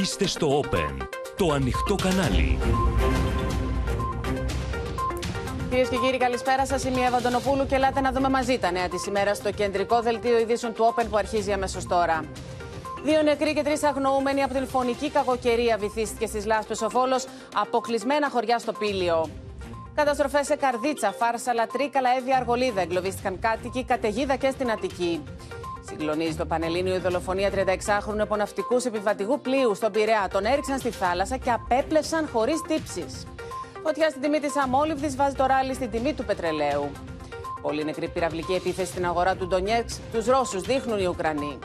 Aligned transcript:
Είστε 0.00 0.26
στο 0.26 0.60
Open, 0.60 1.06
το 1.36 1.52
ανοιχτό 1.52 1.94
κανάλι. 1.94 2.58
Κυρίες 5.68 5.88
και 5.88 5.96
κύριοι, 5.96 6.16
καλησπέρα 6.16 6.66
σας. 6.66 6.84
Είμαι 6.84 7.00
η 7.00 7.02
Εύα 7.02 7.16
Αντωνοπούλου 7.16 7.66
και 7.66 7.74
ελάτε 7.74 8.00
να 8.00 8.12
δούμε 8.12 8.28
μαζί 8.28 8.58
τα 8.58 8.70
νέα 8.70 8.88
της 8.88 9.06
ημέρας 9.06 9.36
στο 9.36 9.52
κεντρικό 9.52 10.00
δελτίο 10.00 10.38
ειδήσεων 10.38 10.72
του 10.74 10.94
Open 10.94 11.04
που 11.10 11.16
αρχίζει 11.16 11.52
αμέσως 11.52 11.86
τώρα. 11.86 12.24
Δύο 13.04 13.22
νεκροί 13.22 13.54
και 13.54 13.62
τρεις 13.62 13.82
αγνοούμενοι 13.82 14.42
από 14.42 14.54
την 14.54 14.66
φωνική 14.66 15.10
κακοκαιρία 15.10 15.76
βυθίστηκε 15.76 16.26
στις 16.26 16.46
Λάσπες 16.46 16.82
ο 16.82 16.88
Βόλος, 16.88 17.24
αποκλεισμένα 17.54 18.30
χωριά 18.30 18.58
στο 18.58 18.72
Πήλιο. 18.72 19.28
Καταστροφές 19.94 20.46
σε 20.46 20.56
Καρδίτσα, 20.56 21.12
Φάρσα, 21.12 21.52
Τρίκαλα, 21.72 22.08
Εύη, 22.18 22.34
Αργολίδα. 22.34 22.80
Εγκλωβίστηκαν 22.80 23.38
κάτοικοι, 23.38 23.84
καταιγίδα 23.84 24.36
και 24.36 24.50
στην 24.50 24.70
Αττική. 24.70 25.22
Συγκλονίζει 25.92 26.36
το 26.36 26.46
Πανελλήνιο 26.46 26.94
η 26.94 26.98
δολοφονία 26.98 27.50
36χρονου 27.54 28.18
εποναυτικού 28.18 28.76
επιβατηγού 28.86 29.40
πλοίου 29.40 29.74
στον 29.74 29.92
Πειραιά. 29.92 30.28
Τον 30.32 30.44
έριξαν 30.44 30.78
στη 30.78 30.90
θάλασσα 30.90 31.36
και 31.36 31.50
απέπλευσαν 31.50 32.28
χωρίς 32.32 32.62
τύψεις. 32.68 33.26
Φωτιά 33.82 34.08
στην 34.08 34.22
τιμή 34.22 34.40
της 34.40 34.56
αμόλυβδης 34.56 35.16
βάζει 35.16 35.34
το 35.34 35.46
ράλι 35.46 35.74
στην 35.74 35.90
τιμή 35.90 36.12
του 36.14 36.24
πετρελαίου. 36.24 36.90
Πολύ 37.62 37.84
νεκρή 37.84 38.08
πυραυλική 38.08 38.52
επίθεση 38.52 38.90
στην 38.90 39.06
αγορά 39.06 39.36
του 39.36 39.46
Ντονιέξ. 39.46 40.00
Τους 40.12 40.26
Ρώσους 40.26 40.62
δείχνουν 40.62 40.98
οι 40.98 41.06
Ουκρανοί. 41.06 41.58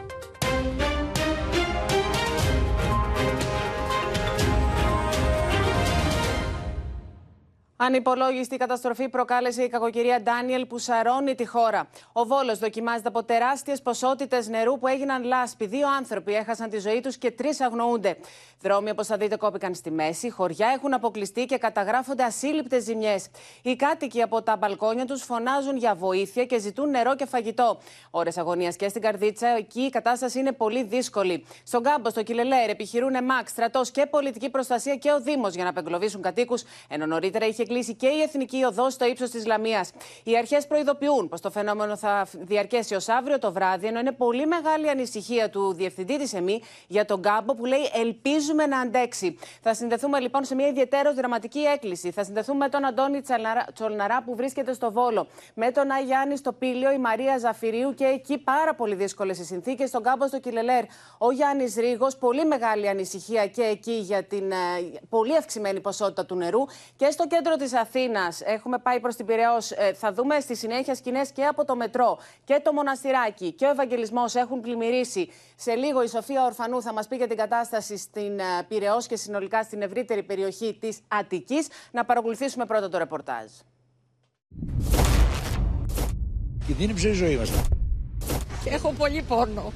Ανυπολόγιστη 7.79 8.57
καταστροφή 8.57 9.09
προκάλεσε 9.09 9.63
η 9.63 9.67
κακοκαιρία 9.67 10.21
Ντάνιελ 10.21 10.65
που 10.65 10.77
σαρώνει 10.77 11.35
τη 11.35 11.45
χώρα. 11.45 11.87
Ο 12.11 12.25
Βόλος 12.25 12.59
δοκιμάζεται 12.59 13.07
από 13.07 13.23
τεράστιες 13.23 13.81
ποσότητες 13.81 14.47
νερού 14.47 14.79
που 14.79 14.87
έγιναν 14.87 15.23
λάσπη. 15.23 15.65
Δύο 15.65 15.87
άνθρωποι 15.97 16.33
έχασαν 16.33 16.69
τη 16.69 16.79
ζωή 16.79 17.01
τους 17.01 17.17
και 17.17 17.31
τρεις 17.31 17.61
αγνοούνται. 17.61 18.17
Δρόμοι, 18.61 18.89
όπως 18.89 19.07
θα 19.07 19.17
δείτε, 19.17 19.35
κόπηκαν 19.35 19.75
στη 19.75 19.91
μέση. 19.91 20.29
Χωριά 20.29 20.67
έχουν 20.75 20.93
αποκλειστεί 20.93 21.45
και 21.45 21.57
καταγράφονται 21.57 22.23
ασύλληπτες 22.23 22.83
ζημιές. 22.83 23.27
Οι 23.61 23.75
κάτοικοι 23.75 24.21
από 24.21 24.41
τα 24.41 24.57
μπαλκόνια 24.57 25.05
τους 25.05 25.23
φωνάζουν 25.23 25.77
για 25.77 25.95
βοήθεια 25.95 26.45
και 26.45 26.59
ζητούν 26.59 26.89
νερό 26.89 27.15
και 27.15 27.25
φαγητό. 27.25 27.79
Ωρε 28.11 28.29
αγωνίας 28.35 28.75
και 28.75 28.89
στην 28.89 29.01
Καρδίτσα, 29.01 29.47
εκεί 29.47 29.81
η 29.81 29.89
κατάσταση 29.89 30.39
είναι 30.39 30.51
πολύ 30.51 30.83
δύσκολη. 30.83 31.45
Στον 31.63 31.83
κάμπο, 31.83 32.09
στο 32.09 32.23
Κιλελέρ, 32.23 32.69
επιχειρούν 32.69 33.23
ΜΑΚ, 33.23 33.49
στρατός 33.49 33.91
και 33.91 34.05
πολιτική 34.05 34.49
προστασία 34.49 34.95
και 34.95 35.11
ο 35.11 35.21
Δήμος 35.21 35.53
για 35.53 35.63
να 35.63 35.69
απεγκλωβίσουν 35.69 36.21
κατοίκους, 36.21 36.63
ενώ 36.87 37.05
νωρίτερα 37.05 37.45
είχε 37.45 37.63
κλείσει 37.67 37.95
και 37.95 38.07
η 38.07 38.21
Εθνική 38.21 38.63
Οδό 38.63 38.89
στο 38.89 39.05
ύψος 39.05 39.29
της 39.29 39.45
Λαμίας. 39.45 39.91
Οι 40.23 40.37
αρχές 40.37 40.67
προειδοποιούν 40.67 41.29
πως 41.29 41.41
το 41.41 41.51
φαινόμενο 41.51 41.97
θα 41.97 42.27
διαρκέσει 42.33 42.95
ως 42.95 43.07
αύριο 43.09 43.39
το 43.39 43.51
βράδυ, 43.51 43.87
ενώ 43.87 43.99
είναι 43.99 44.11
πολύ 44.11 44.45
μεγάλη 44.45 44.89
ανησυχία 44.89 45.49
του 45.49 45.73
διευθυντή 45.73 46.17
της 46.17 46.33
ΕΜΗ 46.33 46.61
για 46.87 47.05
τον 47.05 47.21
κάμπο 47.21 47.55
που 47.55 47.65
λέει 47.65 47.89
Ελπίζουμε 47.93 48.65
να 48.65 48.79
αντέξει. 48.79 49.37
Θα 49.61 49.73
συνδεθούμε 49.73 50.19
λοιπόν 50.19 50.43
σε 50.43 50.55
μια 50.55 50.67
ιδιαίτερο 50.67 51.13
δραματική 51.13 51.59
έκκληση. 51.59 52.11
Θα 52.11 52.23
συνδεθούμε 52.23 52.57
με 52.57 52.69
τον 52.69 52.85
Αντώνη 52.85 53.21
Τσολναρά 53.73 54.23
που 54.23 54.35
βρίσκεται 54.35 54.73
στο 54.73 54.91
Βόλο, 54.91 55.27
με 55.53 55.71
τον 55.71 55.91
Αγιάννη 55.91 56.37
στο 56.37 56.53
Πήλιο, 56.53 56.91
η 56.91 56.97
Μαρία 56.97 57.37
Ζαφυρίου 57.37 57.93
και 57.93 58.05
εκεί 58.05 58.37
πάρα 58.37 58.75
πολύ 58.75 58.95
δύσκολες 58.95 59.39
οι 59.39 59.43
συνθήκες. 59.43 59.89
Στον 59.89 60.03
κάμπο 60.03 60.27
στο 60.27 60.39
Κιλελέρ, 60.39 60.83
ο 61.17 61.31
Γιάννης 61.31 61.75
Ρίγο, 61.75 62.07
πολύ 62.19 62.45
μεγάλη 62.45 62.89
ανησυχία 62.89 63.47
και 63.47 63.61
εκεί 63.61 63.91
για 63.91 64.23
την 64.23 64.51
ε, 64.51 64.55
πολύ 65.09 65.37
αυξημένη 65.37 65.79
ποσότητα 65.79 66.25
του 66.25 66.35
νερού. 66.35 66.65
Και 66.95 67.09
στο 67.11 67.27
κέντρο 67.27 67.56
της 67.57 67.73
Αθήνας 67.73 68.41
έχουμε 68.41 68.77
πάει 68.77 68.99
προς 68.99 69.15
την 69.15 69.25
Πυραιό. 69.25 69.57
Ε, 69.75 69.93
θα 69.93 70.13
δούμε 70.13 70.39
στη 70.39 70.55
συνέχεια 70.55 70.95
σκηνές 70.95 71.31
και 71.31 71.45
από 71.45 71.65
το 71.65 71.75
μετρό 71.75 72.19
και 72.43 72.61
το 72.63 72.73
μοναστηράκι 72.73 73.51
και 73.51 73.65
ο 73.65 73.69
Ευαγγελισμός 73.69 74.35
έχουν 74.35 74.59
πλημμυρίσει. 74.59 75.29
Σε 75.55 75.75
λίγο 75.75 76.03
η 76.03 76.07
Σοφία 76.07 76.43
Ορφανού 76.43 76.81
θα 76.81 76.93
μας 76.93 77.07
πει 77.07 77.15
για 77.15 77.27
την 77.27 77.37
κατάσταση 77.37 77.97
στην 77.97 78.39
ε, 78.39 78.43
Πυραιό 78.67 78.97
και 79.07 79.15
συνολικά 79.15 79.63
στην 79.63 79.81
ευρύτερη 79.81 80.23
περιοχή 80.23 80.77
της 80.79 80.99
Αττικής. 81.07 81.67
Να 81.91 82.05
παρακολουθήσουμε 82.05 82.65
πρώτα 82.65 82.89
το 82.89 82.97
ρεπορτάζ. 82.97 83.51
Κινδύνεψε 86.65 87.09
η 87.09 87.13
ζωή 87.13 87.35
μας. 87.35 87.51
Έχω 88.65 88.93
πολύ 88.97 89.21
πόνο. 89.21 89.71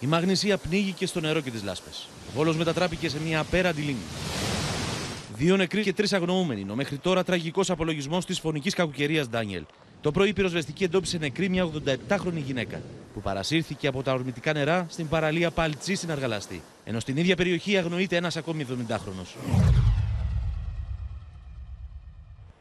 Η 0.00 0.06
Μαγνησία 0.06 0.56
πνίγηκε 0.56 1.06
στο 1.06 1.20
νερό 1.20 1.40
και 1.40 1.50
τις 1.50 1.62
λάσπες. 1.62 2.08
Ο 2.28 2.32
Βόλος 2.34 2.56
μετατράπηκε 2.56 3.08
σε 3.08 3.20
μια 3.20 3.40
απέραντη 3.40 3.80
λίμνη. 3.80 4.02
Δύο 5.36 5.56
νεκροί 5.56 5.82
και 5.82 5.92
τρεις 5.92 6.12
αγνοούμενοι, 6.12 6.60
είναι 6.60 6.72
ο 6.72 6.74
μέχρι 6.74 6.98
τώρα 6.98 7.24
τραγικός 7.24 7.70
απολογισμός 7.70 8.24
της 8.24 8.38
φωνικής 8.38 8.74
κακοκαιρίας 8.74 9.28
Ντάνιελ. 9.28 9.64
Το 10.00 10.10
πρωί 10.10 10.28
η 10.28 10.32
πυροσβεστική 10.32 10.84
εντόπισε 10.84 11.18
νεκρή 11.18 11.48
μια 11.48 11.70
87χρονη 12.08 12.42
γυναίκα 12.44 12.80
που 13.14 13.20
παρασύρθηκε 13.20 13.86
από 13.86 14.02
τα 14.02 14.12
ορμητικά 14.12 14.52
νερά 14.52 14.86
στην 14.88 15.08
παραλία 15.08 15.50
Παλτσή 15.50 15.94
στην 15.94 16.10
Αργαλαστή. 16.10 16.62
Ενώ 16.84 17.00
στην 17.00 17.16
ίδια 17.16 17.36
περιοχή 17.36 17.76
αγνοείται 17.76 18.16
ένας 18.16 18.36
ακόμη 18.36 18.66
70χρονο. 18.68 19.26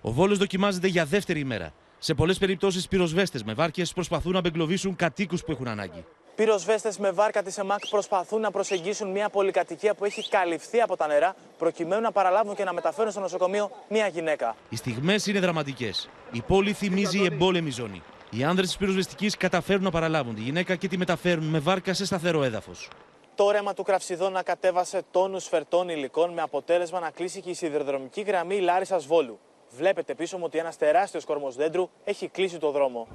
Ο 0.01 0.11
Βόλος 0.11 0.37
δοκιμάζεται 0.37 0.87
για 0.87 1.05
δεύτερη 1.05 1.39
ημέρα. 1.39 1.73
Σε 1.99 2.13
πολλές 2.13 2.37
περιπτώσεις, 2.37 2.87
πυροσβέστες 2.87 3.43
με 3.43 3.53
βάρκες 3.53 3.93
προσπαθούν 3.93 4.31
να 4.31 4.39
απεγκλωβίσουν 4.39 4.95
κατοίκους 4.95 5.43
που 5.43 5.51
έχουν 5.51 5.67
ανάγκη. 5.67 6.03
Πυροσβέστες 6.35 6.97
με 6.97 7.11
βάρκα 7.11 7.43
της 7.43 7.57
ΕΜΑΚ 7.57 7.87
προσπαθούν 7.89 8.41
να 8.41 8.51
προσεγγίσουν 8.51 9.11
μια 9.11 9.29
πολυκατοικία 9.29 9.93
που 9.93 10.05
έχει 10.05 10.29
καλυφθεί 10.29 10.81
από 10.81 10.97
τα 10.97 11.07
νερά, 11.07 11.35
προκειμένου 11.57 12.01
να 12.01 12.11
παραλάβουν 12.11 12.55
και 12.55 12.63
να 12.63 12.73
μεταφέρουν 12.73 13.11
στο 13.11 13.19
νοσοκομείο 13.19 13.71
μια 13.89 14.07
γυναίκα. 14.07 14.55
Οι 14.69 14.75
στιγμές 14.75 15.27
είναι 15.27 15.39
δραματικές. 15.39 16.09
Η 16.31 16.41
πόλη 16.41 16.73
θυμίζει 16.73 17.23
εμπόλεμη 17.23 17.69
ζώνη. 17.69 18.01
Οι 18.29 18.43
άνδρες 18.43 18.67
της 18.67 18.77
πυροσβεστικής 18.77 19.37
καταφέρουν 19.37 19.83
να 19.83 19.91
παραλάβουν 19.91 20.35
τη 20.35 20.41
γυναίκα 20.41 20.75
και 20.75 20.87
τη 20.87 20.97
μεταφέρουν 20.97 21.43
με 21.43 21.59
βάρκα 21.59 21.93
σε 21.93 22.05
σταθερό 22.05 22.43
έδαφος. 22.43 22.89
Το 23.35 23.51
ρέμα 23.51 23.73
του 23.73 23.83
Κραυσιδόνα 23.83 24.43
κατέβασε 24.43 25.01
τόνους 25.11 25.47
φερτών 25.47 25.89
υλικών 25.89 26.33
με 26.33 26.41
αποτέλεσμα 26.41 26.99
να 26.99 27.09
κλείσει 27.09 27.41
και 27.41 27.49
η 27.49 27.53
σιδηροδρομική 27.53 28.21
γραμμή 28.21 28.59
Λάρισας 28.59 29.05
Βόλου. 29.05 29.39
Βλέπετε 29.77 30.15
πίσω 30.15 30.37
μου 30.37 30.43
ότι 30.45 30.57
ένας 30.57 30.77
τεράστιος 30.77 31.25
κορμός 31.25 31.55
δέντρου 31.55 31.89
έχει 32.03 32.27
κλείσει 32.27 32.57
το 32.57 32.71
δρόμο. 32.71 33.07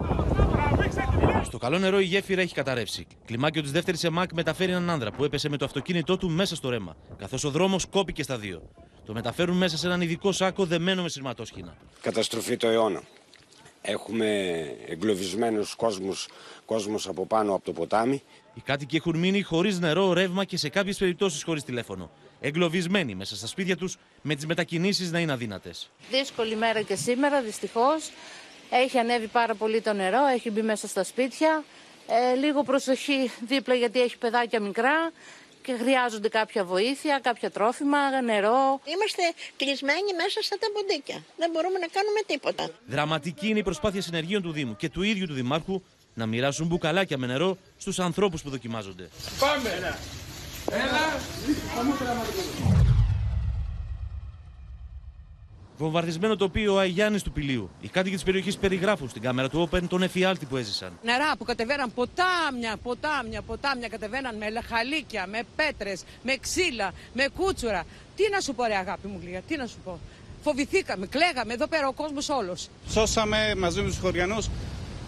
Στο 1.48 1.58
καλό 1.58 1.78
νερό 1.78 2.00
η 2.00 2.04
γέφυρα 2.04 2.40
έχει 2.40 2.54
καταρρεύσει. 2.54 3.06
Κλιμάκιο 3.24 3.62
της 3.62 3.70
δεύτερης 3.72 4.04
ΕΜΑΚ 4.04 4.32
μεταφέρει 4.32 4.70
έναν 4.70 4.90
άνδρα 4.90 5.10
που 5.10 5.24
έπεσε 5.24 5.48
με 5.48 5.56
το 5.56 5.64
αυτοκίνητό 5.64 6.16
του 6.16 6.30
μέσα 6.30 6.56
στο 6.56 6.68
ρέμα, 6.68 6.96
καθώς 7.18 7.44
ο 7.44 7.50
δρόμος 7.50 7.86
κόπηκε 7.86 8.22
στα 8.22 8.38
δύο. 8.38 8.70
Το 9.06 9.12
μεταφέρουν 9.12 9.56
μέσα 9.56 9.76
σε 9.76 9.86
έναν 9.86 10.00
ειδικό 10.00 10.32
σάκο 10.32 10.64
δεμένο 10.64 11.02
με 11.02 11.08
σειρματόσχηνα. 11.08 11.76
Καταστροφή 12.00 12.56
το 12.56 12.68
αιώνα. 12.68 13.02
Έχουμε 13.82 14.26
εγκλωβισμένους 14.86 15.74
κόσμους, 15.74 16.28
κόσμους 16.64 17.08
από 17.08 17.26
πάνω 17.26 17.54
από 17.54 17.64
το 17.64 17.72
ποτάμι. 17.72 18.22
Οι 18.54 18.60
κάτοικοι 18.60 18.96
έχουν 18.96 19.18
μείνει 19.18 19.42
χωρίς 19.42 19.78
νερό, 19.78 20.12
ρεύμα 20.12 20.44
και 20.44 20.56
σε 20.56 20.68
κάποιες 20.68 20.96
περιπτώσεις 20.98 21.42
χωρίς 21.42 21.64
τηλέφωνο. 21.64 22.10
Εγκλωβισμένοι 22.40 23.14
μέσα 23.14 23.36
στα 23.36 23.46
σπίτια 23.46 23.76
τους 23.76 23.96
με 24.22 24.34
τις 24.34 24.46
μετακινήσεις 24.46 25.10
να 25.10 25.18
είναι 25.18 25.32
αδύνατες. 25.32 25.90
Δύσκολη 26.10 26.56
μέρα 26.56 26.82
και 26.82 26.94
σήμερα, 26.94 27.42
δυστυχώς. 27.42 28.10
Έχει 28.70 28.98
ανέβει 28.98 29.26
πάρα 29.26 29.54
πολύ 29.54 29.80
το 29.80 29.92
νερό, 29.92 30.26
έχει 30.26 30.50
μπει 30.50 30.62
μέσα 30.62 30.88
στα 30.88 31.04
σπίτια. 31.04 31.64
Ε, 32.08 32.34
λίγο 32.34 32.62
προσοχή 32.62 33.30
δίπλα 33.46 33.74
γιατί 33.74 34.00
έχει 34.00 34.18
παιδάκια 34.18 34.60
μικρά 34.60 35.10
και 35.62 35.76
χρειάζονται 35.80 36.28
κάποια 36.28 36.64
βοήθεια, 36.64 37.20
κάποια 37.22 37.50
τρόφιμα, 37.50 38.20
νερό. 38.22 38.80
Είμαστε 38.84 39.22
κλεισμένοι 39.56 40.12
μέσα 40.22 40.42
στα 40.42 40.56
ταμποντίκια. 40.60 41.22
Δεν 41.36 41.50
μπορούμε 41.50 41.78
να 41.78 41.86
κάνουμε 41.86 42.20
τίποτα. 42.26 42.70
Δραματική 42.86 43.48
είναι 43.48 43.58
η 43.58 43.62
προσπάθεια 43.62 44.02
συνεργείων 44.02 44.42
του 44.42 44.52
Δήμου 44.52 44.76
και 44.76 44.88
του 44.88 45.02
ίδιου 45.02 45.26
του 45.26 45.34
Δημάρχου 45.34 45.82
να 46.14 46.26
μοιράσουν 46.26 46.66
μπουκαλάκια 46.66 47.18
με 47.18 47.26
νερό 47.26 47.56
στους 47.78 47.98
ανθρώπους 47.98 48.42
που 48.42 48.50
δοκιμάζονται. 48.50 49.08
Πάμε! 49.38 49.68
Έλα! 49.70 49.98
Έλα! 50.70 51.18
Βομβαρδισμένο 55.78 56.36
τοπίο 56.36 56.76
Αγιάννη 56.76 57.20
του 57.20 57.32
Πηλίου. 57.32 57.70
Οι 57.80 57.88
κάτοικοι 57.88 58.14
της 58.14 58.24
περιοχής 58.24 58.56
περιγράφουν 58.56 59.08
στην 59.08 59.22
κάμερα 59.22 59.48
του 59.48 59.68
Open 59.70 59.82
τον 59.88 60.02
εφιάλτη 60.02 60.46
που 60.46 60.56
έζησαν. 60.56 60.92
Νερά 61.02 61.36
που 61.38 61.44
κατεβαίναν 61.44 61.92
ποτάμια, 61.94 62.76
ποτάμια, 62.82 63.42
ποτάμια 63.42 63.88
κατεβαίναν 63.88 64.36
με 64.36 64.50
λαχαλίκια, 64.50 65.26
με 65.26 65.40
πέτρες, 65.56 66.02
με 66.22 66.36
ξύλα, 66.40 66.92
με 67.12 67.28
κούτσουρα. 67.36 67.84
Τι 68.16 68.22
να 68.32 68.40
σου 68.40 68.54
πω, 68.54 68.64
ρε 68.64 68.76
αγάπη 68.76 69.08
μου, 69.08 69.20
Λία, 69.24 69.40
τι 69.40 69.56
να 69.56 69.66
σου 69.66 69.76
πω. 69.84 69.98
Φοβηθήκαμε, 70.42 71.06
κλαίγαμε 71.06 71.52
εδώ 71.52 71.66
πέρα 71.66 71.88
ο 71.88 71.92
κόσμος 71.92 72.28
όλος. 72.28 72.68
Σώσαμε 72.88 73.54
μαζί 73.58 73.80
με 73.80 73.88
τους 73.88 73.98
χωριανούς 73.98 74.48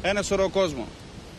ένα 0.03 0.23
σωρό 0.23 0.49
κόσμο. 0.49 0.87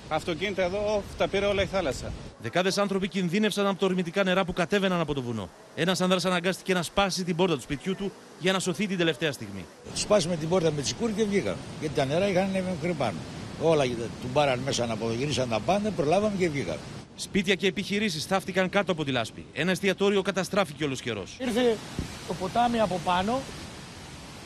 Αυτοκίνητα 0.10 0.64
εδώ 0.64 1.04
τα 1.18 1.28
πήρε 1.28 1.46
όλα 1.46 1.62
η 1.62 1.66
θάλασσα. 1.66 2.12
Δεκάδες 2.42 2.78
άνθρωποι 2.78 3.08
κινδύνευσαν 3.08 3.68
από 3.68 3.80
τα 3.80 3.86
ορμητικά 3.86 4.24
νερά 4.24 4.46
που 4.46 4.54
κατέβαιναν 4.54 5.00
από 5.00 5.14
το 5.14 5.22
βουνό. 5.22 5.50
Ένας 5.76 6.02
άνδρας 6.02 6.26
αναγκάστηκε 6.26 6.74
να 6.74 6.82
σπάσει 6.82 7.24
την 7.24 7.36
πόρτα 7.36 7.56
του 7.56 7.62
σπιτιού 7.62 7.96
του 7.96 8.12
για 8.40 8.52
να 8.52 8.60
σωθεί 8.60 8.88
την 8.88 8.98
τελευταία 8.98 9.32
στιγμή. 9.32 9.66
Σπάσαμε 9.94 10.36
την 10.36 10.50
πόρτα 10.50 10.72
με 10.72 10.82
τσικούρι 10.82 11.12
και 11.12 11.24
βγήκαμε. 11.24 11.58
Γιατί 11.80 11.96
τα 11.96 12.06
νερά 12.06 12.28
είχαν 12.28 12.50
μέχρι 12.52 12.94
πάνω. 12.98 13.18
Όλα 13.62 13.84
του 14.22 14.28
μπάραν 14.34 14.60
μέσα 14.60 14.86
να 14.86 14.94
αποδογυρίσαν 14.94 15.50
τα 15.50 15.60
πάντα, 15.60 15.90
προλάβαμε 15.90 16.36
και 16.38 16.50
βγήκαμε. 16.50 16.80
Σπίτια 17.16 17.56
και 17.56 17.68
επιχειρήσεις 17.68 18.26
θαύτηκαν 18.26 18.70
κάτω 18.70 18.92
από 18.92 19.04
τη 19.04 19.12
λάσπη. 19.12 19.46
Ένα 19.54 19.72
εστιατόριο 19.72 20.22
καταστράφηκε 20.22 20.84
όλος 20.84 21.02
καιρός. 21.02 21.38
Ήρθε 21.40 21.78
το 22.28 22.34
ποτάμι 22.34 22.80
από 22.80 23.00
πάνω. 23.06 23.40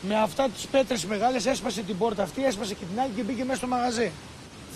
Με 0.08 0.20
αυτά 0.20 0.50
τις 0.50 0.66
πέτρες 0.66 1.06
μεγάλες 1.06 1.46
έσπασε 1.46 1.82
την 1.82 1.98
πόρτα 1.98 2.24
αυτή, 2.24 2.46
έσπασε 2.46 2.74
και 2.74 2.86
την 2.92 3.00
άλλη 3.00 3.12
και 3.16 3.24
μπήκε 3.24 3.44
μέσα 3.44 3.58
στο 3.58 3.68
μαγαζί. 3.68 4.12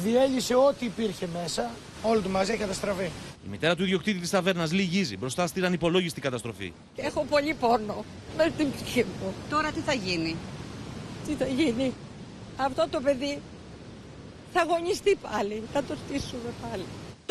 Διέλυσε 0.04 0.56
ό,τι 0.56 0.86
υπήρχε 0.86 1.28
μέσα. 1.42 1.72
Όλο 2.02 2.22
το 2.22 2.30
μαζί 2.30 2.52
έχει 2.52 2.60
καταστραφεί. 2.60 3.04
Η 3.46 3.50
μητέρα 3.50 3.76
του 3.76 3.84
ιδιοκτήτη 3.84 4.20
της 4.20 4.30
ταβέρνας 4.30 4.72
λυγίζει 4.72 5.18
μπροστά 5.18 5.48
στην 5.48 5.66
ανυπολόγιστη 5.66 6.22
καταστροφή. 6.22 6.74
Έχω 6.96 7.26
πολύ 7.30 7.54
πόνο 7.54 8.06
με 8.38 8.52
την 8.58 8.72
ψυχή 8.72 9.04
μου. 9.04 9.34
Τώρα 9.50 9.72
τι 9.72 9.80
θα 9.80 9.94
γίνει; 9.94 10.36
Τι 11.28 11.34
θα 11.34 11.48
γίνει; 11.48 11.94
Αυτό 12.58 12.88
το 12.92 13.02
παιδί 13.02 13.40
θα 14.54 14.62
αγωνιστεί 14.62 15.16
πάλι. 15.16 15.64
Θα 15.74 15.84
το 15.84 15.96
στήσουμε 16.06 16.54
πάλι. 16.70 16.84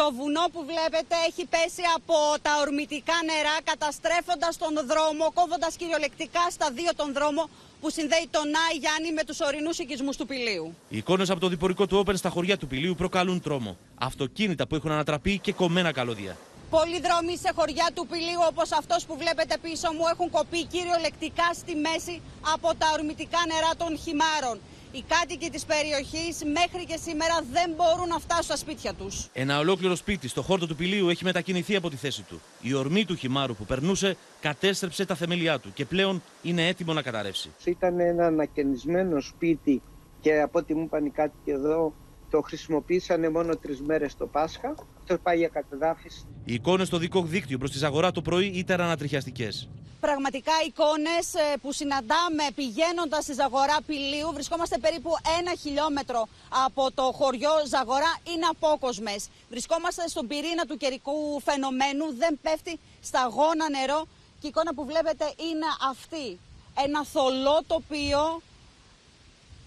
Το 0.02 0.12
βουνό 0.18 0.44
που 0.52 0.60
βλέπετε 0.70 1.14
έχει 1.28 1.44
πέσει 1.54 1.82
από 1.98 2.16
τα 2.46 2.52
ορμητικά 2.64 3.16
νερά 3.30 3.56
καταστρέφοντας 3.70 4.54
τον 4.62 4.74
δρόμο, 4.90 5.24
κόβοντας 5.38 5.72
κυριολεκτικά 5.80 6.44
στα 6.56 6.68
δύο 6.78 6.92
τον 7.00 7.12
δρόμο 7.16 7.42
που 7.80 7.90
συνδέει 7.90 8.26
τον 8.30 8.46
Άι 8.62 8.76
Γιάννη 8.82 9.10
με 9.18 9.22
τους 9.24 9.40
ορεινούς 9.40 9.78
οικισμούς 9.78 10.16
του 10.16 10.26
Πηλίου. 10.26 10.74
Οι 10.88 10.96
εικόνες 10.96 11.30
από 11.30 11.40
το 11.40 11.48
διπορικό 11.48 11.86
του 11.86 11.98
Όπεν 11.98 12.16
στα 12.16 12.28
χωριά 12.28 12.56
του 12.58 12.66
Πηλίου 12.66 12.94
προκαλούν 12.94 13.40
τρόμο. 13.40 13.76
Αυτοκίνητα 13.98 14.66
που 14.66 14.74
έχουν 14.74 14.90
ανατραπεί 14.90 15.38
και 15.38 15.52
κομμένα 15.52 15.92
καλώδια. 15.92 16.36
Πολλοί 16.70 17.00
δρόμοι 17.06 17.34
σε 17.38 17.50
χωριά 17.56 17.88
του 17.94 18.06
Πηλίου 18.10 18.42
όπως 18.50 18.72
αυτός 18.72 19.04
που 19.06 19.14
βλέπετε 19.22 19.54
πίσω 19.62 19.88
μου 19.96 20.04
έχουν 20.12 20.30
κοπεί 20.30 20.64
κυριολεκτικά 20.64 21.48
στη 21.60 21.74
μέση 21.86 22.22
από 22.54 22.68
τα 22.80 22.86
ορμητικά 22.96 23.40
νερά 23.52 23.72
των 23.76 23.98
χυμάρων. 23.98 24.56
Οι 24.92 25.04
κάτοικοι 25.08 25.50
της 25.50 25.64
περιοχής 25.64 26.42
μέχρι 26.44 26.84
και 26.84 26.96
σήμερα 26.96 27.44
δεν 27.52 27.70
μπορούν 27.76 28.08
να 28.08 28.18
φτάσουν 28.18 28.42
στα 28.42 28.56
σπίτια 28.56 28.94
τους. 28.94 29.28
Ένα 29.32 29.58
ολόκληρο 29.58 29.94
σπίτι 29.94 30.28
στο 30.28 30.42
χόρτο 30.42 30.66
του 30.66 30.76
Πηλίου 30.76 31.08
έχει 31.08 31.24
μετακινηθεί 31.24 31.76
από 31.76 31.90
τη 31.90 31.96
θέση 31.96 32.22
του. 32.22 32.40
Η 32.60 32.74
ορμή 32.74 33.04
του 33.04 33.14
χυμάρου 33.14 33.54
που 33.54 33.64
περνούσε 33.64 34.16
κατέστρεψε 34.40 35.04
τα 35.04 35.14
θεμελιά 35.14 35.58
του 35.58 35.72
και 35.74 35.84
πλέον 35.84 36.22
είναι 36.42 36.66
έτοιμο 36.66 36.92
να 36.92 37.02
καταρρεύσει. 37.02 37.50
Ήταν 37.64 38.00
ένα 38.00 38.26
ανακαινισμένο 38.26 39.20
σπίτι 39.20 39.82
και 40.20 40.40
από 40.40 40.58
ό,τι 40.58 40.74
μου 40.74 40.82
είπαν 40.82 41.04
οι 41.04 41.10
κάτοικοι 41.10 41.50
εδώ 41.50 41.94
το 42.30 42.40
χρησιμοποίησανε 42.40 43.28
μόνο 43.28 43.56
τρεις 43.56 43.82
μέρες 43.82 44.16
το 44.16 44.26
Πάσχα. 44.26 44.74
Αυτό 44.98 45.18
πάει 45.22 45.38
για 45.38 45.48
κατεδάφιση. 45.48 46.26
Οι 46.44 46.54
εικόνες 46.54 46.86
στο 46.86 46.98
δικό 46.98 47.22
δίκτυο 47.22 47.58
προς 47.58 47.70
τη 47.70 47.84
αγορά 47.84 48.10
το 48.10 48.22
πρωί 48.22 48.46
ήταν 48.46 48.80
ανατριχιαστικές. 48.80 49.68
Πραγματικά 50.00 50.52
εικόνες 50.66 51.34
ε, 51.34 51.56
που 51.62 51.72
συναντάμε 51.72 52.44
πηγαίνοντας 52.54 53.22
στη 53.22 53.32
Ζαγορά 53.32 53.78
Πηλίου. 53.86 54.30
Βρισκόμαστε 54.32 54.78
περίπου 54.78 55.10
ένα 55.38 55.54
χιλιόμετρο 55.54 56.28
από 56.64 56.92
το 56.92 57.02
χωριό 57.02 57.50
Ζαγορά. 57.68 58.12
Είναι 58.32 58.46
απόκοσμες. 58.50 59.28
Βρισκόμαστε 59.50 60.08
στον 60.08 60.26
πυρήνα 60.26 60.64
του 60.66 60.76
καιρικού 60.76 61.40
φαινομένου. 61.44 62.14
Δεν 62.18 62.38
πέφτει 62.42 62.78
σταγόνα 63.00 63.70
νερό. 63.70 64.06
Και 64.40 64.46
η 64.46 64.48
εικόνα 64.48 64.74
που 64.74 64.84
βλέπετε 64.84 65.24
είναι 65.24 65.66
αυτή. 65.90 66.38
Ένα 66.84 67.04
θολό 67.04 67.60
τοπίο 67.66 68.42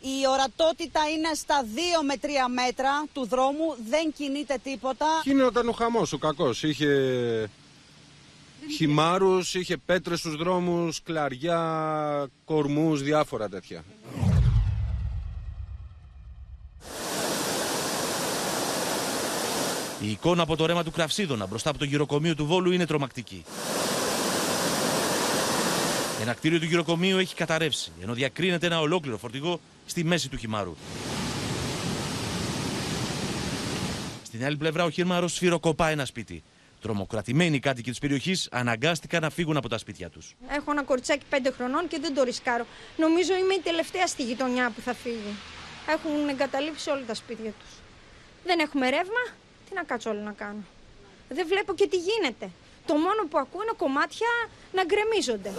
η 0.02 0.28
ορατότητα 0.32 1.00
είναι 1.10 1.34
στα 1.34 1.66
2 1.76 2.04
με 2.06 2.16
3 2.22 2.28
μέτρα 2.54 3.06
του 3.14 3.26
δρόμου, 3.28 3.76
δεν 3.90 4.14
κινείται 4.18 4.58
τίποτα. 4.64 5.06
Γίνονταν 5.24 5.68
ο 5.68 5.72
χαμός 5.72 6.14
ο 6.14 6.18
κακός. 6.18 6.64
Είχε 6.64 6.88
χυμάρους, 8.70 9.54
είχε 9.54 9.78
πέτρες 9.78 10.20
στους 10.20 10.36
δρόμους, 10.36 11.02
κλαριά, 11.04 12.28
κορμούς, 12.46 13.02
διάφορα 13.02 13.50
τέτοια. 13.50 13.84
Η 20.02 20.12
εικόνα 20.12 20.44
από 20.44 20.56
το 20.56 20.66
ρέμα 20.66 20.84
του 20.84 20.92
Κραυσίδωνα 20.92 21.48
μπροστά 21.48 21.70
από 21.70 21.80
το 21.80 21.86
γυροκομείο 21.86 22.36
του 22.36 22.46
Βόλου 22.46 22.72
είναι 22.72 22.86
τρομακτική. 22.86 23.44
Ένα 26.22 26.34
κτίριο 26.34 26.60
του 26.60 26.66
γυροκομείου 26.66 27.18
έχει 27.18 27.36
καταρρεύσει, 27.36 27.92
ενώ 28.02 28.14
διακρίνεται 28.14 28.66
ένα 28.66 28.80
ολόκληρο 28.80 29.18
φορτηγό 29.18 29.60
στη 29.86 30.04
μέση 30.04 30.30
του 30.30 30.38
χυμάρου. 30.38 30.76
Στην 34.24 34.46
άλλη 34.46 34.58
πλευρά, 34.58 34.84
ο 34.84 34.90
χήμαρο 34.90 35.28
σφυροκοπά 35.28 35.90
ένα 35.90 36.06
σπίτι. 36.06 36.44
Τρομοκρατημένοι 36.82 37.60
κάτοικοι 37.60 37.90
της 37.90 38.00
περιοχής 38.00 38.48
αναγκάστηκαν 38.52 39.22
να 39.22 39.30
φύγουν 39.30 39.58
από 39.58 39.70
τα 39.70 39.78
σπίτια 39.78 40.10
τους. 40.10 40.36
Έχω 40.50 40.72
ένα 40.72 40.84
κοριτσάκι 40.84 41.26
5 41.30 41.36
χρονών 41.58 41.88
και 41.88 41.98
δεν 42.02 42.14
το 42.14 42.24
ρισκάρω. 42.24 42.66
Νομίζω 42.98 43.36
είμαι 43.36 43.54
η 43.54 43.60
τελευταία 43.60 44.08
στη 44.08 44.24
γειτονιά 44.24 44.72
που 44.76 44.82
θα 44.82 44.94
φύγει. 44.94 45.36
Έχουν 45.90 46.30
εγκαταλείψει 46.30 46.90
όλα 46.90 47.04
τα 47.08 47.14
σπίτια 47.14 47.52
τους. 47.60 47.70
Δεν 48.46 48.60
έχουμε 48.60 48.90
ρεύμα. 48.90 49.24
Τι 49.70 49.76
να 49.76 49.84
κάτσω 49.84 50.10
όλο 50.10 50.20
να 50.20 50.32
κάνω. 50.32 50.64
Δεν 51.30 51.48
βλέπω 51.48 51.74
και 51.74 51.88
τι 51.88 51.98
γίνεται. 51.98 52.50
Το 52.86 52.94
μόνο 52.94 53.22
που 53.30 53.38
ακούω 53.38 53.62
είναι 53.62 53.74
κομμάτια 53.78 54.28
να 54.74 54.84
γκρεμίζονται. 54.86 55.52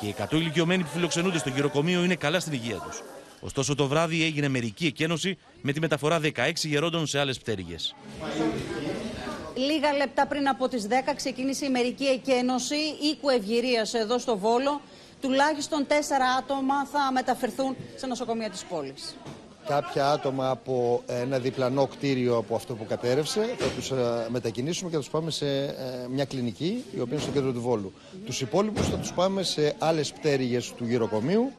Και 0.00 0.06
οι 0.06 0.14
100 0.18 0.32
ηλικιωμένοι 0.32 0.82
που 0.82 0.88
φιλοξενούνται 0.88 1.38
στο 1.38 1.48
γυροκομείο 1.48 2.04
είναι 2.04 2.14
καλά 2.14 2.40
στην 2.40 2.52
υγεία 2.52 2.76
τους. 2.76 3.02
Ωστόσο 3.40 3.74
το 3.74 3.86
βράδυ 3.86 4.24
έγινε 4.24 4.48
μερική 4.48 4.86
εκένωση 4.86 5.38
με 5.62 5.72
τη 5.72 5.80
μεταφορά 5.80 6.20
16 6.22 6.52
γερόντων 6.54 7.06
σε 7.06 7.18
άλλες 7.18 7.38
πτέρυγες. 7.38 7.94
Λίγα 9.68 9.92
λεπτά 9.92 10.26
πριν 10.26 10.48
από 10.48 10.68
τις 10.68 10.86
10 10.88 10.92
ξεκίνησε 11.16 11.66
η 11.66 11.70
μερική 11.70 12.04
εκένωση 12.04 12.74
οίκου 13.02 13.28
ευγυρίας 13.28 13.94
εδώ 13.94 14.18
στο 14.18 14.38
Βόλο. 14.38 14.80
Τουλάχιστον 15.20 15.86
τέσσερα 15.86 16.24
άτομα 16.24 16.86
θα 16.86 17.12
μεταφερθούν 17.12 17.76
σε 17.96 18.06
νοσοκομεία 18.06 18.50
της 18.50 18.64
πόλης. 18.64 19.16
Κάποια 19.66 20.10
άτομα 20.10 20.50
από 20.50 21.02
ένα 21.06 21.38
διπλανό 21.38 21.86
κτίριο 21.86 22.36
από 22.36 22.54
αυτό 22.54 22.74
που 22.74 22.84
κατέρευσε 22.86 23.54
θα 23.58 23.66
τους 23.76 23.90
ε, 23.90 24.26
μετακινήσουμε 24.28 24.90
και 24.90 24.94
θα 24.96 25.02
τους 25.02 25.10
πάμε 25.10 25.30
σε 25.30 25.46
ε, 25.64 25.74
μια 26.10 26.24
κλινική 26.24 26.84
η 26.96 27.00
οποία 27.00 27.12
είναι 27.12 27.22
στο 27.22 27.32
κέντρο 27.32 27.52
του 27.52 27.60
Βόλου. 27.60 27.92
Τους 28.24 28.40
υπόλοιπους 28.40 28.88
θα 28.88 28.96
τους 28.96 29.12
πάμε 29.12 29.42
σε 29.42 29.74
άλλες 29.78 30.12
πτέρυγες 30.12 30.72
του 30.76 30.84
γυροκομείου. 30.84 31.52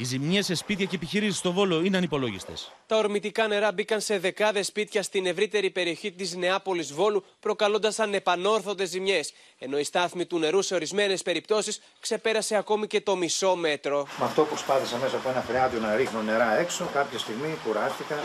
Οι 0.00 0.04
ζημιές 0.04 0.46
σε 0.46 0.54
σπίτια 0.54 0.84
και 0.84 0.96
επιχειρήσεις 0.96 1.38
στο 1.38 1.52
Βόλο 1.52 1.80
είναι 1.84 1.96
ανυπολόγιστες. 1.96 2.72
Τα 2.86 2.96
ορμητικά 2.96 3.46
νερά 3.46 3.72
μπήκαν 3.72 4.00
σε 4.00 4.18
δεκάδες 4.18 4.66
σπίτια 4.66 5.02
στην 5.02 5.26
ευρύτερη 5.26 5.70
περιοχή 5.70 6.12
της 6.12 6.34
Νεάπολης 6.36 6.92
Βόλου, 6.92 7.24
προκαλώντας 7.40 7.98
ανεπανόρθωτες 7.98 8.88
ζημιές. 8.88 9.32
Ενώ 9.58 9.78
η 9.78 9.84
στάθμη 9.84 10.26
του 10.26 10.38
νερού 10.38 10.62
σε 10.62 10.74
ορισμένες 10.74 11.22
περιπτώσεις 11.22 11.80
ξεπέρασε 12.00 12.56
ακόμη 12.56 12.86
και 12.86 13.00
το 13.00 13.16
μισό 13.16 13.54
μέτρο. 13.54 14.06
Με 14.18 14.24
αυτό 14.24 14.42
που 14.42 14.56
σπάθησα 14.56 14.96
μέσα 14.96 15.16
από 15.16 15.28
ένα 15.28 15.40
φρεάτιο 15.40 15.80
να 15.80 15.96
ρίχνω 15.96 16.22
νερά 16.22 16.58
έξω, 16.58 16.90
κάποια 16.92 17.18
στιγμή 17.18 17.58
κουράστηκα, 17.66 18.16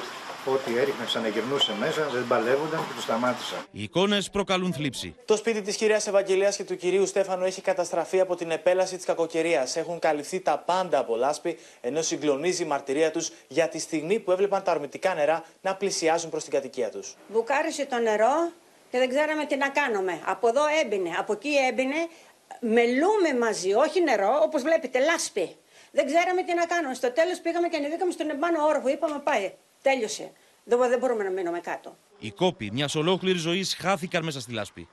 Ό,τι 0.47 0.77
έριχνε 0.77 1.05
ξαναγυρνούσε 1.05 1.73
μέσα, 1.79 2.09
δεν 2.09 2.27
παλεύονταν 2.27 2.79
και 2.79 2.93
του 2.95 3.01
σταμάτησα. 3.01 3.65
Οι 3.71 3.83
εικόνες 3.83 4.29
προκαλούν 4.29 4.73
θλίψη. 4.73 5.15
Το 5.25 5.35
σπίτι 5.35 5.61
της 5.61 5.75
κυρίας 5.75 6.07
Ευαγγελίας 6.07 6.55
και 6.55 6.63
του 6.63 6.75
κυρίου 6.75 7.05
Στέφανου 7.05 7.45
έχει 7.45 7.61
καταστραφεί 7.61 8.19
από 8.19 8.35
την 8.35 8.51
επέλαση 8.51 8.95
της 8.95 9.05
κακοκαιρίας. 9.05 9.75
Έχουν 9.75 9.99
καλυφθεί 9.99 10.39
τα 10.39 10.57
πάντα 10.57 10.99
από 10.99 11.15
λάσπη, 11.15 11.57
ενώ 11.81 12.01
συγκλονίζει 12.01 12.63
η 12.63 12.65
μαρτυρία 12.65 13.11
τους 13.11 13.31
για 13.47 13.69
τη 13.69 13.79
στιγμή 13.79 14.19
που 14.19 14.31
έβλεπαν 14.31 14.63
τα 14.63 14.71
ορμητικά 14.71 15.13
νερά 15.13 15.43
να 15.61 15.75
πλησιάζουν 15.75 16.29
προς 16.29 16.43
την 16.43 16.51
κατοικία 16.51 16.89
τους. 16.89 17.15
Μπουκάρισε 17.27 17.85
το 17.85 17.97
νερό 17.97 18.51
και 18.91 18.97
δεν 18.97 19.09
ξέραμε 19.09 19.45
τι 19.45 19.55
να 19.55 19.69
κάνουμε. 19.69 20.21
Από 20.25 20.47
εδώ 20.47 20.61
έμπαινε, 20.83 21.09
από 21.19 21.33
εκεί 21.33 21.51
έμπαινε. 21.69 21.95
Μελούμε 22.59 23.37
μαζί, 23.39 23.73
όχι 23.73 24.01
νερό, 24.01 24.39
όπως 24.43 24.61
βλέπετε, 24.61 24.99
λάσπη. 24.99 25.55
Δεν 25.91 26.05
ξέραμε 26.05 26.43
τι 26.43 26.53
να 26.53 26.65
κάνουμε. 26.65 26.93
Στο 26.93 27.11
τέλος 27.11 27.39
πήγαμε 27.39 27.67
και 27.67 27.77
ανεβήκαμε 27.77 28.11
στον 28.11 28.29
επάνω 28.29 28.65
όροφο. 28.65 28.87
Είπαμε 28.87 29.19
πάει. 29.23 29.53
Τέλειωσε. 29.81 30.31
Δεν 30.67 30.99
μπορούμε 30.99 31.23
να 31.23 31.29
μείνουμε 31.29 31.59
κάτω. 31.59 31.97
Οι 32.19 32.31
κόποι 32.31 32.69
μιας 32.73 32.95
ολόκληρης 32.95 33.41
ζωής 33.41 33.75
χάθηκαν 33.75 34.23
μέσα 34.23 34.39
στη 34.39 34.53
λάσπη. 34.53 34.87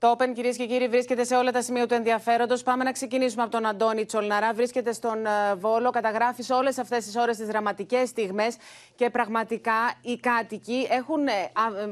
Το 0.00 0.16
Open, 0.18 0.32
κυρίες 0.34 0.56
και 0.56 0.66
κύριοι, 0.66 0.88
βρίσκεται 0.88 1.24
σε 1.24 1.36
όλα 1.36 1.52
τα 1.52 1.62
σημεία 1.62 1.86
του 1.86 1.94
ενδιαφέροντος. 1.94 2.62
Πάμε 2.62 2.84
να 2.84 2.92
ξεκινήσουμε 2.92 3.42
από 3.42 3.50
τον 3.50 3.66
Αντώνη 3.66 4.04
Τσολναρά. 4.04 4.52
Βρίσκεται 4.52 4.92
στον 4.92 5.26
ε, 5.26 5.54
Βόλο, 5.54 5.90
καταγράφει 5.90 6.42
σε 6.42 6.52
όλες 6.52 6.78
αυτές 6.78 7.04
τις 7.04 7.16
ώρες 7.16 7.36
τις 7.36 7.46
δραματικές 7.46 8.08
στιγμές 8.08 8.56
και 8.96 9.10
πραγματικά 9.10 9.92
οι 10.02 10.16
κάτοικοι 10.16 10.86
έχουν 10.90 11.26
ε, 11.26 11.32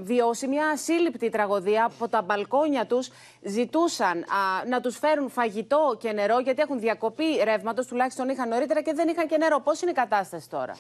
βιώσει 0.03 0.47
μια 0.47 0.69
ασύλληπτη 0.69 1.29
τραγωδία. 1.29 1.85
Από 1.85 2.09
τα 2.09 2.23
μπαλκόνια 2.23 2.87
τους 2.87 3.11
ζητούσαν 3.43 4.25
να 4.69 4.81
τους 4.81 4.99
φέρουν 4.99 5.31
φαγητό 5.31 5.97
και 6.01 6.13
νερό, 6.13 6.39
γιατί 6.39 6.61
έχουν 6.61 6.81
διακοπή 6.81 7.25
ρεύματος, 7.45 7.87
τουλάχιστον 7.87 8.29
είχαν 8.29 8.49
νωρίτερα 8.49 8.83
και 8.83 8.93
δεν 8.93 9.09
είχαν 9.09 9.27
και 9.27 9.37
νερό. 9.37 9.61
Πώς 9.61 9.81
είναι 9.81 9.91
η 9.91 9.95
κατάσταση 9.95 10.49
τώρα; 10.49 10.77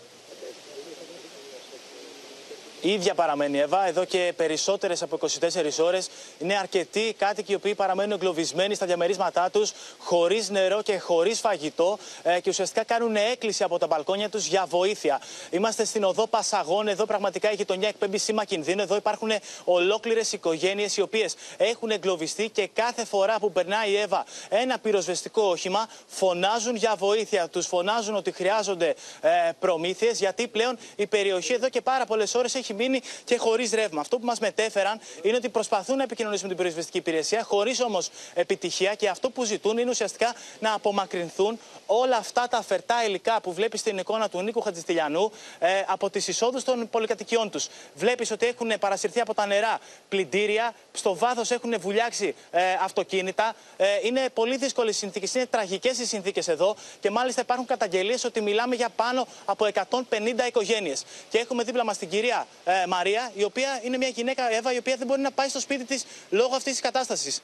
Η 2.80 2.92
ίδια 2.92 3.14
παραμένει 3.14 3.59
Εύα 3.59 3.87
εδώ 3.87 4.04
και 4.04 4.33
περισσότερες 4.37 5.02
από 5.02 5.18
24 5.40 5.78
ώρες. 5.80 6.09
Είναι 6.38 6.56
αρκετοί 6.56 7.14
κάτοικοι 7.18 7.52
οι 7.52 7.54
οποίοι 7.54 7.75
παραμένουν 7.75 8.12
εγκλωβισμένοι 8.12 8.75
στα 8.75 8.87
διαμερίσματά 8.87 9.50
τους, 9.50 9.73
χωρίς 9.99 10.50
νερό 10.50 10.83
και 10.83 10.99
χωρίς 10.99 11.40
φαγητό 11.40 11.99
ε, 12.23 12.40
και 12.40 12.50
ουσιαστικά 12.50 12.85
κάνουν 12.85 13.16
έκκληση 13.16 13.62
από 13.62 13.78
τα 13.78 13.87
μπαλκόνια 13.87 14.28
τους 14.28 14.47
για 14.47 14.66
βοήθεια. 14.68 15.21
Είμαστε 15.50 15.85
στην 15.85 16.04
οδό 16.04 16.26
Πασαγών. 16.26 16.88
Εδώ 16.88 17.06
πραγματικά 17.06 17.52
η 17.52 17.54
γειτονιά 17.54 17.88
εκπέμπει 17.88 18.18
σήμα 18.18 18.45
κινδύνου. 18.45 18.83
Εδώ 18.83 18.97
υπάρχουν 18.97 19.30
ολόκληρες 19.64 20.33
οικογένειες 20.33 20.97
οι 20.97 21.00
οποίες 21.00 21.35
έχουν 21.56 21.90
εγκλωβιστεί 21.90 22.49
και 22.49 22.68
κάθε 22.73 23.04
φορά 23.04 23.38
που 23.38 23.52
περνάει 23.52 23.90
η 23.90 23.97
Εύα 23.97 24.25
ένα 24.49 24.78
πυροσβεστικό 24.78 25.42
όχημα 25.42 25.88
φωνάζουν 26.06 26.76
για 26.76 26.95
βοήθεια. 26.99 27.49
Τους 27.49 27.66
φωνάζουν 27.66 28.14
ότι 28.16 28.33
χρειάζονται 28.33 28.95
ε, 29.21 29.30
προμήθειες 29.59 30.18
γιατί 30.18 30.49
πλέον 30.49 30.78
η 30.97 31.06
περιοχή 31.06 31.52
εδώ 31.52 31.68
και 31.68 31.80
πάρα 31.80 32.06
πολλές 32.06 32.35
ώρες 32.35 32.54
έχει 32.54 32.65
έχει 32.66 32.75
μείνει 32.75 33.00
και 33.25 33.37
χωρίς 33.37 33.70
ρεύμα. 33.70 34.00
Αυτό 34.00 34.18
που 34.18 34.26
μας 34.26 34.38
μετέφεραν 34.38 35.00
είναι 35.23 35.37
ότι 35.37 35.49
προσπαθούν 35.49 35.96
να 35.96 36.02
επικοινωνήσουν 36.02 36.49
με 36.49 36.54
την 36.54 36.62
πυροσβεστική 36.62 36.99
υπηρεσία, 36.99 37.42
χωρίς 37.42 37.80
όμως 37.80 38.11
επιτυχία. 38.35 38.94
Και 38.94 39.08
αυτό 39.08 39.30
που 39.30 39.44
ζητούν 39.44 39.78
είναι 39.78 39.90
ουσιαστικά 39.90 40.35
να 40.58 40.73
απομακρυνθούν 40.73 41.58
όλα 41.87 42.16
αυτά 42.16 42.49
τα 42.49 42.62
φερτά 42.62 43.04
υλικά 43.04 43.40
που 43.40 43.52
βλέπεις 43.52 43.80
στην 43.80 43.99
εικόνα 43.99 44.28
του 44.28 44.42
Νίκου 44.42 44.61
Χατζηστηλιανού 44.61 45.32
ε, 45.58 45.68
από 45.87 46.11
τις 46.11 46.28
εισόδους 46.28 46.64
των 46.64 46.88
πολυκατοικιών 46.90 47.50
τους. 47.50 47.66
Βλέπεις 47.94 48.30
ότι 48.30 48.46
έχουν 48.46 48.73
παρασυρθεί 48.80 49.20
από 49.20 49.35
τα 49.35 49.46
νερά 49.46 49.78
πλυντήρια, 50.08 50.75
στο 50.92 51.16
βάθος 51.16 51.50
έχουν 51.50 51.80
βουλιάξει 51.80 52.35
ε, 52.50 52.61
αυτοκίνητα. 52.82 53.54
Ε, 53.76 53.87
είναι 54.02 54.28
πολύ 54.35 54.56
δύσκολες 54.56 54.96
συνθήκες, 54.96 55.35
είναι 55.35 55.46
τραγικές 55.46 55.99
οι 55.99 56.06
συνθήκες 56.06 56.49
εδώ 56.49 56.76
και 57.00 57.11
μάλιστα 57.11 57.40
υπάρχουν 57.40 57.66
καταγγελίες 57.66 58.25
ότι 58.25 58.40
μιλάμε 58.40 58.75
για 58.75 58.88
πάνω 58.88 59.26
από 59.44 59.66
150 59.90 60.46
οικογένειες. 60.46 61.04
Και 61.28 61.38
έχουμε 61.38 61.62
δίπλα 61.62 61.85
μας 61.85 61.99
την 61.99 62.08
κυρία 62.08 62.46
ε, 62.68 62.87
Μαρία, 62.87 63.30
η 63.35 63.44
οποία 63.44 63.80
είναι 63.82 63.96
μια 63.96 64.08
γυναίκα, 64.08 64.52
Εύα, 64.52 64.73
η 64.73 64.76
οποία 64.76 64.96
δεν 64.96 65.06
μπορεί 65.06 65.20
να 65.20 65.30
πάει 65.30 65.49
στο 65.49 65.61
σπίτι 65.61 65.85
της 65.85 66.04
λόγω 66.30 66.54
αυτής 66.56 66.73
της 66.73 66.80
κατάστασης. 66.80 67.40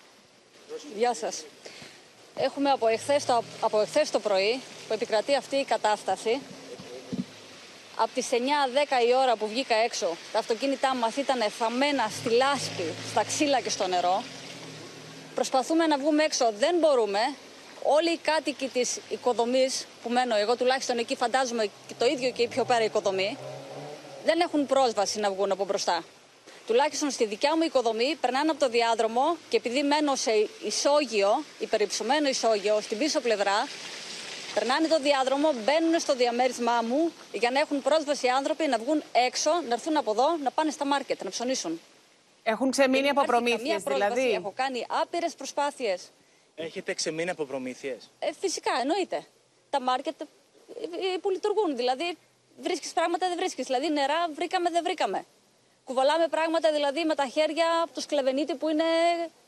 Γεια 0.97 1.15
σας. 1.15 1.45
Έχουμε 2.37 2.71
από 2.71 2.87
εχθές, 2.87 3.25
το, 3.25 3.43
από 3.61 3.81
εχθές 3.81 4.11
το 4.11 4.21
πρωί 4.21 4.61
που 4.87 4.93
επικρατεί 4.93 5.35
αυτή 5.35 5.57
η 5.57 5.65
κατάσταση. 5.65 6.41
Από 7.97 8.11
τις 8.15 8.27
9-10 8.31 8.37
η 9.09 9.15
ώρα 9.23 9.37
που 9.37 9.49
βγήκα 9.49 9.75
έξω, 9.75 10.17
τα 10.33 10.39
αυτοκίνητά 10.39 10.95
μας 10.95 11.17
ήταν 11.17 11.51
θαμμένα 11.59 12.11
στη 12.21 12.31
λάσπη, 12.31 12.85
στα 13.11 13.25
ξύλα 13.25 13.61
και 13.61 13.71
στο 13.71 13.87
νερό. 13.87 14.23
Προσπαθούμε 15.35 15.87
να 15.87 15.99
βγούμε 15.99 16.25
έξω, 16.25 16.53
δεν 16.59 16.77
μπορούμε. 16.81 17.19
Όλοι 17.83 18.11
οι 18.11 18.19
κάτοικοι 18.23 18.69
της 18.69 19.01
οικοδομής 19.09 19.87
που 20.03 20.11
μένω 20.11 20.37
εγώ, 20.37 20.57
τουλάχιστον 20.57 20.99
εκεί 20.99 21.17
φαντάζομαι 21.17 21.65
και 21.87 21.95
το 21.99 22.07
ίδιο 22.07 22.31
και 22.31 22.43
η 22.43 22.49
πιο 22.49 22.65
πέρα 22.65 22.85
οικοδομή, 22.85 23.39
δεν 24.25 24.41
έχουν 24.41 24.67
πρόσβαση 24.67 25.21
να 25.21 25.31
βγουν 25.31 25.53
από 25.53 25.65
μπροστά 25.65 26.05
τουλάχιστον 26.67 27.11
στη 27.11 27.27
δικιά 27.27 27.57
μου 27.57 27.63
οικοδομή, 27.63 28.17
περνάνε 28.21 28.51
από 28.51 28.61
το 28.61 28.69
διάδρομο 28.69 29.37
και 29.49 29.57
επειδή 29.57 29.83
μένω 29.83 30.15
σε 30.17 30.49
ισόγειο, 30.65 31.45
υπερυψωμένο 31.59 32.29
ισόγειο, 32.29 32.81
στην 32.81 32.99
πίσω 32.99 33.21
πλευρά, 33.21 33.69
περνάνε 34.55 34.89
το 34.89 34.99
διάδρομο, 35.01 35.53
μπαίνουν 35.53 36.01
στο 36.01 36.15
διαμέρισμά 36.15 36.83
μου 36.83 37.13
για 37.33 37.51
να 37.51 37.61
έχουν 37.61 37.83
πρόσβαση 37.83 38.27
οι 38.27 38.29
άνθρωποι 38.29 38.67
να 38.67 38.79
βγουν 38.79 39.03
έξω, 39.13 39.51
να 39.69 39.75
έρθουν 39.75 39.97
από 39.97 40.11
εδώ, 40.11 40.37
να 40.43 40.51
πάνε 40.51 40.71
στα 40.71 40.87
μάρκετ, 40.87 41.23
να 41.23 41.31
ψωνίσουν. 41.31 41.81
Έχουν 42.43 42.71
ξεμείνει 42.71 43.09
από 43.09 43.25
προμήθειες, 43.25 43.83
δηλαδή. 43.83 44.33
Έχω 44.33 44.53
κάνει 44.57 44.87
άπειρες 45.03 45.35
προσπάθειες. 45.35 46.11
Έχετε 46.55 46.95
ξεμείνει 46.95 47.31
από 47.31 47.45
προμήθειες; 47.45 48.11
Ε, 48.19 48.29
φυσικά, 48.41 48.71
εννοείται. 48.81 49.27
Τα 49.71 49.81
μάρκετ 49.81 50.21
ε, 50.21 50.25
ε, 51.15 51.19
που 51.21 51.31
λειτουργούν. 51.31 51.77
Δηλαδή, 51.77 52.17
βρίσκεις 52.63 52.93
πράγματα, 52.93 53.29
δεν 53.29 53.37
βρίσκεις. 53.37 53.67
Δηλαδή, 53.67 53.89
νερά 53.89 54.29
βρήκαμε, 54.35 54.71
δεν 54.71 54.83
βρήκαμε. 54.83 55.25
Κουβαλάμε 55.85 56.29
πράγματα 56.29 56.73
δηλαδή 56.73 57.05
με 57.05 57.15
τα 57.15 57.27
χέρια 57.27 57.67
από 57.83 57.95
το 57.95 58.01
σκλεβενίτη 58.01 58.55
που 58.55 58.69
είναι 58.69 58.85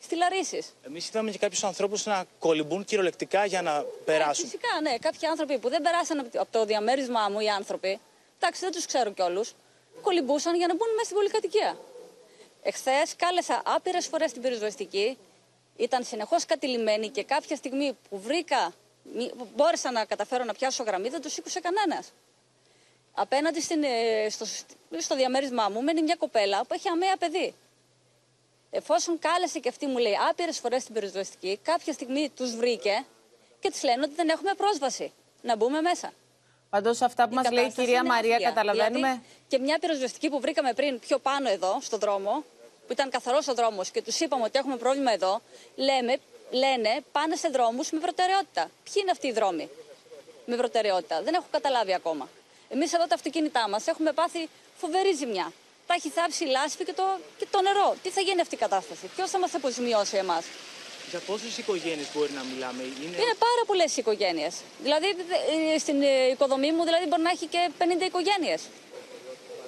στη 0.00 0.16
Λαρίσης. 0.16 0.74
Εμείς 0.86 1.08
είδαμε 1.08 1.30
και 1.30 1.38
κάποιους 1.38 1.64
ανθρώπους 1.64 2.06
να 2.06 2.24
κολυμπούν 2.38 2.84
κυριολεκτικά 2.84 3.44
για 3.44 3.62
να 3.62 3.84
περάσουν. 4.04 4.44
Ε, 4.44 4.48
φυσικά, 4.48 4.80
ναι. 4.82 4.96
Κάποιοι 4.98 5.28
άνθρωποι 5.28 5.58
που 5.58 5.68
δεν 5.68 5.82
περάσαν 5.82 6.18
από 6.18 6.48
το 6.50 6.64
διαμέρισμά 6.64 7.28
μου 7.28 7.40
οι 7.40 7.48
άνθρωποι, 7.48 8.00
εντάξει, 8.38 8.60
δεν 8.60 8.72
τους 8.72 8.86
ξέρω 8.86 9.10
κιόλους, 9.12 9.54
κολυμπούσαν 10.02 10.56
για 10.56 10.66
να 10.66 10.74
μπουν 10.74 10.88
μέσα 10.90 11.04
στην 11.04 11.16
πολυκατοικία. 11.16 11.78
Εχθές 12.62 13.16
κάλεσα 13.16 13.62
άπειρες 13.64 14.06
φορές 14.06 14.32
την 14.32 14.42
πυροσβεστική, 14.42 15.18
ήταν 15.76 16.04
συνεχώς 16.04 16.44
κατηλημένοι 16.44 17.08
και 17.08 17.24
κάποια 17.24 17.56
στιγμή 17.56 17.96
που 18.08 18.18
βρήκα, 18.20 18.72
μπόρεσα 19.54 19.90
να 19.90 20.04
καταφέρω 20.04 20.44
να 20.44 20.52
πιάσω 20.52 20.82
γραμμή, 20.82 21.08
δεν 21.08 21.20
τους 21.20 21.32
σήκωσε 21.32 21.60
κανένας. 21.60 22.12
Απέναντι 23.14 23.60
στην, 23.60 23.82
ε, 23.82 24.28
στο, 24.30 24.44
στο 24.98 25.14
διαμέρισμά 25.16 25.68
μου 25.68 25.82
μένει 25.82 26.02
μια 26.02 26.16
κοπέλα 26.16 26.64
που 26.64 26.74
έχει 26.74 26.88
αμαία 26.88 27.16
παιδί. 27.16 27.54
Εφόσον 28.70 29.18
κάλεσε 29.18 29.58
και 29.58 29.68
αυτή 29.68 29.86
μου 29.86 29.98
λέει 29.98 30.14
άπειρες 30.30 30.58
φορές 30.58 30.82
στην 30.82 30.94
πυροσβεστική, 30.94 31.58
κάποια 31.62 31.92
στιγμή 31.92 32.30
τους 32.36 32.56
βρήκε 32.56 33.04
και 33.60 33.70
της 33.70 33.82
λένε 33.82 34.02
ότι 34.04 34.14
δεν 34.14 34.28
έχουμε 34.28 34.54
πρόσβαση. 34.54 35.12
Να 35.42 35.56
μπούμε 35.56 35.80
μέσα. 35.80 36.12
Πάντως, 36.70 37.00
αυτά 37.02 37.28
που 37.28 37.34
μας 37.34 37.50
λέει 37.50 37.64
η 37.64 37.70
κυρία 37.72 38.04
Μαρία, 38.04 38.38
καταλαβαίνουμε. 38.38 38.98
Δηλαδή, 38.98 39.22
και 39.48 39.58
μια 39.58 39.78
πυροσβεστική 39.78 40.28
που 40.28 40.40
βρήκαμε 40.40 40.72
πριν 40.72 40.98
πιο 40.98 41.18
πάνω 41.18 41.48
εδώ, 41.48 41.78
στον 41.80 41.98
δρόμο, 41.98 42.44
που 42.86 42.92
ήταν 42.92 43.10
καθαρός 43.10 43.48
ο 43.48 43.54
δρόμος 43.54 43.90
και 43.90 44.02
τους 44.02 44.20
είπαμε 44.20 44.44
ότι 44.44 44.58
έχουμε 44.58 44.76
πρόβλημα 44.76 45.12
εδώ, 45.12 45.40
λέμε, 45.74 46.16
λένε 46.50 47.02
πάνε 47.12 47.36
σε 47.36 47.48
δρόμους 47.48 47.90
με 47.90 47.98
προτεραιότητα. 47.98 48.70
Ποιοι 48.84 48.94
είναι 48.96 49.10
αυτοί 49.10 49.26
οι 49.26 49.32
δρόμοι 49.32 49.68
με 50.46 50.56
προτεραιότητα, 50.56 51.22
δεν 51.22 51.34
έχω 51.34 51.46
καταλάβει 51.50 51.94
ακόμα. 51.94 52.28
Εμείς 52.74 52.92
εδώ 52.92 53.06
τα 53.06 53.14
αυτοκίνητά 53.14 53.68
μας 53.68 53.86
έχουμε 53.86 54.12
πάθει 54.12 54.48
φοβερή 54.80 55.12
ζημιά. 55.20 55.52
Τα 55.86 55.94
έχει 55.98 56.08
θάψει 56.08 56.44
η 56.44 56.48
λάσπη 56.56 56.84
και 56.84 56.92
το, 56.92 57.06
και 57.38 57.46
το 57.50 57.60
νερό. 57.62 57.96
Τι 58.02 58.10
θα 58.10 58.20
γίνει 58.20 58.40
αυτή 58.40 58.54
η 58.54 58.58
κατάσταση, 58.58 59.04
ποιος 59.16 59.30
θα 59.30 59.38
μας 59.38 59.54
αποζημιώσει 59.54 60.16
εμάς; 60.16 60.44
Για 61.10 61.20
πόσες 61.26 61.58
οικογένειες 61.58 62.08
μπορεί 62.14 62.32
να 62.32 62.42
μιλάμε, 62.50 62.82
Είναι, 62.82 63.16
είναι 63.22 63.36
πάρα 63.46 63.62
πολλές 63.66 63.96
οικογένειες. 63.96 64.54
Δηλαδή 64.82 65.08
ε, 65.74 65.78
στην 65.78 66.02
ε, 66.02 66.26
οικοδομή 66.32 66.72
μου 66.72 66.84
δηλαδή 66.84 67.06
μπορεί 67.06 67.22
να 67.22 67.30
έχει 67.30 67.46
και 67.46 67.70
50 67.78 67.82
οικογένειες. 68.10 68.60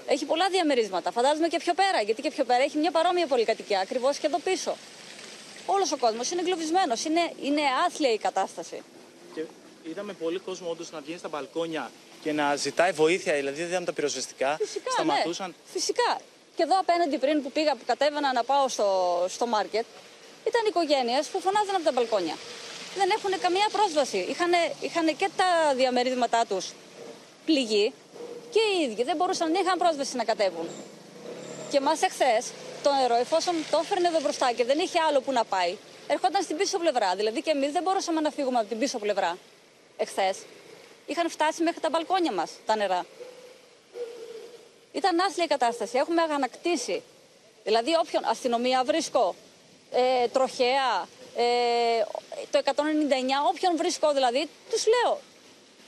Έχει 0.07 0.25
πολλά 0.25 0.49
διαμερίσματα. 0.49 1.11
Φαντάζομαι 1.11 1.49
και 1.49 1.59
πιο 1.59 1.75
πέρα, 1.75 2.01
γιατί 2.03 2.23
και 2.23 2.31
πιο 2.31 2.45
πέρα 2.45 2.63
έχει 2.63 2.79
μια 2.79 2.91
παρόμοια 2.91 3.27
πολυκατοικία, 3.27 3.81
ακριβώς 3.81 4.19
και 4.19 4.27
εδώ 4.27 4.39
πίσω. 4.39 4.77
Όλος 5.67 5.93
ο 5.93 5.97
κόσμος 5.97 6.31
είναι 6.31 6.41
εγκλωβισμένος. 6.41 7.05
Είναι, 7.05 7.33
είναι 7.43 7.63
άθλια 7.87 8.13
η 8.13 8.19
κατάσταση. 8.19 8.83
Και 9.35 9.43
είδαμε 9.91 10.13
πολύ 10.13 10.39
κόσμο 10.39 10.71
όντως 10.71 10.91
να 10.91 11.01
βγαίνει 11.01 11.19
στα 11.19 11.29
μπαλκόνια 11.29 11.91
και 12.23 12.33
να 12.33 12.57
ζητάει 12.57 12.93
βοήθεια, 12.93 13.35
δηλαδή 13.35 13.57
δεν 13.57 13.67
είδαμε 13.67 13.87
τα 13.87 13.93
πυροσβεστικά. 13.93 14.57
Φυσικά, 14.61 14.85
ναι. 14.85 14.91
σταματούσαν. 14.91 15.49
Ναι. 15.49 15.73
Φυσικά. 15.73 16.19
Και 16.57 16.63
εδώ 16.63 16.79
απέναντι 16.79 17.19
πριν 17.19 17.43
που 17.43 17.53
πήγα, 17.53 17.73
που 17.75 17.85
κατέβαινα 17.87 18.33
να 18.33 18.45
πάω 18.45 18.69
στο, 18.69 18.89
στο 19.29 19.47
μάρκετ, 19.47 19.85
ήταν 20.47 20.63
οικογένειες 20.69 21.27
που 21.27 21.41
φωνάζαν 21.41 21.75
από 21.75 21.85
τα 21.85 21.93
μπαλκόνια. 21.93 22.37
Δεν 22.97 23.09
έχουν 23.17 23.41
καμία 23.41 23.69
πρόσβαση. 23.73 24.17
Είχαν, 24.17 24.53
είχαν 24.81 25.07
και 25.17 25.29
τα 25.37 25.75
διαμερίσματά 25.75 26.45
τους 26.49 26.73
πληγή 27.45 27.93
και 28.51 28.61
οι 28.71 28.91
ίδιοι 28.91 29.03
δεν 29.05 29.17
μπορούσαν, 29.17 29.53
δεν 29.53 29.63
είχαν 29.65 29.79
πρόσβαση 29.79 30.17
να 30.17 30.25
κατέβουν. 30.25 30.69
Και 31.71 31.81
μα 31.81 31.93
εχθές 31.93 32.43
το 32.83 32.91
νερό, 33.01 33.15
εφόσον 33.15 33.55
το 33.71 33.81
έφερνε 33.83 34.09
εδώ 34.09 34.21
μπροστά 34.21 34.53
και 34.57 34.65
δεν 34.65 34.79
είχε 34.79 34.99
άλλο 35.09 35.21
που 35.21 35.33
να 35.33 35.45
πάει, 35.45 35.77
ερχόταν 36.07 36.43
στην 36.43 36.57
πίσω 36.57 36.79
πλευρά. 36.79 37.15
Δηλαδή 37.17 37.43
και 37.43 37.51
εμείς 37.51 37.73
δεν 37.73 37.83
μπορούσαμε 37.83 38.21
να 38.21 38.31
φύγουμε 38.31 38.59
από 38.59 38.69
την 38.69 38.79
πίσω 38.79 38.99
πλευρά 38.99 39.39
εχθές 39.97 40.39
είχαν 41.07 41.31
φτάσει 41.31 41.63
μέχρι 41.63 41.81
τα 41.81 41.89
μπαλκόνια 41.91 42.33
μας 42.33 42.51
τα 42.67 42.77
νερά. 42.77 43.07
Ήταν 44.93 45.21
άθλια 45.21 45.45
η 45.45 45.49
κατάσταση. 45.49 45.99
Έχουμε 45.99 46.23
αγανακτήσει. 46.23 47.03
Δηλαδή, 47.65 47.97
όποιον 48.05 48.25
αστυνομία 48.25 48.85
βρίσκω, 48.85 49.35
ε, 49.91 50.29
τροχέα, 50.29 51.09
ε, 51.37 51.45
το 52.51 52.59
199, 52.59 53.45
όποιον 53.49 53.77
βρίσκω 53.77 54.13
δηλαδή, 54.13 54.49
τους 54.71 54.85
λέω. 54.87 55.19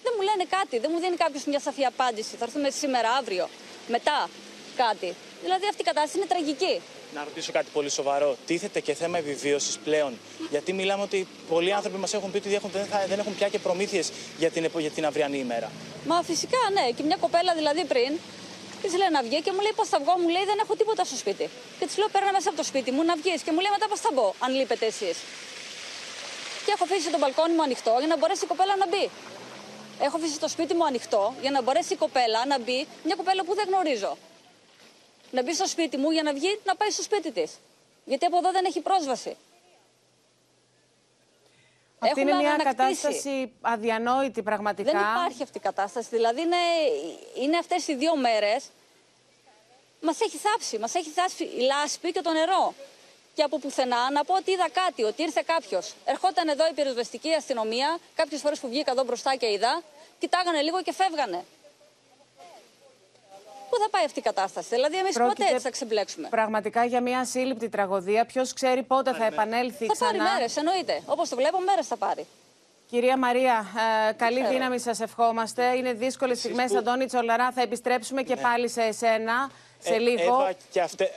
Δεν 0.02 0.12
μου 0.16 0.22
λένε 0.22 0.44
κάτι, 0.44 0.78
δεν 0.78 0.90
μου 0.94 1.00
δίνει 1.00 1.16
κάποιος 1.16 1.44
μια 1.44 1.60
σαφή 1.60 1.84
απάντηση. 1.84 2.36
Θα 2.36 2.44
έρθουμε 2.44 2.70
σήμερα, 2.70 3.10
αύριο, 3.10 3.48
μετά 3.88 4.30
κάτι. 4.76 5.14
Δηλαδή 5.42 5.66
αυτή 5.68 5.80
η 5.80 5.84
κατάσταση 5.84 6.16
είναι 6.16 6.26
τραγική. 6.26 6.82
Να 7.14 7.24
ρωτήσω 7.24 7.52
κάτι 7.52 7.66
πολύ 7.72 7.90
σοβαρό. 7.90 8.36
Τίθεται 8.46 8.80
και 8.80 8.94
θέμα 8.94 9.18
επιβίωσης 9.18 9.78
πλέον. 9.78 10.18
Γιατί 10.50 10.72
μιλάμε 10.72 11.02
ότι 11.02 11.26
πολλοί 11.48 11.72
άνθρωποι 11.72 11.98
μας 11.98 12.14
έχουν 12.14 12.30
πει 12.30 12.36
ότι 12.36 12.48
δεν, 12.48 12.60
δεν 13.08 13.18
έχουν 13.18 13.34
πια 13.36 13.48
και 13.48 13.58
προμήθειες 13.58 14.12
για 14.38 14.50
την, 14.50 14.70
για 14.78 14.90
την 14.90 15.06
αυριανή 15.06 15.38
ημέρα. 15.38 15.70
Μα 16.06 16.22
φυσικά 16.22 16.58
ναι. 16.72 16.90
Και 16.96 17.02
μια 17.02 17.16
κοπέλα 17.20 17.54
δηλαδή 17.54 17.84
πριν 17.84 18.12
της 18.82 18.96
λέει 18.96 19.10
να 19.10 19.22
βγει 19.22 19.42
και 19.42 19.52
μου 19.54 19.60
λέει 19.60 19.72
πώς 19.76 19.88
θα 19.88 19.98
βγω; 20.02 20.12
Μου 20.22 20.28
λέει 20.28 20.44
δεν 20.44 20.58
έχω 20.62 20.74
τίποτα 20.76 21.04
στο 21.04 21.16
σπίτι. 21.16 21.48
Και 21.78 21.86
της 21.86 21.96
λέω 21.96 22.08
παίρνω 22.08 22.30
μέσα 22.32 22.48
από 22.48 22.58
το 22.58 22.64
σπίτι 22.64 22.90
μου 22.90 23.02
να 23.04 23.14
βγεις 23.16 23.42
και 23.42 23.52
μου 23.54 23.60
λέει 23.64 23.72
μετά 23.76 23.86
πώς 23.88 24.00
θα 24.00 24.10
μπω, 24.14 24.32
αν 24.44 24.50
λείπετε 24.58 24.86
εσείς. 24.86 25.16
Και 26.64 26.70
έχω 26.74 26.84
αφήσει 26.88 27.10
το 27.10 27.18
μπαλκόνι 27.18 27.54
μου 27.54 27.62
ανοιχτό 27.62 27.94
για 27.98 28.10
να 28.12 28.16
μπορέσει 28.18 28.44
η 28.44 28.50
κοπέλα 28.52 28.74
να 28.82 28.86
μπει. 28.90 29.04
Έχω 30.06 30.16
αφήσει 30.16 30.38
το 30.44 30.48
σπίτι 30.48 30.74
μου 30.74 30.84
ανοιχτό 30.90 31.34
για 31.40 31.50
να 31.50 31.60
μπορέσει 31.62 31.92
η 31.92 31.96
κοπέλα 31.96 32.40
να 32.52 32.56
μπει, 32.64 32.86
μια 33.04 33.16
κοπέλα 33.20 33.42
που 33.46 33.54
δεν 33.54 33.66
γνωρίζω 33.70 34.12
να 35.30 35.42
μπει 35.42 35.54
στο 35.54 35.66
σπίτι 35.66 35.96
μου 35.96 36.10
για 36.10 36.22
να 36.22 36.32
βγει 36.32 36.60
να 36.64 36.76
πάει 36.76 36.90
στο 36.90 37.02
σπίτι 37.02 37.32
της. 37.32 37.52
Γιατί 38.04 38.24
από 38.24 38.36
εδώ 38.36 38.50
δεν 38.50 38.64
έχει 38.64 38.80
πρόσβαση. 38.80 39.36
Αυτή 41.98 42.20
είναι 42.20 42.34
μια 42.34 42.56
κατάσταση 42.56 43.52
αδιανόητη 43.60 44.42
πραγματικά. 44.42 44.92
Δεν 44.92 45.00
υπάρχει 45.00 45.42
αυτή 45.42 45.58
η 45.58 45.60
κατάσταση. 45.60 46.08
Δηλαδή 46.10 46.40
είναι, 46.40 46.56
είναι 47.34 47.56
αυτές 47.58 47.88
οι 47.88 47.94
δύο 47.94 48.16
μέρες 48.16 48.64
μας 50.00 50.20
έχει 50.20 50.36
θάψει. 50.36 50.78
Μας 50.78 50.94
έχει 50.94 51.10
θάψει 51.10 51.44
η 51.44 51.60
λάσπη 51.60 52.12
και 52.12 52.20
το 52.20 52.32
νερό. 52.32 52.74
Και 53.34 53.42
από 53.42 53.58
πουθενά 53.58 54.10
να 54.10 54.24
πω 54.24 54.34
ότι 54.34 54.50
είδα 54.50 54.68
κάτι, 54.70 55.02
ότι 55.02 55.22
ήρθε 55.22 55.42
κάποιος. 55.46 55.94
Ερχόταν 56.04 56.48
εδώ 56.48 56.68
η 56.68 56.72
πυροσβεστική 56.72 57.32
αστυνομία, 57.34 57.98
κάποιες 58.14 58.40
φορές 58.40 58.58
που 58.60 58.68
βγήκα 58.68 58.90
εδώ 58.90 59.04
μπροστά 59.04 59.34
και 59.36 59.52
είδα, 59.52 59.82
κοιτάγανε 60.18 60.60
λίγο 60.60 60.82
και 60.82 60.92
φεύγανε. 60.92 61.44
Πού 63.70 63.76
θα 63.82 63.88
πάει 63.90 64.04
αυτή 64.04 64.18
η 64.18 64.22
κατάσταση, 64.22 64.68
Δηλαδή, 64.70 64.96
εμείς 64.96 65.18
πότε 65.18 65.44
έτσι 65.44 65.58
θα 65.58 65.70
ξεμπλέξουμε. 65.70 66.28
Πραγματικά 66.28 66.84
για 66.84 67.00
μια 67.00 67.24
σύλληπτη 67.24 67.68
τραγωδία. 67.68 68.24
Ποιος 68.24 68.52
ξέρει 68.52 68.82
πότε 68.82 69.12
θα 69.14 69.24
επανέλθει 69.24 69.86
θα 69.86 69.92
ξανά. 69.92 70.10
Θα 70.10 70.16
πάρει 70.18 70.32
μέρες, 70.32 70.56
εννοείται. 70.56 71.02
Όπως 71.06 71.28
το 71.28 71.36
βλέπω, 71.36 71.58
μέρες 71.60 71.86
θα 71.86 71.96
πάρει. 71.96 72.26
Κυρία 72.90 73.18
Μαρία, 73.18 73.66
ε, 74.08 74.12
καλή 74.12 74.46
δύναμη 74.46 74.78
σας 74.78 75.00
ευχόμαστε. 75.00 75.64
Είναι 75.76 75.92
δύσκολες 75.92 76.38
στιγμές, 76.38 76.70
που- 76.70 76.76
Αντώνη 76.78 77.06
Τσολαρά. 77.06 77.50
Θα 77.52 77.60
επιστρέψουμε 77.62 78.22
και 78.22 78.34
Ναι. 78.34 78.40
πάλι 78.40 78.68
σε 78.68 78.82
εσένα 78.82 79.50
σε 79.78 79.94
Ε, 79.94 79.98
λίγο. 79.98 80.22
Εύα, 80.40 80.52
και 80.70 80.80
αυτέ... 80.80 81.10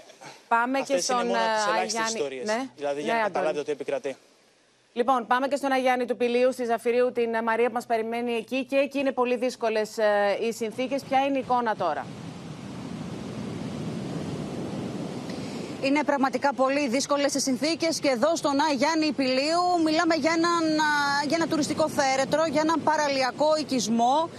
Πάμε 0.47 0.77
και 0.77 0.81
Αυτές 0.81 1.03
στον 1.03 1.19
είναι 1.19 1.27
μόνο 1.27 1.39
τις 1.55 1.65
ε, 1.65 1.69
ελάχιστες 1.69 1.99
Αγιάννη. 2.01 2.19
ιστορίες. 2.19 2.45
Ναι, 2.45 2.69
Δηλαδή 2.75 3.01
για 3.01 3.13
ναι, 3.13 3.19
να 3.19 3.25
Αντώνη. 3.25 3.33
καταλάβετε 3.33 3.59
ότι 3.59 3.71
επικρατεί. 3.71 4.15
Λοιπόν, 4.93 5.27
πάμε 5.27 5.47
και 5.47 5.55
στον 5.55 5.71
Αγιάννη 5.71 6.05
του 6.05 6.17
Πηλίου, 6.17 6.51
στη 6.53 6.65
Ζαφυρίου, 6.65 7.11
την 7.11 7.33
ε, 7.33 7.41
Μαρία 7.41 7.67
που 7.67 7.73
μας 7.73 7.85
περιμένει 7.85 8.33
εκεί. 8.33 8.65
Και 8.65 8.75
εκεί 8.75 8.99
είναι 8.99 9.11
πολύ 9.11 9.35
δύσκολες 9.35 9.97
ε, 9.97 10.37
οι 10.41 10.51
συνθήκες. 10.53 11.01
Ποια 11.03 11.25
είναι 11.25 11.37
η 11.37 11.41
εικόνα 11.41 11.75
τώρα; 11.75 12.05
Είναι 15.83 16.03
πραγματικά 16.03 16.53
πολύ 16.53 16.87
δύσκολες 16.87 17.33
οι 17.33 17.39
συνθήκες 17.39 17.99
και 17.99 18.07
εδώ 18.07 18.35
στον 18.35 18.51
Άι 18.51 18.75
Γιάννη 18.75 19.05
Υπηλίου 19.05 19.63
μιλάμε 19.85 20.15
για, 20.15 20.33
έναν, 20.37 20.63
α, 20.79 20.91
για 21.27 21.37
ένα 21.39 21.47
τουριστικό 21.47 21.89
θέρετρο, 21.89 22.45
για 22.45 22.61
έναν 22.65 22.81
παραλιακό 22.83 23.49
οικισμό 23.59 24.29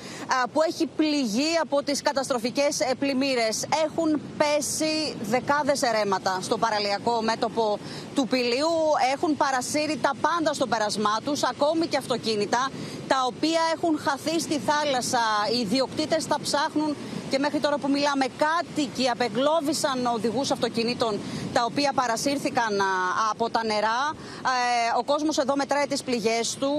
α, 0.42 0.48
που 0.48 0.60
έχει 0.68 0.86
πληγεί 0.96 1.52
από 1.62 1.82
τις 1.82 2.02
καταστροφικές 2.02 2.78
πλημμύρες. 2.98 3.66
Έχουν 3.84 4.20
πέσει 4.38 5.16
δεκάδες 5.22 5.82
ερέματα 5.82 6.38
στο 6.40 6.58
παραλιακό 6.58 7.22
μέτωπο 7.22 7.78
του 8.14 8.26
Πηλίου. 8.26 8.74
Έχουν 9.14 9.36
παρασύρει 9.36 9.98
τα 10.02 10.12
πάντα 10.20 10.52
στο 10.52 10.66
πέρασμά 10.66 11.16
τους, 11.24 11.42
ακόμη 11.42 11.86
και 11.86 11.96
αυτοκίνητα, 11.96 12.70
τα 13.08 13.16
οποία 13.26 13.60
έχουν 13.74 13.98
χαθεί 13.98 14.40
στη 14.40 14.60
θάλασσα. 14.68 15.24
Οι 15.54 15.58
ιδιοκτήτες 15.58 16.26
τα 16.26 16.38
ψάχνουν 16.42 16.96
και 17.32 17.38
μέχρι 17.38 17.58
τώρα 17.58 17.78
που 17.78 17.88
μιλάμε 17.90 18.26
κάτοικοι 18.44 19.08
απεγκλώβησαν 19.08 20.06
οδηγούς 20.14 20.50
αυτοκινήτων 20.50 21.20
τα 21.52 21.64
οποία 21.64 21.92
παρασύρθηκαν 21.94 22.80
α, 22.80 22.84
από 23.30 23.50
τα 23.50 23.64
νερά. 23.64 24.00
Ε, 24.14 24.98
ο 24.98 25.02
κόσμος 25.04 25.38
εδώ 25.38 25.56
μετράει 25.56 25.86
τις 25.86 26.02
πληγές 26.02 26.56
του 26.60 26.74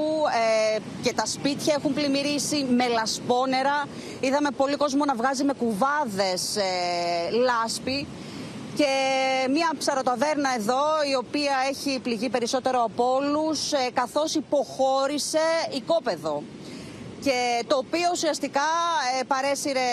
ε, 0.76 0.80
και 1.04 1.14
τα 1.14 1.26
σπίτια 1.26 1.74
έχουν 1.78 1.94
πλημμυρίσει 1.94 2.64
με 2.64 2.88
λασπόνερα. 2.88 3.86
Είδαμε 4.20 4.50
πολύ 4.58 4.76
κόσμο 4.76 5.06
να 5.06 5.16
βγάζει 5.16 5.44
με 5.44 5.54
κουβάδες 5.54 6.56
ε, 6.56 6.62
λάσπη. 7.30 8.08
Και 8.76 8.94
μια 9.50 9.72
ψαροταβέρνα 9.78 10.50
εδώ, 10.58 10.84
η 11.12 11.16
οποία 11.16 11.54
έχει 11.70 12.00
πληγεί 12.00 12.30
περισσότερο 12.30 12.84
από 12.84 13.14
όλους, 13.14 13.72
ε, 13.72 13.90
καθώς 13.94 14.36
υποχώρησε 14.36 15.46
οικόπεδο 15.76 16.44
και 17.24 17.64
το 17.68 17.78
οποίο 17.78 18.10
ουσιαστικά 18.12 18.70
ε, 19.20 19.24
παρέσυρε 19.24 19.88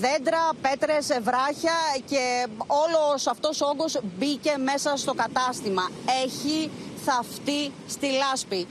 δέντρα, 0.00 0.48
πέτρες, 0.60 1.10
ε, 1.10 1.20
βράχια 1.20 1.76
και 2.06 2.46
όλος 2.66 3.26
αυτός 3.26 3.60
ο 3.60 3.66
όγκος 3.66 3.98
μπήκε 4.18 4.54
μέσα 4.64 4.96
στο 4.96 5.14
κατάστημα. 5.14 5.90
Έχει 6.24 6.70
θαυτεί 7.04 7.72
στη 7.88 8.06
λάσπη. 8.06 8.66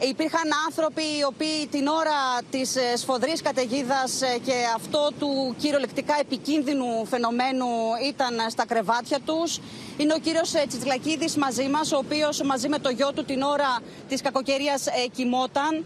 Υπήρχαν 0.00 0.48
άνθρωποι 0.66 1.02
οι 1.02 1.24
οποίοι 1.26 1.66
την 1.70 1.86
ώρα 1.86 2.18
της 2.50 2.76
ε, 2.76 2.96
σφοδρής 2.96 3.42
καταιγίδας 3.42 4.22
και 4.44 4.54
αυτό 4.74 5.10
του 5.18 5.54
κυριολεκτικά 5.58 6.16
επικίνδυνου 6.20 7.06
φαινομένου 7.06 7.66
ήταν 8.08 8.50
στα 8.50 8.66
κρεβάτια 8.66 9.18
τους. 9.20 9.60
Είναι 9.96 10.14
ο 10.14 10.18
κύριος 10.18 10.54
ε, 10.54 10.64
Τσιτλακίδης 10.68 11.36
μαζί 11.36 11.68
μας, 11.68 11.92
ο 11.92 11.96
οποίος 11.96 12.42
μαζί 12.42 12.68
με 12.68 12.78
το 12.78 12.90
γιο 12.90 13.12
του 13.12 13.24
την 13.24 13.42
ώρα 13.42 13.80
της 14.08 14.20
κακοκαιρίας 14.20 14.86
ε, 14.86 14.90
κοιμόταν 15.12 15.84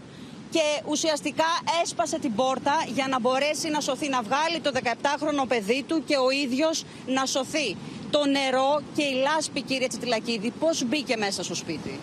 και 0.49 0.81
ουσιαστικά 0.85 1.45
έσπασε 1.83 2.19
την 2.19 2.35
πόρτα 2.35 2.73
για 2.93 3.07
να 3.09 3.19
μπορέσει 3.19 3.69
να 3.69 3.79
σωθεί, 3.79 4.09
να 4.09 4.21
βγάλει 4.21 4.59
το 4.61 4.71
17χρονο 4.83 5.47
παιδί 5.47 5.83
του 5.87 6.03
και 6.05 6.15
ο 6.15 6.29
ίδιος 6.43 6.83
να 7.07 7.25
σωθεί. 7.25 7.75
Το 8.11 8.25
νερό 8.25 8.81
και 8.95 9.03
η 9.03 9.13
λάσπη, 9.13 9.61
κύριε 9.61 9.87
Τσιτλακίδη, 9.87 10.53
πώς 10.59 10.83
μπήκε 10.85 11.17
μέσα 11.17 11.43
στο 11.43 11.55
σπίτι; 11.55 11.99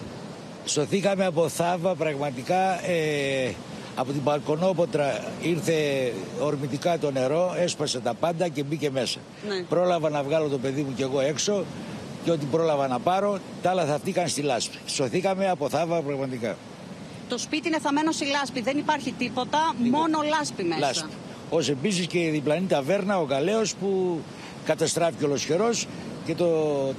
Σωθήκαμε 0.64 1.24
από 1.24 1.48
θάβα 1.48 1.94
πραγματικά 1.94 2.86
ε, 2.86 3.54
από 3.96 4.12
την 4.12 4.22
Παλκονόποτρα 4.22 5.24
ήρθε 5.42 6.12
ορμητικά 6.40 6.98
το 6.98 7.10
νερό, 7.10 7.54
έσπασε 7.58 8.00
τα 8.00 8.14
πάντα 8.14 8.48
και 8.48 8.62
μπήκε 8.62 8.90
μέσα. 8.90 9.18
Ναι. 9.48 9.62
Πρόλαβα 9.62 10.10
να 10.10 10.22
βγάλω 10.22 10.48
το 10.48 10.58
παιδί 10.58 10.82
μου 10.82 10.94
κι 10.94 11.02
εγώ 11.02 11.20
έξω 11.20 11.64
και 12.24 12.30
ό,τι 12.30 12.44
πρόλαβα 12.44 12.88
να 12.88 12.98
πάρω, 12.98 13.38
τα 13.62 13.70
άλλα 13.70 13.84
θαυτήκαν 13.84 14.28
στη 14.28 14.42
λάσπη. 14.42 14.78
Σωθήκαμε 14.86 15.48
από 15.48 15.68
θάβα 15.68 16.00
πραγματικά. 16.00 16.56
Το 17.28 17.38
σπίτι 17.38 17.68
είναι 17.68 17.78
θαμμένο 17.78 18.12
στη 18.12 18.26
λάσπη, 18.26 18.60
δεν 18.60 18.78
υπάρχει 18.78 19.12
τίποτα, 19.18 19.74
μόνο 19.90 20.18
λάσπη 20.38 20.62
μέσα. 20.64 20.80
Λάσπη. 20.80 21.08
Ως 21.50 21.68
επίσης 21.68 22.06
και 22.06 22.18
η 22.18 22.30
διπλανή 22.30 22.66
ταβέρνα, 22.66 23.18
ο 23.20 23.24
Καλέος 23.24 23.74
που 23.74 24.20
καταστράφηκε 24.64 25.24
ολοσχερός 25.24 25.86
και 26.26 26.34
το, 26.34 26.46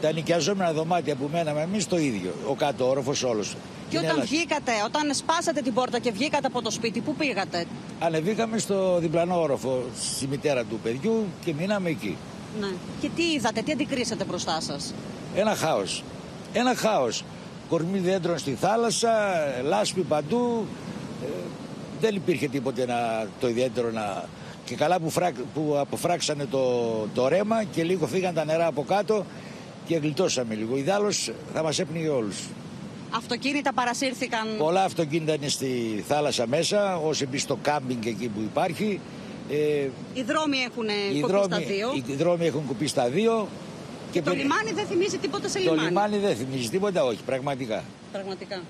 τα 0.02 0.12
νοικιαζόμενα 0.12 0.74
δωμάτια 0.74 1.16
που 1.16 1.30
μέναμε 1.32 1.62
εμείς 1.62 1.88
το 1.88 1.98
ίδιο. 1.98 2.34
Ο 2.48 2.54
κάτω 2.54 2.90
όροφος 2.90 3.24
όλος. 3.24 3.56
Και 3.90 3.98
Είναι 3.98 4.06
όταν 4.06 4.18
λάσπη. 4.20 4.36
βγήκατε, 4.36 4.72
όταν 4.86 5.14
σπάσατε 5.14 5.62
την 5.62 5.74
πόρτα 5.74 6.00
και 6.00 6.12
βγήκατε 6.12 6.48
από 6.48 6.62
το 6.62 6.72
σπίτι, 6.72 7.00
πού 7.00 7.16
πήγατε; 7.16 7.66
Ανεβήκαμε 8.00 8.58
στο 8.58 8.98
διπλανό 9.00 9.42
όροφο 9.42 9.84
στη 10.00 10.28
μητέρα 10.28 10.64
του 10.64 10.80
παιδιού 10.84 11.26
και 11.46 11.54
μείναμε 11.60 11.90
εκεί. 11.90 12.18
Ναι. 12.60 12.68
Και 13.02 13.10
τι 13.16 13.24
είδατε, 13.24 13.62
τι 13.62 13.72
αντικρίσατε 13.72 14.24
μπροστά 14.24 14.62
σας; 14.62 14.94
Ένα 15.36 15.56
χάος. 15.56 16.04
Ένα 16.54 16.76
χάος. 16.76 17.24
Κορμί 17.70 18.00
δέντρων 18.00 18.38
στη 18.38 18.52
θάλασσα, 18.52 19.10
λάσπη 19.64 20.02
παντού. 20.02 20.66
Ε, 21.24 21.28
δεν 22.02 22.16
υπήρχε 22.16 22.48
τίποτε 22.48 22.86
να, 22.86 23.28
το 23.40 23.48
ιδιαίτερο 23.48 23.92
να... 23.92 24.24
Και 24.66 24.76
καλά 24.76 25.00
που, 25.00 25.10
φράκ, 25.10 25.36
που 25.54 25.76
αποφράξανε 25.80 26.46
το, 26.46 26.94
το 27.14 27.28
ρέμα 27.28 27.64
και 27.64 27.84
λίγο 27.84 28.08
φύγαν 28.08 28.34
τα 28.34 28.46
νερά 28.46 28.66
από 28.66 28.84
κάτω 28.84 29.26
και 29.86 29.96
γλιτώσαμε 29.98 30.56
λίγο. 30.56 30.78
Ιδάλλως 30.78 31.32
θα 31.54 31.64
μας 31.64 31.80
έπνιγε 31.80 32.08
όλους. 32.10 32.38
Αυτοκίνητα 33.12 33.74
παρασύρθηκαν. 33.74 34.48
Πολλά 34.58 34.84
αυτοκίνητα 34.84 35.34
είναι 35.34 35.48
στη 35.48 36.04
θάλασσα 36.08 36.48
μέσα, 36.48 36.98
ως 36.98 37.22
επίσης 37.22 37.48
το 37.48 37.58
κάμπινγκ 37.62 38.06
εκεί 38.06 38.28
που 38.28 38.40
υπάρχει. 38.42 39.00
Ε, 39.50 39.56
Οι 40.14 40.24
δρόμοι 40.24 40.58
έχουν 40.58 40.86
οι, 41.14 41.20
κοπεί 41.20 41.34
στα 41.34 41.48
δρόμοι, 41.48 41.66
δύο. 41.66 42.04
οι 42.06 42.14
δρόμοι 42.16 42.46
έχουν 42.46 42.66
κουπεί 42.68 42.88
στα 42.88 43.08
δύο. 43.10 43.48
Και 44.18 44.24
το 44.24 44.30
περι- 44.32 44.42
λιμάνι 44.44 44.72
δεν 44.72 44.86
θυμίζει 44.86 45.18
τίποτα 45.18 45.48
σε 45.48 45.54
Το 45.60 45.64
λιμάνι. 45.72 45.88
λιμάνι 45.88 46.18
δεν 46.18 46.36
θυμίζει 46.36 46.70
τίποτα, 46.70 47.04
όχι, 47.04 47.20
πραγματικά. 47.26 47.84
Πραγματικά. 48.12 48.62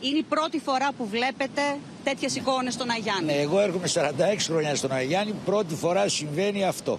Είναι 0.00 0.18
η 0.18 0.22
πρώτη 0.28 0.58
φορά 0.58 0.88
που 0.98 1.06
βλέπετε 1.06 1.62
τέτοιες 2.04 2.36
εικόνες 2.36 2.74
στον 2.74 2.90
Αγιάννη. 2.90 3.24
Ναι, 3.32 3.38
εγώ 3.40 3.60
έρχομαι 3.60 3.86
46 3.86 4.46
χρόνια 4.46 4.74
στον 4.74 4.92
Αγιάννη, 4.92 5.34
πρώτη 5.44 5.74
φορά 5.74 6.08
συμβαίνει 6.08 6.64
αυτό. 6.64 6.98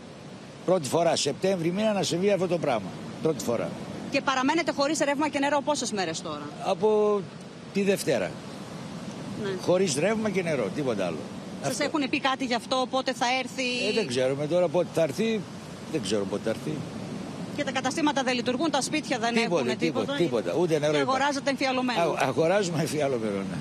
Πρώτη 0.65 0.87
φορά, 0.87 1.15
Σεπτέμβρη 1.15 1.71
μήνα 1.71 1.93
να 1.93 2.03
συμβεί 2.03 2.31
αυτό 2.31 2.47
το 2.47 2.57
πράγμα. 2.57 2.89
Πρώτη 3.21 3.43
φορά. 3.43 3.69
Και 4.11 4.21
παραμένετε 4.21 4.71
χωρίς 4.71 4.99
ρεύμα 4.99 5.29
και 5.29 5.39
νερό 5.39 5.61
πόσες 5.65 5.91
μέρες 5.91 6.21
τώρα; 6.21 6.41
Από 6.65 7.21
τη 7.73 7.81
Δευτέρα. 7.83 8.31
Ναι. 9.43 9.49
Χωρίς 9.61 9.95
ρεύμα 9.95 10.29
και 10.29 10.41
νερό, 10.41 10.69
τίποτα 10.75 11.05
άλλο. 11.05 11.17
Σας 11.63 11.79
έχουν 11.79 12.09
πει 12.09 12.19
κάτι 12.19 12.45
γι' 12.45 12.53
αυτό, 12.53 12.87
πότε 12.89 13.13
θα 13.13 13.25
έρθει; 13.39 13.87
Ε, 13.89 13.93
δεν 13.93 14.07
ξέρουμε 14.07 14.47
τώρα 14.47 14.67
πότε 14.67 14.87
θα 14.93 15.01
έρθει. 15.01 15.39
Δεν 15.91 16.01
ξέρω 16.01 16.25
πότε 16.25 16.41
θα 16.43 16.49
έρθει. 16.49 16.77
Και 17.55 17.63
τα 17.63 17.71
καταστήματα 17.71 18.23
δεν 18.23 18.33
λειτουργούν, 18.35 18.71
τα 18.71 18.81
σπίτια 18.81 19.17
δεν 19.19 19.33
Τίποτε, 19.33 19.61
έχουν 19.65 19.77
τίποτα, 19.77 20.13
τίποτα. 20.13 20.17
τίποτα. 20.17 20.59
Ούτε 20.59 20.79
νερό 20.79 20.91
Και 20.93 20.97
υπάρχει. 20.99 21.17
αγοράζετε 21.19 21.49
εμφιαλωμένο. 21.49 22.01
Α, 22.01 22.15
αγοράζουμε 22.19 22.81
εφιάλωμενο, 22.83 23.37
ναι. 23.37 23.57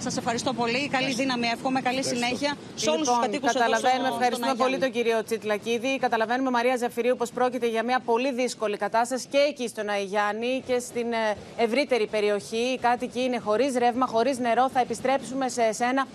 Σας 0.00 0.16
ευχαριστώ 0.16 0.52
πολύ. 0.52 0.88
Καλή 0.88 1.12
δύναμη, 1.14 1.46
εύχομαι. 1.46 1.80
Καλή 1.80 1.98
Ευχαριστώ. 1.98 2.26
συνέχεια 2.26 2.54
σε 2.74 2.90
όλους 2.90 2.98
τους 3.00 3.08
Λοιπόν, 3.08 3.20
κατοίκους 3.24 3.48
εδώ 3.50 3.58
καταλαβαίνουμε, 3.58 4.06
στο- 4.06 4.14
ευχαριστούμε 4.16 4.46
στον 4.54 4.58
πολύ 4.62 4.74
Αγιάννη. 4.74 4.92
τον 4.94 5.02
κύριο 5.02 5.18
Τσιτλακίδη. 5.24 5.98
Καταλαβαίνουμε, 5.98 6.50
Μαρία 6.50 6.76
Ζαφυρίου, 6.76 7.16
πως 7.16 7.30
πρόκειται 7.30 7.66
για 7.68 7.82
μια 7.84 8.00
πολύ 8.04 8.32
δύσκολη 8.32 8.76
κατάσταση 8.76 9.26
και 9.30 9.38
εκεί 9.50 9.68
στον 9.68 9.88
Αϊγιάννη 9.88 10.62
και 10.66 10.78
στην 10.78 11.08
ε, 11.12 11.36
ευρύτερη 11.56 12.06
περιοχή. 12.06 12.62
Οι 12.74 12.78
κάτοικοι 12.78 13.20
είναι 13.20 13.38
χωρίς 13.38 13.74
ρεύμα, 13.76 14.06
χωρίς 14.06 14.38
νερό. 14.38 14.68
Θα 14.74 14.80
επιστρέψουμε 14.80 15.48
σε 15.48 15.62
εσένα. 15.62 16.06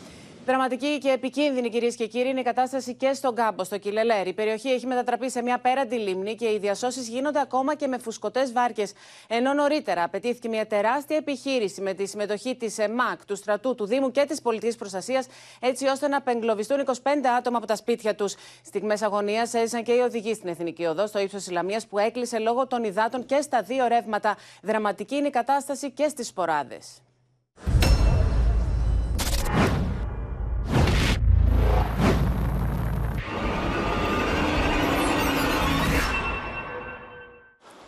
Δραματική 0.45 0.97
και 0.97 1.09
επικίνδυνη, 1.09 1.69
κυρίες 1.69 1.95
και 1.95 2.07
κύριοι, 2.07 2.29
είναι 2.29 2.39
η 2.39 2.43
κατάσταση 2.43 2.93
και 2.93 3.13
στον 3.13 3.35
Κάμπο, 3.35 3.63
στο 3.63 3.77
Κιλελέρ. 3.77 4.27
Η 4.27 4.33
περιοχή 4.33 4.69
έχει 4.69 4.85
μετατραπεί 4.85 5.29
σε 5.29 5.41
μια 5.41 5.59
πέραντη 5.59 5.95
λίμνη 5.95 6.35
και 6.35 6.45
οι 6.45 6.57
διασώσεις 6.57 7.07
γίνονται 7.07 7.39
ακόμα 7.39 7.75
και 7.75 7.87
με 7.87 7.97
φουσκωτές 7.97 8.51
βάρκες. 8.51 8.93
Ενώ 9.27 9.53
νωρίτερα 9.53 10.03
απαιτήθηκε 10.03 10.47
μια 10.47 10.67
τεράστια 10.67 11.17
επιχείρηση 11.17 11.81
με 11.81 11.93
τη 11.93 12.05
συμμετοχή 12.05 12.55
της 12.55 12.77
ΜΑΚ, 12.95 13.25
του 13.25 13.35
στρατού, 13.35 13.75
του 13.75 13.85
Δήμου 13.85 14.11
και 14.11 14.25
της 14.25 14.41
πολιτικής 14.41 14.75
προστασίας, 14.75 15.27
έτσι 15.59 15.87
ώστε 15.87 16.07
να 16.07 16.17
απεγκλωβιστούν 16.17 16.79
25 16.79 16.91
άτομα 17.37 17.57
από 17.57 17.67
τα 17.67 17.75
σπίτια 17.75 18.15
τους. 18.15 18.35
Στιγμές 18.65 19.01
αγωνίας 19.01 19.53
έζησαν 19.53 19.83
και 19.83 19.91
οι 19.91 19.99
οδηγοί 19.99 20.33
στην 20.33 20.49
Εθνική 20.49 20.85
Οδό, 20.85 21.07
στο 21.07 21.19
ύψος 21.19 21.41
Ισλαμία, 21.41 21.81
που 21.89 21.97
έκλεισε 21.99 22.37
λόγω 22.39 22.67
των 22.67 22.83
υδάτων 22.83 23.25
και 23.25 23.41
στα 23.41 23.61
δύο 23.61 23.87
ρεύματα. 23.87 24.37
Δραματική 24.61 25.15
είναι 25.15 25.27
η 25.27 25.31
κατάσταση 25.31 25.91
και 25.91 26.07
στις 26.07 26.27
σποράδε. 26.27 26.79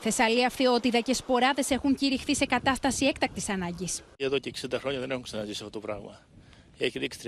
Θεσσαλία, 0.08 0.50
Φθιώτιδα 0.50 1.00
και 1.00 1.14
Σποράδες 1.14 1.70
έχουν 1.70 1.96
κηρυχθεί 1.96 2.36
σε 2.36 2.46
κατάσταση 2.46 3.06
έκτακτης 3.06 3.50
ανάγκης. 3.50 4.02
Εδώ 4.18 4.40
και 4.40 4.52
60 4.62 4.78
χρόνια 4.80 5.00
δεν 5.00 5.12
έχουν 5.12 5.24
ξαναζήσει 5.24 5.64
αυτό 5.64 5.80
το 5.80 5.80
πράγμα. 5.80 6.26
έχει 6.78 7.00
ρίξει 7.00 7.20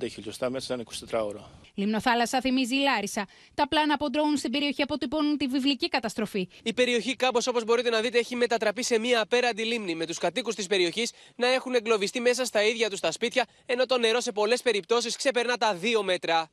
360-370 0.00 0.10
χιλιοστά 0.10 0.50
μέσα 0.50 0.66
σε 0.66 0.72
ένα 0.72 0.82
24 1.10 1.26
ώρα. 1.26 1.50
Λιμνοθάλασσα 1.74 2.40
θυμίζει 2.40 2.74
η 2.74 2.78
Λάρισα. 2.78 3.26
Τα 3.54 3.68
πλάνα 3.68 3.94
από 3.94 4.10
ντρόουν 4.10 4.36
στην 4.36 4.50
περιοχή 4.50 4.82
αποτυπώνουν 4.82 5.36
τη 5.36 5.46
βιβλική 5.46 5.88
καταστροφή. 5.88 6.48
Η 6.62 6.72
περιοχή, 6.72 7.16
κάπως 7.16 7.46
όπως 7.46 7.64
μπορείτε 7.64 7.90
να 7.90 8.00
δείτε, 8.00 8.18
έχει 8.18 8.36
μετατραπεί 8.36 8.82
σε 8.82 8.98
μία 8.98 9.20
απέραντη 9.20 9.64
λίμνη, 9.64 9.94
με 9.94 10.06
τους 10.06 10.18
κατοίκους 10.18 10.54
της 10.54 10.66
περιοχής 10.66 11.12
να 11.36 11.46
έχουν 11.46 11.74
εγκλωβιστεί 11.74 12.20
μέσα 12.20 12.44
στα 12.44 12.62
ίδια 12.62 12.90
τους 12.90 13.00
τα 13.00 13.10
σπίτια, 13.12 13.44
ενώ 13.66 13.86
το 13.86 13.98
νερό 13.98 14.20
σε 14.20 14.32
πολλές 14.32 14.62
περιπτώσεις 14.62 15.16
ξεπερνά 15.16 15.56
τα 15.56 15.78
2 15.82 16.02
μέτρα. 16.02 16.50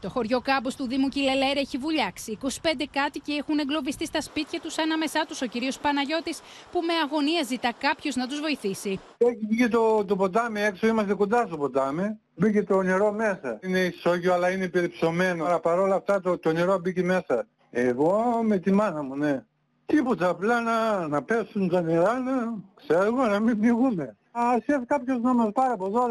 Το 0.00 0.08
χωριό 0.08 0.40
κάμπος 0.40 0.74
του 0.76 0.86
Δήμου 0.86 1.08
Κιλελέρ 1.08 1.56
έχει 1.56 1.78
βουλιάξει. 1.78 2.38
25 2.42 2.48
κάτοικοι 2.90 3.32
έχουν 3.32 3.58
εγκλωβιστεί 3.58 4.06
στα 4.06 4.20
σπίτια 4.20 4.60
τους, 4.60 4.78
ανάμεσά 4.78 5.24
τους 5.28 5.42
ο 5.42 5.46
κύριος 5.46 5.78
Παναγιώτης, 5.78 6.40
που 6.72 6.80
με 6.80 6.92
αγωνία 7.04 7.42
ζητά 7.42 7.72
κάποιος 7.78 8.16
να 8.16 8.26
τους 8.26 8.40
βοηθήσει. 8.40 9.00
Έχει 9.18 9.46
βγει 9.50 9.68
το, 9.68 10.04
το 10.04 10.16
ποτάμι 10.16 10.60
έξω, 10.60 10.86
είμαστε 10.86 11.14
κοντά 11.14 11.44
στο 11.46 11.56
ποτάμι. 11.56 12.18
Μπήκε 12.34 12.62
το 12.62 12.82
νερό 12.82 13.12
μέσα. 13.12 13.58
Είναι 13.62 13.78
ισόγειο 13.78 14.34
αλλά 14.34 14.50
είναι 14.50 14.68
περιψωμένο. 14.68 15.44
Αλλά 15.44 15.60
παρόλα 15.60 15.94
αυτά 15.94 16.20
το, 16.20 16.38
το 16.38 16.52
νερό 16.52 16.78
μπήκε 16.78 17.02
μέσα. 17.02 17.46
Εγώ 17.70 18.40
με 18.42 18.58
τη 18.58 18.72
μάνα 18.72 19.02
μου, 19.02 19.16
ναι. 19.16 19.44
Τίποτα, 19.86 20.28
απλά 20.28 20.60
να, 20.60 21.08
να 21.08 21.22
πέσουν 21.22 21.68
τα 21.68 21.80
νερά, 21.80 22.18
να, 22.18 22.54
ξέρω 22.86 23.04
εγώ, 23.04 23.26
να 23.26 23.40
μην 23.40 23.58
πνιγούμε. 23.58 24.16
Ας 24.30 24.64
έρθει 24.66 24.86
κάποιος 24.86 25.20
να 25.20 25.34
μας 25.34 25.50
πάρει 25.52 25.72
από 25.72 25.86
εδώ. 25.86 26.06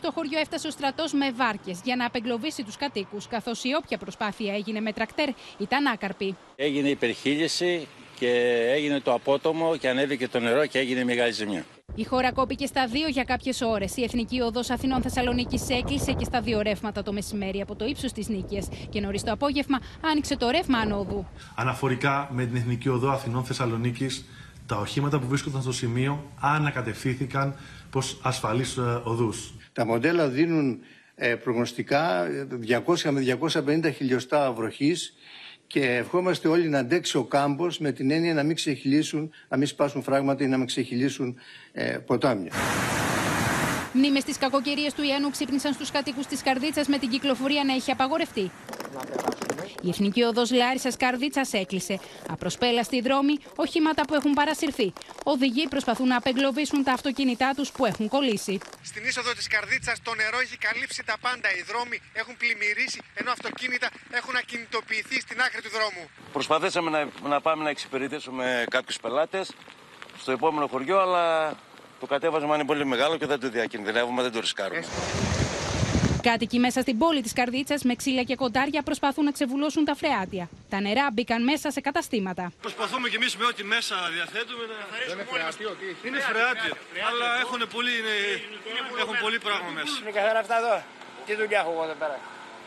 Ρε. 0.00 0.06
Στο 0.06 0.12
χωριό 0.14 0.38
έφτασε 0.38 0.66
ο 0.66 0.70
στρατός 0.70 1.12
με 1.12 1.32
βάρκες 1.32 1.80
για 1.84 1.96
να 1.96 2.04
απεγκλωβίσει 2.06 2.64
τους 2.64 2.76
κατοίκους, 2.76 3.26
καθώς 3.26 3.64
η 3.64 3.68
όποια 3.82 3.98
προσπάθεια 3.98 4.54
έγινε 4.54 4.80
με 4.80 4.92
τρακτέρ 4.92 5.28
ήταν 5.58 5.86
άκαρπη. 5.86 6.36
Έγινε 6.56 6.88
υπερχείληση 6.88 7.86
και 8.18 8.30
έγινε 8.74 9.00
το 9.00 9.12
απότομο 9.12 9.76
και 9.76 9.88
ανέβηκε 9.88 10.28
το 10.28 10.40
νερό 10.40 10.66
και 10.66 10.78
έγινε 10.78 11.04
μεγάλη 11.04 11.32
ζημιά. 11.32 11.64
Η 11.94 12.04
χώρα 12.04 12.32
κόπηκε 12.32 12.66
στα 12.66 12.86
δύο 12.86 13.08
για 13.08 13.24
κάποιες 13.24 13.60
ώρες. 13.60 13.96
Η 13.96 14.02
Εθνική 14.02 14.40
Οδός 14.40 14.70
Αθηνών 14.70 15.02
Θεσσαλονίκης 15.02 15.68
έκλεισε 15.68 16.12
και 16.12 16.24
στα 16.24 16.40
δύο 16.40 16.60
ρεύματα 16.60 17.02
το 17.02 17.12
μεσημέρι 17.12 17.60
από 17.60 17.74
το 17.76 17.84
ύψος 17.84 18.12
της 18.12 18.28
Νίκαια. 18.28 18.62
Και 18.88 19.00
νωρίς 19.00 19.22
το 19.22 19.32
απόγευμα 19.32 19.78
άνοιξε 20.00 20.36
το 20.36 20.50
ρεύμα 20.50 20.78
ανόδου. 20.78 21.26
Αναφορικά 21.54 22.28
με 22.32 22.46
την 22.46 22.56
Εθνική 22.56 22.88
Οδό 22.88 23.10
Αθηνών 23.10 23.44
Θεσσαλονίκης, 23.44 24.24
τα 24.66 24.76
οχήματα 24.76 25.18
που 25.18 25.26
βρίσκονταν 25.26 25.62
στο 25.62 25.72
σημείο 25.72 26.24
ανακατευθύνθηκαν 26.40 27.56
προς 27.90 28.18
ασφαλείς 28.22 28.78
οδούς. 29.04 29.52
Τα 29.72 29.86
μοντέλα 29.86 30.28
δίνουν 30.28 30.80
ε, 31.14 31.34
προγνωστικά 31.34 32.26
200 32.86 33.10
με 33.10 33.38
250 33.84 33.92
χιλιοστά 33.94 34.52
βροχής 34.52 35.14
και 35.66 35.84
ευχόμαστε 35.84 36.48
όλοι 36.48 36.68
να 36.68 36.78
αντέξει 36.78 37.16
ο 37.16 37.24
κάμπος 37.24 37.78
με 37.78 37.92
την 37.92 38.10
έννοια 38.10 38.34
να 38.34 38.42
μην 38.42 38.54
ξεχυλήσουν, 38.54 39.30
να 39.48 39.56
μην 39.56 39.66
σπάσουν 39.66 40.02
φράγματα 40.02 40.44
ή 40.44 40.46
να 40.46 40.56
μην 40.56 40.66
ξεχυλήσουν 40.66 41.38
ε, 41.72 41.98
ποτάμια. 42.06 42.52
Μνήμες 43.92 44.24
της 44.24 44.38
κακοκαιρίας 44.38 44.94
του 44.94 45.02
Ιαννού 45.02 45.30
ξύπνησαν 45.30 45.72
στους 45.72 45.90
κατοίκους 45.90 46.26
της 46.26 46.42
Καρδίτσας 46.42 46.86
με 46.86 46.98
την 46.98 47.08
κυκλοφορία 47.08 47.64
να 47.64 47.74
έχει 47.74 47.90
απαγορευτεί. 47.90 48.50
Η 49.82 49.88
Εθνική 49.88 50.22
Οδός 50.22 50.50
Λάρισας 50.50 50.96
Καρδίτσας 50.96 51.52
έκλεισε. 51.52 52.00
Απροσπέλαστοι 52.30 53.00
δρόμοι, 53.00 53.38
οχήματα 53.56 54.02
που 54.04 54.14
έχουν 54.14 54.32
παρασυρθεί. 54.32 54.92
Οδηγοί 55.24 55.68
προσπαθούν 55.68 56.06
να 56.06 56.16
απεγκλωβίσουν 56.16 56.84
τα 56.84 56.92
αυτοκίνητά 56.92 57.52
τους 57.56 57.70
που 57.72 57.86
έχουν 57.86 58.08
κολλήσει. 58.08 58.58
Στην 58.82 59.04
είσοδο 59.04 59.32
της 59.32 59.46
Καρδίτσας 59.48 60.02
το 60.02 60.14
νερό 60.14 60.38
έχει 60.40 60.56
καλύψει 60.56 61.04
τα 61.04 61.16
πάντα. 61.20 61.48
Οι 61.58 61.62
δρόμοι 61.70 62.00
έχουν 62.12 62.36
πλημμυρίσει, 62.36 63.00
ενώ 63.14 63.30
αυτοκίνητα 63.30 63.88
έχουν 64.10 64.36
ακινητοποιηθεί 64.36 65.20
στην 65.20 65.40
άκρη 65.40 65.60
του 65.62 65.70
δρόμου. 65.70 66.08
Προσπαθήσαμε 66.32 66.90
να, 66.90 67.28
να 67.28 67.40
πάμε 67.40 67.64
να 67.64 67.70
εξυπηρετήσουμε 67.70 68.64
κάποιους 68.70 68.96
πελάτες 69.00 69.52
στο 70.20 70.32
επόμενο 70.32 70.66
χωριό, 70.66 70.98
αλλά 70.98 71.54
το 72.00 72.06
κατέβασμα 72.06 72.54
είναι 72.54 72.64
πολύ 72.64 72.84
μεγάλο 72.84 73.16
και 73.16 73.26
δεν 73.26 73.40
το 73.40 73.48
διακινδυνεύουμε, 73.48 74.22
δεν 74.22 74.32
το 74.32 74.40
ρισκάρουμε. 74.40 74.84
Κάτοικοι 76.22 76.58
μέσα 76.58 76.80
στην 76.80 76.98
πόλη 76.98 77.20
της 77.22 77.32
Καρδίτσας 77.32 77.82
με 77.82 77.94
ξύλα 77.94 78.22
και 78.22 78.34
κοντάρια 78.34 78.82
προσπαθούν 78.82 79.24
να 79.24 79.32
ξεβουλώσουν 79.36 79.84
τα 79.84 79.94
φρεάτια. 79.94 80.48
Τα 80.68 80.80
νερά 80.80 81.06
μπήκαν 81.12 81.44
μέσα 81.44 81.70
σε 81.70 81.80
καταστήματα. 81.80 82.52
Προσπαθούμε 82.60 83.08
κι 83.08 83.16
εμείς 83.16 83.36
με 83.36 83.44
ό,τι 83.44 83.64
μέσα 83.64 83.96
διαθέτουμε 84.14 84.64
να. 84.70 84.76
Δεν 85.08 85.18
είναι 85.18 85.26
φρεάτιο, 85.32 85.70
τι. 85.80 86.08
Είναι 86.08 86.20
φρεάτιο. 86.30 86.72
Αλλά 87.08 87.26
έχουν 87.44 87.60
πολύ, 87.74 87.92
είναι... 88.00 88.16
έχουν 89.02 89.16
πολύ 89.24 89.38
πράγμα 89.38 89.70
μέσα. 89.78 89.94
Είναι 90.02 90.10
καθαρά 90.18 90.38
αυτά 90.38 90.56
εδώ. 90.62 90.76
Τι 91.26 91.34
δουλειά 91.40 91.58
έχω 91.62 91.70
εγώ 91.74 91.82
εδώ 91.88 91.96
πέρα. 92.02 92.16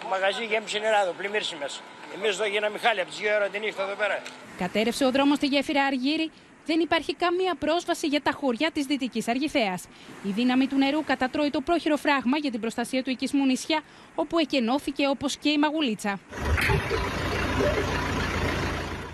Το 0.01 0.07
μαγαζί 0.13 0.43
γέμισε 0.51 0.77
νερά 0.79 1.01
εδώ, 1.01 1.11
πλημμύρισε 1.19 1.55
μέσα. 1.63 1.79
Εμείς 2.15 2.29
εδώ 2.29 2.45
γίναμε 2.45 2.77
χάλια 2.77 3.01
από 3.03 3.11
τις 3.11 3.19
2 3.21 3.23
ώρα 3.37 3.47
τη 3.47 3.59
νύχτα 3.59 3.83
εδώ 3.87 3.95
πέρα. 4.01 4.21
Κατέρευσε 4.57 5.05
ο 5.05 5.11
δρόμος 5.11 5.37
στη 5.37 5.47
γέφυρα 5.53 5.83
Αργύρι 5.83 6.31
δεν 6.65 6.79
υπάρχει 6.79 7.15
καμία 7.15 7.55
πρόσβαση 7.55 8.07
για 8.07 8.21
τα 8.21 8.31
χωριά 8.31 8.71
της 8.71 8.85
Δυτικής 8.85 9.27
Αργυθέας. 9.27 9.83
Η 10.23 10.29
δύναμη 10.29 10.67
του 10.67 10.77
νερού 10.77 11.03
κατατρώει 11.03 11.49
το 11.49 11.61
πρόχειρο 11.61 11.97
φράγμα 11.97 12.37
για 12.37 12.51
την 12.51 12.59
προστασία 12.59 13.03
του 13.03 13.09
οικισμού 13.09 13.45
νησιά, 13.45 13.81
όπου 14.15 14.37
εκενώθηκε 14.37 15.07
όπως 15.07 15.37
και 15.37 15.49
η 15.49 15.57
Μαγουλίτσα. 15.57 16.19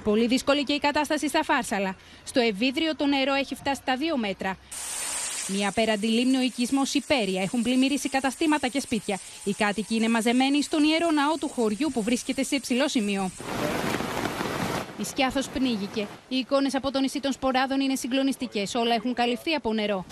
Πολύ 0.04 0.28
δύσκολη 0.28 0.64
και 0.64 0.74
η 0.74 0.80
κατάσταση 0.80 1.28
στα 1.28 1.44
Φάρσαλα. 1.44 1.96
Στο 2.24 2.40
Ευίδριο 2.40 2.96
το 2.96 3.06
νερό 3.06 3.34
έχει 3.34 3.56
φτάσει 3.56 3.82
στα 3.82 3.96
2 3.98 4.18
μέτρα. 4.20 4.58
Μια 5.48 5.70
απέραντη 5.70 6.08
λίμνη 6.08 6.38
ο 6.38 6.42
οικισμός 6.42 6.94
Υπέρια 6.94 7.42
έχουν 7.42 7.62
πλημμυρίσει 7.62 8.10
καταστήματα 8.10 8.68
και 8.68 8.80
σπίτια. 8.80 9.20
Οι 9.44 9.54
κάτοικοι 9.54 9.96
είναι 9.96 10.10
μαζεμένοι 10.10 10.64
στον 10.64 10.84
ιερό 10.84 11.12
ναό 11.12 11.38
του 11.38 11.50
χωριού 11.50 11.92
που 11.94 12.04
βρίσκεται 12.04 12.44
σε 12.44 12.56
υψηλό 12.56 12.88
σημείο. 12.88 13.32
Η 15.00 15.04
Σκιάθος 15.04 15.48
πνίγηκε. 15.48 16.08
Οι 16.28 16.36
εικόνες 16.36 16.76
από 16.76 16.92
το 16.92 17.00
νησί 17.00 17.20
των 17.20 17.32
Σποράδων 17.32 17.80
είναι 17.80 17.96
συγκλονιστικές. 17.96 18.76
Όλα 18.76 18.94
έχουν 18.94 19.14
καλυφθεί 19.14 19.54
από 19.54 19.74
νερό. 19.74 20.06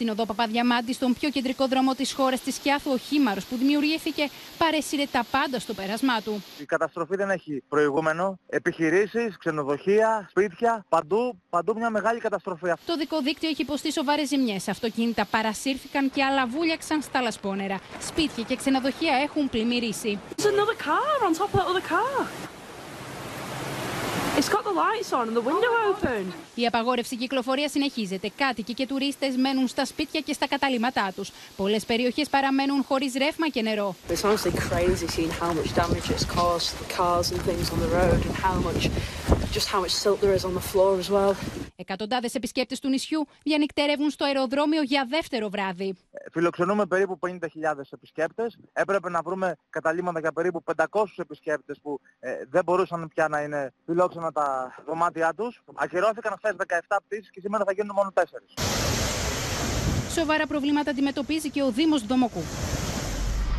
Στην 0.00 0.12
οδό 0.12 0.26
Παπαδιαμάντη, 0.26 0.92
στον 0.92 1.14
πιο 1.14 1.30
κεντρικό 1.30 1.66
δρόμο 1.66 1.94
της 1.94 2.12
χώρας 2.12 2.40
της 2.40 2.54
Σκιάθου, 2.54 2.90
ο 2.90 2.96
χήμαρος 2.96 3.44
που 3.44 3.56
δημιουργήθηκε 3.56 4.28
παρέσυρε 4.58 5.04
τα 5.12 5.24
πάντα 5.30 5.58
στο 5.58 5.74
πέρασμά 5.74 6.20
του. 6.20 6.44
Η 6.58 6.64
καταστροφή 6.64 7.16
δεν 7.16 7.30
έχει 7.30 7.62
προηγούμενο. 7.68 8.38
Επιχειρήσεις, 8.46 9.36
ξενοδοχεία, 9.38 10.26
σπίτια, 10.30 10.84
παντού, 10.88 11.40
παντού 11.50 11.74
μια 11.76 11.90
μεγάλη 11.90 12.20
καταστροφή. 12.20 12.72
Το 12.86 12.96
δικό 12.96 13.20
δίκτυο 13.20 13.48
έχει 13.48 13.62
υποστεί 13.62 13.92
σοβαρές 13.92 14.28
ζημιές. 14.28 14.68
Αυτοκίνητα 14.68 15.24
παρασύρθηκαν 15.30 16.10
και 16.10 16.24
άλλα 16.24 16.46
βούλιαξαν 16.46 17.02
στα 17.02 17.20
λασπόνερα. 17.20 17.80
Σπίτια 18.00 18.44
και 18.44 18.56
ξενοδοχεία 18.56 19.14
έχουν 19.14 19.50
πλημμυρίσει. 19.50 20.18
Η 26.54 26.66
απαγόρευση 26.66 27.16
κυκλοφορίας 27.16 27.70
συνεχίζεται. 27.70 28.30
Κάτοικοι 28.36 28.74
και 28.74 28.86
τουρίστες 28.86 29.36
μένουν 29.36 29.68
στα 29.68 29.84
σπίτια 29.84 30.20
και 30.20 30.32
στα 30.32 30.48
καταλήμματά 30.48 31.12
τους. 31.16 31.30
Πολλές 31.56 31.84
περιοχές 31.84 32.28
παραμένουν 32.28 32.82
χωρίς 32.82 33.14
ρεύμα 33.14 33.48
και 33.48 33.62
νερό. 33.62 33.94
It's 34.08 34.24
honestly 34.24 34.52
crazy 34.52 35.06
seeing 35.16 35.32
how 35.40 35.52
much 35.58 35.70
damage 35.80 36.06
it's 36.14 36.26
caused 36.38 36.70
the 36.82 36.88
cars 36.96 37.26
and 37.32 37.40
things 37.48 37.66
on 37.72 37.78
the 37.84 37.90
road 37.98 38.20
and 38.26 38.34
how 38.46 38.56
much 38.68 38.82
just 39.56 39.68
how 39.72 39.80
much 39.84 39.94
silt 40.02 40.18
there 40.20 40.34
is 40.38 40.44
on 40.44 40.54
the 40.54 40.64
floor 40.72 40.92
as 41.02 41.10
well. 41.10 41.34
Εκατοντάδες 41.76 42.34
επισκέπτες 42.34 42.80
του 42.80 42.88
νησιού 42.88 43.26
διανυκτερεύουν 43.42 44.10
στο 44.10 44.24
αεροδρόμιο 44.24 44.82
για 44.82 45.06
δεύτερο 45.08 45.48
βράδυ. 45.48 45.96
Φιλοξενούμε 46.32 46.86
περίπου 46.86 47.18
50.000 47.26 47.36
επισκέπτες. 47.90 48.58
Έπρεπε 48.72 49.10
να 49.10 49.22
βρούμε 49.22 49.56
καταλήμματα 49.70 50.20
για 50.20 50.32
περίπου 50.32 50.62
500 50.74 51.04
επισκέπτες 51.16 51.80
που 51.82 52.00
ε, 52.20 52.30
δεν 52.50 52.64
μπορούσαν 52.64 53.08
πια 53.08 53.28
να 53.28 53.40
είναι 53.40 53.72
φιλόξενα 54.20 54.32
τα 54.32 54.74
δωμάτια 54.86 55.34
τους. 55.34 55.62
Ακυρώθηκαν 55.74 56.34
χθες 56.38 56.54
17 56.88 56.96
πτήσεις 57.04 57.30
και 57.30 57.40
σήμερα 57.40 57.64
θα 57.64 57.72
γίνουν 57.72 57.94
μόνο 57.94 58.12
4. 58.14 58.22
Σοβαρά 60.10 60.46
προβλήματα 60.46 60.90
αντιμετωπίζει 60.90 61.50
και 61.50 61.62
ο 61.62 61.70
Δήμος 61.70 62.06
Δομοκού. 62.06 62.42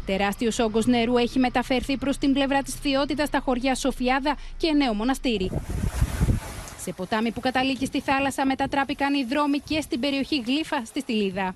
Τεράστιος 0.06 0.60
όγκος 0.60 0.86
νερού 0.86 1.18
έχει 1.18 1.40
μεταφερθεί 1.40 1.98
προς 1.98 2.18
την 2.18 2.34
πλευρά 2.34 2.62
της 2.62 2.74
Θειότητας 2.74 3.28
στα 3.28 3.40
χωριά 3.40 3.76
Σοφιάδα 3.76 4.36
και 4.58 4.74
Νέο 4.74 4.94
Μοναστήρι. 4.94 5.52
Σε 6.78 6.94
ποτάμι 6.94 7.32
που 7.32 7.40
καταλήγει 7.40 7.86
στη 7.86 8.02
θάλασσα 8.02 8.46
μετατράπηκαν 8.46 9.14
οι 9.14 9.24
δρόμοι 9.24 9.60
και 9.60 9.82
στην 9.82 10.00
περιοχή 10.00 10.44
Γλύφα 10.46 10.86
στη 10.86 11.00
Στυλίδα. 11.00 11.56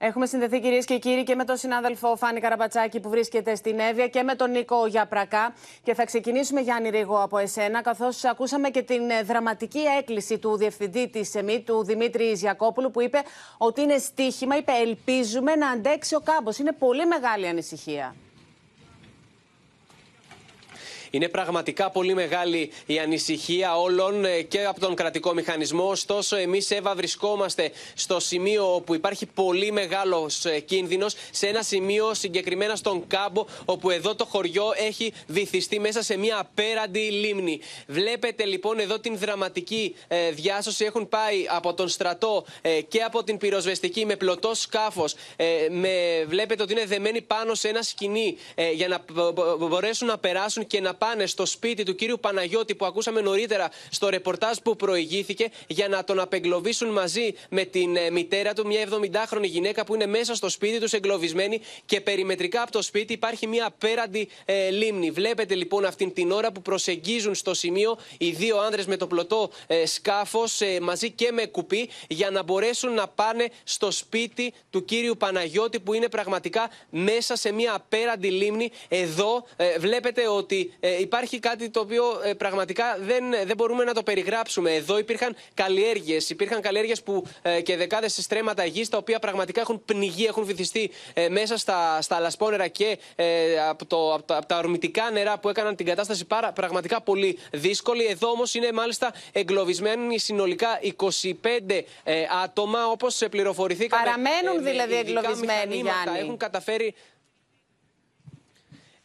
Έχουμε 0.00 0.26
συνδεθεί 0.26 0.60
κυρίες 0.60 0.84
και 0.84 0.98
κύριοι 0.98 1.22
και 1.22 1.34
με 1.34 1.44
τον 1.44 1.56
συνάδελφο 1.56 2.16
Φάνη 2.16 2.40
Καραμπατσάκη 2.40 3.00
που 3.00 3.08
βρίσκεται 3.08 3.54
στην 3.54 3.78
Εύβοια 3.78 4.08
και 4.08 4.22
με 4.22 4.34
τον 4.34 4.50
Νίκο 4.50 4.86
Γιαπρακά. 4.86 5.54
Και 5.82 5.94
θα 5.94 6.04
ξεκινήσουμε, 6.04 6.60
Γιάννη 6.60 6.88
Ρίγο, 6.88 7.22
από 7.22 7.38
εσένα, 7.38 7.82
καθώς 7.82 8.24
ακούσαμε 8.24 8.68
και 8.68 8.82
την 8.82 9.10
ε, 9.10 9.22
δραματική 9.22 9.78
έκκληση 9.98 10.38
του 10.38 10.56
διευθυντή 10.56 11.08
της 11.08 11.34
ΕΜΗ, 11.34 11.62
του 11.66 11.84
Δημήτρη 11.84 12.34
Ζιακόπουλου, 12.34 12.90
που 12.90 13.00
είπε 13.00 13.22
ότι 13.58 13.80
είναι 13.80 13.98
στίχημα, 13.98 14.56
είπε 14.56 14.72
Ελπίζουμε 14.72 15.54
να 15.54 15.68
αντέξει 15.68 16.14
ο 16.14 16.20
κάμπος. 16.20 16.58
Είναι 16.58 16.72
πολύ 16.72 17.06
μεγάλη 17.06 17.48
ανησυχία. 17.48 18.14
Είναι 21.10 21.28
πραγματικά 21.28 21.90
πολύ 21.90 22.14
μεγάλη 22.14 22.70
η 22.86 22.98
ανησυχία 22.98 23.76
όλων 23.76 24.24
ε, 24.24 24.42
και 24.42 24.64
από 24.64 24.80
τον 24.80 24.94
κρατικό 24.94 25.32
μηχανισμό. 25.32 25.88
Ωστόσο, 25.88 26.36
εμείς, 26.36 26.70
Εύα, 26.70 26.94
βρισκόμαστε 26.94 27.70
στο 27.94 28.20
σημείο 28.20 28.74
όπου 28.74 28.94
υπάρχει 28.94 29.26
πολύ 29.26 29.72
μεγάλος 29.72 30.44
κίνδυνος, 30.64 31.14
σε 31.30 31.46
ένα 31.46 31.62
σημείο 31.62 32.14
συγκεκριμένα 32.14 32.76
στον 32.76 33.06
κάμπο, 33.06 33.44
όπου 33.64 33.90
εδώ 33.90 34.14
το 34.14 34.24
χωριό 34.24 34.64
έχει 34.76 35.12
βυθιστεί 35.26 35.80
μέσα 35.80 36.02
σε 36.02 36.16
μια 36.16 36.38
απέραντη 36.38 36.98
λίμνη. 36.98 37.60
Βλέπετε 37.86 38.44
λοιπόν 38.44 38.78
εδώ 38.78 38.98
την 38.98 39.18
δραματική 39.18 39.94
ε, 40.08 40.30
διάσωση. 40.30 40.84
Έχουν 40.84 41.08
πάει 41.08 41.46
από 41.48 41.74
τον 41.74 41.88
στρατό 41.88 42.44
ε, 42.62 42.80
και 42.80 43.00
από 43.02 43.24
την 43.24 43.38
πυροσβεστική 43.38 44.06
με 44.06 44.16
πλωτό 44.16 44.54
σκάφος. 44.54 45.14
Ε, 45.36 45.46
βλέπετε 46.26 46.62
ότι 46.62 46.72
είναι 46.72 46.84
δεμένοι 46.84 47.22
πάνω 47.22 47.54
σε 47.54 47.68
ένα 47.68 47.82
σκηνή 47.82 48.36
ε, 48.54 48.70
για 48.70 48.88
να 48.88 49.04
μπορέσουν 49.58 50.06
να 50.06 50.18
περάσουν 50.18 50.66
και 50.66 50.80
να 50.80 50.94
πάνε 50.98 51.26
στο 51.26 51.46
σπίτι 51.46 51.82
του 51.82 51.94
κύριου 51.94 52.18
Παναγιώτη 52.20 52.74
που 52.74 52.84
ακούσαμε 52.84 53.20
νωρίτερα 53.20 53.70
στο 53.90 54.08
ρεπορτάζ 54.08 54.56
που 54.62 54.76
προηγήθηκε 54.76 55.50
για 55.66 55.88
να 55.88 56.04
τον 56.04 56.20
απεγκλωβίσουν 56.20 56.88
μαζί 56.88 57.34
με 57.50 57.64
την 57.64 57.96
ε, 57.96 58.10
μητέρα 58.10 58.52
του, 58.52 58.66
μια 58.66 58.88
70χρονη 58.90 59.44
γυναίκα 59.44 59.84
που 59.84 59.94
είναι 59.94 60.06
μέσα 60.06 60.34
στο 60.34 60.48
σπίτι 60.48 60.80
τους 60.80 60.92
εγκλωβισμένη 60.92 61.60
και 61.86 62.00
περιμετρικά 62.00 62.62
από 62.62 62.70
το 62.72 62.82
σπίτι 62.82 63.12
υπάρχει 63.12 63.46
μια 63.46 63.66
απέραντη 63.66 64.28
ε, 64.44 64.70
λίμνη. 64.70 65.10
Βλέπετε 65.10 65.54
λοιπόν 65.54 65.84
αυτήν 65.84 66.12
την 66.12 66.30
ώρα 66.30 66.52
που 66.52 66.62
προσεγγίζουν 66.62 67.34
στο 67.34 67.54
σημείο 67.54 67.98
οι 68.18 68.30
δύο 68.30 68.58
άνδρες 68.58 68.86
με 68.86 68.96
το 68.96 69.06
πλωτό 69.06 69.50
ε, 69.66 69.86
σκάφος 69.86 70.60
ε, 70.60 70.80
μαζί 70.80 71.10
και 71.10 71.32
με 71.32 71.46
κουπί 71.46 71.88
για 72.08 72.30
να 72.30 72.42
μπορέσουν 72.42 72.94
να 72.94 73.08
πάνε 73.08 73.48
στο 73.64 73.90
σπίτι 73.90 74.52
του 74.70 74.84
κύριου 74.84 75.16
Παναγιώτη 75.16 75.80
που 75.80 75.92
είναι 75.94 76.08
πραγματικά 76.08 76.70
μέσα 76.90 77.36
σε 77.36 77.52
μια 77.52 77.74
απέραντη 77.74 78.30
λίμνη. 78.30 78.70
Εδώ 78.88 79.46
ε, 79.56 79.78
βλέπετε 79.78 80.28
ότι 80.28 80.72
ε, 80.88 81.00
υπάρχει 81.00 81.38
κάτι 81.38 81.70
το 81.70 81.80
οποίο 81.80 82.04
ε, 82.24 82.34
πραγματικά 82.34 82.98
δεν, 83.00 83.24
δεν 83.44 83.56
μπορούμε 83.56 83.84
να 83.84 83.94
το 83.94 84.02
περιγράψουμε. 84.02 84.74
Εδώ 84.74 84.98
υπήρχαν 84.98 85.36
καλλιέργειες. 85.54 86.30
Υπήρχαν 86.30 86.60
καλλιέργειες 86.60 87.02
που 87.02 87.26
και 87.62 87.76
δεκάδες 87.76 88.14
στρέμματα 88.20 88.64
γης 88.64 88.88
τα 88.88 88.96
οποία 88.96 89.18
πραγματικά 89.18 89.60
έχουν 89.60 89.82
πνιγεί, 89.84 90.24
έχουν 90.24 90.44
βυθιστεί 90.44 90.90
μέσα 91.30 91.56
στα, 91.56 92.02
στα 92.02 92.20
λασπόνερα 92.20 92.68
και 92.68 92.98
από, 93.68 93.86
το, 93.86 94.14
από, 94.14 94.22
τα, 94.22 94.36
από 94.36 94.56
ορμητικά 94.56 95.10
νερά 95.10 95.38
που 95.38 95.48
έκαναν 95.48 95.76
την 95.76 95.86
κατάσταση 95.86 96.24
πάρα, 96.24 96.52
πραγματικά 96.52 97.00
πολύ 97.00 97.38
δύσκολη. 97.52 98.04
Εδώ 98.04 98.28
όμως 98.28 98.54
είναι 98.54 98.72
μάλιστα 98.72 99.12
εγκλωβισμένοι 99.32 100.18
συνολικά 100.18 100.68
25 100.96 101.34
άτομα 102.42 102.86
όπως 102.86 103.22
πληροφορηθήκαμε. 103.30 104.02
Παραμένουν 104.04 104.64
δηλαδή 104.64 104.94
εγκλωβισμένοι, 104.94 105.74
Γιάννη. 105.74 106.18
Έχουν 106.20 106.36
καταφέρει 106.36 106.94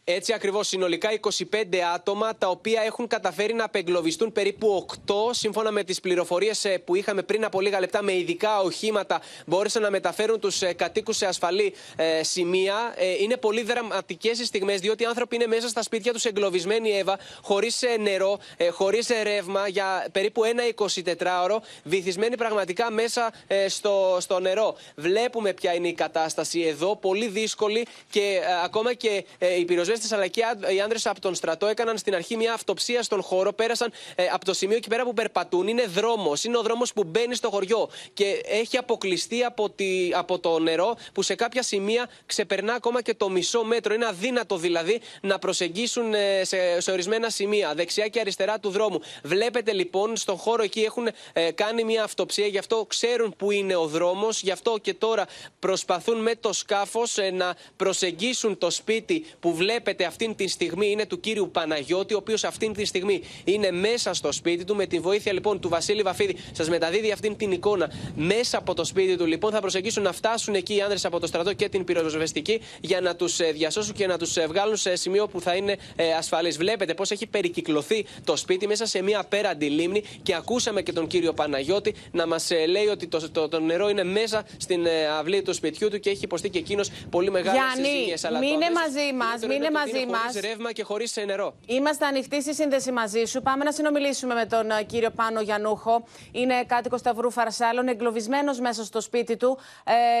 έτσι 0.06 0.32
ακριβώς, 0.32 0.68
συνολικά 0.68 1.08
25 1.20 1.76
άτομα 1.94 2.36
τα 2.36 2.48
οποία 2.48 2.82
έχουν 2.82 3.06
καταφέρει 3.06 3.54
να 3.54 3.64
απεγκλωβιστούν 3.64 4.32
περίπου 4.32 4.86
8 5.06 5.14
σύμφωνα 5.30 5.70
με 5.70 5.84
τις 5.84 6.00
πληροφορίες 6.00 6.64
ε, 6.64 6.78
που 6.78 6.94
είχαμε 6.94 7.22
πριν 7.22 7.44
από 7.44 7.60
λίγα 7.60 7.80
λεπτά 7.80 8.02
με 8.02 8.16
ειδικά 8.16 8.60
οχήματα 8.60 9.20
μπόρεσαν 9.46 9.82
να 9.82 9.90
μεταφέρουν 9.90 10.40
τους 10.40 10.62
ε, 10.62 10.72
κατοίκους 10.72 11.16
σε 11.16 11.26
ασφαλή 11.26 11.74
ε, 11.96 12.22
σημεία. 12.22 12.94
είναι 13.20 13.36
πολύ 13.36 13.62
δραματικές 13.62 14.38
οι 14.38 14.44
στιγμές 14.44 14.80
διότι 14.80 15.02
οι 15.02 15.06
άνθρωποι 15.06 15.34
είναι 15.34 15.46
μέσα 15.46 15.68
στα 15.68 15.82
σπίτια 15.82 16.12
τους 16.12 16.24
εγκλωβισμένοι 16.24 16.90
Εύα, 16.90 17.18
χωρίς 17.42 17.82
νερό, 18.00 18.38
χωρίς 18.70 19.08
ρεύμα 19.22 19.68
για 19.68 20.06
περίπου 20.12 20.44
ένα 20.44 20.62
24ωρο, 20.74 21.56
βυθισμένοι 21.84 22.36
πραγματικά 22.36 22.90
μέσα 22.90 23.32
στο, 23.68 24.16
στο 24.20 24.40
νερό. 24.40 24.76
Βλέπουμε 24.96 25.52
ποια 25.52 25.74
είναι 25.74 25.88
η 25.88 25.92
κατάσταση 25.94 26.60
εδώ, 26.60 26.96
πολύ 26.96 27.26
δύσκολη 27.26 27.86
και 28.10 28.40
ακόμα 28.64 28.94
και 28.94 29.24
οι 29.58 29.64
πυροσβέστε 29.94 30.16
αλλά 30.16 30.26
και 30.26 30.74
οι 30.74 30.80
άντρε 30.80 30.98
από 31.04 31.20
τον 31.20 31.34
στρατό 31.34 31.66
έκαναν 31.66 31.98
στην 31.98 32.14
αρχή 32.14 32.36
μια 32.36 32.52
αυτοψία 32.52 33.02
στον 33.02 33.22
χώρο. 33.22 33.52
Πέρασαν 33.52 33.92
ε, 34.14 34.26
από 34.32 34.44
το 34.44 34.54
σημείο 34.54 34.76
εκεί 34.76 34.88
πέρα 34.88 35.04
που 35.04 35.14
περπατούν. 35.14 35.68
Είναι 35.68 35.86
δρόμος. 35.86 36.44
Είναι 36.44 36.58
ο 36.58 36.62
δρόμος 36.62 36.92
που 36.92 37.04
μπαίνει 37.04 37.34
στο 37.34 37.50
χωριό 37.50 37.88
και 38.12 38.42
έχει 38.44 38.76
αποκλειστεί 38.76 39.44
από, 39.44 39.70
τη, 39.70 40.10
από 40.14 40.38
το 40.38 40.58
νερό 40.58 40.96
που 41.12 41.22
σε 41.22 41.34
κάποια 41.34 41.62
σημεία 41.62 42.10
ξεπερνά 42.26 42.74
ακόμα 42.74 43.02
και 43.02 43.14
το 43.14 43.28
μισό 43.28 43.64
μέτρο. 43.64 43.94
Είναι 43.94 44.06
αδύνατο 44.06 44.56
δηλαδή 44.56 45.00
να 45.20 45.38
προσεγγίσουν 45.38 46.14
ε, 46.14 46.44
σε, 46.44 46.80
σε 46.80 46.90
ορισμένα 46.90 47.30
σημεία, 47.30 47.74
δεξιά 47.74 48.08
και 48.08 48.20
αριστερά 48.20 48.58
του 48.58 48.70
δρόμου. 48.70 49.00
Βλέπετε 49.22 49.72
λοιπόν 49.72 50.16
στον 50.16 50.36
χώρο 50.36 50.62
εκεί 50.62 50.80
έχουν 50.80 51.08
ε, 51.32 51.50
κάνει 51.50 51.84
μια 51.84 52.04
αυτοψία, 52.04 52.46
γι' 52.46 52.58
αυτό 52.58 52.84
ξέρουν 52.88 53.34
που 53.36 53.50
είναι 53.50 53.76
ο 53.76 53.86
δρόμος. 53.86 54.42
Γι' 54.42 54.50
αυτό 54.50 54.78
και 54.82 54.94
τώρα 54.94 55.26
προσπαθούν 55.58 56.22
με 56.22 56.34
το 56.40 56.52
σκάφος 56.52 57.16
να 57.32 57.56
προσεγγίσουν 57.76 58.58
το 58.58 58.70
σπίτι 58.70 59.26
που 59.40 59.54
βλέπετε 59.54 59.83
βλέπετε 59.84 60.04
αυτήν 60.04 60.34
τη 60.34 60.48
στιγμή 60.48 60.90
είναι 60.90 61.06
του 61.06 61.20
κύριου 61.20 61.50
Παναγιώτη, 61.50 62.14
ο 62.14 62.16
οποίος 62.16 62.44
αυτήν 62.44 62.72
τη 62.72 62.84
στιγμή 62.84 63.22
είναι 63.44 63.70
μέσα 63.70 64.14
στο 64.14 64.32
σπίτι 64.32 64.64
του. 64.64 64.76
Με 64.76 64.86
τη 64.86 64.98
βοήθεια 64.98 65.32
λοιπόν 65.32 65.60
του 65.60 65.68
Βασίλη 65.68 66.02
Βαφίδη, 66.02 66.36
σας 66.52 66.68
μεταδίδει 66.68 67.12
αυτήν 67.12 67.36
την 67.36 67.52
εικόνα 67.52 67.90
μέσα 68.14 68.58
από 68.58 68.74
το 68.74 68.84
σπίτι 68.84 69.16
του. 69.16 69.26
Λοιπόν, 69.26 69.52
θα 69.52 69.60
προσεγγίσουν 69.60 70.02
να 70.02 70.12
φτάσουν 70.12 70.54
εκεί 70.54 70.74
οι 70.74 70.80
άνδρες 70.80 71.04
από 71.04 71.20
το 71.20 71.26
στρατό 71.26 71.52
και 71.52 71.68
την 71.68 71.84
πυροσβεστική 71.84 72.60
για 72.80 73.00
να 73.00 73.16
τους 73.16 73.40
ε, 73.40 73.52
διασώσουν 73.52 73.94
και 73.94 74.06
να 74.06 74.18
τους 74.18 74.36
ε, 74.36 74.46
βγάλουν 74.46 74.76
σε 74.76 74.96
σημείο 74.96 75.26
που 75.26 75.40
θα 75.40 75.54
είναι 75.54 75.76
ε, 75.96 76.12
ασφαλής. 76.12 76.56
Βλέπετε 76.56 76.94
πώς 76.94 77.10
έχει 77.10 77.26
περικυκλωθεί 77.26 78.06
το 78.24 78.36
σπίτι 78.36 78.66
μέσα 78.66 78.86
σε 78.86 79.02
μια 79.02 79.20
απέραντη 79.20 79.66
λίμνη 79.66 80.04
και 80.22 80.34
ακούσαμε 80.34 80.82
και 80.82 80.92
τον 80.92 81.06
κύριο 81.06 81.32
Παναγιώτη 81.32 81.94
να 82.12 82.26
μας 82.26 82.50
λέει 82.68 82.86
ότι 82.86 83.06
το, 83.06 83.30
το, 83.30 83.48
το, 83.48 83.60
νερό 83.60 83.88
είναι 83.88 84.04
μέσα 84.04 84.46
στην 84.56 84.86
αυλή 85.18 85.42
του 85.42 85.54
σπιτιού 85.54 85.88
του 85.90 86.00
και 86.00 86.10
έχει 86.10 86.24
υποστεί 86.24 86.48
και 86.50 86.58
εκείνος 86.58 86.90
πολύ 87.10 87.30
μεγάλες 87.30 87.60
ζημιέ. 87.74 88.14
Γιάννη, 88.16 88.38
μείνε 88.38 88.66
μαζί 88.70 89.12
μας, 89.16 89.48
μείνε 89.48 89.70
μαζί 89.78 90.06
μας. 90.06 90.32
Χωρί 90.32 90.46
ρεύμα 90.46 90.72
και 90.72 90.82
χωρίς 90.82 91.16
νερό. 91.26 91.54
Είμαστε 91.66 92.06
ανοιχτοί 92.06 92.42
στη 92.42 92.54
σύνδεση 92.54 92.92
μαζί 92.92 93.24
σου. 93.24 93.42
Πάμε 93.42 93.64
να 93.64 93.72
συνομιλήσουμε 93.72 94.34
με 94.34 94.46
τον 94.46 94.70
ε, 94.70 94.82
κύριο 94.82 95.10
Πάνο 95.10 95.40
Γιανούχο. 95.40 96.04
Είναι 96.32 96.64
κάτοικος 96.66 97.00
Σταυρού 97.00 97.30
Φαρσάλων, 97.30 97.88
εγκλωβισμένος 97.88 98.60
μέσα 98.60 98.84
στο 98.84 99.00
σπίτι 99.00 99.36
του. 99.36 99.58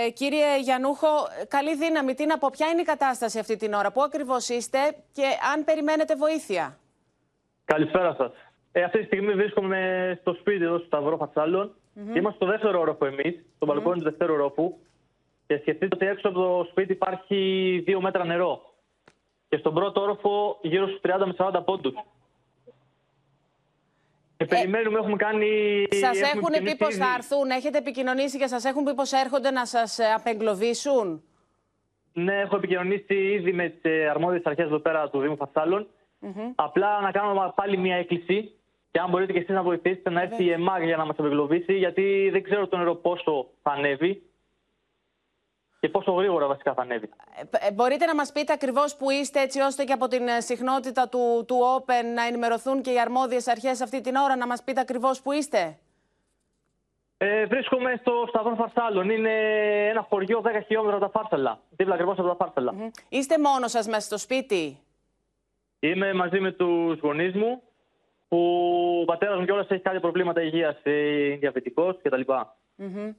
Ε, 0.06 0.10
κύριε 0.10 0.58
Γιανούχο, 0.60 1.08
καλή 1.48 1.76
δύναμη. 1.76 2.14
Τι 2.14 2.26
να 2.26 2.38
πω, 2.38 2.48
ποια 2.52 2.66
είναι 2.68 2.80
η 2.80 2.84
κατάσταση 2.84 3.38
αυτή 3.38 3.56
την 3.56 3.72
ώρα, 3.72 3.92
πού 3.92 4.02
ακριβώς 4.02 4.48
είστε 4.48 4.78
και 5.12 5.24
αν 5.54 5.64
περιμένετε 5.64 6.16
βοήθεια; 6.16 6.78
Καλησπέρα 7.64 8.14
σας. 8.18 8.30
Ε, 8.72 8.82
αυτή 8.82 8.98
τη 8.98 9.04
στιγμή 9.04 9.32
βρίσκομαι 9.32 9.78
στο 10.20 10.32
σπίτι 10.32 10.64
εδώ 10.64 10.76
στο 10.76 10.86
Σταυρό 10.86 11.16
Φαρσάλων. 11.16 11.74
Είμαστε 11.94 12.36
στο 12.36 12.46
δεύτερο 12.46 12.80
όροφο 12.80 13.06
εμείς, 13.06 13.44
στο 13.56 13.66
μπαλκόνι 13.66 13.98
του 13.98 14.04
δεύτερου 14.04 14.32
όροφου. 14.32 14.78
Και 15.46 15.56
σκεφτείτε 15.56 15.94
ότι 15.94 16.06
έξω 16.06 16.28
από 16.28 16.38
το 16.40 16.66
σπίτι 16.70 16.92
υπάρχει 16.92 17.36
δύο 17.84 18.00
μέτρα 18.00 18.24
νερό 18.24 18.73
και 19.54 19.60
στον 19.60 19.74
πρώτο 19.74 20.00
όροφο 20.00 20.58
γύρω 20.62 20.86
στους 20.86 21.00
30 21.02 21.26
με 21.26 21.34
40 21.38 21.64
πόντους. 21.64 21.94
Και 24.36 24.44
περιμένουμε, 24.44 24.98
έχουμε 24.98 25.16
κάνει. 25.16 25.48
Σας 25.90 26.20
έχουν 26.20 26.64
πει 26.64 26.76
πώ 26.76 26.92
θα 26.92 27.06
έρθουν, 27.16 27.50
έχετε 27.50 27.78
επικοινωνήσει 27.78 28.38
και 28.38 28.46
σας 28.46 28.64
έχουν 28.64 28.84
πει 28.84 28.94
πώ 28.94 29.02
έρχονται 29.24 29.50
να 29.50 29.66
σας 29.66 29.98
ε, 29.98 30.04
απεγκλωβίσουν; 30.16 31.22
Ναι, 32.12 32.40
έχω 32.40 32.56
επικοινωνήσει 32.56 33.14
ήδη 33.14 33.52
με 33.52 33.68
τις 33.68 33.92
ε, 33.92 34.08
αρμόδιες 34.08 34.42
αρχές 34.44 34.64
εδώ 34.64 34.78
πέρα 34.78 35.10
του 35.10 35.20
Δήμου 35.20 35.36
Φασάλων. 35.36 35.86
Απλά 36.54 37.00
να 37.00 37.10
κάνουμε 37.10 37.52
πάλι 37.54 37.76
μια 37.76 37.96
έκκληση 37.96 38.52
και 38.90 38.98
αν 38.98 39.10
μπορείτε 39.10 39.32
και 39.32 39.38
εσείς 39.38 39.54
να 39.54 39.62
βοηθήσετε 39.62 40.10
να 40.10 40.22
έρθει 40.22 40.44
η 40.44 40.50
ΕΜΑΓ 40.50 40.82
για 40.84 40.96
να 40.96 41.04
μας 41.04 41.16
απεγκλωβίσει, 41.18 41.72
γιατί 41.72 42.28
δεν 42.32 42.42
ξέρω 42.42 42.66
το 42.66 42.76
νερό 42.76 42.94
πόσο 42.94 43.46
θα 43.62 43.70
ανέβει 43.70 44.22
και 45.84 45.90
πόσο 45.90 46.12
γρήγορα 46.12 46.46
βασικά 46.46 46.74
θα 46.74 46.82
ανέβει. 46.82 47.08
Ε, 47.60 47.72
μπορείτε 47.72 48.06
να 48.06 48.14
μας 48.14 48.32
πείτε 48.32 48.52
ακριβώς 48.52 48.96
που 48.96 49.10
είστε 49.10 49.40
έτσι 49.40 49.60
ώστε 49.60 49.84
και 49.84 49.92
από 49.92 50.08
την 50.08 50.28
ε, 50.28 50.40
συχνότητα 50.40 51.08
του, 51.08 51.44
του 51.46 51.56
Open 51.76 52.04
να 52.14 52.26
ενημερωθούν 52.26 52.82
και 52.82 52.90
οι 52.90 53.00
αρμόδιες 53.00 53.48
αρχές 53.48 53.80
αυτή 53.80 54.00
την 54.00 54.14
ώρα 54.16 54.36
να 54.36 54.46
μας 54.46 54.62
πείτε 54.62 54.80
ακριβώς 54.80 55.22
που 55.22 55.32
είστε; 55.32 55.78
Ε, 57.16 57.46
βρίσκομαι 57.46 57.96
στο 58.00 58.24
Σταυρό 58.28 58.54
Φαρσάλων. 58.54 59.10
Είναι 59.10 59.32
ένα 59.88 60.06
χωριό 60.08 60.42
10 60.44 60.60
χιλιόμετρα 60.66 60.96
από 60.96 61.04
τα 61.04 61.18
Φάρσαλα. 61.18 61.60
Δίπλα 61.70 61.94
ακριβώς 61.94 62.18
από 62.18 62.28
τα 62.28 62.34
Φάρσαλα. 62.34 62.74
Mm 62.78 62.90
Είστε 63.08 63.38
μόνος 63.38 63.70
σας 63.70 63.86
μέσα 63.86 64.00
στο 64.00 64.18
σπίτι; 64.18 64.78
Είμαι 65.78 66.12
μαζί 66.12 66.40
με 66.40 66.52
τους 66.52 66.98
γονείς 66.98 67.34
μου. 67.34 67.62
Που 68.28 68.38
ο 69.02 69.04
πατέρας 69.04 69.38
μου 69.38 69.44
κιόλας 69.44 69.68
έχει 69.68 69.82
κάτι 69.82 70.00
προβλήματα 70.00 70.42
υγείας. 70.42 70.76
Είναι 70.84 71.36
διαβητικός 71.36 71.98
κτλ. 72.02 72.20
Mm 72.78 73.14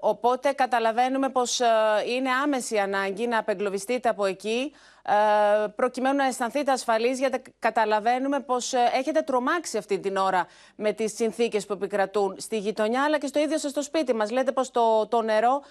οπότε 0.00 0.52
καταλαβαίνουμε 0.52 1.28
πως 1.28 1.60
ε, 1.60 1.66
είναι 2.08 2.30
άμεση 2.30 2.78
ανάγκη 2.78 3.26
να 3.26 3.38
απεγκλωβιστείτε 3.38 4.08
από 4.08 4.24
εκεί 4.24 4.72
ε, 5.02 5.66
προκειμένου 5.76 6.16
να 6.16 6.24
αισθανθείτε 6.24 6.72
ασφαλείς 6.72 7.18
γιατί 7.18 7.42
καταλαβαίνουμε 7.58 8.40
πως 8.40 8.72
ε, 8.72 8.78
έχετε 8.94 9.20
τρομάξει 9.20 9.78
αυτή 9.78 10.00
την 10.00 10.16
ώρα 10.16 10.46
με 10.76 10.92
τις 10.92 11.14
συνθήκες 11.14 11.66
που 11.66 11.72
επικρατούν 11.72 12.34
στη 12.38 12.58
γειτονιά 12.58 13.04
αλλά 13.04 13.18
και 13.18 13.26
στο 13.26 13.40
ίδιο 13.40 13.58
σας 13.58 13.72
το 13.72 13.82
σπίτι 13.82 14.14
μας. 14.14 14.30
Λέτε 14.30 14.52
πως 14.52 14.70
το, 14.70 15.06
το 15.08 15.22
νερό 15.22 15.62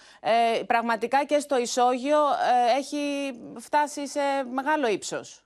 πραγματικά 0.67 1.25
και 1.25 1.39
στο 1.39 1.57
ισόγειο 1.57 2.17
έχει 2.77 3.33
φτάσει 3.59 4.07
σε 4.07 4.19
μεγάλο 4.51 4.87
ύψος. 4.87 5.41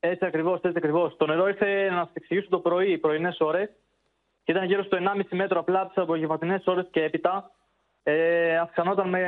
Έτσι 0.00 0.24
ακριβώς, 0.26 0.60
έτσι 0.60 0.78
ακριβώς. 0.78 1.16
Το 1.16 1.26
νερό 1.26 1.48
ήρθε 1.48 1.90
να 1.90 2.04
σας 2.04 2.10
εξηγήσω 2.12 2.48
το 2.48 2.58
πρωί, 2.58 2.92
οι 2.92 2.98
πρωινές 2.98 3.40
ώρες 3.40 3.68
και 4.44 4.52
ήταν 4.52 4.64
γύρω 4.64 4.82
στο 4.82 4.98
1,5 5.00 5.22
μέτρο 5.30 5.60
απλά 5.60 5.80
από 5.80 5.88
τις 5.88 6.02
απογευματινές 6.02 6.66
ώρες 6.66 6.86
και 6.90 7.02
έπειτα 7.02 7.50
ε, 8.02 8.56
αυξανόταν 8.58 9.08
με 9.08 9.20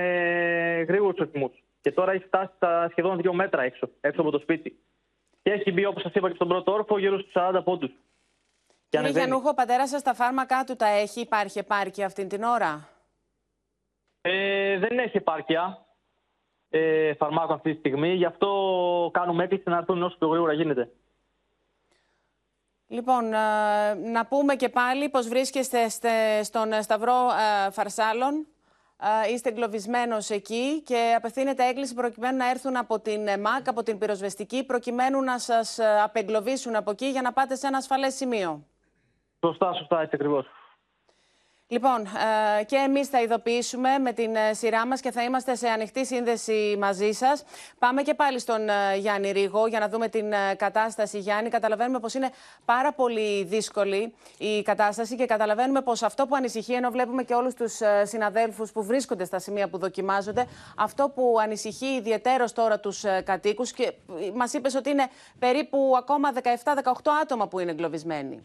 γρήγορους 0.89 1.19
ρυθμούς. 1.19 1.63
Και 1.81 1.93
τώρα 1.93 2.13
έχει 2.13 2.25
φτάσει 2.25 2.53
στα 2.57 2.89
σχεδόν 2.91 3.21
δύο 3.21 3.33
μέτρα 3.33 3.63
έξω, 3.63 3.89
έξω 4.01 4.21
από 4.21 4.31
το 4.31 4.39
σπίτι. 4.39 4.79
Και 5.43 5.51
έχει 5.51 5.73
μπει, 5.73 5.85
όπως 5.85 6.03
σας 6.03 6.13
είπα 6.15 6.29
και 6.29 6.35
στον 6.35 6.49
πρώτο 6.49 6.73
όροφο, 6.73 6.99
γύρω 6.99 7.19
στους 7.19 7.33
40 7.35 7.61
πόντους. 7.65 7.91
Κύριε 8.89 9.11
Γιαννούχο, 9.11 9.49
ο 9.49 9.55
πατέρας 9.55 9.89
σας 9.89 10.03
τα 10.03 10.15
φάρμακά 10.15 10.65
του 10.65 10.77
τα 10.77 10.87
έχει, 10.87 11.21
υπάρχει 11.21 11.59
επάρκεια 11.59 12.07
αυτή 12.07 12.27
την 12.27 12.43
ώρα; 12.43 12.89
Ε, 14.21 14.79
δεν 14.79 14.99
έχει 14.99 15.17
επάρκεια 15.17 15.87
ε, 16.71 17.15
φαρμάκων 17.15 17.55
αυτή 17.55 17.73
τη 17.73 17.79
στιγμή, 17.79 18.15
γι' 18.15 18.25
αυτό 18.25 19.11
κάνουμε 19.13 19.45
έκκληση 19.45 19.69
να 19.69 19.77
έρθουν 19.77 20.03
όσο 20.03 20.17
πιο 20.19 20.29
γρήγορα 20.29 20.53
γίνεται. 20.53 20.91
Λοιπόν, 22.87 23.33
ε, 23.33 23.95
να 23.95 24.27
πούμε 24.27 24.55
και 24.55 24.69
πάλι 24.69 25.09
πως 25.09 25.29
βρίσκεστε 25.29 25.89
στον 26.43 26.83
Σταυρό 26.83 27.29
ε, 27.67 27.71
Φαρσάλων. 27.71 28.47
Ε, 29.27 29.33
είστε 29.33 29.49
εγκλωβισμένος 29.49 30.31
εκεί 30.31 30.83
και 30.83 31.15
απευθύνεται 31.17 31.69
έκκληση 31.69 31.95
προκειμένου 31.95 32.37
να 32.37 32.51
έρθουν 32.51 32.77
από 32.77 33.01
την 33.01 33.29
ΕΜΑΚ, 33.29 33.69
από 33.69 33.83
την 33.83 33.99
πυροσβεστική, 33.99 34.65
προκειμένου 34.65 35.23
να 35.23 35.39
σας 35.39 35.79
απεγκλωβίσουν 36.05 36.77
από 36.77 36.91
εκεί 36.91 37.07
για 37.07 37.23
να 37.23 37.33
πάτε 37.33 37.55
σε 37.55 37.67
ένα 37.67 37.77
ασφαλές 37.77 38.15
σημείο. 38.15 38.67
Σωστά, 39.45 39.73
σωστά, 39.73 40.01
έτσι 40.01 40.15
ακριβώς. 40.15 40.47
Λοιπόν, 41.69 42.07
ε, 42.61 42.65
και 42.65 42.77
εμείς 42.77 43.09
θα 43.09 43.21
ειδοποιήσουμε 43.21 43.99
με 43.99 44.13
την 44.13 44.37
ε, 44.37 44.55
σειρά 44.55 44.87
μας 44.87 45.01
και 45.01 45.11
θα 45.11 45.23
είμαστε 45.23 45.55
σε 45.55 45.69
ανοιχτή 45.69 46.07
σύνδεση 46.07 46.77
μαζί 46.79 47.13
σας. 47.13 47.45
Πάμε 47.79 48.03
και 48.03 48.15
πάλι 48.15 48.39
στον 48.39 48.69
ε, 48.69 48.97
Γιάννη 48.97 49.31
Ρίγο 49.31 49.67
για 49.67 49.79
να 49.79 49.89
δούμε 49.89 50.09
την 50.09 50.33
κατάσταση. 50.57 51.19
Γιάννη, 51.19 51.49
καταλαβαίνουμε 51.51 52.01
πως 52.01 52.15
είναι 52.15 52.31
πάρα 52.65 52.93
πολύ 52.93 53.45
δύσκολη 53.45 54.15
η 54.39 54.63
κατάσταση 54.63 55.17
και 55.17 55.27
καταλαβαίνουμε 55.27 55.81
πως 55.81 56.03
αυτό 56.03 56.27
που 56.27 56.37
ανησυχεί, 56.37 56.73
ενώ 56.73 56.91
βλέπουμε 56.91 57.23
και 57.23 57.35
όλους 57.35 57.55
τους 57.55 57.81
συναδέλφους 58.03 58.73
που 58.73 58.85
βρίσκονται 58.85 59.25
στα 59.25 59.39
σημεία 59.39 59.69
που 59.69 59.79
δοκιμάζονται, 59.79 60.47
αυτό 60.77 61.09
που 61.15 61.37
ανησυχεί 61.43 61.87
ιδιαίτερος 61.87 62.53
τώρα 62.53 62.81
τους 62.81 63.05
κατοίκους 63.25 63.73
και 63.73 63.93
μας 64.35 64.53
είπες 64.53 64.75
ότι 64.75 64.91
είναι 64.91 65.07
περίπου 65.39 65.95
ακόμα 65.99 66.33
17-18 66.43 66.43
άτομα 67.23 67.49
που 67.49 67.59
είναι 67.59 67.71
εγκλωβισμένοι. 67.71 68.43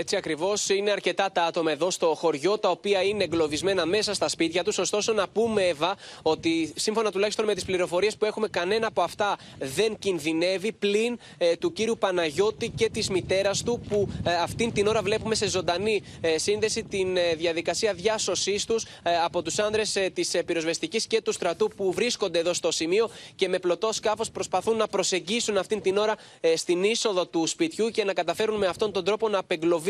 Έτσι 0.00 0.16
ακριβώς 0.16 0.68
είναι 0.68 0.90
αρκετά 0.90 1.30
τα 1.32 1.42
άτομα 1.44 1.70
εδώ 1.70 1.90
στο 1.90 2.14
χωριό 2.14 2.58
τα 2.58 2.70
οποία 2.70 3.02
είναι 3.02 3.24
εγκλωβισμένα 3.24 3.86
μέσα 3.86 4.14
στα 4.14 4.28
σπίτια 4.28 4.64
τους. 4.64 4.78
Ωστόσο, 4.78 5.12
να 5.12 5.28
πούμε, 5.28 5.62
Εύα, 5.66 5.96
ότι 6.22 6.72
σύμφωνα 6.76 7.10
τουλάχιστον 7.10 7.44
με 7.44 7.54
τις 7.54 7.64
πληροφορίες 7.64 8.16
που 8.16 8.24
έχουμε, 8.24 8.48
κανένα 8.48 8.86
από 8.86 9.02
αυτά 9.02 9.38
δεν 9.58 9.98
κινδυνεύει 9.98 10.72
πλην 10.72 11.18
ε, 11.38 11.56
του 11.56 11.72
κύριου 11.72 11.98
Παναγιώτη 11.98 12.68
και 12.68 12.88
της 12.90 13.08
μητέρας 13.10 13.62
του, 13.62 13.80
που 13.88 14.08
ε, 14.24 14.34
αυτήν 14.34 14.72
την 14.72 14.86
ώρα 14.86 15.02
βλέπουμε 15.02 15.34
σε 15.34 15.48
ζωντανή 15.48 16.02
ε, 16.20 16.38
σύνδεση 16.38 16.84
την 16.84 17.16
ε, 17.16 17.34
διαδικασία 17.34 17.92
διάσωσής 17.92 18.64
τους 18.64 18.86
από 19.24 19.42
τους 19.42 19.58
άνδρες 19.58 19.96
ε, 19.96 20.10
της 20.14 20.36
πυροσβεστικής 20.46 21.06
και 21.06 21.22
του 21.22 21.32
στρατού 21.32 21.68
που 21.76 21.92
βρίσκονται 21.92 22.38
εδώ 22.38 22.52
στο 22.52 22.70
σημείο 22.70 23.10
και 23.36 23.48
με 23.48 23.58
πλωτό 23.58 23.92
σκάφος 23.92 24.30
προσπαθούν 24.30 24.76
να 24.76 24.86
προσεγγίσουν 24.86 25.56
αυτήν 25.56 25.80
την 25.80 25.96
ώρα 25.96 26.16
στην 26.56 26.84
είσοδο 26.84 27.26
του 27.26 27.46
σπιτιού 27.46 27.88
και 27.88 28.04
να 28.04 28.12
καταφέρουν 28.12 28.56
με 28.56 28.66
αυτόν 28.66 28.92
τον 28.92 29.04
τρόπο 29.04 29.28
να 29.28 29.38
απεγκλωβίσουν 29.38 29.86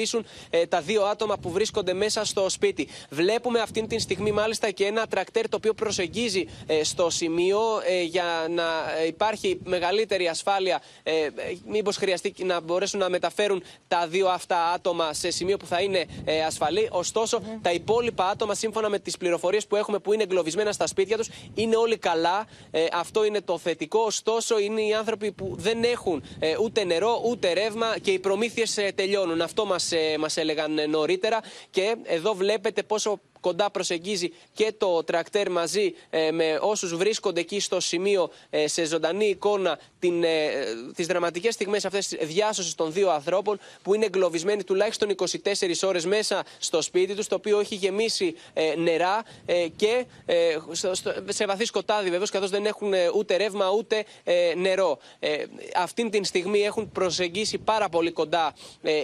ε, 0.50 0.66
τα 0.66 0.80
δύο 0.80 1.04
άτομα 1.04 1.38
που 1.38 1.50
βρίσκονται 1.50 1.92
μέσα 1.92 2.24
στο 2.24 2.48
σπίτι. 2.48 2.88
Βλέπουμε 3.10 3.60
αυτή 3.60 3.86
τη 3.86 3.98
στιγμή 3.98 4.32
μάλιστα 4.32 4.70
και 4.70 4.84
ένα 4.84 5.06
τρακτέρ 5.06 5.48
το 5.48 5.56
οποίο 5.56 5.74
προσεγγίζει 5.74 6.48
ε, 6.66 6.84
στο 6.84 7.10
σημείο 7.10 7.60
ε, 7.86 8.02
για 8.02 8.46
να 8.50 8.64
υπάρχει 9.06 9.60
μεγαλύτερη 9.64 10.28
ασφάλεια. 10.28 10.82
Ε, 11.02 11.28
Μήπως 11.66 11.96
χρειαστεί 11.96 12.34
να 12.44 12.60
μπορέσουν 12.60 13.00
να 13.00 13.08
μεταφέρουν 13.08 13.62
τα 13.88 14.06
δύο 14.06 14.28
αυτά 14.28 14.72
άτομα 14.72 15.12
σε 15.12 15.30
σημείο 15.30 15.56
που 15.56 15.66
θα 15.66 15.80
είναι 15.80 16.06
ασφαλή. 16.46 16.88
Ωστόσο, 16.90 17.40
τα 17.62 17.72
υπόλοιπα 17.72 18.28
άτομα, 18.28 18.54
σύμφωνα 18.54 18.88
με 18.88 18.98
τις 18.98 19.16
πληροφορίες 19.16 19.66
που 19.66 19.76
έχουμε 19.76 19.98
που 19.98 20.12
είναι 20.12 20.22
εγκλωβισμένα 20.22 20.72
στα 20.72 20.86
σπίτια 20.86 21.16
τους, 21.16 21.28
είναι 21.54 21.76
όλοι 21.76 21.96
καλά. 21.96 22.46
αυτό 22.92 23.24
είναι 23.24 23.40
το 23.40 23.58
θετικό. 23.58 24.00
Ωστόσο, 24.00 24.58
είναι 24.58 24.80
οι 24.82 24.94
άνθρωποι 24.94 25.32
που 25.32 25.54
δεν 25.58 25.82
έχουν 25.82 26.22
ούτε 26.62 26.84
νερό 26.84 27.22
ούτε 27.24 27.52
ρεύμα 27.52 27.98
και 27.98 28.10
οι 28.10 28.18
προμήθειες 28.18 28.78
τελειώνουν. 28.94 29.40
Αυτό 29.40 29.66
μας 29.66 29.77
μας, 29.78 29.92
ε, 29.92 30.18
μας 30.18 30.36
έλεγαν 30.36 30.90
νωρίτερα. 30.90 31.40
Και 31.70 31.96
εδώ 32.04 32.34
βλέπετε 32.34 32.82
πόσο 32.82 33.20
κοντά 33.40 33.70
προσεγγίζει 33.70 34.32
και 34.52 34.72
το 34.78 35.04
τρακτέρ 35.04 35.50
μαζί 35.50 35.94
ε, 36.10 36.30
με 36.30 36.58
όσους 36.60 36.96
βρίσκονται 36.96 37.40
εκεί 37.40 37.60
στο 37.60 37.80
σημείο 37.80 38.30
ε, 38.50 38.68
σε 38.68 38.84
ζωντανή 38.84 39.26
εικόνα 39.28 39.78
την, 39.98 40.24
ε, 40.24 40.28
τις 40.94 41.06
δραματικές 41.06 41.54
στιγμές 41.54 41.84
αυτές 41.84 42.06
της 42.08 42.26
διάσωσης 42.26 42.74
των 42.74 42.92
δύο 42.92 43.10
ανθρώπων 43.10 43.58
που 43.82 43.94
είναι 43.94 44.04
εγκλωβισμένοι 44.04 44.64
τουλάχιστον 44.64 45.10
24 45.10 45.82
ώρες 45.82 46.06
μέσα 46.06 46.44
στο 46.58 46.82
σπίτι 46.82 47.14
τους 47.14 47.26
το 47.26 47.34
οποίο 47.34 47.60
έχει 47.60 47.74
γεμίσει 47.74 48.34
ε, 48.52 48.74
νερά 48.76 49.22
και 49.76 50.04
σε 51.28 51.46
βαθύ 51.46 51.64
σκοτάδι 51.64 52.10
βεβαίως 52.10 52.30
καθώς 52.30 52.50
δεν 52.50 52.66
έχουν 52.66 52.92
ούτε 53.14 53.36
ρεύμα 53.36 53.70
ούτε 53.70 54.04
νερό. 54.56 54.98
Αυτήν 55.74 56.10
την 56.10 56.24
στιγμή 56.24 56.60
έχουν 56.60 56.92
προσεγγίσει 56.92 57.58
πάρα 57.58 57.88
πολύ 57.88 58.10
κοντά 58.10 58.54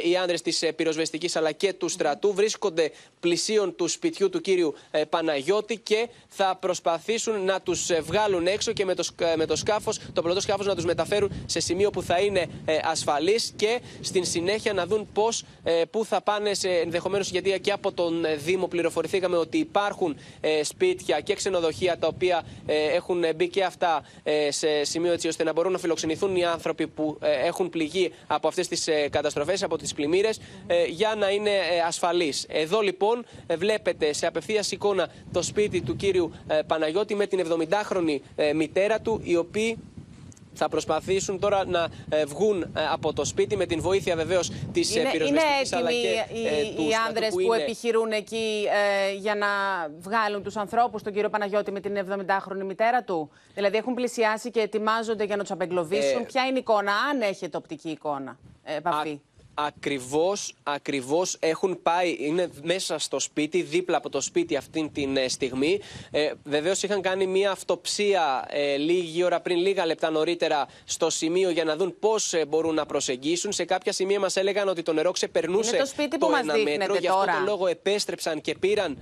οι 0.04 0.16
άνδρες 0.16 0.42
της 0.42 0.64
πυροσβεστικής 0.76 1.36
αλλά 1.36 1.52
και 1.52 1.72
του 1.72 1.88
στρατού 1.88 2.34
βρίσκονται 2.34 2.90
πλησίων 3.20 3.76
του 3.76 3.88
σπιτιού 3.88 4.30
του 4.30 4.40
κύριου 4.40 4.74
ε, 4.90 5.04
Παναγιώτη 5.04 5.78
και 5.78 6.08
θα 6.28 6.56
προσπαθήσουν 6.60 7.44
να 7.44 7.60
τους 7.60 7.90
ε, 7.90 8.00
βγάλουν 8.00 8.46
έξω 8.46 8.72
και 8.72 8.84
με 8.84 8.94
το, 8.94 9.04
με 9.36 9.46
το 9.46 9.56
σκάφος, 9.56 10.00
το 10.12 10.22
πλωτό 10.22 10.40
σκάφος 10.40 10.66
να 10.66 10.74
τους 10.84 10.94
μεταφέρουν 10.94 11.30
σε 11.46 11.60
σημείο 11.60 11.90
που 11.90 12.02
θα 12.02 12.20
είναι 12.20 12.46
ε, 12.64 12.78
ασφαλής 12.82 13.52
και 13.56 13.80
στην 14.00 14.24
συνέχεια 14.24 14.72
να 14.72 14.86
δουν 14.86 15.08
πώς 15.12 15.44
πού 15.90 16.04
θα 16.04 16.20
πάνε 16.20 16.54
σε 16.54 16.68
ενδεχομένως 16.68 17.30
γιατί 17.30 17.60
και 17.60 17.72
από 17.72 17.92
τον 17.92 18.24
Δήμο 18.44 18.66
πληροφορηθήκαμε 18.66 19.36
ότι 19.36 19.58
υπάρχουν 19.58 20.16
σπίτια 20.62 21.20
και 21.20 21.34
ξενοδοχεία 21.34 21.98
τα 21.98 22.06
οποία 22.06 22.42
έχουν 22.94 23.24
μπει 23.36 23.48
και 23.48 23.64
αυτά 23.64 24.02
σε 24.48 24.84
σημείο 24.84 25.12
έτσι 25.12 25.28
ώστε 25.28 25.44
να 25.44 25.52
μπορούν 25.52 25.72
να 25.72 25.78
φιλοξενηθούν 25.78 26.36
οι 26.36 26.44
άνθρωποι 26.44 26.86
που 26.86 27.18
έχουν 27.20 27.70
πληγεί 27.70 28.12
από 28.26 28.48
αυτές 28.48 28.68
τις 28.68 28.88
καταστροφές, 29.10 29.62
από 29.62 29.78
τις 29.78 29.94
πλημμύρες 29.94 30.40
για 30.88 31.14
να 31.18 31.30
είναι 31.30 31.50
ασφαλείς. 31.86 32.46
Εδώ 32.48 32.80
λοιπόν 32.80 33.24
βλέπετε 33.58 34.12
σε 34.12 34.26
απευθείας 34.26 34.72
εικόνα 34.72 35.08
το 35.32 35.42
σπίτι 35.42 35.80
του 35.80 35.96
κύριου 35.96 36.32
ε, 36.46 36.60
Παναγιώτη 36.66 37.14
με 37.14 37.26
την 37.26 37.46
70χρονη 37.48 38.18
ε, 38.36 38.52
μητέρα 38.52 39.00
του, 39.00 39.20
οι 39.22 39.36
οποίοι 39.36 39.78
θα 40.54 40.68
προσπαθήσουν 40.68 41.38
τώρα 41.38 41.64
να 41.66 41.88
ε, 42.08 42.24
βγουν 42.24 42.72
από 42.92 43.12
το 43.12 43.24
σπίτι 43.24 43.56
με 43.56 43.66
την 43.66 43.80
βοήθεια 43.80 44.16
βεβαίως 44.16 44.50
της 44.72 44.92
πυροσβεστική 45.12 45.74
αλλά 45.74 45.90
και 45.90 46.24
οι, 46.32 46.88
οι 46.88 46.90
άνδρε 47.08 47.28
που, 47.28 47.36
που 47.46 47.52
επιχειρούν 47.52 48.12
εκεί 48.12 48.66
για 49.18 49.34
να 49.34 49.46
βγάλουν 49.98 50.42
τους 50.42 50.56
ανθρώπους, 50.56 51.02
τον 51.02 51.12
κύριο 51.12 51.28
Παναγιώτη 51.28 51.72
με 51.72 51.80
την 51.80 51.92
70χρονη 52.08 52.64
μητέρα 52.64 53.02
του; 53.02 53.30
Δηλαδή 53.54 53.76
έχουν 53.76 53.94
πλησιάσει 53.94 54.50
και 54.50 54.60
ετοιμάζονται 54.60 55.24
για 55.24 55.36
να 55.36 55.42
τους 55.42 55.50
απεγκλωβίσουν; 55.50 56.26
Ποια 56.26 56.42
είναι 56.42 56.56
η 56.56 56.60
εικόνα, 56.60 56.92
αν 56.92 57.20
έχετε 57.20 57.56
οπτική 57.56 57.88
εικόνα, 57.88 58.38
επαφή; 58.64 59.20
Ακριβώς, 59.54 60.54
ακριβώς 60.62 61.36
έχουν 61.40 61.82
πάει, 61.82 62.16
είναι 62.18 62.50
μέσα 62.62 62.98
στο 62.98 63.20
σπίτι, 63.20 63.62
δίπλα 63.62 63.96
από 63.96 64.10
το 64.10 64.20
σπίτι 64.20 64.56
αυτή 64.56 64.90
τη 64.92 65.08
ε, 65.14 65.28
στιγμή. 65.28 65.80
Ε, 66.10 66.32
βεβαίως 66.44 66.82
είχαν 66.82 67.00
κάνει 67.00 67.26
μια 67.26 67.50
αυτοψία 67.50 68.44
ε, 68.50 68.76
λίγη 68.76 69.24
ώρα 69.24 69.40
πριν, 69.40 69.56
λίγα 69.56 69.86
λεπτά 69.86 70.10
νωρίτερα 70.10 70.68
στο 70.84 71.10
σημείο 71.10 71.50
για 71.50 71.64
να 71.64 71.76
δουν 71.76 71.96
πώς 71.98 72.32
ε, 72.32 72.44
μπορούν 72.46 72.74
να 72.74 72.86
προσεγγίσουν. 72.86 73.52
Σε 73.52 73.64
κάποια 73.64 73.92
σημεία 73.92 74.20
μας 74.20 74.36
έλεγαν 74.36 74.68
ότι 74.68 74.82
το 74.82 74.92
νερό 74.92 75.10
ξεπερνούσε 75.10 75.76
το, 75.76 75.86
σπίτι 75.86 76.18
το 76.18 76.30
ένα 76.40 76.56
μέτρο. 76.56 76.96
Γι' 76.96 77.08
αυτό 77.08 77.24
το 77.24 77.44
λόγο 77.44 77.66
επέστρεψαν 77.66 78.40
και 78.40 78.54
πήραν 78.54 78.98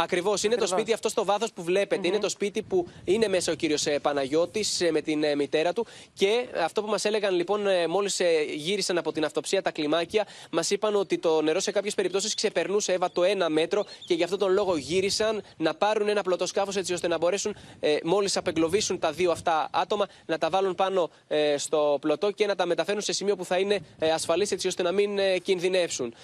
Ακριβώς. 0.00 0.42
Είναι 0.42 0.56
το 0.56 0.66
σπίτι 0.66 0.92
αυτό 0.92 1.08
στο 1.08 1.24
βάθος 1.24 1.52
που 1.52 1.62
βλέπετε. 1.62 2.06
Είναι 2.06 2.18
το 2.18 2.28
σπίτι 2.28 2.62
που 2.62 2.88
είναι 3.04 3.28
μέσα 3.28 3.52
ο 3.52 3.54
κύριος 3.54 3.86
ε, 3.86 3.98
Παναγιώτης 3.98 4.80
ε, 4.80 4.90
με 4.90 5.00
την 5.00 5.24
ε, 5.24 5.34
μητέρα 5.34 5.72
του. 5.72 5.86
Και 6.14 6.46
αυτό 6.64 6.82
που 6.82 6.90
μας 6.90 7.04
έλεγαν 7.04 7.34
λοιπόν, 7.34 7.60
μόλις 7.88 8.20
γύρισαν 8.54 8.98
από 8.98 9.12
την 9.12 9.24
αυτοψία 9.24 9.62
τα 9.62 9.70
κλιμάκια, 9.70 10.26
μας 10.50 10.70
είπαν 10.70 10.94
ότι 10.94 11.18
το 11.18 11.42
νερό 11.42 11.60
σε 11.60 11.70
κάποιες 11.70 11.94
περιπτώσεις 11.94 12.34
ξεπερνούσε 12.34 12.92
έβα 12.92 13.10
το 13.10 13.24
ένα 13.24 13.48
μέτρο 13.48 13.84
και 14.06 14.14
γι' 14.14 14.22
αυτόν 14.22 14.38
τον 14.38 14.52
λόγο 14.52 14.76
γύρισαν 14.76 15.42
να 15.56 15.74
πάρουν 15.74 16.08
ένα 16.08 16.22
πλωτοσκάφος 16.22 16.76
έτσι 16.76 16.92
ώστε 16.92 17.08
να 17.08 17.18
μπορέσουν 17.18 17.56
μόλις 18.04 18.36
απεγκλωβίσουν 18.36 18.98
τα 18.98 19.12
δύο 19.12 19.30
αυτά 19.30 19.68
άτομα 19.72 20.06
να 20.26 20.38
τα 20.38 20.50
βάλουν 20.50 20.74
πάνω 20.74 21.10
στο 21.56 21.98
πλωτό 22.00 22.30
και 22.30 22.46
να 22.46 22.54
τα 22.54 22.66
μεταφέρουν 22.66 23.00
σε 23.00 23.12
σημείο 23.12 23.36
που 23.36 23.44
θα 23.44 23.58
είναι 23.58 23.80
ασφαλής 24.12 24.50
έτσι 24.50 24.66
ώστε 24.66 24.82
να 24.82 24.92
μην 24.92 25.18
κινδυνεύσουν. 25.42 26.14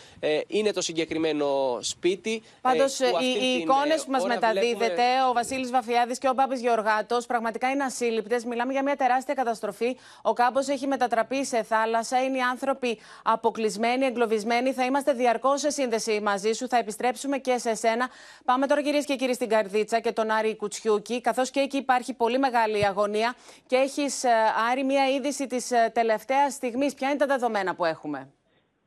Είναι 0.46 0.72
το 0.72 0.80
συγκεκριμένο 0.80 1.78
σπίτι. 1.80 2.42
Πάντως 2.60 2.98
η 2.98 3.63
εικόνες 3.64 4.04
που 4.04 4.10
μας 4.10 4.24
μεταδίδεται, 4.24 5.02
ο 5.28 5.32
Βασίλης 5.32 5.70
Βαφιάδης 5.70 6.18
και 6.18 6.28
ο 6.28 6.32
Μπάμπη 6.32 6.56
Γεωργάτος, 6.56 7.26
πραγματικά 7.26 7.70
είναι 7.70 7.84
ασύλληπτες. 7.84 8.44
Μιλάμε 8.44 8.72
για 8.72 8.82
μια 8.82 8.96
τεράστια 8.96 9.34
καταστροφή. 9.34 9.98
Ο 10.22 10.32
κάμπος 10.32 10.68
έχει 10.68 10.86
μετατραπεί 10.86 11.44
σε 11.44 11.62
θάλασσα. 11.62 12.22
Είναι 12.22 12.36
οι 12.36 12.40
άνθρωποι 12.40 12.98
αποκλεισμένοι, 13.22 14.04
εγκλωβισμένοι. 14.06 14.72
Θα 14.72 14.84
είμαστε 14.84 15.12
διαρκώς 15.12 15.60
σε 15.60 15.70
σύνδεση 15.70 16.20
μαζί 16.20 16.52
σου. 16.52 16.68
Θα 16.68 16.76
επιστρέψουμε 16.76 17.38
και 17.38 17.58
σε 17.58 17.74
σένα. 17.74 18.08
Πάμε 18.44 18.66
τώρα, 18.66 18.82
κυρίες 18.82 19.04
και 19.04 19.16
κύριοι, 19.16 19.34
στην 19.34 19.48
Καρδίτσα 19.48 20.00
και 20.00 20.12
τον 20.12 20.30
Άρη 20.30 20.56
Κουτσιούκη, 20.56 21.20
καθώς 21.20 21.50
και 21.50 21.60
εκεί 21.60 21.76
υπάρχει 21.76 22.14
πολύ 22.14 22.38
μεγάλη 22.38 22.86
αγωνία. 22.86 23.34
Και 23.66 23.76
έχεις, 23.76 24.24
ε, 24.24 24.30
Άρη, 24.70 24.84
μια 24.84 25.08
είδηση 25.08 25.46
της 25.46 25.70
ε, 25.70 25.90
τελευταίας 25.94 26.52
στιγμής. 26.52 26.94
Ποια 26.94 27.08
είναι 27.08 27.18
τα 27.18 27.26
δεδομένα 27.26 27.74
που 27.74 27.84
έχουμε; 27.84 28.28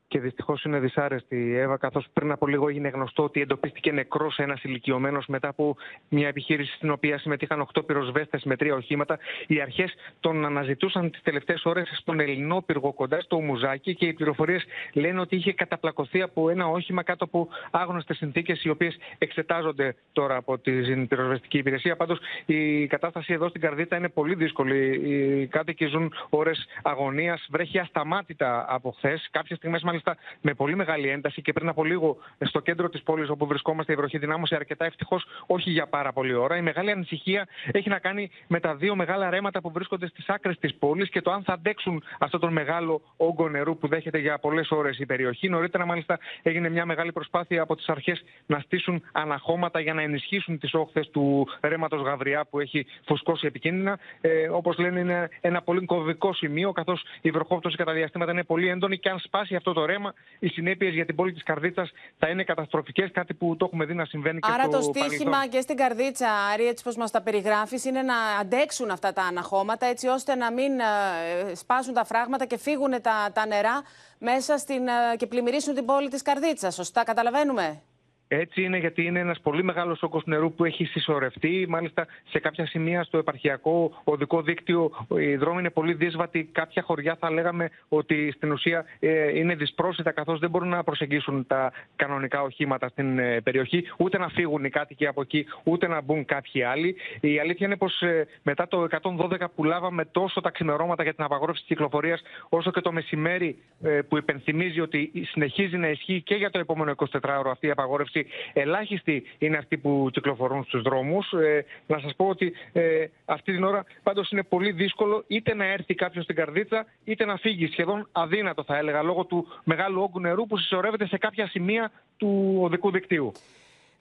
Και 0.07 0.19
δυστυχώς 0.19 0.63
είναι 0.63 0.79
δυσάρεστη 0.79 1.35
η 1.35 1.57
Εύα, 1.57 1.77
καθώς 1.77 2.05
πριν 2.13 2.31
από 2.31 2.47
λίγο 2.47 2.69
έγινε 2.69 2.89
γνωστό 2.89 3.23
ότι 3.23 3.41
εντοπίστηκε 3.41 3.91
νεκρός 3.91 4.37
ένας 4.37 4.63
ηλικιωμένος 4.63 5.25
μετά 5.27 5.47
από 5.47 5.75
μια 6.09 6.27
επιχείρηση 6.27 6.75
στην 6.75 6.89
οποία 6.89 7.17
συμμετείχαν 7.17 7.67
8 7.73 7.85
πυροσβέστες 7.85 8.43
με 8.43 8.55
τρία 8.55 8.75
οχήματα. 8.75 9.17
Οι 9.47 9.61
αρχές 9.61 9.93
τον 10.19 10.45
αναζητούσαν 10.45 11.11
τις 11.11 11.21
τελευταίες 11.21 11.65
ώρες 11.65 11.89
στον 11.97 12.19
Ελληνό 12.19 12.61
πύργο 12.65 12.93
κοντά 12.93 13.21
στο 13.21 13.39
Μουζάκι 13.39 13.95
και 13.95 14.05
οι 14.05 14.13
πληροφορίες 14.13 14.65
λένε 14.93 15.19
ότι 15.19 15.35
είχε 15.35 15.53
καταπλακωθεί 15.53 16.21
από 16.21 16.49
ένα 16.49 16.67
όχημα 16.67 17.03
κάτω 17.03 17.23
από 17.23 17.47
άγνωστες 17.71 18.17
συνθήκες, 18.17 18.63
οι 18.63 18.69
οποίες 18.69 18.97
εξετάζονται 19.17 19.95
τώρα 20.13 20.35
από 20.35 20.57
την 20.57 21.07
πυροσβεστική 21.07 21.57
υπηρεσία. 21.57 21.95
Πάντως 21.95 22.19
η 22.45 22.87
κατάσταση 22.87 23.33
εδώ 23.33 23.49
στην 23.49 23.61
Καρδίτα 23.61 23.95
είναι 23.97 24.09
πολύ 24.09 24.35
δύσκολη. 24.35 24.77
Οι 24.87 25.47
κάτοικοι 25.47 25.85
ζουν 25.85 26.13
ώρες 26.29 26.67
αγωνίας, 26.83 27.47
βρέχει 27.49 27.79
ασταμάτητα 27.79 28.65
από 28.69 28.91
χθες. 28.91 29.27
Κάποιες 29.31 29.57
στιγμές, 29.57 29.83
μάλιστα, 29.97 30.23
με 30.41 30.53
πολύ 30.53 30.75
μεγάλη 30.75 31.09
ένταση 31.09 31.41
και 31.41 31.53
πριν 31.53 31.69
από 31.69 31.83
λίγο 31.83 32.17
στο 32.39 32.59
κέντρο 32.59 32.89
της 32.89 33.03
πόλης 33.03 33.29
όπου 33.29 33.45
βρισκόμαστε, 33.45 33.93
η 33.93 33.95
βροχή 33.95 34.17
δυνάμωσε 34.17 34.55
αρκετά 34.55 34.85
ευτυχώς, 34.85 35.25
όχι 35.45 35.71
για 35.71 35.87
πάρα 35.87 36.13
πολλή 36.13 36.33
ώρα. 36.33 36.57
Η 36.57 36.61
μεγάλη 36.61 36.91
ανησυχία 36.91 37.47
έχει 37.71 37.89
να 37.89 37.99
κάνει 37.99 38.29
με 38.47 38.59
τα 38.59 38.75
δύο 38.75 38.95
μεγάλα 38.95 39.29
ρέματα 39.29 39.61
που 39.61 39.71
βρίσκονται 39.71 40.07
στις 40.07 40.29
άκρες 40.29 40.57
της 40.59 40.75
πόλης 40.75 41.09
και 41.09 41.21
το 41.21 41.31
αν 41.31 41.43
θα 41.43 41.53
αντέξουν 41.53 42.03
αυτόν 42.19 42.39
τον 42.39 42.53
μεγάλο 42.53 43.01
όγκο 43.17 43.49
νερού 43.49 43.77
που 43.77 43.87
δέχεται 43.87 44.17
για 44.17 44.39
πολλές 44.39 44.71
ώρες 44.71 44.99
η 44.99 45.05
περιοχή. 45.05 45.49
Νωρίτερα, 45.49 45.85
μάλιστα, 45.85 46.19
έγινε 46.41 46.69
μια 46.69 46.85
μεγάλη 46.85 47.11
προσπάθεια 47.11 47.61
από 47.61 47.75
τις 47.75 47.87
αρχές 47.89 48.23
να 48.45 48.59
στήσουν 48.59 49.03
αναχώματα 49.11 49.79
για 49.79 49.93
να 49.93 50.01
ενισχύσουν 50.01 50.59
τις 50.59 50.73
όχθες 50.73 51.09
του 51.09 51.47
ρέματος 51.61 52.01
Γαβριά 52.01 52.45
που 52.49 52.59
έχει 52.59 52.85
φουσκώσει 53.05 53.47
επικίνδυνα. 53.47 53.99
Ε, 54.21 54.47
Όπως 54.47 54.77
λένε, 54.77 54.99
είναι 54.99 55.29
ένα 55.41 55.61
πολύ 55.61 55.85
κομβικό 55.85 56.33
σημείο, 56.33 56.71
καθώς 56.71 57.03
η 57.21 57.31
βροχόπτωση 57.31 57.75
κατά 57.75 57.93
διαστήματα 57.93 58.31
είναι 58.31 58.43
πολύ 58.43 58.69
έντονη 58.69 58.97
και 58.97 59.09
αν 59.09 59.19
σπάσει 59.19 59.55
αυτό 59.55 59.73
το 59.73 59.85
ρέμα, 59.87 60.13
οι 60.39 60.47
συνέπειες 60.47 60.93
για 60.93 61.05
την 61.05 61.15
πόλη 61.15 61.33
της 61.33 61.43
Καρδίτσας 61.43 61.91
θα 62.17 62.29
είναι 62.29 62.43
καταστροφικές, 62.43 63.11
κάτι 63.11 63.33
που 63.33 63.55
το 63.57 63.65
έχουμε 63.65 63.85
δει 63.85 63.93
να 63.93 64.05
συμβαίνει 64.05 64.39
και 64.39 64.49
Άρα 64.53 64.63
στο 64.63 64.71
το 64.71 64.81
στίχημα 64.81 65.31
παρελθόν. 65.31 65.49
και 65.49 65.61
στην 65.61 65.75
Καρδίτσα, 65.75 66.27
Άρη, 66.53 66.67
έτσι 66.67 66.83
πως 66.83 66.95
μας 66.95 67.11
τα 67.11 67.21
περιγράφεις, 67.21 67.85
είναι 67.85 68.01
να 68.01 68.15
αντέξουν 68.41 68.89
αυτά 68.91 69.13
τα 69.13 69.21
αναχώματα 69.21 69.85
έτσι 69.85 70.07
ώστε 70.07 70.35
να 70.35 70.51
μην 70.51 70.79
ε, 70.79 71.55
σπάσουν 71.55 71.93
τα 71.93 72.05
φράγματα 72.05 72.45
και 72.45 72.57
φύγουν 72.57 73.01
τα, 73.01 73.29
τα 73.33 73.45
νερά 73.45 73.81
μέσα 74.19 74.57
στην, 74.57 74.87
ε, 74.87 75.15
και 75.17 75.27
πλημμυρίσουν 75.27 75.73
την 75.73 75.85
πόλη 75.85 76.09
της 76.09 76.21
Καρδίτσας. 76.21 76.75
Σωστά 76.75 77.03
καταλαβαίνουμε; 77.03 77.81
Έτσι 78.27 78.63
είναι 78.63 78.77
γιατί 78.77 79.03
είναι 79.05 79.19
ένας 79.19 79.39
πολύ 79.39 79.63
μεγάλος 79.63 80.03
όγκος 80.03 80.25
νερού 80.25 80.53
που 80.53 80.65
έχει 80.65 80.85
συσσωρευτεί. 80.85 81.65
Μάλιστα 81.69 82.07
σε 82.29 82.39
κάποια 82.39 82.65
σημεία 82.65 83.03
στο 83.03 83.17
επαρχιακό 83.17 84.01
οδικό 84.03 84.41
δίκτυο 84.41 84.91
οι 85.17 85.35
δρόμοι 85.35 85.59
είναι 85.59 85.69
πολύ 85.69 85.93
δύσβατοι. 85.93 86.49
Κάποια 86.51 86.81
χωριά 86.81 87.15
θα 87.19 87.31
λέγαμε 87.31 87.69
ότι 87.87 88.31
στην 88.35 88.51
ουσία 88.51 88.85
ε, 88.99 89.37
είναι 89.37 89.55
δυσπρόσιτα 89.55 90.11
καθώς 90.11 90.39
δεν 90.39 90.49
μπορούν 90.49 90.69
να 90.69 90.83
προσεγγίσουν 90.83 91.47
τα 91.47 91.71
κανονικά 91.95 92.41
οχήματα 92.41 92.87
στην 92.87 93.19
ε, 93.19 93.41
περιοχή. 93.41 93.83
Ούτε 93.97 94.17
να 94.17 94.27
φύγουν 94.27 94.63
οι 94.63 94.69
κάτοικοι 94.69 95.07
από 95.07 95.21
εκεί, 95.21 95.45
ούτε 95.63 95.87
να 95.87 96.01
μπουν 96.01 96.25
κάποιοι 96.25 96.63
άλλοι. 96.63 96.95
Η 97.19 97.39
αλήθεια 97.39 97.65
είναι 97.65 97.77
πως 97.77 98.01
ε, 98.01 98.27
μετά 98.43 98.67
το 98.67 98.87
112 99.01 99.37
που 99.55 99.63
λάβαμε 99.63 100.05
τόσο 100.05 100.41
τα 100.41 100.49
ξημερώματα 100.49 101.03
για 101.03 101.13
την 101.13 101.23
απαγόρευση 101.23 101.61
της 101.61 101.69
κυκλοφορίας 101.69 102.21
όσο 102.49 102.71
και 102.71 102.81
το 102.81 102.91
μεσημέρι 102.91 103.57
ε, 103.81 104.01
που 104.01 104.17
υπενθυμίζει 104.17 104.79
ότι 104.79 105.11
συνεχίζει 105.31 105.77
να 105.77 105.87
ισχύει 105.87 106.21
και 106.21 106.35
για 106.35 106.49
το 106.49 106.59
επόμενο 106.59 106.93
24ωρο 106.97 107.49
αυτή 107.51 107.67
η 107.67 107.71
απαγόρευση 107.71 108.16
Ελάχιστοι 108.53 109.23
είναι 109.37 109.57
αυτοί 109.57 109.77
που 109.77 110.09
κυκλοφορούν 110.11 110.63
στους 110.63 110.81
δρόμους. 110.81 111.31
Ε, 111.31 111.65
να 111.87 111.99
σας 111.99 112.15
πω 112.15 112.25
ότι 112.25 112.53
ε, 112.73 113.05
αυτή 113.25 113.53
την 113.53 113.63
ώρα 113.63 113.85
πάντως 114.03 114.31
είναι 114.31 114.43
πολύ 114.43 114.71
δύσκολο 114.71 115.23
είτε 115.27 115.53
να 115.53 115.65
έρθει 115.65 115.93
κάποιος 115.95 116.23
στην 116.23 116.35
καρδίτσα 116.35 116.85
είτε 117.03 117.25
να 117.25 117.35
φύγει. 117.37 117.67
Σχεδόν 117.67 118.07
αδύνατο 118.11 118.63
θα 118.63 118.77
έλεγα 118.77 119.01
λόγω 119.01 119.25
του 119.25 119.47
μεγάλου 119.63 120.01
όγκου 120.01 120.19
νερού 120.19 120.47
που 120.47 120.57
συσσωρεύεται 120.57 121.07
σε 121.07 121.17
κάποια 121.17 121.47
σημεία 121.47 121.91
του 122.17 122.57
οδικού 122.61 122.91
δικτύου. 122.91 123.31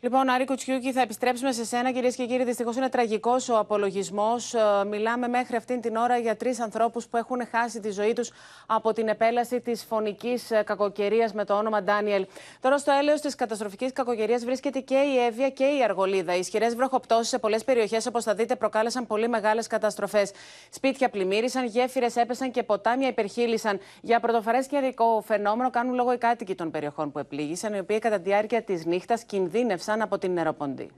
Λοιπόν, 0.01 0.29
Άρη 0.29 0.45
Κουτσιούκη, 0.45 0.93
θα 0.93 1.01
επιστρέψουμε 1.01 1.53
σε 1.53 1.65
σένα, 1.65 1.93
κυρίες 1.93 2.15
και 2.15 2.27
κύριοι. 2.27 2.45
Δυστυχώς 2.45 2.77
είναι 2.77 2.89
τραγικός 2.89 3.49
ο 3.49 3.59
απολογισμός. 3.59 4.55
Μιλάμε 4.87 5.29
μέχρι 5.29 5.57
αυτήν 5.57 5.81
την 5.81 5.97
ώρα 5.97 6.17
για 6.17 6.37
τρεις 6.37 6.61
ανθρώπους 6.61 7.07
που 7.07 7.17
έχουν 7.17 7.47
χάσει 7.51 7.81
τη 7.81 7.91
ζωή 7.91 8.13
τους 8.13 8.31
από 8.67 8.93
την 8.93 9.09
επέλαση 9.09 9.61
της 9.61 9.85
φωνικής 9.85 10.51
κακοκαιρίας 10.65 11.33
με 11.33 11.45
το 11.45 11.55
όνομα 11.55 11.83
Ντάνιελ. 11.83 12.27
Τώρα, 12.61 12.79
στο 12.79 12.93
έλεος 12.93 13.21
της 13.21 13.35
καταστροφικής 13.35 13.93
κακοκαιρίας 13.93 14.45
βρίσκεται 14.45 14.81
και 14.81 14.95
η 14.95 15.25
Εύβοια 15.25 15.51
και 15.51 15.65
η 15.65 15.83
Αργολίδα. 15.85 16.35
Οι 16.35 16.39
ισχυρές 16.39 16.75
βροχοπτώσεις 16.75 17.29
σε 17.29 17.39
πολλές 17.39 17.65
περιοχές, 17.65 18.07
όπως 18.07 18.25
θα 18.25 18.35
δείτε, 18.35 18.57
προκάλεσαν 18.57 19.07
πολύ 19.07 19.29
μεγάλες 19.29 19.67
καταστροφές. 19.67 20.33
Σπίτια 20.71 21.09
πλημμύρισαν, 21.09 21.67
γέφυρες 21.67 22.17
έπεσαν 22.17 22.51
και 22.51 22.63
ποτάμια 22.63 23.09
υπερχείλησαν. 23.09 23.81
Για 24.01 24.21
πρωτοφαρέ 24.21 24.63
καιρικό 24.63 25.23
φαινόμενο 25.27 25.71
κάνουν 25.71 25.95
λόγο 25.95 26.13
οι 26.13 26.19
κάτοικοι 26.19 26.55
των 26.55 26.71
περιοχών 26.71 27.13
που 27.13 27.19
επλήγησαν, 27.19 27.75
οι 27.75 27.79
οποίοι 27.79 27.99
κατά 27.99 28.17
τη 28.17 28.23
διάρκεια 28.23 28.63
της 28.63 28.85
νύχτας 28.85 29.25
κινδύνευσαν 29.25 29.85
από 29.93 30.19
την 30.19 30.33
νεροποντή. 30.33 30.91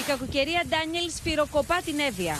Η 0.00 0.08
κακοκαιρία 0.08 0.62
Ντάνιελ 0.68 1.10
σφυροκοπά 1.10 1.80
την 1.84 1.98
Εύβοια. 1.98 2.36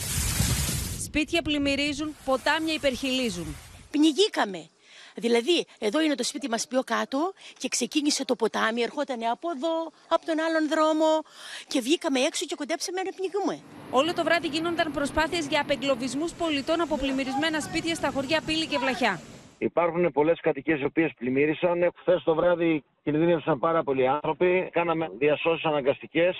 Σπίτια 1.04 1.42
πλημμυρίζουν, 1.42 2.14
ποτάμια 2.24 2.74
υπερχιλίζουν. 2.74 3.57
Πνιγήκαμε. 3.90 4.68
Δηλαδή, 5.16 5.66
εδώ 5.78 6.00
είναι 6.00 6.14
το 6.14 6.24
σπίτι 6.24 6.48
μας 6.48 6.66
πιο 6.66 6.82
κάτω 6.82 7.32
και 7.58 7.68
ξεκίνησε 7.68 8.24
το 8.24 8.36
ποτάμι, 8.36 8.82
ερχόταν 8.82 9.24
από 9.32 9.50
εδώ, 9.54 9.92
από 10.08 10.26
τον 10.26 10.38
άλλον 10.40 10.68
δρόμο 10.68 11.22
και 11.68 11.80
βγήκαμε 11.80 12.20
έξω 12.20 12.44
και 12.46 12.54
κοντέψαμε 12.54 13.02
να 13.02 13.10
πνιγούμε. 13.18 13.60
Όλο 13.90 14.14
το 14.14 14.24
βράδυ 14.24 14.48
γίνονταν 14.48 14.92
προσπάθειες 14.92 15.46
για 15.46 15.60
απεγκλωβισμούς 15.60 16.32
πολιτών 16.32 16.80
από 16.80 16.96
πλημμυρισμένα 16.96 17.60
σπίτια 17.60 17.94
στα 17.94 18.10
χωριά 18.10 18.40
Πύλη 18.46 18.66
και 18.66 18.78
Βλαχιά. 18.78 19.20
Υπάρχουν 19.58 20.12
πολλές 20.12 20.40
κατοικίες 20.40 20.80
οι 20.80 20.84
οποίες 20.84 21.12
πλημμύρισαν. 21.18 21.92
Χθες 21.96 22.22
το 22.22 22.34
βράδυ 22.34 22.84
κινδύνευσαν 23.02 23.58
πάρα 23.58 23.82
πολλοί 23.82 24.08
άνθρωποι. 24.08 24.68
Κάναμε 24.72 25.10
διασώσεις 25.18 25.64
αναγκαστικές. 25.64 26.36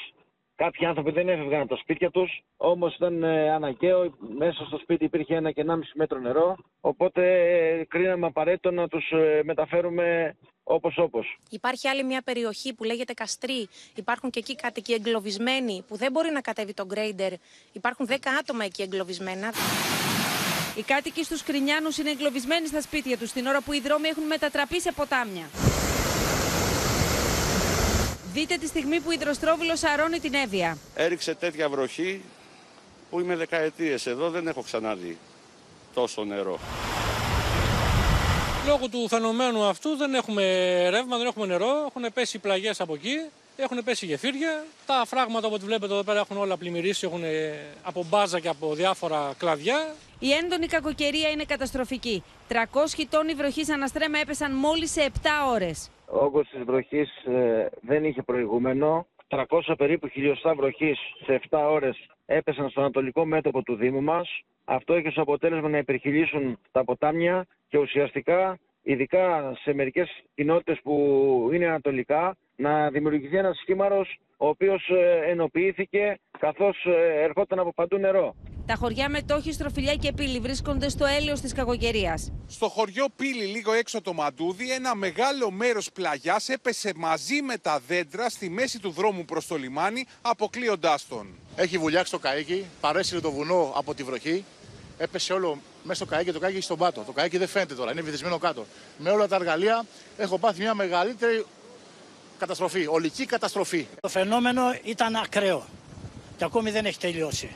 Κάποιοι 0.57 0.87
άνθρωποι 0.87 1.11
δεν 1.11 1.29
έφευγαν 1.29 1.61
από 1.61 1.69
τα 1.69 1.77
σπίτια 1.77 2.11
τους. 2.11 2.43
Όμως 2.57 2.95
ήταν 2.95 3.23
ε, 3.23 3.51
αναγκαίο. 3.51 4.17
Μέσα 4.39 4.65
στο 4.65 4.79
σπίτι 4.79 5.05
υπήρχε 5.05 5.35
ένα 5.35 5.51
και 5.51 5.65
1,5 5.69 5.75
μέτρο 5.95 6.19
νερό. 6.19 6.57
Οπότε 6.81 7.23
ε, 7.81 7.85
κρίναμε 7.85 8.27
απαραίτητο 8.27 8.71
να 8.71 8.89
τους 8.89 9.13
μεταφέρουμε 9.45 10.37
όπως 10.63 10.99
όπως. 10.99 11.39
Υπάρχει 11.51 11.89
άλλη 11.89 12.05
μια 12.05 12.23
περιοχή 12.23 12.75
που 12.75 12.85
λέγεται 12.85 13.13
Καστρί. 13.13 13.69
Υπάρχουν 13.95 14.31
και 14.31 14.39
εκεί 14.39 14.55
κάτοικοι 14.55 14.93
εγκλωβισμένοι 14.93 15.85
που 15.89 15.97
δεν 15.97 16.13
μπορεί 16.13 16.31
να 16.31 16.41
κατέβει 16.41 16.75
τον 16.75 16.87
γκρέιντερ. 16.87 17.33
Υπάρχουν 17.73 18.07
10 18.11 18.15
άτομα 18.41 18.65
εκεί 18.65 18.83
εγκλωβισμένα. 18.83 19.53
Οι 20.77 20.83
κάτοικοι 20.83 21.25
στους 21.25 21.43
Κρινιάνους 21.43 21.99
είναι 21.99 22.11
εγκλωβισμένοι 22.11 22.67
στα 22.67 22.81
σπίτια 22.81 23.19
τους 23.19 23.33
την 23.33 23.47
ώρα 23.47 23.61
που 23.63 23.73
οι 23.73 23.81
δρόμοι 23.81 24.09
έχουν 24.09 24.25
μετατραπεί 24.27 24.81
σε 24.81 24.93
ποτάμια. 24.93 25.47
Δείτε 28.37 28.57
τη 28.57 28.67
στιγμή 28.67 29.01
που 29.01 29.11
η 29.11 29.17
υδροστρόβιλο 29.21 29.77
σαρώνει 29.77 30.21
την 30.21 30.35
Εύβοια. 30.35 30.79
Έριξε 30.95 31.35
τέτοια 31.35 31.69
βροχή 31.69 32.23
που 33.11 33.21
είμαι 33.21 33.37
δεκαετίες 33.37 34.07
εδώ, 34.07 34.31
δεν 34.31 34.47
έχω 34.47 34.63
ξαναδεί 34.63 35.19
τόσο 35.95 36.25
νερό. 36.25 36.59
Λόγω 38.67 38.89
του 38.89 39.09
φαινομένου 39.09 39.65
αυτού 39.65 39.97
δεν 39.97 40.15
έχουμε 40.15 40.43
ρεύμα, 40.91 41.17
δεν 41.17 41.27
έχουμε 41.27 41.47
νερό, 41.47 41.87
έχουν 41.89 42.13
πέσει 42.15 42.39
πλαγιές 42.39 42.81
από 42.81 42.95
εκεί, 42.95 43.17
έχουν 43.57 43.85
πέσει 43.85 44.07
γεφύρια. 44.07 44.65
Τα 44.87 45.03
φράγματα 45.07 45.49
που 45.49 45.59
βλέπετε 45.59 45.93
εδώ 45.93 46.03
πέρα 46.03 46.19
έχουν 46.19 46.37
όλα 46.37 46.57
πλημμυρίσει, 46.57 47.07
έχουν 47.07 47.23
από 47.83 48.07
μπάζα 48.09 48.41
και 48.41 48.49
από 48.49 48.75
διάφορα 48.75 49.33
κλαδιά. 49.39 49.95
Η 50.19 50.33
έντονη 50.33 50.67
κακοκαιρία 50.67 51.29
είναι 51.29 51.45
καταστροφική. 51.45 52.23
300 52.49 52.55
τόνοι 53.11 53.35
βροχής 53.35 53.71
αναστρέμα 53.71 54.19
έπεσαν 54.19 54.53
μόλις 54.53 54.91
σε 54.91 55.11
7 55.23 55.29
ώρες. 55.49 55.91
Ο 56.09 56.25
όγκος 56.25 56.49
της 56.49 56.65
βροχής 56.65 57.25
ε, 57.25 57.69
δεν 57.81 58.05
είχε 58.05 58.23
προηγούμενο. 58.23 59.07
300 59.29 59.75
περίπου 59.77 60.09
χιλιοστά 60.09 60.55
βροχής 60.55 60.99
σε 61.25 61.41
7 61.51 61.59
ώρες 61.71 62.07
έπεσαν 62.27 62.71
στο 62.71 62.81
ανατολικό 62.81 63.25
μέτωπο 63.25 63.63
του 63.63 63.75
Δήμου 63.75 64.03
μας. 64.03 64.41
Αυτό 64.65 64.95
έχει 64.95 65.09
ως 65.09 65.19
αποτέλεσμα 65.19 65.69
να 65.69 65.79
υπερχιλήσουν 65.79 66.59
τα 66.73 66.85
ποτάμια 66.85 67.47
και 67.69 67.79
ουσιαστικά, 67.79 68.59
ειδικά 68.87 69.53
σε 69.63 69.75
μερικές 69.75 70.09
κοινότητες 70.35 70.79
που 70.83 70.95
είναι 71.53 71.67
ανατολικά, 71.67 72.37
να 72.57 72.91
δημιουργηθεί 72.91 73.37
ένας 73.37 73.59
σχήμαρος 73.61 74.19
ο 74.37 74.49
οποίος 74.49 74.89
ε, 74.89 75.31
ενοποιήθηκε 75.31 76.19
καθώς 76.39 76.85
ε, 76.85 77.23
ερχόταν 77.23 77.59
από 77.59 77.73
παντού 77.73 77.97
νερό. 77.97 78.35
Τα 78.67 78.75
χωριά 78.75 79.09
Μετόχη, 79.09 79.53
Στροφιλιά 79.53 79.95
και 79.95 80.13
Πύλη 80.13 80.39
βρίσκονται 80.39 80.89
στο 80.89 81.05
έλεος 81.21 81.41
της 81.41 81.53
κακοκαιρίας. 81.53 82.33
Στο 82.47 82.69
χωριό 82.69 83.07
Πύλη, 83.17 83.45
λίγο 83.45 83.73
έξω 83.73 84.01
το 84.01 84.13
Μαντούδι, 84.13 84.73
ένα 84.73 84.95
μεγάλο 84.95 85.51
μέρος 85.51 85.93
πλαγιάς 85.93 86.49
έπεσε 86.49 86.93
μαζί 86.97 87.43
με 87.43 87.57
τα 87.59 87.81
δέντρα 87.87 88.29
στη 88.29 88.51
μέση 88.51 88.81
του 88.81 88.91
δρόμου 88.91 89.25
προς 89.25 89.47
το 89.47 89.57
λιμάνι, 89.57 90.07
αποκλείοντάς 90.23 91.07
τον. 91.09 91.27
Έχει 91.57 91.79
βουλιάξει 91.79 92.13
το 92.13 92.19
καίκι, 92.19 92.65
παρέσυρε 92.81 93.21
το 93.21 93.31
βουνό 93.31 93.73
από 93.77 93.95
τη 93.95 94.03
βροχή. 94.03 94.45
Έπεσε 94.99 95.33
όλο 95.33 95.61
μέσα 95.83 96.05
στο 96.05 96.15
καίκι, 96.17 96.33
το 96.33 96.39
καίκι 96.39 96.61
στον 96.61 96.79
πάτο. 96.79 97.03
Το 97.07 97.13
καίκι 97.13 97.39
δεν 97.39 97.49
φαίνεται 97.49 97.75
τώρα, 97.75 97.93
είναι 97.93 98.01
βυθισμένο 98.01 98.39
κάτω. 98.39 98.67
Με 98.99 99.11
όλα 99.11 99.29
τα 99.29 99.37
εργαλεία 99.37 99.85
έχω 100.17 100.39
πάθει 100.39 100.61
μια 100.61 100.75
μεγαλύτερη 100.75 101.47
καταστροφή, 102.39 102.87
ολική 102.87 103.27
καταστροφή. 103.27 103.87
Το 104.01 104.09
φαινόμενο 104.09 104.63
ήταν 104.85 105.17
ακραίο 105.17 105.67
και 106.37 106.45
ακόμη 106.45 106.71
δεν 106.71 106.87
έχει 106.87 106.99
τελειώσει. 106.99 107.55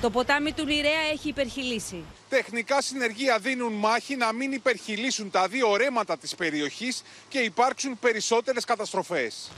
Το 0.00 0.10
ποτάμι 0.10 0.52
του 0.52 0.66
Λιρέα 0.66 1.00
έχει 1.12 1.28
υπερχιλήσει. 1.28 2.04
Τεχνικά 2.28 2.82
συνεργεία 2.82 3.38
δίνουν 3.38 3.72
μάχη 3.72 4.16
να 4.16 4.32
μην 4.32 4.52
υπερχιλήσουν 4.52 5.30
τα 5.30 5.48
δύο 5.48 5.76
ρέματα 5.76 6.18
της 6.18 6.34
περιοχής 6.34 7.02
και 7.28 7.38
υπάρξουν 7.38 7.98
περισσότερες 7.98 8.64
καταστροφές. 8.64 9.50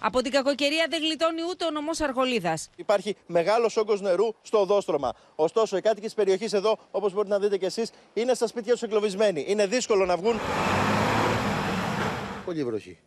Από 0.00 0.22
την 0.22 0.32
κακοκαιρία 0.32 0.86
δεν 0.90 1.00
γλιτώνει 1.02 1.40
ούτε 1.50 1.64
ο 1.64 1.70
νομός 1.70 2.00
Αργολίδας. 2.00 2.70
Υπάρχει 2.76 3.16
μεγάλος 3.26 3.76
όγκος 3.76 4.00
νερού 4.00 4.34
στο 4.42 4.60
οδόστρωμα. 4.60 5.12
Ωστόσο, 5.34 5.76
οι 5.76 5.80
κάτοικοι 5.80 6.04
της 6.06 6.14
περιοχής 6.14 6.52
εδώ, 6.52 6.78
όπως 6.90 7.12
μπορείτε 7.12 7.34
να 7.34 7.40
δείτε 7.40 7.56
κι 7.56 7.64
εσείς, 7.64 7.90
είναι 8.14 8.34
στα 8.34 8.46
σπίτια 8.46 8.72
τους 8.72 8.82
εγκλωβισμένοι. 8.82 9.44
Είναι 9.48 9.66
δύσκολο 9.66 10.04
να 10.04 10.16
βγουν. 10.16 10.40
Πολύ 12.44 12.64
βροχή. 12.64 12.98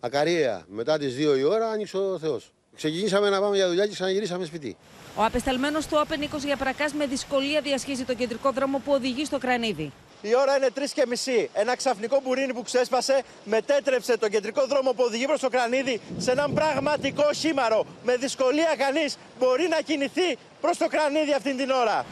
Ακαρία. 0.00 0.64
Μετά 0.68 0.98
τις 0.98 1.14
2 1.14 1.36
η 1.38 1.42
ώρα 1.42 1.68
άνοιξε 1.68 1.96
ο 1.98 2.18
Θεός. 2.18 2.52
Ξεκινήσαμε 2.76 3.28
να 3.30 3.40
πάμε 3.40 3.56
για 3.56 3.68
δουλειά 3.68 3.86
και 3.86 3.92
ξαναγυρίσαμε 3.92 4.44
σπίτι. 4.44 4.76
Ο 5.16 5.22
απεσταλμένος 5.22 5.86
του 5.86 6.06
Open 6.06 6.36
20 6.36 6.38
για 6.44 6.56
πρακάς 6.56 6.92
με 6.92 7.06
δυσκολία 7.06 7.60
διασχίζει 7.60 8.04
τον 8.04 8.16
κεντρικό 8.16 8.52
δρόμο 8.52 8.78
που 8.84 8.92
οδηγεί 8.92 9.24
στο 9.24 9.38
κρανίδι. 9.38 9.92
Η 10.22 10.36
ώρα 10.36 10.56
είναι 10.56 10.68
3 10.74 10.80
και 10.94 11.04
μισή. 11.08 11.50
Ένα 11.52 11.76
ξαφνικό 11.76 12.20
μπουρίνι 12.24 12.52
που 12.54 12.62
ξέσπασε 12.62 13.22
μετέτρεψε 13.44 14.18
τον 14.18 14.30
κεντρικό 14.30 14.66
δρόμο 14.66 14.90
που 14.92 15.02
οδηγεί 15.06 15.26
προς 15.26 15.40
το 15.40 15.48
κρανίδι 15.48 16.00
σε 16.18 16.30
έναν 16.30 16.52
πραγματικό 16.54 17.32
χήμαρο. 17.32 17.84
Με 18.04 18.16
δυσκολία 18.16 18.74
κανείς 18.78 19.18
μπορεί 19.38 19.68
να 19.68 19.80
κινηθεί 19.80 20.36
προς 20.60 20.76
το 20.76 20.86
κρανίδι 20.88 21.32
αυτήν 21.32 21.56
την 21.56 21.70
ώρα. 21.70 22.04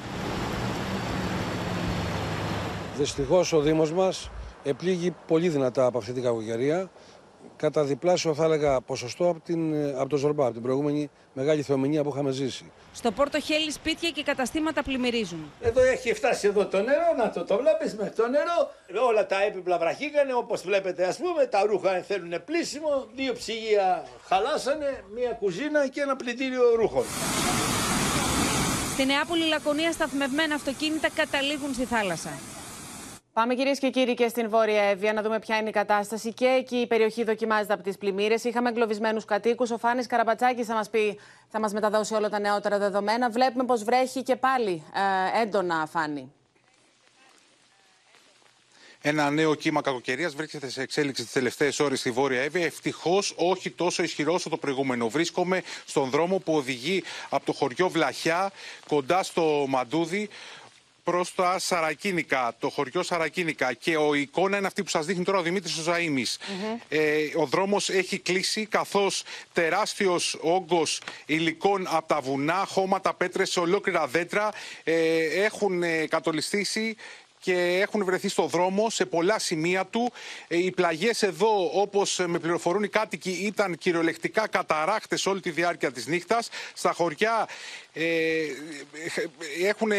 Δυστυχώς 2.96 3.52
ο 3.52 3.60
Δήμος 3.60 3.92
μας 3.92 4.30
επλήγει 4.62 5.14
πολύ 5.26 5.48
δυνατά 5.48 5.86
από 5.86 5.98
αυτή 5.98 6.12
την 6.12 6.22
κακοκαιρία 6.22 6.90
κατά 7.56 7.84
διπλάσιο 7.84 8.34
θα 8.34 8.44
έλεγα 8.44 8.80
ποσοστό 8.80 9.28
από, 9.28 9.40
την, 9.40 9.74
από 9.96 10.08
το 10.08 10.16
Ζορμπά, 10.16 10.44
από 10.44 10.52
την 10.52 10.62
προηγούμενη 10.62 11.10
μεγάλη 11.32 11.62
θεομηνία 11.62 12.02
που 12.02 12.08
είχαμε 12.08 12.30
ζήσει. 12.30 12.64
Στο 12.96 13.10
Πόρτο 13.10 13.40
Χέλη 13.40 13.70
σπίτια 13.70 14.10
και 14.10 14.22
καταστήματα 14.22 14.82
πλημμυρίζουν. 14.82 15.52
Εδώ 15.60 15.82
έχει 15.82 16.14
φτάσει 16.14 16.46
εδώ 16.46 16.66
το 16.66 16.76
νερό, 16.76 17.14
να 17.16 17.30
το, 17.30 17.44
το 17.44 17.56
βλέπεις 17.56 17.94
με 17.94 18.12
το 18.16 18.28
νερό. 18.28 18.70
Όλα 19.06 19.26
τα 19.26 19.42
έπιπλα 19.42 19.78
βραχήκανε 19.78 20.34
όπως 20.34 20.62
βλέπετε 20.62 21.06
ας 21.06 21.16
πούμε, 21.16 21.46
τα 21.46 21.62
ρούχα 21.66 22.02
θέλουν 22.02 22.44
πλήσιμο, 22.44 23.06
δύο 23.14 23.32
ψυγεία 23.32 24.04
χαλάσανε, 24.28 25.04
μία 25.14 25.30
κουζίνα 25.30 25.88
και 25.88 26.00
ένα 26.00 26.16
πλυντήριο 26.16 26.74
ρούχων. 26.74 27.04
Στη 28.92 29.04
Νεάπολη 29.04 29.46
Λακωνία 29.46 29.92
σταθμευμένα 29.92 30.54
αυτοκίνητα 30.54 31.08
καταλήγουν 31.14 31.74
στη 31.74 31.84
θάλασσα. 31.84 32.30
Πάμε 33.36 33.54
κυρίες 33.54 33.78
και 33.78 33.90
κύριοι 33.90 34.14
και 34.14 34.28
στην 34.28 34.48
Βόρεια 34.48 34.82
Εύβοια 34.82 35.12
να 35.12 35.22
δούμε 35.22 35.38
ποια 35.38 35.56
είναι 35.56 35.68
η 35.68 35.72
κατάσταση. 35.72 36.32
Και 36.32 36.44
εκεί 36.46 36.76
η 36.76 36.86
περιοχή 36.86 37.24
δοκιμάζεται 37.24 37.72
από 37.72 37.82
τις 37.82 37.98
πλημμύρες. 37.98 38.44
Είχαμε 38.44 38.68
εγκλωβισμένους 38.68 39.24
κατοίκους. 39.24 39.70
Ο 39.70 39.78
Φάνης 39.78 40.06
Καραμπατσάκης 40.06 40.66
θα 40.66 40.74
μας 40.74 40.90
πει, 40.90 41.18
θα 41.48 41.60
μας 41.60 41.72
μεταδώσει 41.72 42.14
όλα 42.14 42.28
τα 42.28 42.38
νεότερα 42.38 42.78
δεδομένα. 42.78 43.30
Βλέπουμε 43.30 43.64
πως 43.64 43.84
βρέχει 43.84 44.22
και 44.22 44.36
πάλι 44.36 44.82
ε, 45.36 45.42
έντονα, 45.42 45.86
Φάνη. 45.86 46.32
Ένα 49.00 49.30
νέο 49.30 49.54
κύμα 49.54 49.80
κακοκαιρίας 49.80 50.34
βρίσκεται 50.34 50.68
σε 50.68 50.82
εξέλιξη 50.82 51.22
τις 51.22 51.32
τελευταίες 51.32 51.80
ώρες 51.80 52.00
στη 52.00 52.10
Βόρεια 52.10 52.42
Εύβοια. 52.42 52.64
Ευτυχώς 52.64 53.34
όχι 53.36 53.70
τόσο 53.70 54.02
ισχυρό 54.02 54.34
όσο 54.34 54.48
το 54.48 54.56
προηγούμενο. 54.56 55.08
Βρίσκομαι 55.08 55.62
στον 55.86 56.10
δρόμο 56.10 56.38
που 56.38 56.54
οδηγεί 56.54 57.02
από 57.28 57.46
το 57.46 57.52
χωριό 57.52 57.88
Βλαχιά 57.88 58.52
κοντά 58.88 59.22
στο 59.22 59.64
Μαντούδι 59.68 60.28
προς 61.10 61.34
τα 61.34 61.58
Σαρακίνικα, 61.58 62.54
το 62.58 62.70
χωριό 62.70 63.02
Σαρακίνικα. 63.02 63.72
Και 63.72 63.96
ο 63.96 64.14
εικόνα 64.14 64.56
είναι 64.56 64.66
αυτή 64.66 64.82
που 64.82 64.88
σας 64.88 65.06
δείχνει 65.06 65.24
τώρα 65.24 65.38
ο 65.38 65.42
Δημήτρης 65.42 65.74
Ζωαήμι. 65.74 66.24
ε, 66.88 67.16
ο 67.36 67.46
δρόμος 67.46 67.88
έχει 67.88 68.18
κλείσει, 68.18 68.66
καθώς 68.66 69.22
τεράστιος 69.52 70.38
όγκος 70.40 71.00
υλικών 71.26 71.86
από 71.90 72.08
τα 72.08 72.20
βουνά, 72.20 72.64
χώματα, 72.68 73.14
πέτρες, 73.14 73.56
ολόκληρα 73.56 74.06
δέντρα 74.06 74.52
ε, 74.84 75.44
έχουν 75.44 75.82
ε, 75.82 76.06
κατολιστήσει 76.06 76.96
και 77.46 77.78
έχουν 77.82 78.04
βρεθεί 78.04 78.28
στο 78.28 78.46
δρόμο 78.46 78.90
σε 78.90 79.06
πολλά 79.06 79.38
σημεία 79.38 79.84
του. 79.84 80.12
Ε, 80.48 80.56
οι 80.56 80.70
πλαγιές 80.70 81.22
εδώ, 81.22 81.70
όπως 81.80 82.20
με 82.26 82.38
πληροφορούν 82.38 82.82
οι 82.82 82.88
κάτοικοι, 82.88 83.30
ήταν 83.30 83.78
κυριολεκτικά 83.78 84.48
καταράκτε 84.48 85.16
όλη 85.24 85.40
τη 85.40 85.50
διάρκεια 85.50 85.92
της 85.92 86.06
νύχτας. 86.06 86.48
Στα 86.74 86.92
χωριά 86.92 87.48
ε, 87.92 88.02
έχουν, 89.64 89.92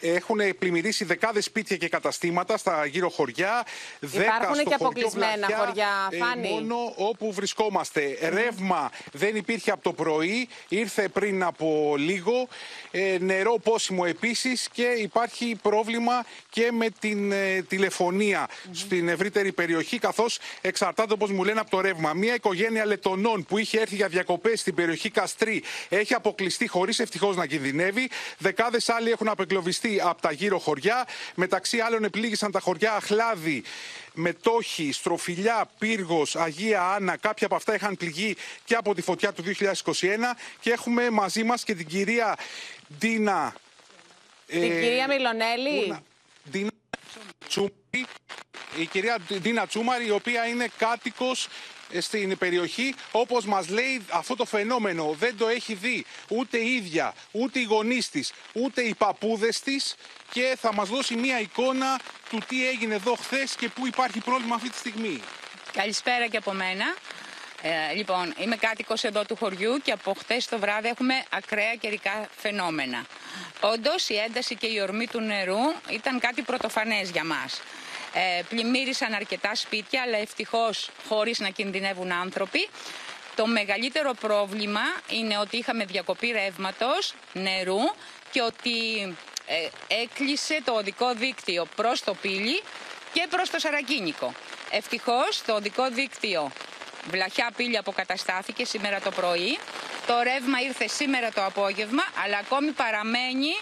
έχουν 0.00 0.40
πλημμυρίσει 0.58 1.04
δεκάδες 1.04 1.44
σπίτια 1.44 1.76
και 1.76 1.88
καταστήματα 1.88 2.56
στα 2.56 2.86
γύρω 2.86 3.08
χωριά. 3.08 3.66
Υπάρχουν 4.00 4.64
και 4.64 4.74
αποκλεισμένα 4.74 5.48
χωριά, 5.56 6.08
ε, 6.10 6.16
Φάνη; 6.16 6.48
μόνο 6.48 6.92
όπου 6.96 7.32
βρισκόμαστε. 7.32 8.18
Ρεύμα 8.28 8.90
δεν 9.12 9.36
υπήρχε 9.36 9.70
από 9.70 9.82
το 9.82 9.92
πρωί, 9.92 10.48
ήρθε 10.68 11.08
πριν 11.08 11.42
από 11.42 11.94
λίγο. 11.98 12.48
Ε, 12.90 13.16
νερό 13.20 13.58
πόσιμο 13.62 14.04
επίσης 14.06 14.68
και 14.72 14.82
υπάρχει 14.82 15.56
πρόβλημα 15.62 16.24
και 16.50 16.72
με 16.72 16.86
την 16.98 17.32
ε, 17.32 17.62
τηλεφωνία 17.62 18.48
στην 18.72 19.08
ευρύτερη 19.08 19.52
περιοχή 19.52 19.98
καθώς 19.98 20.38
εξαρτάται 20.60 21.12
όπως 21.12 21.30
μου 21.30 21.44
λένε 21.44 21.60
από 21.60 21.70
το 21.70 21.80
ρεύμα. 21.80 22.12
Μια 22.12 22.34
οικογένεια 22.34 22.86
λετονών 22.86 23.44
που 23.44 23.58
είχε 23.58 23.80
έρθει 23.80 23.94
για 23.94 24.08
διακοπές 24.08 24.60
στην 24.60 24.74
περιοχή 24.74 25.10
Καστρί 25.10 25.62
έχει 25.88 26.14
αποκλειστεί 26.14 26.68
χωρίς 26.68 26.98
ευτυχώς 26.98 27.36
να 27.36 27.46
κινδυνεύει. 27.46 28.10
Δεκάδες 28.38 28.88
άλλοι 28.88 29.10
έχουν 29.10 29.28
απεγκλωβιστεί 29.88 30.00
από 30.00 30.22
τα 30.22 30.32
γύρω 30.32 30.58
χωριά. 30.58 31.06
Μεταξύ 31.34 31.78
άλλων 31.78 32.04
επλήγησαν 32.04 32.50
τα 32.50 32.60
χωριά 32.60 32.92
Αχλάδη, 32.92 33.62
Μετόχη, 34.12 34.92
Στροφιλιά, 34.92 35.70
Πύργος, 35.78 36.36
Αγία 36.36 36.82
Άννα. 36.82 37.16
Κάποια 37.16 37.46
από 37.46 37.56
αυτά 37.56 37.74
είχαν 37.74 37.96
πληγεί 37.96 38.36
και 38.64 38.74
από 38.74 38.94
τη 38.94 39.02
φωτιά 39.02 39.32
του 39.32 39.42
2021. 39.42 40.36
Και 40.60 40.70
έχουμε 40.70 41.10
μαζί 41.10 41.42
μας 41.42 41.64
και 41.64 41.74
την 41.74 41.86
κυρία 41.86 42.36
Ντίνα. 42.98 43.54
Την 44.46 44.60
κυρία 44.60 45.08
Μιλονέλη. 45.08 45.98
Ντίνα 46.50 46.70
Τσούμαρη, 47.46 48.06
η 48.78 48.86
κυρία 48.86 49.18
Ντίνα 49.34 49.66
Τσούμαρη, 49.66 50.06
η 50.06 50.10
οποία 50.10 50.46
είναι 50.46 50.68
κάτοικος 50.78 51.48
ε, 51.90 52.00
στην 52.00 52.38
περιοχή, 52.38 52.94
όπως 53.12 53.44
μας 53.44 53.68
λέει 53.68 54.04
αυτό 54.10 54.36
το 54.36 54.44
φαινόμενο 54.44 55.14
δεν 55.18 55.36
το 55.36 55.48
έχει 55.48 55.74
δει 55.74 56.04
ούτε 56.28 56.58
η 56.58 56.74
ίδια, 56.74 57.14
ούτε 57.30 57.58
οι 57.58 57.62
γονείς 57.62 58.08
της, 58.08 58.32
ούτε 58.52 58.82
οι 58.82 58.94
παππούδες 58.94 59.60
της 59.60 59.94
και 60.30 60.56
θα 60.60 60.74
μας 60.74 60.88
δώσει 60.88 61.14
μια 61.16 61.40
εικόνα 61.40 62.00
του 62.28 62.38
τι 62.48 62.68
έγινε 62.68 62.94
εδώ 62.94 63.14
χθες 63.14 63.54
και 63.54 63.68
πού 63.68 63.86
υπάρχει 63.86 64.20
πρόβλημα 64.20 64.54
αυτή 64.54 64.70
τη 64.70 64.76
στιγμή. 64.76 65.20
Καλησπέρα 65.72 66.26
και 66.26 66.36
από 66.36 66.52
μένα. 66.52 66.84
Ε, 67.62 67.94
λοιπόν, 67.94 68.34
είμαι 68.38 68.56
κάτοικος 68.56 69.04
εδώ 69.04 69.24
του 69.24 69.36
χωριού 69.36 69.80
και 69.82 69.92
από 69.92 70.14
χτες 70.18 70.46
το 70.46 70.58
βράδυ 70.58 70.88
έχουμε 70.88 71.14
ακραία 71.30 71.74
καιρικά 71.74 72.28
φαινόμενα. 72.36 73.06
Όντως, 73.60 74.08
η 74.08 74.16
ένταση 74.16 74.56
και 74.56 74.66
η 74.66 74.80
ορμή 74.80 75.06
του 75.06 75.20
νερού 75.20 75.72
ήταν 75.90 76.20
κάτι 76.20 76.42
πρωτοφανές 76.42 77.10
για 77.10 77.24
μας. 77.24 77.60
Ε, 78.12 78.42
πλημμύρισαν 78.48 79.12
αρκετά 79.14 79.54
σπίτια, 79.54 80.02
αλλά 80.02 80.16
ευτυχώς 80.16 80.90
χωρίς 81.08 81.38
να 81.38 81.48
κινδυνεύουν 81.48 82.12
άνθρωποι. 82.12 82.68
Το 83.34 83.46
μεγαλύτερο 83.46 84.14
πρόβλημα 84.20 84.80
είναι 85.08 85.38
ότι 85.38 85.56
είχαμε 85.56 85.84
διακοπή 85.84 86.30
ρεύματος, 86.30 87.14
νερού 87.32 87.80
και 88.30 88.42
ότι 88.42 89.02
ε, 89.46 89.68
έκλεισε 90.02 90.60
το 90.64 90.72
οδικό 90.72 91.14
δίκτυο 91.14 91.66
προς 91.76 92.04
το 92.04 92.14
πύλι 92.14 92.62
και 93.12 93.26
προς 93.30 93.50
το 93.50 93.58
Σαρακίνικο. 93.58 94.34
Ευτυχώς 94.70 95.42
το 95.46 95.54
οδικό 95.54 95.90
δίκτυο 95.90 96.50
Βλαχιά 97.10 97.50
πύλη 97.56 97.76
αποκαταστάθηκε 97.76 98.64
σήμερα 98.64 99.00
το 99.00 99.10
πρωί. 99.10 99.58
Το 100.06 100.14
ρεύμα 100.22 100.60
ήρθε 100.66 100.88
σήμερα 100.88 101.32
το 101.32 101.44
απόγευμα, 101.44 102.02
αλλά 102.24 102.38
ακόμη 102.38 102.70
παραμένει 102.70 103.52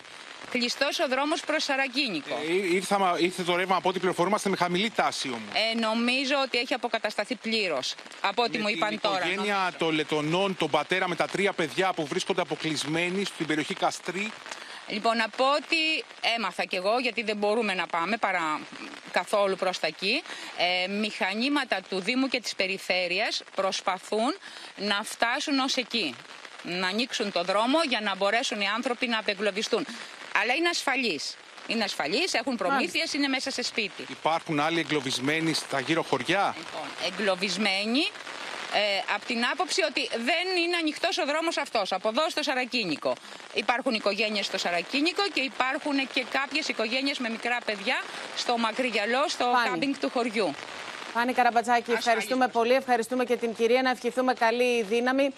κλειστός 0.50 0.98
ο 0.98 1.08
δρόμος 1.08 1.40
προς 1.40 1.64
Σαρακίνικο. 1.64 2.34
Ε, 2.48 2.74
ήρθα, 2.74 3.16
ήρθε 3.18 3.42
το 3.42 3.56
ρεύμα 3.56 3.76
από 3.76 3.88
ό,τι 3.88 3.98
πληροφορούμαστε 3.98 4.48
με 4.48 4.56
χαμηλή 4.56 4.90
τάση 4.90 5.28
όμως. 5.28 5.54
Ε, 5.72 5.78
νομίζω 5.78 6.34
ότι 6.44 6.58
έχει 6.58 6.74
αποκατασταθεί 6.74 7.34
πλήρως. 7.34 7.94
Από 8.20 8.42
ό,τι 8.42 8.58
μου 8.58 8.68
είπαν 8.68 8.88
την 8.88 9.00
τώρα. 9.00 9.26
Η 9.26 9.30
οικογένεια 9.30 9.72
των 9.78 9.94
Λετωνών, 9.94 10.56
τον 10.56 10.70
πατέρα 10.70 11.08
με 11.08 11.14
τα 11.14 11.26
τρία 11.26 11.52
παιδιά 11.52 11.92
που 11.92 12.06
βρίσκονται 12.06 12.40
αποκλεισμένοι 12.40 13.24
στην 13.24 13.46
περιοχή 13.46 13.74
Καστρί. 13.74 14.32
Λοιπόν, 14.88 15.20
από 15.20 15.44
ό,τι 15.44 15.76
έμαθα 16.36 16.64
κι 16.64 16.76
εγώ, 16.76 16.98
γιατί 16.98 17.22
δεν 17.22 17.36
μπορούμε 17.36 17.74
να 17.74 17.86
πάμε 17.86 18.16
παρά 18.16 18.60
καθόλου 19.12 19.56
προς 19.56 19.78
τα 19.78 19.86
εκεί, 19.86 20.22
ε, 20.84 20.88
μηχανήματα 20.88 21.80
του 21.88 22.00
Δήμου 22.00 22.28
και 22.28 22.40
της 22.40 22.54
Περιφέρειας 22.54 23.42
προσπαθούν 23.54 24.36
να 24.76 25.02
φτάσουν 25.02 25.58
ως 25.58 25.76
εκεί. 25.76 26.14
Να 26.62 26.86
ανοίξουν 26.86 27.32
το 27.32 27.42
δρόμο 27.44 27.78
για 27.88 28.00
να 28.00 28.16
μπορέσουν 28.16 28.60
οι 28.60 28.68
άνθρωποι 28.68 29.06
να 29.06 29.18
απεγκλωβιστούν. 29.18 29.86
Αλλά 30.40 30.54
είναι 30.54 30.68
ασφαλείς. 30.68 31.36
Είναι 31.66 31.84
ασφαλείς, 31.84 32.34
έχουν 32.34 32.56
προμήθειες, 32.56 33.12
είναι 33.12 33.28
μέσα 33.28 33.50
σε 33.50 33.62
σπίτι. 33.62 34.04
Υπάρχουν 34.08 34.60
άλλοι 34.60 34.80
εγκλωβισμένοι 34.80 35.52
στα 35.52 35.80
γύρω 35.80 36.02
χωριά; 36.02 36.54
Λοιπόν, 36.56 36.88
εγκλωβισμένοι 37.06 38.10
ε, 38.78 39.14
από 39.14 39.26
την 39.26 39.44
άποψη 39.52 39.82
ότι 39.82 40.08
δεν 40.30 40.46
είναι 40.62 40.76
ανοιχτός 40.76 41.18
ο 41.18 41.24
δρόμος 41.24 41.56
αυτός. 41.56 41.92
Από 41.92 42.08
εδώ 42.08 42.30
στο 42.30 42.42
Σαρακίνικο. 42.42 43.12
Υπάρχουν 43.54 43.94
οικογένειες 43.94 44.46
στο 44.46 44.58
Σαρακίνικο 44.58 45.22
και 45.34 45.40
υπάρχουν 45.40 45.96
και 46.12 46.24
κάποιες 46.30 46.68
οικογένειες 46.68 47.18
με 47.18 47.28
μικρά 47.28 47.58
παιδιά 47.64 47.96
στο 48.36 48.58
Μακρυγιαλό, 48.58 49.28
στο 49.28 49.44
κάμπινγκ 49.64 49.94
του 50.00 50.10
χωριού. 50.10 50.54
Φάνη 51.12 51.32
Καραμπατζάκη, 51.32 51.92
ευχαριστούμε 51.92 52.48
πολύ. 52.48 52.72
Ευχαριστούμε 52.74 53.24
και 53.24 53.36
την 53.36 53.54
κυρία 53.54 53.82
να 53.82 53.90
ευχηθούμε 53.90 54.32
καλή 54.32 54.82
δύναμη 54.82 55.34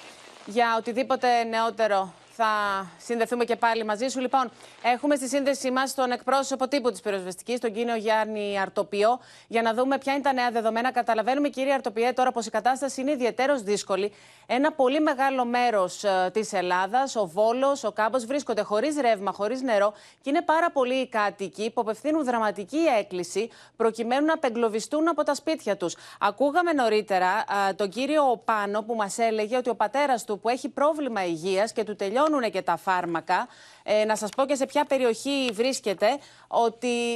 για 0.47 0.75
οτιδήποτε 0.79 1.45
νεότερο 1.45 2.15
θα 2.41 2.87
συνδεθούμε 2.99 3.45
και 3.45 3.57
πάλι 3.57 3.85
μαζί 3.85 4.09
σου. 4.09 4.21
Λοιπόν, 4.21 4.51
έχουμε 4.83 5.17
στη 5.17 5.29
σύνδεσή 5.29 5.71
μας 5.71 5.95
τον 5.95 6.11
εκπρόσωπο 6.11 6.69
τύπου 6.69 6.91
της 6.91 7.01
πυροσβεστικής, 7.01 7.61
τον 7.61 7.73
κύριο 7.73 7.97
Γιάννη 7.97 8.61
Αρτοπιό, 8.61 9.21
για 9.49 9.63
να 9.63 9.75
δούμε 9.75 9.99
ποια 9.99 10.13
είναι 10.13 10.23
τα 10.23 10.33
νέα 10.33 10.51
δεδομένα. 10.51 10.93
Καταλαβαίνουμε, 10.93 11.49
κύριε 11.49 11.73
Αρτοπιέ, 11.73 12.13
τώρα 12.13 12.33
πως 12.33 12.47
η 12.47 12.51
κατάσταση 12.51 13.01
είναι 13.01 13.11
ιδιαίτερω 13.11 13.59
δύσκολη. 13.59 14.13
Ένα 14.47 14.73
πολύ 14.73 15.01
μεγάλο 15.01 15.45
μέρος 15.45 16.05
ε, 16.05 16.31
της 16.33 16.53
Ελλάδας, 16.53 17.17
ο 17.17 17.27
Βόλος, 17.27 17.85
ο 17.85 17.93
Κάμπος, 17.93 18.25
βρίσκονται 18.25 18.63
χωρίς 18.63 18.97
ρεύμα, 19.01 19.33
χωρίς 19.33 19.63
νερό 19.63 19.93
και 20.21 20.31
είναι 20.31 20.43
πάρα 20.43 20.71
πολλοί 20.71 20.95
οι 20.95 21.09
κάτοικοι 21.09 21.71
που 21.71 21.81
απευθύνουν 21.81 22.25
δραματική 22.25 22.85
έκκληση 22.99 23.51
προκειμένου 23.77 24.27
να 24.27 24.33
απεγκλωβιστούν 24.33 25.09
από 25.09 25.23
τα 25.23 25.35
σπίτια 25.35 25.77
τους. 25.77 25.97
Ακούγαμε 26.21 26.73
νωρίτερα 26.73 27.45
ε, 27.69 27.73
τον 27.73 27.89
κύριο 27.89 28.43
Πάνο 28.45 28.83
που 28.83 28.95
μας 28.95 29.19
έλεγε 29.19 29.57
ότι 29.57 29.71
ο 29.71 29.75
πατέρας 29.75 30.25
του 30.25 30.39
που 30.39 30.49
έχει 30.49 30.69
πρόβλημα 30.69 31.25
υγείας 31.25 31.73
και 31.73 31.85
του 31.85 31.97
τελειώνει 31.97 32.28
τελειώνουν 32.29 32.51
και 32.51 32.63
τα 32.63 32.77
φάρμακα. 32.77 33.49
Ε, 33.83 34.05
να 34.05 34.17
σας 34.17 34.31
πω 34.37 34.45
και 34.47 34.55
σε 34.55 34.67
ποια 34.67 34.85
περιοχή 34.85 35.51
βρίσκεται, 35.53 36.07
ότι 36.49 37.15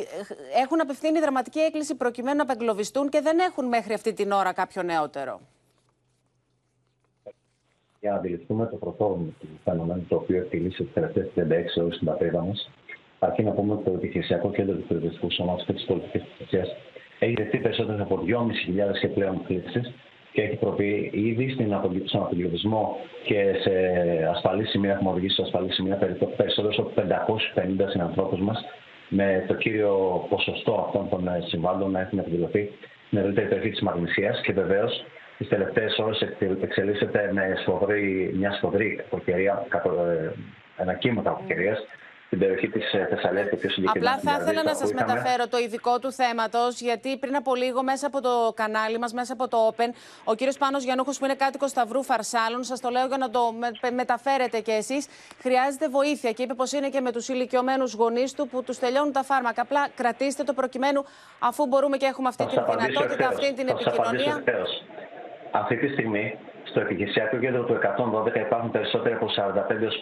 έχουν 0.63 0.81
απευθύνει 0.81 1.21
δραματική 1.21 1.59
έκκληση 1.59 1.95
προκειμένου 1.95 2.37
να 2.37 2.43
απεγκλωβιστούν 2.43 3.09
και 3.09 3.21
δεν 3.21 3.39
έχουν 3.39 3.65
μέχρι 3.69 3.93
αυτή 3.95 4.13
την 4.13 4.33
ώρα 4.33 4.53
κάποιο 4.53 4.83
νεότερο. 4.83 5.41
Για 8.01 8.11
να 8.11 8.17
αντιληφθούμε 8.17 8.67
το 8.67 8.77
πρωτόβολο 8.77 9.33
του 9.41 9.49
φαινομένου 9.65 10.07
το 10.09 10.17
οποίο 10.17 10.37
εκτελήσει 10.37 10.83
τις 10.83 10.93
τελευταίες 10.93 11.29
36 11.37 11.83
ώρες 11.83 11.95
στην 11.95 12.07
πατρίδα 12.07 12.41
μας, 12.45 12.71
αρκεί 13.19 13.43
να 13.43 13.51
πούμε 13.51 13.73
ότι 13.73 13.85
το 13.85 13.91
επιχειρησιακό 13.91 14.51
κέντρο 14.51 14.75
του 14.77 14.87
Περιοδευτικού 14.87 15.31
Σώματος 15.31 15.67
και 15.67 15.73
της 15.73 15.85
πολιτικής 15.85 16.23
προστασίας 16.23 16.69
έχει 17.19 17.35
δεχτεί 17.35 17.59
περισσότερε 17.59 18.03
από 18.03 18.25
2.500 18.27 18.99
και 19.01 19.09
πλέον 19.09 19.45
κλήσει 19.45 19.95
και 20.33 20.43
έχει 20.43 20.57
προβεί 20.57 21.11
ήδη 21.13 21.57
στον 22.05 22.23
απογειωτισμό 22.23 22.97
και 23.25 23.55
σε 23.63 23.73
ασφαλή 24.31 24.65
σημεία, 24.65 24.93
έχουμε 24.93 25.11
οδηγήσει 25.11 25.35
σε 25.35 25.43
ασφαλή 25.43 25.73
σημεία 25.73 25.97
περισσότερου 26.37 26.83
από 26.83 26.93
550 26.95 27.89
συνανθρώπους 27.89 28.41
μας, 28.41 28.65
με 29.09 29.45
το 29.49 29.55
κύριο 29.55 30.27
ποσοστό 30.29 30.85
αυτών 30.87 31.09
των 31.09 31.29
ε, 31.29 31.41
συμβάντων 31.47 31.91
να 31.91 32.01
έχουν 32.01 32.19
εκδηλωθεί 32.19 32.71
στην 33.07 33.19
ευρύτερη 33.19 33.49
περιοχή 33.49 33.71
της 33.71 33.81
Μαγνησίας. 33.81 34.41
Και 34.41 34.53
βεβαίως 34.53 35.05
τις 35.39 35.49
τελευταίες 35.49 35.99
ώρες 35.99 36.21
εξελίσσεται 36.63 37.31
με 37.33 37.55
σφοδρή, 37.61 38.35
μια 38.39 38.53
σφοδρή 38.53 38.97
κακοκαιρία, 38.97 39.67
ε, 39.73 40.31
ένα 40.77 40.95
κύμα 40.95 41.23
κακοκαιρίας 41.23 41.79
στην 42.33 42.45
περιοχή 42.45 42.69
της 42.69 42.93
ε, 42.93 43.07
Θεσσαλία 43.11 43.45
πιο 43.45 43.71
συγκεκριμένα. 43.71 44.15
Απλά 44.15 44.33
θα 44.33 44.43
ήθελα 44.43 44.63
να 44.63 44.75
σας 44.75 44.93
μεταφέρω 44.93 45.49
το 45.49 45.59
ειδικό 45.59 45.99
του 45.99 46.13
θέματος, 46.13 46.81
γιατί 46.81 47.17
πριν 47.17 47.37
από 47.37 47.55
λίγο 47.55 47.83
μέσα 47.83 48.07
από 48.07 48.21
το 48.21 48.53
κανάλι 48.55 48.99
μας, 48.99 49.13
μέσα 49.13 49.33
από 49.33 49.49
το 49.49 49.57
Open, 49.71 49.91
ο 50.25 50.35
κύριος 50.35 50.57
Πάνος 50.59 50.83
Γιανούχο, 50.85 51.11
που 51.19 51.25
είναι 51.25 51.35
κάτοικος 51.35 51.71
Σταυρού 51.71 52.03
Φαρσάλων, 52.03 52.63
σας 52.65 52.81
το 52.81 52.89
λέω 52.89 53.07
για 53.07 53.17
να 53.17 53.31
το 53.31 53.41
μεταφέρετε 53.95 54.61
κι 54.61 54.71
εσείς, 54.71 55.07
χρειάζεται 55.45 55.89
βοήθεια. 55.89 56.31
Και 56.33 56.43
είπε 56.43 56.55
πως 56.55 56.73
είναι 56.73 56.89
και 56.89 57.01
με 57.01 57.13
τους 57.13 57.29
ηλικιωμένους 57.29 57.95
γονείς 57.95 58.33
του 58.33 58.49
που 58.49 58.63
τους 58.63 58.79
τελειώνουν 58.79 59.13
τα 59.13 59.23
φάρμακα. 59.23 59.63
Απλά 59.63 59.89
κρατήστε 59.97 60.43
το 60.43 60.53
προκειμένου, 60.53 61.05
αφού 61.39 61.67
μπορούμε 61.67 61.97
και 61.97 62.07
έχουμε 62.07 62.29
αυτή 62.29 62.45
την 62.47 62.63
δυνατότητα, 62.79 63.29
αυτή 63.29 63.55
την 63.55 63.69
επικοινωνία. 63.69 64.43
Αυτή 65.51 65.77
τη 65.77 65.89
στιγμή 65.89 66.39
στο 66.65 66.81
επιχειρησιακό 66.81 67.37
κέντρο 67.37 67.63
του 67.65 67.79
112 68.35 68.37
υπάρχουν 68.47 68.71
περισσότεροι 68.71 69.15
από 69.15 69.27
45 69.27 69.41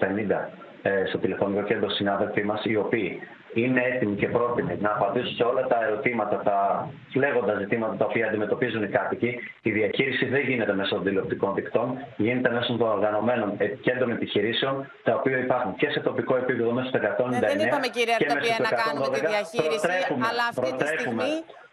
50 0.01 0.31
ε, 0.31 0.70
στο 1.09 1.19
τηλεφωνικό 1.19 1.63
κέντρο 1.63 1.91
συνάδελφοί 1.91 2.43
μας, 2.43 2.65
οι 2.65 2.77
οποίοι 2.77 3.21
είναι 3.55 3.81
έτοιμοι 3.95 4.17
και 4.17 4.29
πρότιμοι 4.29 4.79
να 4.81 4.91
απαντήσουν 4.91 5.35
σε 5.35 5.43
όλα 5.43 5.67
τα 5.67 5.85
ερωτήματα, 5.87 6.37
τα 6.49 6.89
φλέγοντα 7.13 7.55
ζητήματα 7.59 7.95
τα 7.97 8.05
οποία 8.05 8.27
αντιμετωπίζουν 8.27 8.83
οι 8.83 8.89
κάτοικοι. 8.89 9.39
Η 9.63 9.71
διαχείριση 9.71 10.25
δεν 10.27 10.41
γίνεται 10.41 10.75
μέσω 10.75 10.95
των 10.95 11.05
τηλεοπτικών 11.05 11.55
δικτών, 11.55 11.99
γίνεται 12.17 12.51
μέσω 12.51 12.77
των 12.77 12.89
οργανωμένων 12.89 13.57
κέντρων 13.81 14.11
επιχειρήσεων, 14.11 14.91
τα 15.03 15.15
οποία 15.15 15.39
υπάρχουν 15.39 15.75
και 15.77 15.91
σε 15.91 16.01
τοπικό 16.01 16.37
επίπεδο 16.37 16.71
μέσω 16.71 16.91
του 16.91 16.99
199. 16.99 17.33
Ε, 17.33 17.39
δεν 17.41 17.67
είπαμε, 17.67 17.87
κύριε 17.87 18.15
Αρτοπία, 18.15 18.57
να 18.67 18.71
κάνουμε 18.83 19.09
τη 19.17 19.21
διαχείριση, 19.27 19.89
αλλά 20.29 20.45
αυτή 20.51 20.71
τη 20.79 20.87
στιγμή 20.87 21.33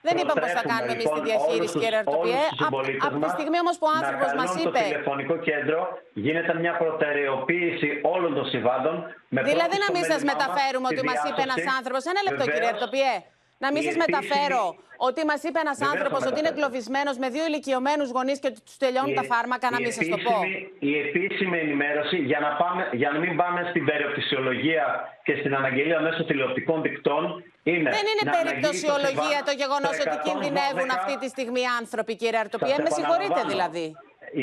δεν 0.09 0.15
είπαμε 0.19 0.41
πώ 0.43 0.49
θα 0.59 0.63
κάνουμε 0.71 0.93
εμείς 0.97 1.07
τη 1.15 1.21
διαχείριση, 1.29 1.75
λοιπόν 1.75 1.81
κύριε 1.83 1.99
Αρτοπιέ. 2.01 2.43
Από 3.07 3.17
τη 3.23 3.29
στιγμή 3.35 3.57
όμως 3.63 3.75
που 3.79 3.87
ο 3.91 3.93
άνθρωπος 4.01 4.29
μας 4.39 4.49
είπε. 4.61 4.81
Στο 4.83 4.89
τηλεφωνικό 4.91 5.35
κέντρο 5.49 5.79
γίνεται 6.25 6.51
μια 6.63 6.73
προτεραιοποίηση 6.81 7.89
όλων 8.15 8.31
των 8.37 8.45
συμβάντων. 8.53 8.95
δηλαδή 9.51 9.75
να 9.85 9.89
μην 9.95 10.03
σας 10.11 10.21
μεταφέρουμε 10.31 10.87
ότι 10.91 11.01
μας 11.09 11.19
είπε 11.27 11.41
ένας 11.47 11.63
άνθρωπος. 11.77 12.01
Ένα 12.11 12.21
λεπτό, 12.27 12.43
κύριε 12.53 12.71
Αρτοπιέ. 12.75 13.13
Να 13.63 13.71
μην 13.73 13.81
σας 13.87 13.95
μεταφέρω 14.05 14.63
ότι 15.07 15.21
μας 15.29 15.39
είπε 15.47 15.59
ένας 15.65 15.79
άνθρωπος 15.91 16.19
ότι 16.29 16.37
είναι 16.39 16.51
εγκλωβισμένος 16.53 17.15
με 17.23 17.27
δύο 17.35 17.45
ηλικιωμένους 17.49 18.09
γονείς 18.17 18.39
και 18.43 18.51
τους 18.65 18.77
τελειώνουν 18.83 19.13
τα 19.19 19.25
φάρμακα, 19.31 19.65
να 19.75 19.79
μην 19.83 19.91
σας 19.97 20.07
το 20.13 20.17
πω. 20.27 20.35
Η 20.79 20.91
επίσημη 21.05 21.57
ενημέρωση 21.65 22.17
για 22.31 22.39
να, 22.45 22.49
πάμε, 22.61 22.81
για 23.01 23.09
να 23.13 23.19
μην 23.23 23.35
πάμε 23.41 23.59
στην 23.69 23.83
περιοπτυσιολογία 23.89 24.85
και 25.23 25.33
στην 25.39 25.55
αναγγελία 25.59 25.99
μέσω 26.07 26.21
τηλεοπτικών 26.29 26.81
δικτών 26.81 27.43
είναι. 27.71 27.89
Δεν 27.97 28.05
είναι 28.11 28.25
περιπτωσιολογία 28.37 29.39
το 29.49 29.53
γεγονός 29.61 29.95
ότι 30.05 30.15
κινδυνεύουν 30.27 30.89
αυτή 30.99 31.13
τη 31.21 31.27
στιγμή 31.33 31.61
οι 31.65 31.71
άνθρωποι, 31.81 32.13
κύριε 32.21 32.39
Αρτοπιέ. 32.43 32.75
Με 32.87 32.91
συγχωρείτε 32.97 33.41
δηλαδή. 33.53 33.87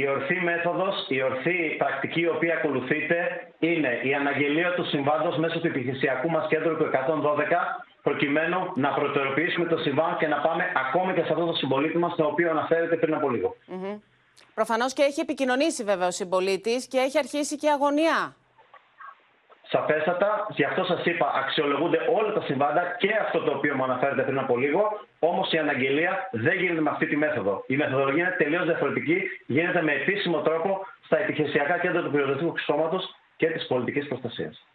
Η 0.00 0.02
ορθή 0.14 0.36
μέθοδος, 0.48 0.96
η 1.08 1.22
ορθή 1.22 1.56
πρακτική 1.82 2.20
η 2.20 2.28
οποία 2.36 2.54
ακολουθείται 2.58 3.18
είναι 3.58 3.90
η 4.02 4.14
αναγγελία 4.14 4.74
του 4.74 4.84
συμβάντος 4.92 5.36
μέσω 5.42 5.56
του 5.60 5.66
επιχειρησιακού 5.66 6.30
μας 6.30 6.44
κέντρου 6.48 6.76
του 6.76 6.86
112 6.92 6.94
προκειμένου 8.02 8.58
να 8.74 8.88
προτεραιοποιήσουμε 8.98 9.66
το 9.66 9.76
συμβάν 9.76 10.16
και 10.18 10.26
να 10.26 10.38
πάμε 10.46 10.64
ακόμη 10.84 11.14
και 11.14 11.20
σε 11.26 11.32
αυτό 11.32 11.44
το 11.46 11.52
συμπολίτη 11.52 11.98
μας, 11.98 12.14
το 12.16 12.24
οποίο 12.24 12.50
αναφέρεται 12.50 12.96
πριν 12.96 13.14
από 13.14 13.28
λίγο. 13.30 13.56
Mm 13.68 13.72
-hmm. 13.72 14.00
Προφανώς 14.54 14.92
και 14.92 15.02
έχει 15.02 15.20
επικοινωνήσει 15.20 15.84
βέβαια 15.84 16.06
ο 16.06 16.10
συμπολίτης 16.10 16.86
και 16.86 16.98
έχει 16.98 17.18
αρχίσει 17.18 17.56
και 17.56 17.70
αγωνία. 17.70 18.36
Σαφέστατα, 19.68 20.46
γι' 20.50 20.64
αυτό 20.64 20.84
σας 20.84 21.04
είπα, 21.04 21.32
αξιολογούνται 21.34 21.98
όλα 22.16 22.32
τα 22.32 22.40
συμβάντα 22.40 22.82
και 22.98 23.10
αυτό 23.22 23.38
το 23.40 23.50
οποίο 23.50 23.74
μου 23.74 23.84
αναφέρετε 23.84 24.22
πριν 24.22 24.38
από 24.38 24.56
λίγο. 24.56 25.00
Όμως 25.18 25.52
η 25.52 25.58
αναγγελία 25.58 26.28
δεν 26.32 26.58
γίνεται 26.58 26.80
με 26.80 26.90
αυτή 26.90 27.06
τη 27.06 27.16
μέθοδο. 27.16 27.64
Η 27.66 27.76
μεθοδολογία 27.76 28.24
είναι 28.24 28.34
τελείως 28.38 28.64
διαφορετική. 28.64 29.22
Γίνεται 29.46 29.82
με 29.82 29.92
επίσημο 29.92 30.38
τρόπο 30.40 30.86
στα 31.04 31.18
επιχειρησιακά 31.18 31.78
κέντρα 31.78 32.02
του 32.02 32.10
πυροδοτικού 32.10 32.58
σώματο 32.58 33.00
και 33.36 33.46
της 33.46 33.66
πολιτικής 33.66 34.08
προστασίας. 34.08 34.66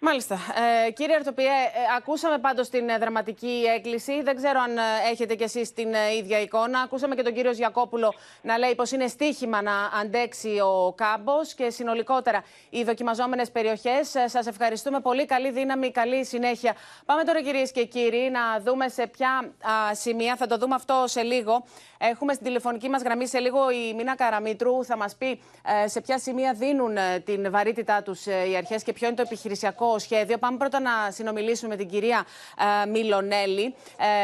Μάλιστα. 0.00 0.38
Ε, 0.86 0.90
κύριε 0.90 1.14
Αρτοπιέ, 1.14 1.44
ε, 1.46 1.50
ακούσαμε 1.96 2.38
πάντως 2.38 2.68
την 2.68 2.88
ε, 2.88 2.98
δραματική 2.98 3.62
έκκληση. 3.76 4.22
Δεν 4.22 4.36
ξέρω 4.36 4.60
αν 4.60 4.76
ε, 4.76 4.82
έχετε 5.10 5.34
κι 5.34 5.42
εσείς 5.42 5.72
την 5.72 5.88
ίδια 6.18 6.40
εικόνα. 6.40 6.80
Ακούσαμε 6.80 7.14
και 7.14 7.22
τον 7.22 7.34
κύριο 7.34 7.50
Γιακόπουλο 7.50 8.14
να 8.42 8.58
λέει 8.58 8.74
πως 8.74 8.90
είναι 8.90 9.06
στίχημα 9.06 9.62
να 9.62 9.72
αντέξει 10.00 10.48
ο 10.60 10.92
κάμπος 10.96 11.54
και 11.54 11.70
συνολικότερα 11.70 12.44
οι 12.70 12.82
δοκιμαζόμενες 12.82 13.50
περιοχές. 13.50 14.14
Σας 14.26 14.46
ευχαριστούμε 14.46 15.00
πολύ. 15.00 15.26
Καλή 15.26 15.50
δύναμη, 15.50 15.90
καλή 15.90 16.24
συνέχεια. 16.24 16.74
Πάμε 17.04 17.24
τώρα 17.24 17.42
κυρίες 17.42 17.72
και 17.72 17.84
κύριοι 17.84 18.30
να 18.30 18.60
δούμε 18.60 18.88
σε 18.88 19.06
ποια 19.06 19.52
σημεία, 19.92 20.36
θα 20.36 20.46
το 20.46 20.56
δούμε 20.56 20.74
αυτό 20.74 21.04
σε 21.06 21.22
λίγο. 21.22 21.64
Έχουμε 21.98 22.32
στην 22.32 22.46
τηλεφωνική 22.46 22.88
μας 22.88 23.02
γραμμή 23.02 23.26
σε 23.26 23.38
λίγο 23.38 23.70
η 23.70 23.94
Μίνα 23.94 24.14
Καραμίτρου. 24.16 24.84
Θα 24.84 24.96
μας 24.96 25.16
πει 25.16 25.40
σε 25.86 26.00
ποια 26.00 26.18
σημεία 26.18 26.52
δίνουν 26.52 26.96
την 27.24 27.50
βαρύτητά 27.50 28.02
τους 28.02 28.26
οι 28.26 28.56
αρχές 28.56 28.82
και 28.82 28.92
ποιο 28.92 29.06
είναι 29.06 29.16
το 29.16 29.22
επιχειρησιακό 29.22 29.87
σχέδιο. 29.98 30.38
Πάμε 30.38 30.56
πρώτα 30.56 30.80
να 30.80 30.90
συνομιλήσουμε 31.10 31.68
με 31.68 31.76
την 31.76 31.88
κυρία 31.88 32.24
ε, 32.84 32.88
Μιλονέλη, 32.90 33.74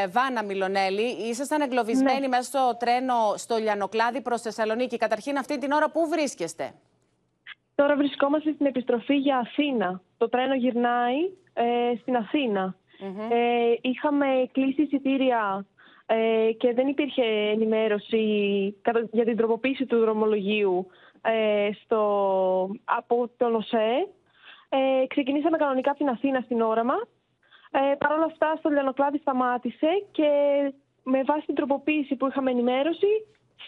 ε, 0.02 0.08
Βάνα 0.08 0.44
Μιλονέλη. 0.44 1.02
Ήσασταν 1.02 1.60
εγκλωβισμένοι 1.60 2.20
ναι. 2.20 2.28
μέσα 2.28 2.42
στο 2.42 2.76
τρένο 2.78 3.14
στο 3.36 3.56
Λιανοκλάδι 3.56 4.20
προς 4.20 4.40
Θεσσαλονίκη. 4.42 4.96
Καταρχήν, 4.96 5.38
αυτή 5.38 5.58
την 5.58 5.72
ώρα 5.72 5.90
πού 5.90 6.08
βρίσκεστε; 6.08 6.74
Τώρα 7.74 7.96
βρισκόμαστε 7.96 8.52
στην 8.52 8.66
επιστροφή 8.66 9.14
για 9.14 9.38
Αθήνα. 9.38 10.00
Το 10.18 10.28
τρένο 10.28 10.54
γυρνάει 10.54 11.18
ε, 11.52 11.96
στην 12.00 12.16
Αθήνα. 12.16 12.76
ε, 13.30 13.74
είχαμε 13.80 14.26
κλείσει 14.52 14.82
εισιτήρια 14.82 15.66
ε, 16.06 16.52
και 16.56 16.72
δεν 16.74 16.86
υπήρχε 16.88 17.22
ενημέρωση 17.24 18.22
για 19.10 19.24
την 19.24 19.36
τροποποίηση 19.36 19.86
του 19.86 19.98
δρομολογίου 19.98 20.86
ε, 21.22 21.70
στο, 21.84 22.00
από 22.84 23.30
τον 23.36 23.54
ΟΣΕ. 23.54 24.08
Ε, 24.76 25.06
ξεκινήσαμε 25.06 25.56
κανονικά 25.56 25.90
από 25.90 25.98
την 25.98 26.08
Αθήνα 26.08 26.40
στην 26.40 26.60
ώρα 26.60 26.84
μα. 26.84 26.94
Ε, 27.70 27.94
Παρ' 27.98 28.12
όλα 28.12 28.24
αυτά, 28.24 28.54
στο 28.58 28.68
Λιανοκλάδι 28.68 29.18
σταμάτησε 29.18 29.88
και 30.12 30.28
με 31.02 31.22
βάση 31.22 31.46
την 31.46 31.54
τροποποίηση 31.54 32.16
που 32.16 32.26
είχαμε 32.26 32.50
ενημέρωση, 32.50 33.06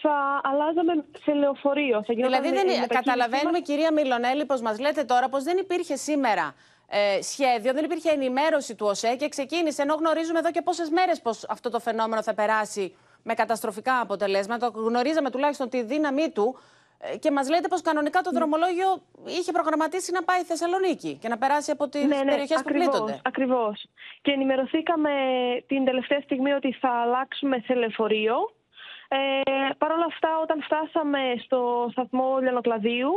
θα 0.01 0.41
αλλάζαμε 0.43 1.05
σε 1.23 1.33
λεωφορείο. 1.33 2.03
Θα 2.03 2.13
δηλαδή, 2.13 2.49
δεν, 2.49 2.87
καταλαβαίνουμε, 2.87 3.59
κυρία 3.59 3.93
Μιλονέλη, 3.93 4.45
πως 4.45 4.61
μας 4.61 4.79
λέτε 4.79 5.03
τώρα 5.03 5.29
πως 5.29 5.43
δεν 5.43 5.57
υπήρχε 5.57 5.95
σήμερα 5.95 6.55
ε, 6.87 7.21
σχέδιο, 7.21 7.73
δεν 7.73 7.83
υπήρχε 7.83 8.09
ενημέρωση 8.09 8.75
του 8.75 8.85
ΟΣΕ 8.89 9.15
και 9.15 9.29
ξεκίνησε, 9.29 9.81
ενώ 9.81 9.95
γνωρίζουμε 9.95 10.39
εδώ 10.39 10.51
και 10.51 10.61
πόσες 10.61 10.89
μέρες 10.89 11.21
πως 11.21 11.45
αυτό 11.49 11.69
το 11.69 11.79
φαινόμενο 11.79 12.23
θα 12.23 12.33
περάσει 12.33 12.95
με 13.23 13.33
καταστροφικά 13.33 13.99
αποτελέσματα. 13.99 14.71
Γνωρίζαμε 14.73 15.29
τουλάχιστον 15.29 15.69
τη 15.69 15.83
δύναμή 15.83 16.29
του. 16.29 16.59
Ε, 16.99 17.17
και 17.17 17.31
μας 17.31 17.49
λέτε 17.49 17.67
πως 17.67 17.81
κανονικά 17.81 18.21
το 18.21 18.31
ναι. 18.31 18.37
δρομολόγιο 18.37 19.01
είχε 19.25 19.51
προγραμματίσει 19.51 20.11
να 20.11 20.23
πάει 20.23 20.41
Θεσσαλονίκη 20.43 21.17
και 21.21 21.27
να 21.27 21.37
περάσει 21.37 21.71
από 21.71 21.89
τις 21.89 22.05
ναι, 22.05 22.17
ναι, 22.17 22.31
περιοχές 22.31 22.61
που 22.61 22.71
πλήττονται. 22.71 23.21
Ακριβώς. 23.23 23.85
Και 24.21 24.31
ενημερωθήκαμε 24.31 25.11
την 25.67 25.85
τελευταία 25.85 26.21
στιγμή 26.21 26.51
ότι 26.51 26.73
θα 26.73 26.89
αλλάξουμε 26.89 27.61
σε 27.65 27.73
λεωφορείο. 27.73 28.35
Ε, 29.07 29.17
Παρ' 29.77 29.91
όλα 29.91 30.05
αυτά, 30.05 30.39
όταν 30.41 30.61
φτάσαμε 30.61 31.19
στο 31.43 31.87
σταθμό 31.91 32.37
Λιανοκλαδίου, 32.41 33.11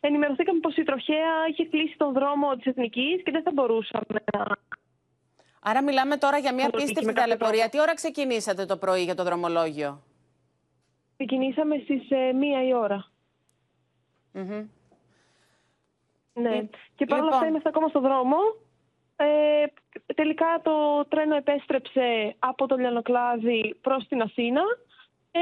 ενημερωθήκαμε 0.00 0.60
πως 0.60 0.76
η 0.76 0.82
τροχέα 0.82 1.32
είχε 1.50 1.64
κλείσει 1.64 1.96
τον 1.96 2.12
δρόμο 2.12 2.56
της 2.56 2.66
Εθνικής 2.66 3.22
και 3.22 3.30
δεν 3.30 3.42
θα 3.42 3.50
μπορούσαμε 3.54 4.18
να... 4.32 4.46
Άρα 5.64 5.82
μιλάμε 5.82 6.16
τώρα 6.16 6.38
για 6.38 6.54
μια 6.54 6.64
Θα 6.64 6.70
το 6.70 6.76
απίστευτη 6.76 7.06
με 7.06 7.12
κάποιο 7.12 7.28
ταλαιπωρία. 7.28 7.60
τρόπο. 7.60 7.76
Τι 7.76 7.80
ώρα 7.80 7.94
ξεκινήσατε 7.94 8.64
το 8.64 8.76
πρωί 8.76 9.02
για 9.02 9.14
το 9.14 9.24
δρομολόγιο; 9.24 10.02
Ξεκινήσαμε 11.16 11.76
στις 11.84 12.10
ε, 12.10 12.32
μία 12.32 12.66
η 12.66 12.74
ώρα. 12.74 13.11
Μμμ. 14.32 14.66
Ναι. 16.34 16.68
Και 16.94 17.06
παρόλα 17.06 17.24
Λοιπόν. 17.24 17.38
αυτά 17.38 17.46
είμαστε 17.46 17.68
ακόμα 17.68 17.88
στο 17.88 18.00
δρόμο. 18.00 18.36
Ε, 19.16 19.64
τελικά 20.14 20.60
το 20.62 21.04
τρένο 21.08 21.36
επέστρεψε 21.36 22.36
από 22.38 22.66
το 22.66 22.76
Λιανοκλάδι 22.76 23.76
προς 23.80 24.06
την 24.08 24.22
Αθήνα. 24.22 24.62
Ε, 25.30 25.40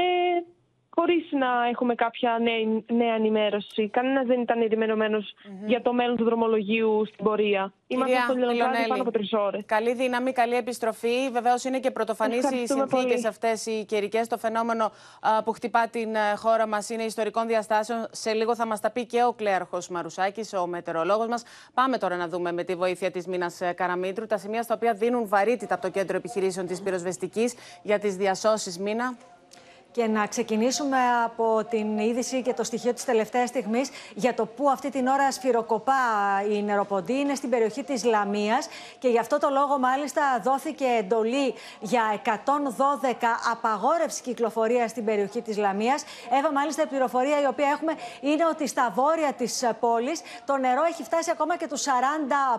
χωρίς 0.95 1.31
να 1.31 1.67
έχουμε 1.69 1.95
κάποια 1.95 2.37
νέα, 2.41 2.81
νέα 3.05 3.15
ενημέρωση. 3.15 3.89
Κανένας 3.89 4.25
δεν 4.25 4.41
ήταν 4.41 4.61
ενημερωμένος 4.61 5.33
για 5.65 5.81
το 5.81 5.93
μέλλον 5.93 6.15
του 6.15 6.23
δρομολογίου 6.23 7.05
στην 7.05 7.23
πορεία. 7.25 7.73
Είμαστε 7.87 8.11
Κυρία 8.11 8.23
στο 8.27 8.33
Λιανοκλάδι 8.33 8.67
Μιλονέλη, 8.69 8.87
πάνω 8.87 9.01
από 9.01 9.11
τρεις 9.11 9.33
ώρες. 9.33 9.63
Καλή 9.65 9.93
δύναμη, 9.93 10.31
καλή 10.31 10.55
επιστροφή. 10.55 11.29
Βεβαίως 11.31 11.63
είναι 11.63 11.79
και 11.79 11.91
πρωτοφανεί 11.91 12.35
οι 12.35 12.37
Ευχαριστούμε 12.37 12.85
συνθήκες 12.89 13.13
πολύ. 13.13 13.27
αυτές 13.27 13.65
οι 13.65 13.85
καιρικές. 13.85 14.27
Το 14.27 14.37
φαινόμενο 14.37 14.91
α, 15.21 15.43
που 15.43 15.51
χτυπά 15.51 15.87
την 15.87 16.15
ε, 16.15 16.35
χώρα 16.35 16.67
μας 16.67 16.89
είναι 16.89 17.03
ιστορικών 17.03 17.47
διαστάσεων. 17.47 18.07
Σε 18.11 18.33
λίγο 18.33 18.55
θα 18.55 18.65
μας 18.65 18.79
τα 18.79 18.91
πει 18.91 19.05
και 19.05 19.23
ο 19.23 19.33
Κλέαρχο 19.33 19.77
Μαρουσάκης, 19.89 20.53
ο 20.53 20.67
μετεωρολόγος 20.67 21.27
μας. 21.27 21.43
Πάμε 21.73 21.97
τώρα 21.97 22.15
να 22.15 22.27
δούμε 22.27 22.51
με 22.51 22.63
τη 22.63 22.75
βοήθεια 22.75 23.11
της 23.11 23.27
Μίνας 23.27 23.59
Καραμίτρου 23.75 24.25
τα 24.25 24.37
σημεία 24.37 24.61
στα 24.61 24.73
οποία 24.75 24.93
δίνουν 24.93 25.27
βαρύτητα 25.27 25.73
από 25.73 25.83
το 25.83 25.89
κέντρο 25.89 26.17
επιχειρήσεων 26.17 26.65
της 26.65 26.81
πυροσβεστικής 26.81 27.55
για 27.83 27.99
τις 27.99 28.15
διασώσεις. 28.15 28.77
Μίνα. 28.79 29.17
Και 29.91 30.07
να 30.07 30.27
ξεκινήσουμε 30.27 30.97
από 31.25 31.63
την 31.69 31.97
είδηση 31.97 32.41
και 32.41 32.53
το 32.53 32.63
στοιχείο 32.63 32.93
της 32.93 33.05
τελευταίας 33.05 33.49
στιγμής 33.49 33.89
για 34.15 34.33
το 34.33 34.45
που 34.45 34.69
αυτή 34.69 34.89
την 34.89 35.07
ώρα 35.07 35.31
σφυροκοπά 35.31 35.93
η 36.51 36.63
νεροποντή 36.63 37.13
είναι 37.13 37.35
στην 37.35 37.49
περιοχή 37.49 37.83
της 37.83 38.03
Λαμίας 38.03 38.67
και 38.99 39.07
γι' 39.07 39.19
αυτό 39.19 39.37
το 39.37 39.49
λόγο 39.49 39.79
μάλιστα 39.79 40.21
δόθηκε 40.43 40.85
εντολή 40.99 41.53
για 41.79 42.21
112 42.25 42.31
απαγόρευση 43.51 44.21
κυκλοφορίας 44.21 44.89
στην 44.89 45.05
περιοχή 45.05 45.41
της 45.41 45.57
Λαμίας. 45.57 46.03
Εύα 46.39 46.51
μάλιστα 46.51 46.83
η 46.83 46.85
πληροφορία 46.85 47.41
η 47.41 47.45
οποία 47.45 47.67
έχουμε 47.67 47.93
είναι 48.21 48.45
ότι 48.45 48.67
στα 48.67 48.91
βόρεια 48.95 49.33
της 49.33 49.63
πόλης 49.79 50.21
το 50.45 50.57
νερό 50.57 50.83
έχει 50.83 51.03
φτάσει 51.03 51.29
ακόμα 51.31 51.57
και 51.57 51.67
τους 51.67 51.83
40 51.85 51.89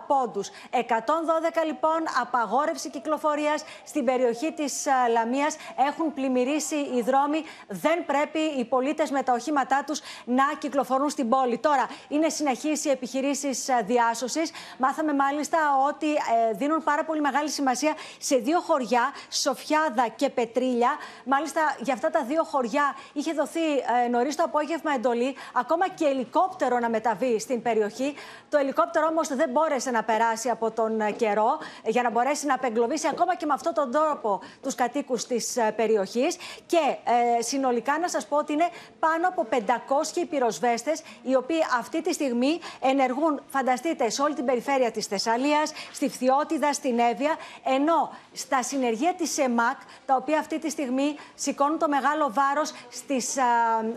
πόντους. 0.07 0.49
112 0.71 1.65
λοιπόν 1.65 1.99
απαγόρευση 2.21 2.89
κυκλοφορίας 2.89 3.63
στην 3.83 4.05
περιοχή 4.05 4.51
της 4.51 4.87
α, 4.87 5.09
Λαμίας 5.09 5.55
έχουν 5.87 6.13
πλημμυρίσει 6.13 6.75
οι 6.75 7.01
δρόμοι. 7.01 7.21
Δεν 7.67 8.05
πρέπει 8.05 8.39
οι 8.39 8.65
πολίτες 8.65 9.11
με 9.11 9.23
τα 9.23 9.33
οχήματά 9.33 9.83
τους 9.85 10.01
να 10.25 10.43
κυκλοφορούν 10.57 11.09
στην 11.09 11.29
πόλη. 11.29 11.57
Τώρα 11.57 11.89
είναι 12.07 12.29
συνεχείς 12.29 12.85
οι 12.85 12.89
επιχειρήσεις 12.89 13.69
α, 13.69 13.83
διάσωσης. 13.83 14.51
Μάθαμε 14.77 15.13
μάλιστα 15.13 15.57
ότι 15.87 16.11
ε, 16.11 16.53
δίνουν 16.53 16.83
πάρα 16.83 17.03
πολύ 17.05 17.21
μεγάλη 17.21 17.49
σημασία 17.49 17.93
σε 18.17 18.35
δύο 18.35 18.59
χωριά, 18.59 19.13
Σοφιάδα 19.29 20.07
και 20.15 20.29
Πετρίλια. 20.29 20.89
Μάλιστα 21.25 21.75
για 21.79 21.93
αυτά 21.93 22.09
τα 22.09 22.23
δύο 22.23 22.43
χωριά 22.43 22.95
είχε 23.13 23.33
δοθεί 23.33 23.71
ε, 24.05 24.07
νωρίς 24.09 24.35
το 24.35 24.43
απόγευμα 24.43 24.93
εντολή 24.93 25.35
ακόμα 25.53 25.89
και 25.89 26.05
ελικόπτερο 26.05 26.79
να 26.79 26.89
μεταβεί 26.89 27.39
στην 27.39 27.61
περιοχή. 27.61 28.13
Το 28.49 28.57
ελικόπτερο 28.57 29.07
όμως 29.07 29.27
δεν 29.27 29.49
μπόρεσε 29.49 29.91
να 29.91 30.03
περάσει 30.03 30.49
από 30.49 30.71
τον 30.71 31.01
ε, 31.01 31.11
καιρό 31.11 31.57
ε, 31.83 31.89
για 31.89 32.01
να 32.01 32.11
μπορέσει 32.11 32.45
να 32.45 32.53
απεγκλωβίσει 32.53 33.07
ακόμα 33.07 33.35
και 33.35 33.45
με 33.45 33.53
αυτόν 33.53 33.73
τον 33.73 33.91
τρόπο 33.91 34.41
τους 34.61 34.75
κατοίκους 34.75 35.25
της 35.25 35.57
περιοχής. 35.75 36.37
Και 36.65 36.97
ε, 37.37 37.41
συνολικά 37.41 37.99
να 37.99 38.07
σας 38.07 38.27
πω 38.27 38.37
ότι 38.37 38.53
είναι 38.53 38.69
πάνω 38.99 39.27
από 39.27 39.47
500 39.49 40.17
οι 40.17 40.25
πυροσβέστες, 40.25 41.01
οι 41.23 41.35
οποίοι 41.35 41.59
αυτή 41.79 42.01
τη 42.01 42.13
στιγμή 42.13 42.59
ενεργούν, 42.79 43.41
φανταστείτε, 43.49 44.09
σε 44.09 44.21
όλη 44.21 44.33
την 44.33 44.45
περιφέρεια 44.45 44.91
της 44.91 45.05
Θεσσαλίας, 45.05 45.71
στη 45.93 46.09
Φθιώτιδα, 46.09 46.73
στην 46.73 46.99
Εύβοια, 46.99 47.35
ενώ 47.63 48.09
στα 48.33 48.63
συνεργεία 48.63 49.13
της 49.13 49.37
ΕΜΑΚ, 49.37 49.77
τα 50.05 50.15
οποία 50.15 50.39
αυτή 50.39 50.59
τη 50.59 50.69
στιγμή 50.69 51.15
σηκώνουν 51.35 51.79
το 51.79 51.87
μεγάλο 51.87 52.31
βάρος 52.33 52.73
στις, 52.89 53.37
α, 53.37 53.43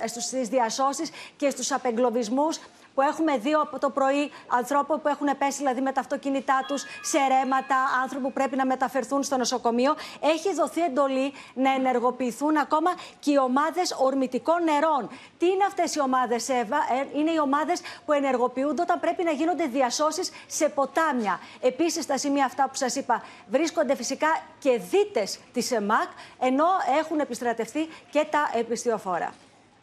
στους, 0.09 0.25
στις 0.25 0.49
διασώσεις 0.49 1.11
και 1.37 1.51
στους 1.51 1.73
απεγκλωβισμούς 1.73 2.59
που 2.97 3.03
έχουμε 3.03 3.39
δει 3.39 3.53
από 3.53 3.79
το 3.79 3.91
πρωί 3.91 4.31
ανθρώπου 4.47 5.01
που 5.01 5.09
έχουν 5.09 5.29
πέσει 5.39 5.59
δηλαδή 5.59 5.81
με 5.81 5.93
τα 5.93 6.01
αυτοκίνητά 6.01 6.65
τους 6.67 6.83
σε 7.03 7.19
ρέματα, 7.19 7.77
άνθρωποι 8.03 8.25
που 8.25 8.33
πρέπει 8.33 8.57
να 8.57 8.67
μεταφερθούν 8.67 9.23
στο 9.23 9.37
νοσοκομείο. 9.37 9.95
Έχει 10.21 10.55
δοθεί 10.55 10.81
εντολή 10.81 11.33
να 11.55 11.75
ενεργοποιηθούν 11.75 12.57
ακόμα 12.57 12.91
και 13.19 13.31
οι 13.31 13.37
ομάδες 13.37 13.97
ορμητικών 13.99 14.65
νερών. 14.65 15.09
Τι 15.39 15.47
είναι 15.47 15.65
αυτές 15.65 15.95
οι 15.95 16.01
ομάδες, 16.01 16.49
Εύα; 16.49 16.77
Ε, 16.77 17.19
είναι 17.19 17.31
οι 17.31 17.39
ομάδες 17.39 17.81
που 18.05 18.13
ενεργοποιούνται 18.13 18.83
όταν 18.83 19.01
πρέπει 19.01 19.23
να 19.23 19.31
γίνονται 19.31 19.67
διασώσεις 19.67 20.31
σε 20.47 20.69
ποτάμια. 20.69 21.41
Επίσης, 21.61 22.05
στα 22.05 22.19
σημεία 22.19 22.45
αυτά 22.45 22.65
που 22.65 22.75
σας 22.75 22.95
είπα, 22.95 23.23
βρίσκονται 23.49 23.95
φυσικά 23.95 24.29
και 24.59 24.81
δίτες 24.91 25.39
της 25.53 25.71
ΕΜΑΚ, 25.71 26.09
ενώ 26.39 26.67
έχουν 26.99 27.21
επιστρατευτεί 27.21 27.89
και 28.11 28.27
τα 28.31 28.51
επιστιοφόρα. 28.55 29.33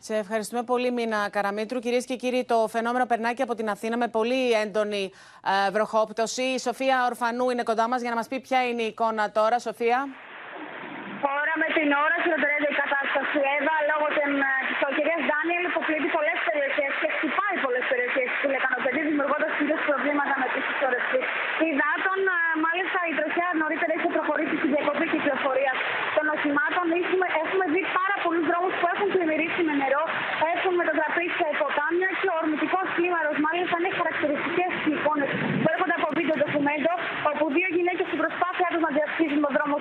Σε 0.08 0.16
ευχαριστούμε 0.16 0.64
πολύ, 0.64 0.92
Μίνα 0.92 1.30
Καραμίτρου. 1.30 1.80
Κυρίες 1.80 2.06
και 2.06 2.16
κύριοι, 2.16 2.46
το 2.46 2.68
φαινόμενο 2.76 3.06
περνάει 3.06 3.34
και 3.34 3.46
από 3.48 3.56
την 3.56 3.70
Αθήνα 3.70 3.98
με 3.98 4.08
πολύ 4.08 4.52
έντονη 4.52 5.12
ε, 5.68 5.72
βροχόπτωση. 5.72 6.42
Η 6.42 6.60
Σοφία 6.60 6.98
Ορφανού 7.10 7.50
είναι 7.50 7.64
κοντά 7.64 7.86
μας 7.88 8.02
για 8.02 8.10
να 8.10 8.16
μας 8.16 8.28
πει 8.28 8.40
ποια 8.40 8.60
είναι 8.68 8.82
η 8.82 8.86
εικόνα 8.86 9.32
τώρα. 9.32 9.60
Σοφία. 9.60 10.00
Ώρα 11.40 11.54
με 11.64 11.68
την 11.78 11.88
ώρα 12.06 12.16
χειροτερεύει 12.24 12.70
η 12.76 12.78
κατάσταση. 12.84 13.40
Εύα, 13.58 13.76
λόγω 13.92 14.08
τη 14.16 14.24
ευκαιρία 15.04 15.18
Ντάνιελ 15.28 15.66
που 15.74 15.82
πλήττει 15.88 16.10
πολλέ 16.18 16.34
περιοχέ 16.48 16.88
και 17.02 17.10
χτυπάει 17.16 17.56
πολλέ 17.66 17.82
περιοχέ 17.92 18.24
του 18.42 18.48
Λεκανοπεδίου, 18.56 19.06
δημιουργώντα 19.12 19.50
κυρίω 19.58 19.78
προβλήματα 19.90 20.34
με 20.42 20.48
τη 20.54 20.60
συσσόρευση 20.66 21.20
υδάτων. 21.70 22.20
Ε, 22.36 22.38
Μάλιστα, 22.66 23.00
η 23.12 23.14
τροχιά 23.20 23.48
νωρίτερα 23.62 23.92
έχει 23.98 24.10
προχωρήσει 24.18 24.56
στη 24.62 24.68
διακοπή 24.74 25.06
κυκλοφορία 25.14 25.74
των 26.16 26.26
οχημάτων. 26.36 26.86
Έχουμε, 27.02 27.28
έχουμε 27.44 27.66
δει 27.74 27.82
πάρα 28.00 28.16
πολλού 28.24 28.42
δρόμου 28.50 28.70
που 28.80 28.86
έχουν 28.94 29.08
πλημμυρίσει 29.16 29.62
με 29.68 29.74
νερό, 29.82 30.04
έχουν 30.54 30.72
μετατραπεί 30.80 31.26
σε 31.40 31.48
ποτάμια 31.62 32.10
και 32.20 32.28
ο 32.34 32.36
ορμητικό 32.42 32.80
κλίμαρο 32.96 33.32
μάλιστα 33.46 33.76
είναι 33.80 33.92
χαρακτηριστικέ 34.00 34.66
εικόνε 34.94 35.26
που 35.62 35.68
έρχονται 35.74 35.96
από 36.00 36.08
βίντεο 36.18 36.36
ντοκουμέντο, 36.40 36.94
όπου 37.32 37.44
δύο 37.58 37.70
γυναίκε 37.78 38.04
στην 38.10 38.20
προσπάθειά 38.24 38.70
του 38.74 38.80
να 38.86 38.92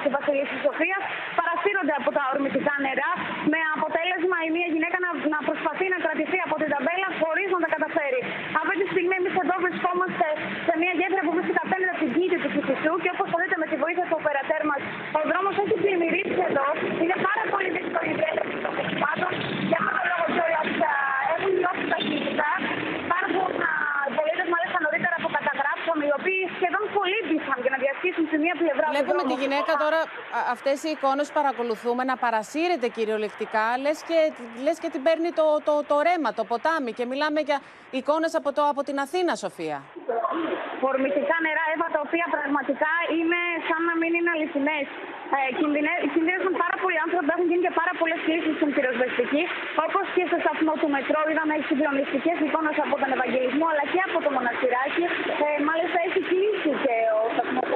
διασχίσουν 0.02 0.10
τον 0.10 0.10
δρόμο 0.10 0.10
στη 0.10 0.10
Βασιλή 0.18 0.44
της 0.50 0.60
Σοφίας 0.66 1.02
παρασύρονται 1.38 1.94
από 2.00 2.10
τα 2.16 2.22
ορμητικά 2.32 2.74
νερά, 2.84 3.10
με 3.52 3.60
αποτέλεσμα 3.76 4.36
η 4.48 4.50
μία 4.56 4.68
γυναίκα 4.74 4.98
να, 5.04 5.10
να 5.34 5.38
προσπαθεί 5.48 5.86
να 5.94 5.98
κρατηθεί 6.04 6.38
από 6.46 6.54
την 6.60 6.68
ταμπέλα 6.74 7.08
χωρίς 7.22 7.48
να 7.54 7.60
τα 7.64 7.68
καταφέρει. 7.74 8.20
Αυτή 8.60 8.74
τη 8.80 8.86
στιγμή 8.94 9.14
εμείς 9.20 9.34
εδώ 9.44 9.56
βρισκόμαστε 9.64 10.26
σε 10.66 10.74
μια 10.80 10.92
γέφυρα 10.98 11.22
που 11.26 11.32
βρίσκεται 11.36 11.62
απέναντι 11.66 11.90
από 11.94 12.00
την 12.04 12.10
κήτη 12.16 12.36
του 12.42 12.50
Κηφισού 12.54 12.92
και 13.02 13.10
όπως 13.14 13.26
θα 13.32 13.38
δείτε 13.42 13.56
με 13.62 13.66
τη 13.70 13.76
βοήθεια 13.82 14.04
του 14.08 14.16
οπερατέρ 14.20 14.62
μας, 14.70 14.80
ο 15.18 15.20
δρόμος 15.30 15.54
έχει 15.62 15.76
πλημμυρίσει 15.82 16.40
εδώ. 16.50 16.66
Σε 28.32 28.38
μία 28.44 28.54
πλευρά 28.62 28.84
του 28.88 28.92
Βλέπουμε 28.94 29.22
τη 29.22 29.28
δρόμου. 29.28 29.42
γυναίκα 29.42 29.72
τώρα, 29.84 30.00
αυτές 30.56 30.76
οι 30.84 30.90
εικόνες 30.96 31.26
που 31.28 31.36
παρακολουθούμε, 31.40 32.02
να 32.10 32.16
παρασύρεται 32.24 32.86
κυριολεκτικά. 32.96 33.64
Λες 33.84 33.98
και, 34.08 34.18
λες 34.64 34.76
και 34.82 34.88
την 34.94 35.02
παίρνει 35.06 35.30
το, 35.40 35.46
το, 35.68 35.74
το 35.90 35.96
ρέμα, 36.08 36.30
το 36.38 36.44
ποτάμι. 36.50 36.90
Και 36.98 37.04
μιλάμε 37.12 37.40
για 37.48 37.58
εικόνες 37.98 38.32
από, 38.40 38.48
το, 38.56 38.62
από 38.72 38.80
την 38.88 38.96
Αθήνα, 39.04 39.32
Σοφία. 39.44 39.78
Ορμητικά 40.90 41.36
νερά, 41.46 41.64
Εύα, 41.74 41.86
τα 41.94 42.00
οποία 42.06 42.26
πραγματικά 42.36 42.92
είναι 43.18 43.40
σαν 43.68 43.80
να 43.88 43.94
μην 44.00 44.10
είναι 44.18 44.30
αληθινές. 44.36 44.86
Ε, 45.36 45.40
κινδυνε- 45.60 46.00
κινδύνευσαν 46.14 46.54
πάρα 46.64 46.76
πολλοί 46.82 46.98
άνθρωποι, 47.06 47.28
έχουν 47.34 47.46
γίνει 47.50 47.62
και 47.66 47.74
πάρα 47.80 47.92
πολλές 48.00 48.20
κλήσεις 48.26 48.52
στην 48.58 48.68
πυροσβεστική. 48.74 49.42
Όπως 49.86 50.04
και 50.14 50.22
στο 50.30 50.36
σταθμό 50.44 50.72
του 50.80 50.88
μετρό, 50.96 51.20
είδαμε 51.30 51.54
συγκλονιστικέ 51.68 52.32
εικόνες 52.46 52.76
από 52.84 52.94
τον 53.02 53.10
Ευαγγελισμό 53.16 53.66
αλλά 53.72 53.84
και 53.92 54.00
από 54.08 54.18
το 54.24 54.30
μοναστηράκι. 54.36 55.04
Ε, 55.44 55.46
μάλιστα 55.68 55.98
έχει 56.06 56.20
κλείσει 56.30 56.70
και 56.84 56.94
ο 57.20 57.20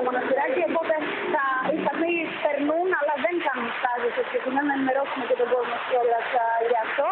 σταθμό 0.07 0.21
του 0.23 0.43
μοναστηράκι, 0.47 0.63
οπότε 0.71 0.95
τα, 1.35 1.45
οι 1.73 1.77
σταθμοί 1.83 2.15
περνούν, 2.45 2.89
αλλά 3.01 3.15
δεν 3.25 3.35
κάνουν 3.47 3.69
στάσει 3.79 4.06
συγκεκριμένα 4.27 4.67
να 4.71 4.75
ενημερώσουμε 4.79 5.25
και 5.31 5.37
τον 5.41 5.49
κόσμο 5.55 5.77
κιόλα 5.89 6.19
γι' 6.71 6.81
αυτό. 6.87 7.09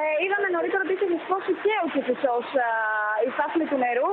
Ε, 0.00 0.02
είδαμε 0.24 0.46
νωρίτερα 0.56 0.82
ότι 0.86 0.92
είχε 0.96 1.06
δυσκώσει 1.14 1.52
και 1.64 1.74
ο 1.84 1.86
Κηφισό 1.94 2.36
η 3.26 3.28
στάθμη 3.36 3.64
του 3.70 3.78
νερού. 3.84 4.10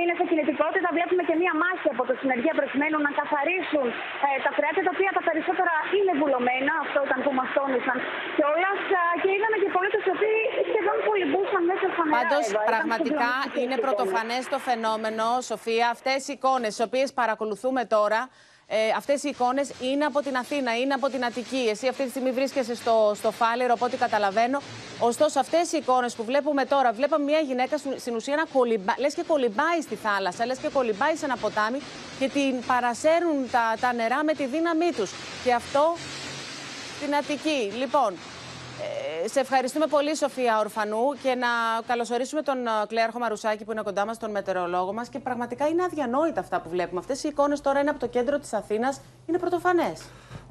Είναι 0.00 0.14
σε 0.18 0.24
κινητικότητα. 0.30 0.88
Βλέπουμε 0.96 1.22
και 1.28 1.36
μία 1.42 1.54
μάχη 1.62 1.88
από 1.94 2.02
το 2.08 2.14
συνεργεία 2.20 2.54
προκειμένου 2.60 2.98
να 3.06 3.10
καθαρίσουν 3.20 3.86
ε, 4.26 4.28
τα 4.44 4.50
φρεάτια, 4.56 4.82
τα 4.86 4.92
οποία 4.96 5.10
τα 5.18 5.22
περισσότερα 5.28 5.74
είναι 5.96 6.12
βουλωμένα. 6.20 6.72
Αυτό 6.84 6.98
ήταν 7.08 7.18
που 7.24 7.32
μας 7.38 7.48
τόνισαν 7.58 7.98
κιόλας. 8.36 8.78
Και 9.22 9.30
είδαμε 9.36 9.56
και 9.62 9.68
πολίτες 9.76 10.02
οι 10.06 10.10
οποίοι 10.16 10.38
σχεδόν 10.68 10.96
κολυμπούσαν 11.08 11.62
μέσα 11.70 11.86
στα 11.92 12.02
νερά. 12.04 12.16
Πάντως, 12.18 12.44
Εύα. 12.46 12.60
Ήταν 12.60 12.70
πραγματικά 12.72 13.30
συγκλονιστικές 13.30 13.62
είναι 13.62 13.76
εικόνες. 13.76 13.86
πρωτοφανές 13.86 14.42
το 14.54 14.58
φαινόμενο, 14.68 15.24
Σοφία. 15.50 15.86
Αυτές 15.96 16.18
οι 16.28 16.32
εικόνες, 16.36 16.70
τι 16.76 16.82
οποίες 16.88 17.08
παρακολουθούμε 17.20 17.82
τώρα, 17.96 18.20
ε, 18.72 18.76
αυτές 18.96 19.22
οι 19.22 19.28
εικόνες 19.28 19.70
είναι 19.80 20.04
από 20.04 20.20
την 20.20 20.36
Αθήνα, 20.36 20.78
είναι 20.78 20.94
από 20.94 21.08
την 21.08 21.24
Αττική. 21.24 21.68
Εσύ 21.70 21.88
αυτή 21.88 22.04
τη 22.04 22.10
στιγμή 22.10 22.30
βρίσκεσαι 22.30 22.74
στο, 22.74 23.12
στο 23.16 23.30
Φάλερο, 23.30 23.72
από 23.72 23.84
ό,τι 23.84 23.96
καταλαβαίνω. 23.96 24.60
Ωστόσο, 24.98 25.40
αυτές 25.40 25.72
οι 25.72 25.76
εικόνες 25.76 26.14
που 26.14 26.24
βλέπουμε 26.24 26.64
τώρα, 26.64 26.92
βλέπαμε 26.92 27.24
μια 27.24 27.38
γυναίκα 27.38 27.76
στην 27.96 28.14
ουσία 28.14 28.36
να 28.36 28.44
κολυμπά, 28.52 28.94
λες 28.98 29.14
και 29.14 29.24
κολυμπάει 29.26 29.80
στη 29.82 29.94
θάλασσα, 29.94 30.46
λες 30.46 30.58
και 30.58 30.68
κολυμπάει 30.68 31.14
σε 31.16 31.24
ένα 31.24 31.36
ποτάμι 31.36 31.78
και 32.18 32.28
την 32.28 32.60
παρασέρουν 32.66 33.50
τα, 33.50 33.74
τα 33.80 33.92
νερά 33.92 34.24
με 34.24 34.32
τη 34.32 34.46
δύναμή 34.46 34.92
τους. 34.96 35.10
Και 35.44 35.52
αυτό 35.52 35.94
στην 36.96 37.14
Αττική. 37.14 37.72
Λοιπόν, 37.78 38.12
ε, 38.12 38.18
σε 39.24 39.40
ευχαριστούμε 39.40 39.86
πολύ, 39.86 40.16
Σοφία 40.16 40.58
Ορφανού, 40.58 41.02
και 41.22 41.34
να 41.34 41.46
καλωσορίσουμε 41.86 42.42
τον 42.42 42.66
ε, 42.66 42.70
Κλέαρχο 42.88 43.18
Μαρουσάκη 43.18 43.64
που 43.64 43.72
είναι 43.72 43.82
κοντά 43.82 44.06
μας, 44.06 44.18
τον 44.18 44.30
μετεωρολόγο 44.30 44.92
μας. 44.92 45.08
Και 45.08 45.18
πραγματικά 45.18 45.68
είναι 45.68 45.82
αδιανόητα 45.82 46.40
αυτά 46.40 46.60
που 46.60 46.68
βλέπουμε. 46.68 47.00
Αυτές 47.00 47.24
οι 47.24 47.28
εικόνες 47.28 47.60
τώρα 47.60 47.80
είναι 47.80 47.90
από 47.90 47.98
το 47.98 48.06
κέντρο 48.06 48.38
της 48.38 48.52
Αθήνας, 48.52 49.00
είναι 49.26 49.38
πρωτοφανές. 49.38 50.02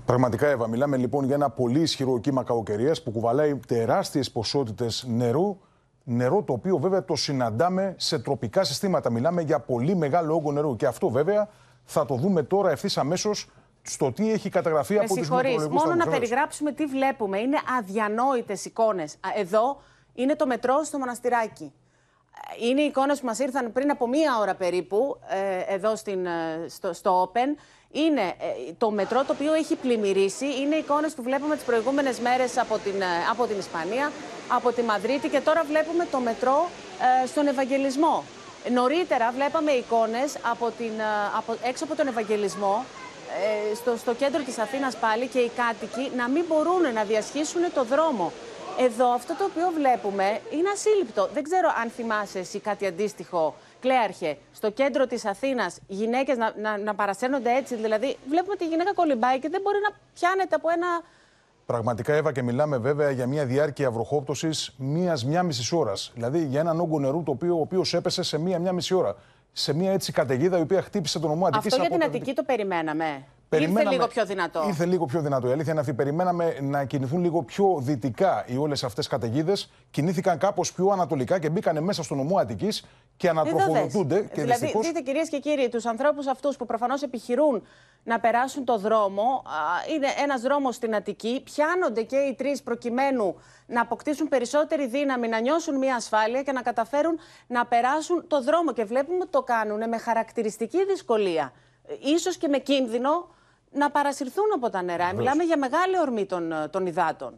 Πραγματικά, 0.06 0.48
Εύα, 0.48 0.68
μιλάμε 0.68 0.98
λοιπόν 0.98 1.26
για 1.26 1.36
ένα 1.36 1.50
πολύ 1.50 1.82
ισχυρό 1.82 2.20
κύμα 2.20 2.44
κακοκαιρίας 2.44 3.04
που 3.04 3.12
κουβαλάει 3.12 3.60
τεράστιες 3.68 4.32
ποσότητες 4.32 5.06
νερού. 5.08 5.58
Νερό 6.04 6.44
το 6.44 6.54
οποίο 6.54 6.78
βέβαια 6.78 7.06
το 7.06 7.16
συναντάμε 7.16 7.94
σε 7.98 8.20
τροπικά 8.20 8.64
συστήματα. 8.64 9.10
Μιλάμε 9.10 9.42
για 9.42 9.60
πολύ 9.60 9.96
μεγάλο 9.96 10.36
όγκο 10.36 10.52
νερού. 10.52 10.76
Και 10.76 10.86
αυτό 10.86 11.10
βέβαια 11.10 11.50
θα 11.84 12.06
το 12.06 12.16
δούμε 12.16 12.44
τώρα 12.44 12.72
ευθύς 12.72 12.98
αμέσως 12.98 13.48
στο 13.90 14.12
τι 14.12 14.32
έχει 14.32 14.50
καταγραφεί 14.50 14.98
από 14.98 15.16
τους 15.16 15.30
μετρολογικού 15.30 15.74
Μόνο 15.74 15.96
να 15.96 16.08
περιγράψουμε 16.08 16.72
τι 16.72 16.86
βλέπουμε. 16.86 17.40
Είναι 17.40 17.58
αδιανόητες 17.78 18.66
εικόνες. 18.66 19.16
Εδώ 19.36 19.82
είναι 20.14 20.36
το 20.36 20.48
μετρό 20.48 20.84
στο 20.84 20.98
μοναστηράκι. 20.98 21.74
Είναι 22.62 22.82
οι 22.82 22.86
εικόνες 22.86 23.20
που 23.20 23.26
μας 23.26 23.40
ήρθαν 23.40 23.72
πριν 23.72 23.92
από 23.92 24.08
μία 24.08 24.38
ώρα 24.40 24.56
περίπου, 24.56 25.20
ε, 25.28 25.74
εδώ 25.74 25.96
στην, 25.96 26.26
ε, 26.26 26.66
στο, 26.68 26.94
στο 26.94 27.32
Open. 27.34 27.60
Είναι 27.92 28.22
ε, 28.22 28.74
το 28.78 28.92
μετρό 28.92 29.24
το 29.24 29.34
οποίο 29.34 29.54
έχει 29.54 29.76
πλημμυρίσει. 29.76 30.46
Είναι 30.46 30.76
εικόνες 30.76 31.14
που 31.14 31.24
βλέπουμε 31.24 31.56
τις 31.56 31.64
προηγούμενες 31.64 32.20
μέρες 32.20 32.58
από 32.58 32.78
την, 32.78 33.04
από 33.32 33.46
την 33.46 33.58
Ισπανία, 33.58 34.12
από 34.56 34.72
τη 34.72 34.82
Μαδρίτη 34.82 35.30
και 35.30 35.40
τώρα 35.40 35.64
βλέπουμε 35.64 36.08
το 36.12 36.20
μετρό 36.20 36.68
στον 37.26 37.48
Ευαγγελισμό. 37.48 38.24
Νωρίτερα 38.72 39.32
βλέπαμε 39.32 39.72
εικόνες 39.72 40.38
από 40.52 40.72
την, 40.78 40.92
από, 41.38 41.56
έξω 41.64 41.84
από 41.84 41.96
τον 41.96 42.08
Ευαγγελισμό 42.08 42.86
ε, 42.86 42.99
στο, 43.76 43.98
στο 43.98 44.14
κέντρο 44.14 44.42
της 44.44 44.58
Αθήνας 44.58 44.96
πάλι 44.96 45.28
και 45.28 45.40
οι 45.40 45.52
κάτοικοι 45.56 46.12
να 46.16 46.30
μην 46.30 46.46
μπορούν 46.48 46.94
να 46.94 47.04
διασχίσουν 47.04 47.62
το 47.74 47.84
δρόμο. 47.84 48.32
Εδώ 48.80 49.08
αυτό 49.14 49.36
το 49.36 49.44
οποίο 49.44 49.72
βλέπουμε 49.76 50.40
είναι 50.50 50.70
ασύλληπτο. 50.74 51.30
Δεν 51.34 51.44
ξέρω 51.44 51.70
αν 51.82 51.90
θυμάσαι 51.90 52.40
εσύ 52.40 52.60
κάτι 52.60 52.86
αντίστοιχο, 52.86 53.56
Κλέαρχε, 53.80 54.38
στο 54.54 54.72
κέντρο 54.72 55.08
της 55.08 55.26
Αθήνας 55.26 55.80
γυναίκες 55.88 56.38
να, 56.38 56.54
να, 56.62 56.78
να 56.78 56.96
παρασέρνονται 56.96 57.52
έτσι. 57.56 57.76
Δηλαδή 57.76 58.18
βλέπουμε 58.30 58.56
τη 58.56 58.68
γυναίκα 58.68 58.94
κολυμπάει 58.94 59.40
και 59.40 59.50
δεν 59.50 59.62
μπορεί 59.62 59.78
να 59.90 59.96
πιάνεται 60.14 60.56
από 60.56 60.70
ένα 60.70 60.88
Πραγματικά, 61.66 62.14
Εύα, 62.14 62.32
και 62.32 62.42
μιλάμε 62.42 62.78
βέβαια 62.78 63.10
για 63.10 63.28
μια 63.28 63.46
διάρκεια 63.46 63.92
βροχόπτωσης 63.92 64.74
μία-μία 64.78 65.44
μισής 65.44 65.72
ώρας. 65.72 66.12
Δηλαδή 66.14 66.46
για 66.46 66.60
έναν 66.60 66.80
όγκο 66.80 67.00
νερού 67.00 67.24
το 67.24 67.32
οποίο, 67.32 67.58
ο 67.58 67.60
οποίος 67.60 67.94
έπεσε 67.94 68.24
σε 68.24 68.38
μία-μία 68.38 68.74
μισή 68.74 68.94
ώρα 68.94 69.16
σε 69.52 69.74
μια 69.74 69.92
έτσι 69.92 70.12
καταιγίδα 70.12 70.58
η 70.58 70.62
οποία 70.62 70.82
χτύπησε 70.82 71.20
τον 71.20 71.32
ομό 71.32 71.46
Αττικής. 71.46 71.74
Αυτό 71.74 71.86
για 71.86 71.98
την 71.98 72.04
Αττική 72.04 72.34
το 72.34 72.44
περιμέναμε. 72.44 73.26
Περιμέναμε, 73.50 73.82
ήρθε 73.82 73.96
λίγο 73.96 74.08
πιο 74.08 74.26
δυνατό. 74.26 74.64
Ήρθε 74.68 74.86
λίγο 74.86 75.06
πιο 75.06 75.22
δυνατό. 75.22 75.48
Η 75.48 75.52
αλήθεια 75.52 75.72
είναι 75.72 75.82
αυτή. 75.82 75.94
Περιμέναμε 75.94 76.58
να 76.62 76.86
κινηθούν 76.86 77.22
λίγο 77.22 77.44
πιο 77.44 77.78
δυτικά 77.80 78.44
οι 78.48 78.58
όλες 78.58 78.84
αυτές 78.84 79.08
καταιγίδες. 79.08 79.72
Κινήθηκαν 79.92 80.38
κάπως 80.38 80.74
πιο 80.74 80.88
ανατολικά 80.90 81.40
και 81.40 81.50
μπήκαν 81.50 81.84
μέσα 81.84 82.04
στον 82.04 82.18
νομό 82.18 82.38
Αττικής 82.38 82.86
και 83.18 83.30
ανατροφοδοτούνται. 83.30 84.22
Και 84.22 84.42
δηλαδή, 84.42 84.60
δυστυχώς... 84.60 84.86
δείτε 84.86 85.00
κυρίες 85.00 85.30
και 85.30 85.40
κύριοι, 85.40 85.70
τους 85.70 85.86
ανθρώπους 85.86 86.28
αυτούς 86.28 86.56
που 86.56 86.66
προφανώς 86.66 87.02
επιχειρούν 87.02 87.64
να 88.04 88.20
περάσουν 88.20 88.64
το 88.66 88.78
δρόμο. 88.78 89.44
Είναι 89.96 90.08
ένας 90.24 90.42
δρόμος 90.42 90.76
στην 90.76 90.96
Αττική. 90.96 91.42
Πιάνονται 91.44 92.02
και 92.04 92.18
οι 92.18 92.36
τρεις 92.36 92.62
προκειμένου 92.64 93.36
να 93.66 93.82
αποκτήσουν 93.82 94.28
περισσότερη 94.28 94.88
δύναμη, 94.88 95.28
να 95.28 95.40
νιώσουν 95.40 95.78
μια 95.78 95.96
ασφάλεια 95.96 96.42
και 96.44 96.52
να 96.52 96.62
καταφέρουν 96.62 97.20
να 97.48 97.66
περάσουν 97.66 98.28
το 98.28 98.42
δρόμο. 98.42 98.74
Και 98.74 98.84
βλέπουμε 98.84 99.18
ότι 99.22 99.32
το 99.32 99.42
κάνουν 99.42 99.90
με 99.90 99.98
χαρακτηριστική 99.98 100.86
δυσκολία. 100.86 101.54
Ίσως 102.00 102.38
και 102.38 102.48
με 102.48 102.58
κίνδυνο 102.58 103.38
να 103.72 103.90
παρασυρθούν 103.92 104.46
από 104.56 104.70
τα 104.70 104.82
νερά. 104.82 105.14
Μιλάμε 105.14 105.44
για 105.44 105.58
μεγάλη 105.58 106.00
ορμή 106.00 106.26
των, 106.26 106.54
των 106.70 106.86
υδάτων. 106.86 107.34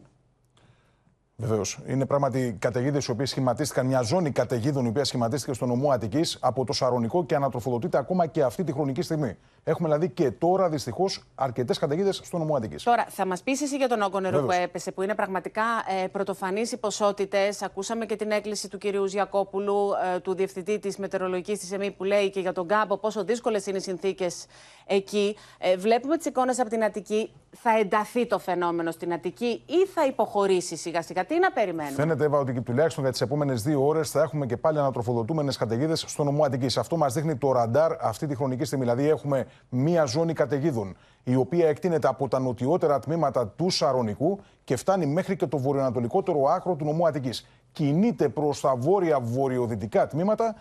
Βεβαίως. 1.42 1.78
Είναι 1.86 2.06
πράγματι 2.06 2.56
καταιγίδες 2.58 3.06
οι 3.06 3.10
οποίες 3.10 3.30
σχηματίστηκαν, 3.30 3.86
μια 3.86 4.02
ζώνη 4.02 4.30
καταιγίδων 4.30 4.84
η 4.84 4.88
οποία 4.88 5.04
σχηματίστηκε 5.04 5.52
στο 5.52 5.66
νομό 5.66 5.90
Αττικής 5.90 6.38
από 6.40 6.64
το 6.64 6.72
Σαρονικό 6.72 7.24
και 7.24 7.34
ανατροφοδοτείται 7.34 7.98
ακόμα 7.98 8.26
και 8.26 8.42
αυτή 8.42 8.64
τη 8.64 8.72
χρονική 8.72 9.02
στιγμή. 9.02 9.36
Έχουμε 9.64 9.88
δηλαδή 9.88 10.08
και 10.08 10.30
τώρα 10.30 10.68
δυστυχώς 10.68 11.22
αρκετές 11.34 11.78
καταιγίδες 11.78 12.20
στο 12.24 12.38
νομό 12.38 12.54
Αττικής. 12.54 12.82
Τώρα, 12.82 13.06
θα 13.08 13.26
μας 13.26 13.42
πεις 13.42 13.62
εσύ 13.62 13.76
για 13.76 13.88
τον 13.88 14.02
όγκο 14.02 14.20
νερού 14.20 14.44
που 14.44 14.52
έπεσε, 14.62 14.92
που 14.92 15.02
είναι 15.02 15.14
πραγματικά 15.14 15.62
ε, 16.02 16.06
πρωτοφανεί 16.06 16.60
οι 16.72 16.76
ποσότητες. 16.76 17.62
Ακούσαμε 17.62 18.06
και 18.06 18.16
την 18.16 18.30
έκκληση 18.30 18.68
του 18.68 18.78
κυρίου 18.78 19.06
Ζιακόπουλου, 19.06 19.90
ε, 20.14 20.20
του 20.20 20.34
διευθυντή 20.34 20.78
της 20.78 20.96
μετεωρολογικής 20.96 21.58
της 21.58 21.72
ΕΜΗ, 21.72 21.90
που 21.90 22.04
λέει 22.04 22.30
και 22.30 22.40
για 22.40 22.52
τον 22.52 22.66
κάμπο 22.68 22.96
πόσο 22.96 23.24
δύσκολες 23.24 23.66
είναι 23.66 23.76
οι 23.76 23.80
συνθήκες 23.80 24.46
εκεί. 24.86 25.36
Ε, 25.58 25.76
βλέπουμε 25.76 26.16
τις 26.16 26.26
εικόνες 26.26 26.58
από 26.58 26.68
την 26.68 26.84
Αττική. 26.84 27.30
Θα 27.56 27.78
ενταθεί 27.78 28.26
το 28.26 28.38
φαινόμενο 28.38 28.90
στην 28.90 29.12
Αττική 29.12 29.62
ή 29.66 29.86
θα 29.94 30.06
υποχωρήσει 30.06 30.76
σιγά 30.76 31.02
σιγά. 31.02 31.24
Τι 31.24 31.38
να 31.38 31.52
περιμένουμε; 31.52 31.94
Φαίνεται, 31.94 32.24
Εύα, 32.24 32.38
ότι 32.38 32.60
τουλάχιστον 32.60 33.02
για 33.02 33.12
τις 33.12 33.20
επόμενες 33.20 33.62
δύο 33.62 33.86
ώρες 33.86 34.10
θα 34.10 34.22
έχουμε 34.22 34.46
και 34.46 34.56
πάλι 34.56 34.78
ανατροφοδοτούμενες 34.78 35.56
καταιγίδες 35.56 36.04
στο 36.06 36.24
νομό 36.24 36.44
Αττική. 36.44 36.78
Αυτό 36.78 36.96
μας 36.96 37.14
δείχνει 37.14 37.36
το 37.36 37.52
ραντάρ 37.52 37.92
αυτή 38.00 38.26
τη 38.26 38.34
χρονική 38.34 38.64
στιγμή. 38.64 38.84
Δηλαδή, 38.84 39.08
έχουμε 39.08 39.46
μία 39.68 40.04
ζώνη 40.04 40.32
καταιγίδων, 40.32 40.96
η 41.24 41.34
οποία 41.34 41.68
εκτείνεται 41.68 42.08
από 42.08 42.28
τα 42.28 42.38
νοτιότερα 42.38 42.98
τμήματα 42.98 43.48
του 43.48 43.70
Σαρονικού 43.70 44.40
και 44.64 44.76
φτάνει 44.76 45.06
μέχρι 45.06 45.36
και 45.36 45.46
το 45.46 45.58
βορειοανατολικότερο 45.58 46.44
άκρο 46.44 46.74
του 46.74 46.84
νομού 46.84 47.06
Αττικής. 47.06 47.46
Κινείται 47.72 48.28
προς 48.28 48.60
τα 48.60 48.74
βόρεια-βορειοδυτικά 48.76 50.06
τμήματα 50.06 50.54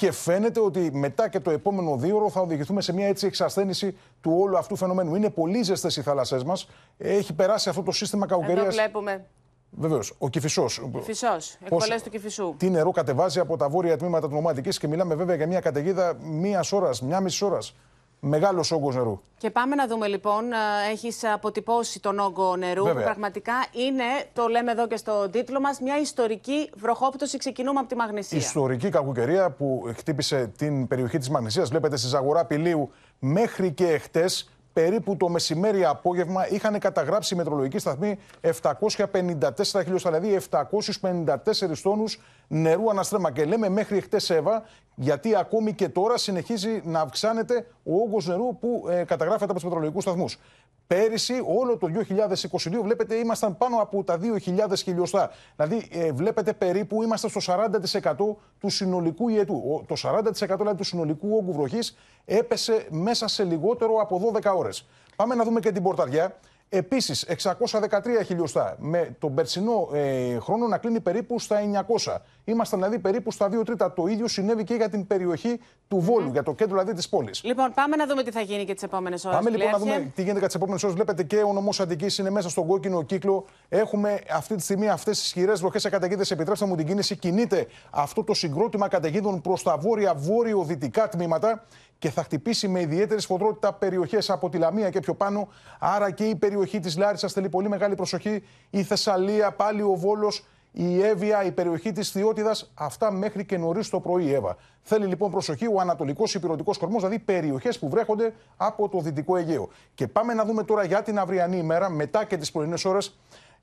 και 0.00 0.12
φαίνεται 0.12 0.60
ότι 0.60 0.90
μετά 0.92 1.28
και 1.28 1.40
το 1.40 1.50
επόμενο 1.50 1.96
δύο 1.96 2.30
θα 2.30 2.40
οδηγηθούμε 2.40 2.80
σε 2.80 2.92
μια 2.92 3.06
έτσι 3.06 3.26
εξασθένηση 3.26 3.96
του 4.20 4.36
όλου 4.40 4.58
αυτού 4.58 4.76
φαινομένου. 4.76 5.14
Είναι 5.14 5.30
πολύ 5.30 5.62
ζεστές 5.62 5.96
οι 5.96 6.02
θάλασσές 6.02 6.44
μας. 6.44 6.68
Έχει 6.98 7.32
περάσει 7.34 7.68
αυτό 7.68 7.82
το 7.82 7.92
σύστημα 7.92 8.26
κακοκαιρία. 8.26 8.62
Εδώ 8.62 8.70
βλέπουμε. 8.70 9.26
Βεβαίως, 9.70 10.14
ο 10.18 10.28
Κυφισό. 10.28 10.66
Κυφισό, 10.92 11.36
εκβολές 11.64 12.02
του 12.02 12.10
Κυφισού. 12.10 12.54
Τι 12.56 12.70
νερό 12.70 12.90
κατεβάζει 12.90 13.40
από 13.40 13.56
τα 13.56 13.68
βόρεια 13.68 13.96
τμήματα 13.96 14.28
του 14.28 14.34
Νομάτικη 14.34 14.78
και 14.78 14.88
μιλάμε 14.88 15.14
βέβαια 15.14 15.36
για 15.36 15.46
μια 15.46 15.60
καταιγίδα 15.60 16.16
μίας 16.20 16.72
ώρας, 16.72 17.02
μία 17.02 17.20
μισή 17.20 17.44
ώρας. 17.44 17.76
Μεγάλος 18.20 18.70
όγκος 18.72 18.94
νερού. 18.94 19.20
Και 19.38 19.50
πάμε 19.50 19.74
να 19.74 19.86
δούμε 19.86 20.06
λοιπόν. 20.06 20.44
Έχεις 20.90 21.24
αποτυπώσει 21.24 22.00
τον 22.00 22.18
όγκο 22.18 22.56
νερού. 22.56 22.84
Βέβαια. 22.84 23.04
Πραγματικά 23.04 23.52
είναι, 23.72 24.04
το 24.32 24.46
λέμε 24.46 24.72
εδώ 24.72 24.86
και 24.86 24.96
στο 24.96 25.28
τίτλο 25.30 25.60
μας, 25.60 25.80
μια 25.80 25.98
ιστορική 25.98 26.70
βροχόπτωση. 26.76 27.38
Ξεκινούμε 27.38 27.78
από 27.78 27.88
τη 27.88 27.94
Μαγνησία. 27.94 28.38
Ιστορική 28.38 28.88
κακοκαιρία 28.88 29.50
που 29.50 29.92
χτύπησε 29.96 30.52
την 30.56 30.88
περιοχή 30.88 31.18
της 31.18 31.30
Μαγνησίας. 31.30 31.68
Βλέπετε 31.68 31.96
στη 31.96 32.08
Ζαγορά 32.08 32.44
Πηλίου 32.44 32.90
μέχρι 33.18 33.72
και 33.72 33.86
εχθέ 33.86 34.24
περίπου 34.72 35.16
το 35.16 35.28
μεσημέρι 35.28 35.84
απόγευμα 35.84 36.48
είχαν 36.48 36.78
καταγράψει 36.78 37.34
οι 37.34 37.36
μετρολογικοί 37.36 37.78
σταθμοί 37.78 38.18
754 38.40 39.80
χιλιοστά, 39.82 40.10
δηλαδή 40.10 40.40
754 40.50 41.78
τόνους 41.82 42.20
νερού 42.48 42.90
αναστρέμα. 42.90 43.30
Και 43.30 43.44
λέμε 43.44 43.68
μέχρι 43.68 44.00
χτες 44.00 44.30
Εύα, 44.30 44.62
γιατί 45.02 45.36
ακόμη 45.36 45.74
και 45.74 45.88
τώρα 45.88 46.18
συνεχίζει 46.18 46.80
να 46.84 47.00
αυξάνεται 47.00 47.66
ο 47.82 47.94
όγκος 47.94 48.26
νερού 48.26 48.58
που 48.58 48.86
ε, 48.88 49.04
καταγράφεται 49.04 49.44
από 49.44 49.54
τους 49.54 49.64
μετρολογικούς 49.64 50.02
σταθμούς. 50.02 50.38
Πέρυσι, 50.86 51.42
όλο 51.46 51.76
το 51.76 51.86
2022, 51.86 52.82
βλέπετε, 52.82 53.14
ήμασταν 53.14 53.56
πάνω 53.56 53.76
από 53.76 54.04
τα 54.04 54.18
2.000 54.46 54.76
χιλιοστά. 54.76 55.30
Δηλαδή, 55.56 55.88
ε, 55.90 56.12
βλέπετε 56.12 56.52
περίπου 56.52 57.02
είμαστε 57.02 57.28
στο 57.28 57.40
40% 57.40 58.38
του 58.60 58.68
συνολικού 58.68 59.28
ιετού. 59.28 59.84
Το 59.88 59.96
40% 59.96 60.56
δηλαδή, 60.56 60.76
του 60.76 60.84
συνολικού 60.84 61.36
όγκου 61.36 61.52
βροχής 61.52 61.96
έπεσε 62.24 62.86
μέσα 62.90 63.28
σε 63.28 63.44
λιγότερο 63.44 64.00
από 64.00 64.32
12 64.42 64.54
ώρες. 64.56 64.86
Πάμε 65.16 65.34
να 65.34 65.44
δούμε 65.44 65.60
και 65.60 65.72
την 65.72 65.82
πορταριά. 65.82 66.36
Επίσης, 66.72 67.26
613 67.28 68.24
χιλιοστά. 68.24 68.76
Με 68.78 69.16
τον 69.18 69.34
περσινό 69.34 69.88
ε, 69.92 70.38
χρόνο 70.38 70.66
να 70.66 70.78
κλείνει 70.78 71.00
περίπου 71.00 71.38
στα 71.38 71.56
900. 72.04 72.16
Ήμασταν 72.44 72.78
δηλαδή 72.78 72.98
περίπου 72.98 73.32
στα 73.32 73.48
2 73.52 73.64
τρίτα. 73.64 73.92
Το 73.92 74.06
ίδιο 74.06 74.28
συνέβη 74.28 74.64
και 74.64 74.74
για 74.74 74.88
την 74.88 75.06
περιοχή 75.06 75.60
του 75.88 76.00
Βόλου, 76.00 76.30
για 76.30 76.42
το 76.42 76.54
κέντρο 76.54 76.78
δηλαδή 76.78 76.94
της 76.96 77.08
πόλης. 77.08 77.42
Λοιπόν, 77.44 77.72
πάμε 77.74 77.96
να 77.96 78.06
δούμε 78.06 78.22
τι 78.22 78.30
θα 78.30 78.40
γίνει 78.40 78.64
και 78.64 78.74
τις 78.74 78.82
επόμενες 78.82 79.24
ώρες. 79.24 79.36
Πάμε 79.38 79.50
λοιπόν 79.50 79.70
να 79.70 79.78
δούμε 79.78 80.12
τι 80.14 80.22
γίνεται 80.22 80.40
και 80.40 80.46
τις 80.46 80.54
επόμενες 80.54 80.82
ώρες. 80.82 80.94
Βλέπετε 80.94 81.22
και 81.22 81.36
ο 81.36 81.52
νομός 81.52 81.80
Αττική 81.80 82.20
είναι 82.20 82.30
μέσα 82.30 82.48
στον 82.48 82.66
κόκκινο 82.66 83.02
κύκλο. 83.02 83.44
Έχουμε 83.68 84.20
αυτή 84.32 84.54
τη 84.54 84.62
στιγμή 84.62 84.88
αυτές 84.88 85.18
τις 85.18 85.26
ισχυρές 85.26 85.60
βροχές 85.60 85.82
σε 85.82 85.88
καταιγίδες. 85.88 86.30
Επιτρέψτε 86.30 86.66
μου 86.66 86.76
την 86.76 86.86
κίνηση. 86.86 87.16
Κινείται 87.16 87.66
αυτό 87.90 88.24
το 88.24 88.34
συγκρότημα 88.34 88.88
καταιγίδων 88.88 89.40
προς 89.40 89.62
τα 89.62 89.76
βόρεια-βόρειο-δυτικά 89.76 91.08
τμήματα 91.08 91.64
και 92.00 92.10
θα 92.10 92.22
χτυπήσει 92.22 92.68
με 92.68 92.80
ιδιαίτερη 92.80 93.20
σφοδρότητα 93.20 93.72
περιοχές 93.72 94.30
από 94.30 94.48
τη 94.48 94.58
Λαμία 94.58 94.90
και 94.90 95.00
πιο 95.00 95.14
πάνω. 95.14 95.48
Άρα 95.78 96.10
και 96.10 96.24
η 96.24 96.34
περιοχή 96.34 96.80
της 96.80 96.96
Λάρισας 96.96 97.32
θέλει 97.32 97.48
πολύ 97.48 97.68
μεγάλη 97.68 97.94
προσοχή. 97.94 98.42
Η 98.70 98.82
Θεσσαλία, 98.82 99.52
πάλι 99.52 99.82
ο 99.82 99.94
Βόλος 99.94 100.44
η 100.72 101.02
Εύβοια, 101.02 101.44
η 101.44 101.52
περιοχή 101.52 101.92
της 101.92 102.10
Θειότιδα, 102.10 102.56
αυτά 102.74 103.12
μέχρι 103.12 103.44
και 103.44 103.58
νωρίς 103.58 103.88
το 103.88 104.00
πρωί, 104.00 104.24
η 104.24 104.34
Εύα. 104.34 104.56
Θέλει 104.82 105.06
λοιπόν 105.06 105.30
προσοχή 105.30 105.66
ο 105.66 105.80
Ανατολικός 105.80 106.34
Υπηρετικός 106.34 106.78
Κορμός, 106.78 107.02
δηλαδή 107.02 107.18
περιοχές 107.18 107.78
που 107.78 107.88
βρέχονται 107.88 108.34
από 108.56 108.88
το 108.88 109.00
Δυτικό 109.00 109.36
Αιγαίο. 109.36 109.68
Και 109.94 110.08
πάμε 110.08 110.34
να 110.34 110.44
δούμε 110.44 110.62
τώρα 110.64 110.84
για 110.84 111.02
την 111.02 111.18
αυριανή 111.18 111.56
ημέρα, 111.56 111.90
μετά 111.90 112.24
και 112.24 112.36
τις 112.36 112.52
πρωινές 112.52 112.84
ώρες, 112.84 113.18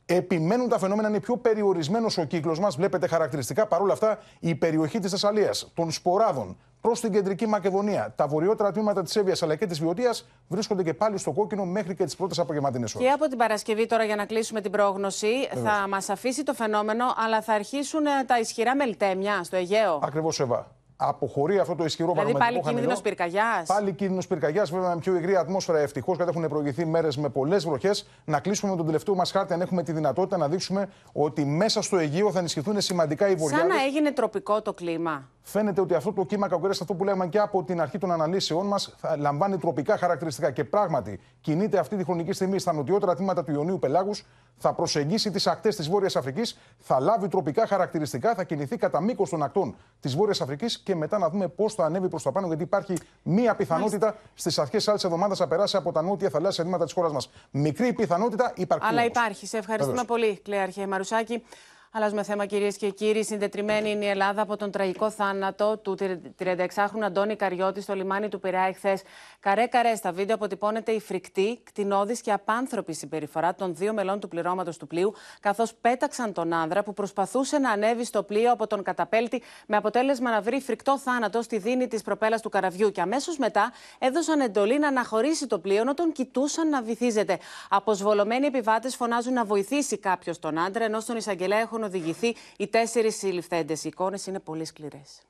Επιμένουν 0.10 0.70
τα 0.70 0.80
φαινόμενα, 0.80 1.08
είναι 1.08 1.20
πιο 1.20 1.38
περιορισμένος 1.38 2.18
ο 2.18 2.24
κύκλος 2.24 2.60
μας. 2.60 2.76
Βλέπετε 2.76 3.08
χαρακτηριστικά 3.08 3.68
παρόλα 3.68 3.94
αυτά 3.94 4.20
η 4.40 4.56
περιοχή 4.56 5.00
της 5.00 5.12
Θεσσαλίας, 5.12 5.72
των 5.74 5.92
Σποράδων, 5.92 6.58
προς 6.82 7.00
την 7.00 7.12
κεντρική 7.12 7.48
Μακεδονία, 7.48 8.14
τα 8.16 8.28
βορειότερα 8.28 8.72
τμήματα 8.72 9.04
της 9.04 9.16
Εύβοιας 9.16 9.44
αλλά 9.44 9.56
και 9.56 9.66
της 9.66 9.80
Βιωτία 9.80 10.16
βρίσκονται 10.48 10.84
και 10.84 10.94
πάλι 10.94 11.18
στο 11.18 11.32
κόκκινο 11.32 11.66
μέχρι 11.66 11.96
και 11.96 12.04
τις 12.04 12.16
πρώτες 12.16 12.40
απογευματινές 12.40 12.96
ώρες. 12.96 13.08
Και 13.08 13.14
από 13.14 13.28
την 13.28 13.38
Παρασκευή, 13.38 13.86
τώρα 13.86 14.04
για 14.04 14.16
να 14.16 14.26
κλείσουμε 14.26 14.62
την 14.62 14.72
πρόγνωση, 14.72 15.50
θα 15.64 15.88
μας 15.90 16.10
αφήσει 16.10 16.44
το 16.44 16.54
φαινόμενο, 16.54 17.06
αλλά 17.18 17.42
θα 17.42 17.54
αρχίσουν 17.54 18.06
ε, 18.06 18.10
τα 18.26 18.40
ισχυρά 18.40 18.76
μελτέμια 18.76 19.44
στο 19.44 19.56
Αιγαίο. 19.56 20.00
Ακριβώς, 20.04 20.40
Εβά 20.40 20.77
αποχωρεί 20.98 21.60
αυτό 21.60 21.76
το 21.76 21.84
ισχυρό 21.84 22.12
δηλαδή 22.12 22.34
πάλι 22.38 22.62
κίνδυνος 22.62 23.02
πυρκαγιάς. 23.02 23.68
Πάλι 23.68 23.94
κίνδυνος 23.94 24.28
πυρκαγιάς, 24.28 24.72
βέβαια 24.72 24.90
με 24.94 25.00
πιο 25.00 25.16
υγρή 25.16 25.36
ατμόσφαιρα 25.36 25.80
ευτυχώς, 25.80 26.16
γιατί 26.16 26.32
έχουν 26.36 26.50
προηγηθεί 26.50 26.86
μέρες 26.86 27.18
με 27.18 27.30
πολλές 27.30 27.66
βροχές. 27.66 28.08
Να 28.26 28.40
κλείσουμε 28.40 28.72
με 28.72 28.78
τον 28.78 28.86
τελευταίο 28.86 29.16
μας 29.16 29.32
χάρτη, 29.32 29.54
αν 29.54 29.62
έχουμε 29.62 29.84
τη 29.84 29.92
δυνατότητα 29.92 30.38
να 30.38 30.48
δείξουμε 30.48 30.90
ότι 31.14 31.46
μέσα 31.46 31.82
στο 31.82 31.98
Αιγαίο 31.98 32.32
θα 32.32 32.40
ενισχυθούν 32.40 32.82
σημαντικά 32.82 33.28
οι 33.28 33.36
βορειάδες. 33.36 33.68
Σαν 33.68 33.78
να 33.78 33.84
έγινε 33.84 34.12
τροπικό 34.12 34.62
το 34.62 34.74
κλίμα. 34.74 35.30
Φαίνεται 35.50 35.82
ότι 35.82 35.94
αυτό 35.94 36.14
το 36.14 36.24
κύμα 36.24 36.48
κακοκαιρία, 36.48 36.78
αυτό 36.82 36.94
που 36.94 37.04
λέγαμε 37.04 37.28
και 37.28 37.40
από 37.40 37.64
την 37.64 37.82
αρχή 37.82 37.98
των 37.98 38.12
αναλύσεών 38.12 38.68
μας, 38.68 38.96
λαμβάνει 39.18 39.58
τροπικά 39.58 39.98
χαρακτηριστικά. 39.98 40.52
Και 40.52 40.64
πράγματι 40.64 41.20
κινείται 41.42 41.78
αυτή 41.78 41.96
τη 41.96 42.04
χρονική 42.04 42.34
στιγμή 42.34 42.60
στα 42.60 42.74
νοτιότερα 42.74 43.16
τμήματα 43.16 43.44
του 43.44 43.52
Ιωνίου 43.52 43.80
Πελάγους, 43.80 44.26
θα 44.58 44.74
προσεγγίσει 44.74 45.32
τις 45.32 45.48
ακτές 45.48 45.76
της 45.76 45.90
Βόρειας 45.90 46.16
Αφρικής, 46.16 46.58
θα 46.78 47.00
λάβει 47.00 47.28
τροπικά 47.28 47.68
χαρακτηριστικά, 47.68 48.36
θα 48.36 48.44
κινηθεί 48.44 48.78
κατά 48.78 49.02
μήκος 49.02 49.30
των 49.30 49.44
ακτών 49.44 49.76
της 50.00 50.16
Βόρειας 50.16 50.42
Αφρικής 50.42 50.80
και 50.80 50.96
μετά 50.96 51.18
να 51.18 51.30
δούμε 51.30 51.48
πώς 51.48 51.74
θα 51.74 51.86
ανέβει 51.86 52.10
προς 52.10 52.24
τα 52.24 52.32
πάνω, 52.32 52.48
γιατί 52.48 52.64
υπάρχει 52.64 52.94
μία 53.24 53.56
πιθανότητα 53.56 54.16
στις 54.34 54.60
αρχές 54.60 54.88
άλλης 54.88 55.04
εβδομάδας 55.04 55.40
να 55.40 55.48
περάσει 55.48 55.78
από 55.78 55.92
τα 55.92 56.02
νότια 56.02 56.30
θαλάσσια 56.30 56.64
νήματα 56.64 56.84
της 56.84 56.94
χώρας 56.94 57.12
μας. 57.12 57.30
Μικρή 57.52 57.94
πιθανότητα 57.94 58.54
υπάρχει. 58.56 58.88
Αλλά 58.88 59.06
υπάρχει. 59.06 59.48
Σε 59.48 59.58
ευχαριστούμε 59.58 60.04
πολύ, 60.04 60.40
Κλέαρχε 60.44 60.88
Μαρουσάκη. 60.88 61.44
Αλλάζουμε 61.92 62.24
θέμα, 62.24 62.46
κυρίες 62.46 62.78
και 62.78 62.90
κύριοι. 62.90 63.24
Συντετριμένη 63.24 63.92
είναι 63.92 64.06
η 64.06 64.08
Ελλάδα 64.08 64.42
από 64.42 64.58
τον 64.58 64.72
τραγικό 64.72 65.10
θάνατο 65.10 65.78
του 65.78 65.98
36χρονου 66.40 67.02
Αντώνη 67.04 67.36
Καριώτη 67.36 67.82
στο 67.82 67.94
λιμάνι 67.94 68.30
του 68.30 68.40
Πειραιά 68.40 68.64
εχθές. 68.64 69.02
Καρέ-καρέ, 69.40 69.96
στα 69.96 70.12
βίντεο 70.12 70.36
αποτυπώνεται 70.36 70.92
η 70.92 71.00
φρικτή, 71.00 71.60
κτηνώδης 71.64 72.22
και 72.22 72.32
απάνθρωπη 72.32 72.94
συμπεριφορά 72.94 73.56
των 73.56 73.76
δύο 73.76 73.94
μελών 73.94 74.20
του 74.20 74.28
πληρώματος 74.28 74.78
του 74.78 74.88
πλοίου, 74.88 75.14
καθώς 75.40 75.74
πέταξαν 75.82 76.34
τον 76.34 76.54
άνδρα 76.54 76.84
που 76.84 76.94
προσπαθούσε 76.94 77.58
να 77.58 77.72
ανέβει 77.72 78.06
στο 78.06 78.24
πλοίο 78.24 78.52
από 78.52 78.68
τον 78.68 78.84
καταπέλτη, 78.84 79.42
με 79.68 79.78
αποτέλεσμα 79.78 80.32
να 80.32 80.42
βρει 80.42 80.62
φρικτό 80.62 81.00
θάνατο 81.00 81.42
στη 81.42 81.58
δίνη 81.58 81.88
της 81.88 82.02
προπέλας 82.02 82.42
του 82.42 82.50
καραβιού. 82.50 82.92
Και 82.92 83.02
αμέσως 83.02 83.38
μετά 83.38 83.72
έδωσαν 84.00 84.40
εντολή 84.40 84.80
να 84.80 84.88
αναχωρήσει 84.88 85.48
το 85.48 85.60
πλοίο, 85.60 85.82
ενώ 85.82 85.94
τον 85.94 86.12
κοιτούσαν 86.12 86.70
να 86.70 86.82
βυθίζεται. 86.82 87.38
Αποσβολωμένοι 87.70 88.46
επιβάτες 88.46 88.96
φωνάζουν 88.96 89.34
να 89.34 89.46
βοηθήσει 89.46 89.98
κάποιος 89.98 90.40
τον 90.40 90.60
άντρα, 90.60 90.84
ενώ 90.84 91.00
στον 91.00 91.18
εισαγγελέα 91.18 91.60
έχουν 91.60 91.77
οδηγηθεί 91.84 92.36
οι 92.58 92.68
τέσσερις 92.68 93.16
συλληφθέντες. 93.16 93.84
Οι 93.84 93.88
εικόνες 93.88 94.26
είναι 94.26 94.40
πολύ 94.40 94.66
σκληρές. 94.66 95.22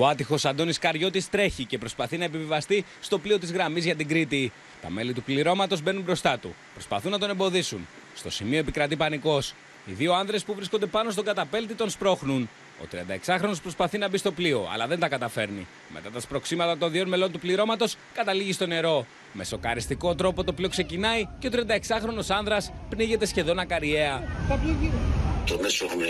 Ο 0.00 0.06
άτυχος 0.06 0.44
Αντώνης 0.44 0.78
Καριώτης 0.78 1.28
τρέχει 1.28 1.64
και 1.64 1.78
προσπαθεί 1.78 2.16
να 2.18 2.24
επιβιβαστεί 2.24 2.84
στο 3.00 3.18
πλοίο 3.18 3.38
της 3.38 3.52
γραμμής 3.52 3.84
για 3.84 3.96
την 3.96 4.08
Κρήτη. 4.08 4.52
Τα 4.82 4.90
μέλη 4.90 5.12
του 5.12 5.22
πληρώματος 5.22 5.82
μπαίνουν 5.82 6.02
μπροστά 6.02 6.38
του. 6.38 6.54
Προσπαθούν 6.72 7.10
να 7.10 7.18
τον 7.18 7.30
εμποδίσουν. 7.30 7.86
Στο 8.14 8.30
σημείο 8.30 8.58
επικρατεί 8.58 8.96
πανικός. 8.96 9.54
Οι 9.86 9.92
δύο 9.92 10.14
άνδρες 10.14 10.44
που 10.44 10.54
βρίσκονται 10.54 10.86
πάνω 10.86 11.10
στον 11.10 11.24
καταπέλτη 11.24 11.74
τον 11.74 11.90
σπρώχνουν. 11.90 12.48
Ο 12.82 12.86
36χρονο 12.92 13.54
προσπαθεί 13.62 13.98
να 13.98 14.08
μπει 14.08 14.18
στο 14.18 14.32
πλοίο, 14.32 14.68
αλλά 14.72 14.86
δεν 14.86 14.98
τα 14.98 15.08
καταφέρνει. 15.08 15.66
Μετά 15.94 16.10
τα 16.10 16.20
σπροξήματα 16.20 16.78
των 16.78 16.90
δύο 16.90 17.06
μελών 17.06 17.32
του 17.32 17.38
πληρώματος, 17.38 17.96
καταλήγει 18.14 18.52
στο 18.52 18.66
νερό. 18.66 19.06
Με 19.32 19.44
σοκαριστικό 19.44 20.14
τρόπο 20.14 20.44
το 20.44 20.52
πλοίο 20.52 20.68
ξεκινάει 20.68 21.28
και 21.38 21.46
ο 21.46 21.50
36χρονο 21.54 22.24
άνδρας 22.28 22.72
πνίγεται 22.88 23.26
σχεδόν 23.26 23.58
ακαριέα. 23.58 24.22
Τον 25.48 25.64
έσωχνε 25.64 26.06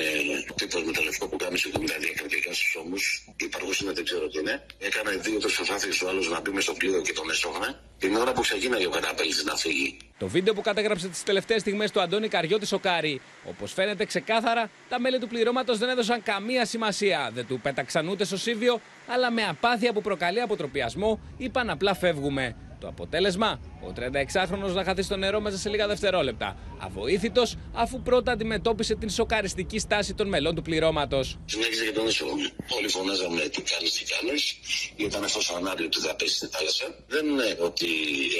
τύπο 0.55 0.79
με 0.79 0.93
το 0.93 1.03
λευκό 1.03 1.29
που 1.29 1.37
κάμισε 1.37 1.69
και 1.69 1.79
μιλάει 1.79 1.99
διακριτικά 1.99 2.53
στους 2.53 2.77
ώμους. 2.83 3.25
Υπαρχό 3.37 3.71
είναι, 3.83 3.93
δεν 3.93 4.05
ξέρω 4.05 4.29
τι 4.29 4.39
είναι. 4.39 4.67
Έκανε 4.79 5.11
δύο-τρει 5.11 5.53
προσπάθειες 5.53 6.01
ο 6.03 6.09
άλλος 6.09 6.29
να 6.29 6.41
μπει 6.41 6.51
μες 6.51 6.65
στο 6.65 6.73
πλοίο 6.73 7.01
και 7.03 7.13
τον 7.13 7.31
έσωχνε. 7.31 7.79
Την 7.99 8.17
ώρα 8.17 8.33
που 8.33 8.41
ξεκίναγε 8.41 8.87
ο 8.87 8.91
κατάπελτη 8.91 9.45
να 9.45 9.57
φύγει. 9.57 9.97
Το 10.19 10.27
βίντεο 10.29 10.55
που 10.55 10.61
κατέγραψε 10.61 11.09
τις 11.09 11.23
τελευταίες 11.23 11.61
στιγμές 11.61 11.91
του 11.91 12.01
Αντώνη 12.01 12.29
Καριώτη 12.29 12.67
σοκάρει. 12.67 13.21
Όπως 13.45 13.73
φαίνεται 13.73 14.05
ξεκάθαρα, 14.05 14.71
τα 14.89 15.01
μέλη 15.01 15.19
του 15.19 15.29
πληρώματος 15.29 15.79
δεν 15.79 15.89
έδωσαν 15.89 16.23
καμία 16.23 16.65
σημασία. 16.65 17.31
Δεν 17.35 17.47
του 17.47 17.61
πέταξαν 17.61 18.09
ούτε 18.09 18.25
στο 18.25 18.37
Σίβιο, 18.37 18.81
αλλά 19.07 19.31
με 19.31 19.43
απάθεια 19.43 19.93
που 19.93 20.01
προκαλεί 20.01 20.41
αποτροπιασμό, 20.41 21.21
είπαν 21.37 21.71
απλά 21.71 21.95
φεύγουμε. 21.95 22.57
Το 22.81 22.89
αποτέλεσμα, 22.89 23.61
ο 23.83 23.93
36χρονο 23.97 24.73
να 24.75 24.85
χαθεί 24.85 25.03
στο 25.03 25.17
νερό 25.17 25.41
μέσα 25.41 25.59
σε 25.59 25.69
λίγα 25.69 25.87
δευτερόλεπτα. 25.87 26.57
Αβοήθητος, 26.79 27.57
αφού 27.73 28.03
πρώτα 28.03 28.33
αντιμετώπισε 28.33 28.95
την 28.95 29.11
σοκαριστική 29.11 29.79
στάση 29.79 30.15
των 30.15 30.29
μελών 30.29 30.55
του 30.55 30.63
πληρώματος. 30.63 31.39
Συνέχιζε 31.45 31.85
και 31.85 31.93
τον 31.93 32.07
έσωγαμε. 32.07 32.51
Όλοι 32.77 32.89
φωνάζαμε 32.89 33.41
τι 33.41 33.63
κάνεις, 33.63 33.93
τι 33.93 34.05
κάνεις. 34.13 34.57
Ήταν 34.97 35.25
αυτός 35.25 35.51
ο 35.51 35.57
ανάριο 35.57 35.87
ότι 35.87 35.99
θα 35.99 36.15
πέσει 36.15 36.35
στη 36.37 36.47
θάλασσα. 36.47 36.87
Δεν 37.07 37.27
είναι 37.27 37.57
ότι 37.61 37.87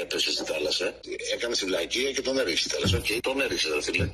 έπεσε 0.03 0.31
στη 0.31 0.45
θάλασσα. 0.45 0.87
Έκανε 1.35 1.55
τη 1.55 1.65
βλακία 1.65 2.13
και 2.13 2.23
τον 2.23 2.39
έριξε 2.39 2.63
στη 2.63 2.75
θάλασσα. 2.75 2.99
Και 2.99 3.21
τον 3.23 3.41
έριξε, 3.41 3.69
δε 3.69 3.83
φίλε. 3.83 4.11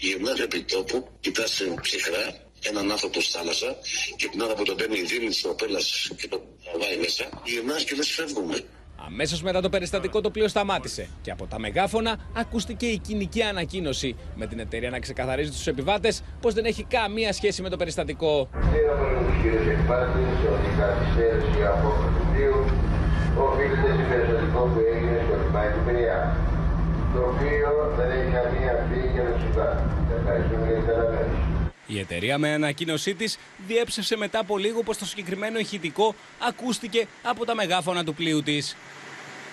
Γυρνάει 0.00 0.40
επί 0.42 0.62
τόπου, 0.62 1.08
κοιτάζει 1.20 1.74
ψυχρά 1.82 2.48
έναν 2.62 2.90
άνθρωπο 2.90 3.20
στη 3.20 3.32
θάλασσα 3.32 3.76
και 4.16 4.28
την 4.28 4.40
ώρα 4.40 4.54
που 4.54 4.62
τον 4.62 4.76
παίρνει 4.76 4.98
η 4.98 5.02
δίνη 5.02 5.28
τη 5.28 5.40
προπέλα 5.42 5.80
και 6.16 6.28
τον 6.28 6.40
βάει 6.78 6.96
μέσα, 6.96 7.28
γυρνάς 7.44 7.84
και 7.84 7.94
λες 7.94 8.10
φεύγουμε. 8.10 8.64
Αμέσως 9.06 9.42
μετά 9.42 9.60
το 9.60 9.68
περιστατικό 9.68 10.20
το 10.20 10.30
πλοίο 10.30 10.48
σταμάτησε 10.48 11.08
και 11.22 11.30
από 11.30 11.46
τα 11.46 11.58
μεγάφωνα 11.58 12.18
ακούστηκε 12.36 12.86
η 12.86 12.98
κοινική 12.98 13.42
ανακοίνωση 13.42 14.16
με 14.34 14.46
την 14.46 14.58
εταιρεία 14.58 14.90
να 14.90 14.98
ξεκαθαρίζει 14.98 15.52
στους 15.52 15.66
επιβάτες 15.66 16.22
πως 16.40 16.54
δεν 16.54 16.64
έχει 16.64 16.84
καμία 16.84 17.32
σχέση 17.32 17.62
με 17.62 17.68
το 17.68 17.76
περιστατικό. 17.76 18.48
οφείλεται 23.46 23.90
στο 23.96 24.04
περιστατικό 24.10 24.60
που 24.72 24.80
έγινε 24.92 25.18
στο 25.26 25.34
λιμάνι 25.42 25.70
του 25.74 25.82
Πειραιά. 25.86 26.36
Το 27.14 27.20
οποίο 27.30 27.70
δεν 27.96 28.08
έχει 28.16 28.30
καμία 28.38 28.74
φύγη 28.88 29.10
για 29.14 29.22
να 29.28 29.32
σου 29.40 29.48
Ευχαριστούμε 30.18 30.64
για 30.66 30.76
την 30.78 30.86
καταλαβαίνηση. 30.86 31.59
Η 31.92 31.98
εταιρεία 31.98 32.38
με 32.38 32.52
ανακοίνωσή 32.52 33.14
της 33.14 33.38
διέψευσε 33.66 34.16
μετά 34.16 34.38
από 34.38 34.58
λίγο 34.58 34.82
πως 34.82 34.98
το 34.98 35.04
συγκεκριμένο 35.04 35.58
ηχητικό 35.58 36.14
ακούστηκε 36.48 37.06
από 37.22 37.44
τα 37.44 37.54
μεγάφωνα 37.54 38.04
του 38.04 38.14
πλοίου 38.14 38.42
της. 38.42 38.76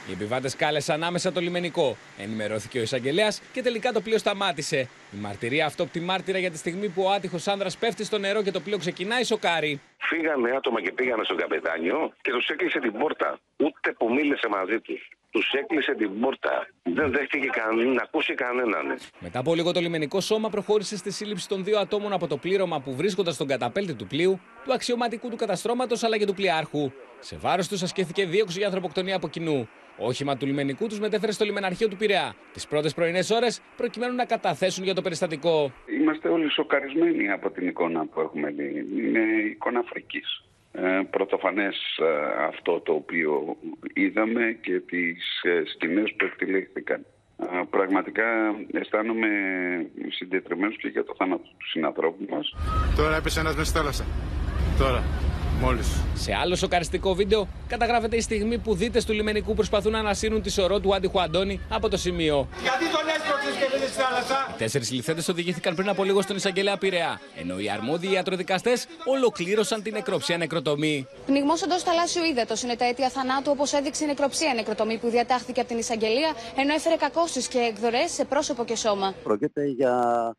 Οι 0.09 0.11
επιβάτες 0.11 0.55
κάλεσαν 0.55 1.03
άμεσα 1.03 1.31
το 1.31 1.39
λιμενικό. 1.39 1.97
Ενημερώθηκε 2.17 2.79
ο 2.79 2.81
εισαγγελέας 2.81 3.41
και 3.53 3.61
τελικά 3.61 3.91
το 3.91 4.01
πλοίο 4.01 4.17
σταμάτησε. 4.17 4.89
Η 5.13 5.17
μαρτυρία 5.17 5.65
αυτόπτη 5.65 5.99
μάρτυρα 5.99 6.38
για 6.38 6.51
τη 6.51 6.57
στιγμή 6.57 6.89
που 6.89 7.03
ο 7.03 7.09
άτυχος 7.09 7.47
άνδρας 7.47 7.77
πέφτει 7.77 8.03
στο 8.03 8.17
νερό 8.17 8.43
και 8.43 8.51
το 8.51 8.59
πλοίο 8.59 8.77
ξεκινάει 8.77 9.23
σοκάρι. 9.23 9.81
Φύγανε 9.97 10.51
άτομα 10.55 10.81
και 10.81 10.91
πήγανε 10.91 11.23
στον 11.23 11.38
καπετάνιο 11.38 12.13
και 12.21 12.31
τους 12.31 12.47
έκλεισε 12.47 12.79
την 12.79 12.91
πόρτα. 12.91 13.39
Ούτε 13.57 13.91
που 13.97 14.13
μίλησε 14.13 14.47
μαζί 14.47 14.79
τους. 14.79 15.09
Τους 15.31 15.51
έκλεισε 15.51 15.95
την 15.95 16.19
πόρτα. 16.19 16.67
Δεν 16.99 17.11
δέχτηκε 17.11 17.47
καν, 17.47 17.93
να 17.93 18.01
ακούσει 18.03 18.33
κανέναν. 18.33 18.97
Μετά 19.19 19.39
από 19.39 19.55
λίγο 19.55 19.71
το 19.71 19.79
λιμενικό 19.79 20.21
σώμα 20.21 20.49
προχώρησε 20.49 20.97
στη 20.97 21.11
σύλληψη 21.11 21.47
των 21.47 21.63
δύο 21.63 21.79
ατόμων 21.79 22.13
από 22.13 22.27
το 22.27 22.37
πλήρωμα 22.37 22.79
που 22.79 22.95
βρίσκονταν 22.95 23.33
στον 23.33 23.47
καταπέλτη 23.47 23.93
του 23.93 24.07
πλοίου, 24.07 24.39
του 24.65 24.73
αξιωματικού 24.73 25.29
του 25.29 25.35
καταστρώματος 25.35 26.03
αλλά 26.03 26.17
και 26.17 26.25
του 26.25 26.33
πλοιάρχου. 26.33 26.91
Σε 27.19 27.37
βάρος 27.37 27.67
τους 27.67 27.81
ασκήθηκε 27.81 28.25
δίωξη 28.25 28.57
για 28.57 28.67
ανθρωποκτονία 28.67 29.15
από 29.15 29.27
κοινού. 29.27 29.69
Όχημα 29.97 30.37
του 30.37 30.45
λιμενικού 30.45 30.87
τους 30.87 30.99
μετέφερε 30.99 31.31
στο 31.31 31.45
λιμεναρχείο 31.45 31.87
του 31.87 31.95
Πειραιά 31.95 32.35
τις 32.53 32.67
πρώτες 32.67 32.93
πρωινές 32.93 33.29
ώρες 33.29 33.61
προκειμένου 33.77 34.15
να 34.15 34.25
καταθέσουν 34.25 34.83
για 34.83 34.93
το 34.93 35.01
περιστατικό. 35.01 35.71
Είμαστε 35.99 36.29
όλοι 36.29 36.51
σοκαρισμένοι 36.51 37.31
από 37.31 37.49
την 37.49 37.67
εικόνα 37.67 38.05
που 38.05 38.21
έχουμε 38.21 38.49
δει. 38.49 38.85
Είναι 38.97 39.19
εικόνα 39.51 39.81
φρική. 39.85 40.21
Ε, 40.84 41.01
πρωτοφανές 41.09 41.75
ε, 41.97 42.43
αυτό 42.47 42.80
το 42.80 42.93
οποίο 42.93 43.57
είδαμε 43.93 44.57
και 44.61 44.80
τις 44.80 45.41
ε, 45.41 45.61
σκηνές 45.73 46.13
που 46.17 46.25
εκτελέχθηκαν. 46.25 47.05
Ε, 47.38 47.45
πραγματικά 47.69 48.25
αισθάνομαι 48.71 49.28
συντετριμένος 50.09 50.78
και 50.78 50.88
για 50.88 51.03
το 51.03 51.15
θάνατο 51.17 51.43
του 51.57 51.69
συνανθρώπου 51.69 52.25
μας. 52.30 52.55
Τώρα 52.95 53.15
έπεσε 53.15 53.39
ένας 53.39 53.55
μέσα 53.55 53.69
στη 53.69 53.78
θάλασσα. 53.78 54.05
Τώρα. 54.78 55.03
Μόλις. 55.62 55.88
Σε 56.14 56.34
άλλο 56.34 56.55
σοκαριστικό 56.55 57.14
βίντεο 57.14 57.47
καταγράφεται 57.68 58.16
η 58.16 58.22
στιγμή 58.22 58.58
που 58.58 58.76
δίτες 58.76 59.05
του 59.05 59.14
λιμενικού 59.14 59.53
προσπαθούν 59.53 59.91
να 59.91 59.99
ανασύρουν 59.99 60.41
τη 60.41 60.49
σωρό 60.49 60.80
του 60.80 60.95
άντιχου 60.95 61.22
Αντώνη 61.22 61.60
από 61.70 61.89
το 61.89 61.97
σημείο. 61.97 62.47
Γιατί 62.62 62.84
τον 62.95 63.08
έσπρωξες 63.16 63.53
και 63.55 63.78
δεν 63.78 63.88
στη 63.88 64.01
θάλασσα; 64.01 64.55
Τέσσερις 64.58 64.91
ληφθέντε 64.91 65.22
οδηγήθηκαν 65.30 65.76
πριν 65.76 65.89
από 65.89 66.03
λίγο 66.03 66.22
στον 66.22 66.36
εισαγγελέα 66.36 66.78
Πειραιά, 66.78 67.20
ενώ 67.41 67.60
οι 67.60 67.70
αρμόδιοι 67.70 68.12
ιατροδικαστές 68.12 68.88
ολοκλήρωσαν 69.05 69.82
την 69.82 69.93
νεκροψία 69.93 70.38
νεκροτομή. 70.38 71.08
Πνιγμός 71.26 71.62
εντός 71.62 71.84
θαλάσσιου 71.84 72.24
ύδατο 72.24 72.53
είναι 72.64 72.76
τα 72.76 72.86
αίτια 72.86 73.10
θανάτου, 73.10 73.51
όπως 73.53 73.74
έδειξε 73.74 74.03
η 74.03 74.08
νεκροψία 74.08 74.53
νεκροτομή 74.53 74.97
που 74.97 75.10
διατάχθηκε 75.10 75.60
από 75.60 75.70
την 75.70 75.78
εισαγγελία, 75.78 76.34
ενώ 76.55 76.74
έφερε 76.74 76.95
κακώσεις 76.95 77.47
και 77.47 77.60
εκδορές 77.60 78.12
σε 78.12 78.26
πρόσωπο 78.26 78.66
και 78.66 78.76
σώμα. 78.76 79.14
Πρόκειται 79.24 79.66
για 79.66 79.93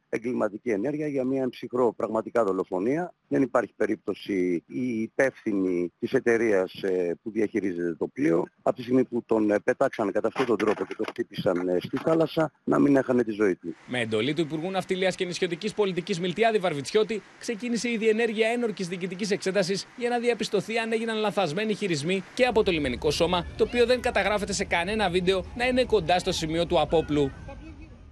εγκληματική 0.09 0.71
ενέργεια, 0.71 1.07
για 1.07 1.25
μια 1.25 1.49
ψυχρό 1.49 1.93
πραγματικά 1.97 2.45
δολοφονία. 2.45 3.12
Δεν 3.29 3.43
υπάρχει 3.43 3.73
περίπτωση 3.77 4.64
η 4.66 5.07
υπεύθυνη 5.12 5.92
της 5.98 6.12
εταιρείας 6.12 6.72
ε, 6.82 7.18
που 7.22 7.30
διαχειρίζεται 7.30 7.94
το 7.94 8.06
πλοίο, 8.06 8.44
από 8.62 8.76
τη 8.76 8.82
στιγμή 8.82 9.04
που 9.04 9.22
τον 9.26 9.50
ε, 9.50 9.59
πετάξαν 9.59 10.12
κατά 10.12 10.28
αυτόν 10.28 10.46
τον 10.46 10.56
τρόπο 10.56 10.84
και 10.84 10.94
τον 10.94 11.06
χτύπησαν 11.09 11.68
ε, 11.68 11.76
στη 11.80 11.96
θάλασσα, 11.96 12.52
να 12.64 12.78
μην 12.78 12.96
έχανε 12.96 13.24
τη 13.24 13.30
ζωή 13.30 13.56
του. 13.56 13.74
Με 13.86 14.00
εντολή 14.00 14.34
του 14.34 14.40
Υπουργού 14.40 14.70
Ναυτιλίας 14.70 15.14
και 15.14 15.24
Νησιωτικής 15.24 15.74
Πολιτικής 15.74 16.20
Μιλτιάδη 16.20 16.59
Βαρβιτσιώτη, 16.59 17.22
ξεκίνησε 17.38 17.90
η 17.90 17.96
διενέργεια 17.96 18.48
ένορκης 18.48 18.88
διοικητικής 18.88 19.30
εξέτασης 19.30 19.86
για 19.96 20.09
να 20.09 20.18
διαπιστωθεί 20.18 20.78
αν 20.78 20.92
έγιναν 20.92 21.16
λαθασμένοι 21.16 21.74
χειρισμοί 21.74 22.24
και 22.34 22.44
από 22.44 22.62
το 22.62 22.70
λιμενικό 22.70 23.11
σώμα, 23.11 23.46
το 23.56 23.64
οποίο 23.64 23.86
δεν 23.86 24.00
καταγράφεται 24.00 24.52
σε 24.52 24.64
κανένα 24.64 25.11
βίντεο 25.11 25.44
να 25.56 25.66
είναι 25.66 25.84
κοντά 25.84 26.18
στο 26.18 26.32
σημείο 26.32 26.66
του 26.66 26.80
απόπλου. 26.80 27.32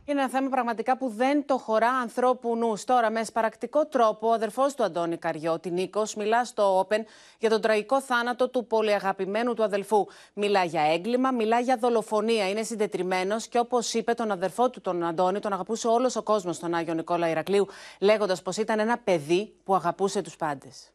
Είναι 0.08 0.20
ένα 0.20 0.30
θέμα 0.30 0.48
πραγματικά 0.48 0.96
που 0.96 1.08
δεν 1.08 1.46
το 1.46 1.58
χωρά 1.58 1.90
ανθρώπου 1.90 2.56
νους. 2.56 2.84
Τώρα, 2.84 3.10
με 3.10 3.24
σπαρακτικό 3.24 3.86
τρόπο, 3.86 4.28
ο 4.28 4.32
αδερφός 4.32 4.74
του 4.74 4.82
Αντώνη 4.84 5.16
Καριώτη, 5.16 5.70
Νίκος, 5.70 6.14
μιλά 6.14 6.44
στο 6.44 6.80
Open 6.80 7.00
για 7.38 7.50
τον 7.50 7.60
τραγικό 7.60 8.00
θάνατο 8.00 8.48
του 8.48 8.66
πολυαγαπημένου 8.66 9.54
του 9.54 9.62
αδελφού. 9.62 10.06
Μιλά 10.34 10.64
για 10.64 10.82
έγκλημα, 10.82 11.30
μιλά 11.30 11.60
για 11.60 11.76
δολοφονία. 11.76 12.48
Είναι 12.48 12.62
συντετριμένος 12.62 13.46
και 13.46 13.58
όπως 13.58 13.94
είπε 13.94 14.14
τον 14.14 14.30
αδερφό 14.30 14.70
του, 14.70 14.80
τον 14.80 15.04
Αντώνη, 15.04 15.38
τον 15.40 15.52
αγαπούσε 15.52 15.88
όλος 15.88 16.16
ο 16.16 16.22
κόσμος, 16.22 16.58
τον 16.58 16.74
Άγιο 16.74 16.94
Νικόλα 16.94 17.28
Ηρακλείου, 17.28 17.66
λέγοντας 18.00 18.42
πως 18.42 18.56
ήταν 18.56 18.78
ένα 18.78 18.98
παιδί 18.98 19.54
που 19.64 19.74
αγαπούσε 19.74 20.22
τους 20.22 20.36
πάντες. 20.36 20.90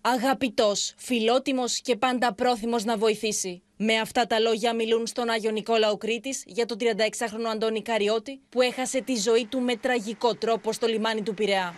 Αγαπητός, 0.00 0.94
φιλότιμος 0.96 1.80
και 1.80 1.96
πάντα 1.96 2.34
πρόθυμος 2.34 2.84
να 2.84 2.96
βοηθήσει. 2.96 3.62
Με 3.84 3.98
αυτά 3.98 4.26
τα 4.26 4.38
λόγια 4.38 4.74
μιλούν 4.74 5.06
στον 5.06 5.28
Άγιο 5.28 5.50
Νικόλαο 5.50 5.96
Κρήτης 5.96 6.42
για 6.46 6.66
τον 6.66 6.76
36χρονο 6.80 7.50
Αντώνη 7.52 7.82
Καριώτη 7.82 8.40
που 8.48 8.60
έχασε 8.60 9.00
τη 9.00 9.16
ζωή 9.16 9.46
του 9.46 9.60
με 9.60 9.76
τραγικό 9.76 10.34
τρόπο 10.34 10.72
στο 10.72 10.86
λιμάνι 10.86 11.22
του 11.22 11.34
Πειραιά. 11.34 11.74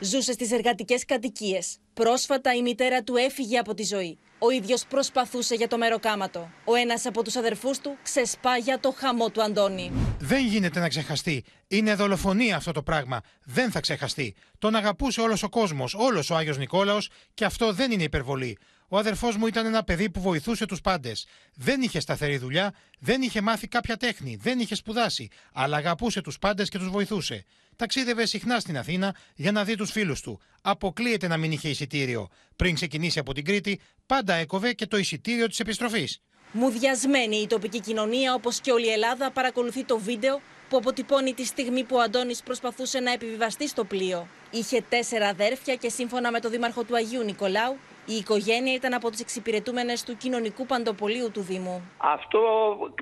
Ζούσε 0.00 0.32
στις 0.32 0.52
εργατικές 0.52 1.04
κατοικίες. 1.04 1.76
Πρόσφατα 1.94 2.54
η 2.54 2.62
μητέρα 2.62 3.02
του 3.02 3.16
έφυγε 3.16 3.58
από 3.58 3.74
τη 3.74 3.84
ζωή. 3.84 4.18
Ο 4.38 4.50
ίδιος 4.50 4.84
προσπαθούσε 4.88 5.54
για 5.54 5.68
το 5.68 5.78
μεροκάματο. 5.78 6.50
Ο 6.64 6.74
ένας 6.74 7.06
από 7.06 7.22
τους 7.22 7.36
αδερφούς 7.36 7.78
του 7.78 7.96
ξεσπά 8.02 8.56
για 8.56 8.80
το 8.80 8.94
χαμό 8.96 9.30
του 9.30 9.42
Αντώνη. 9.42 9.92
Δεν 10.18 10.46
γίνεται 10.46 10.80
να 10.80 10.88
ξεχαστεί. 10.88 11.44
Είναι 11.68 11.94
δολοφονία 11.94 12.56
αυτό 12.56 12.72
το 12.72 12.82
πράγμα. 12.82 13.20
Δεν 13.44 13.70
θα 13.70 13.80
ξεχαστεί. 13.80 14.34
Τον 14.58 14.74
αγαπούσε 14.74 15.20
όλος 15.20 15.42
ο 15.42 15.48
κόσμος, 15.48 15.94
όλος 15.94 16.30
ο 16.30 16.36
Άγιος 16.36 16.58
Νικόλαος 16.58 17.08
και 17.34 17.44
αυτό 17.44 17.72
δεν 17.72 17.90
είναι 17.90 18.02
υπερβολή. 18.02 18.58
Ο 18.88 18.98
αδερφός 18.98 19.36
μου 19.36 19.46
ήταν 19.46 19.66
ένα 19.66 19.84
παιδί 19.84 20.10
που 20.10 20.20
βοηθούσε 20.20 20.66
τους 20.66 20.80
πάντες. 20.80 21.26
Δεν 21.54 21.82
είχε 21.82 22.00
σταθερή 22.00 22.36
δουλειά, 22.36 22.74
δεν 22.98 23.22
είχε 23.22 23.40
μάθει 23.40 23.68
κάποια 23.68 23.96
τέχνη, 23.96 24.38
δεν 24.42 24.58
είχε 24.58 24.74
σπουδάσει, 24.74 25.28
αλλά 25.52 25.76
αγαπούσε 25.76 26.20
τους 26.20 26.38
πάντες 26.38 26.68
και 26.68 26.78
τους 26.78 26.88
βοηθούσε. 26.90 27.44
Ταξίδευε 27.76 28.26
συχνά 28.26 28.60
στην 28.60 28.78
Αθήνα 28.78 29.16
για 29.34 29.52
να 29.52 29.64
δει 29.64 29.76
τους 29.76 29.90
φίλους 29.90 30.20
του. 30.20 30.40
Αποκλείεται 30.62 31.28
να 31.28 31.36
μην 31.36 31.52
είχε 31.52 31.68
εισιτήριο. 31.68 32.28
Πριν 32.56 32.74
ξεκινήσει 32.74 33.18
από 33.18 33.34
την 33.34 33.44
Κρήτη, 33.44 33.80
πάντα 34.06 34.34
έκοβε 34.34 34.72
και 34.72 34.86
το 34.86 34.96
εισιτήριο 34.96 35.46
της 35.46 35.60
επιστροφής. 35.60 36.20
Μουδιασμένη 36.52 37.36
η 37.36 37.46
τοπική 37.46 37.80
κοινωνία, 37.80 38.34
όπως 38.34 38.60
και 38.60 38.70
όλη 38.70 38.86
η 38.86 38.90
Ελλάδα, 38.90 39.30
παρακολουθεί 39.30 39.84
το 39.84 39.98
βίντεο 39.98 40.40
που 40.68 40.76
αποτυπώνει 40.76 41.34
τη 41.34 41.44
στιγμή 41.44 41.84
που 41.84 41.96
ο 41.96 42.00
Αντώνης 42.00 42.42
προσπαθούσε 42.42 43.00
να 43.00 43.12
επιβιβαστεί 43.12 43.68
στο 43.68 43.84
πλοίο. 43.84 44.28
Είχε 44.50 44.84
τέσσερα 44.88 45.28
αδέρφια 45.28 45.74
και 45.74 45.88
σύμφωνα 45.88 46.30
με 46.30 46.40
το 46.40 46.48
δήμαρχο 46.48 46.84
του 46.84 46.96
Αγίου 46.96 47.22
Νικολάου, 47.22 47.76
η 48.06 48.14
οικογένεια 48.14 48.74
ήταν 48.74 48.94
από 48.94 49.10
τις 49.10 49.20
εξυπηρετούμενες 49.20 50.04
του 50.04 50.16
κοινωνικού 50.16 50.66
παντοπολίου 50.66 51.30
του 51.30 51.40
Δήμου. 51.40 51.90
Αυτό 51.96 52.40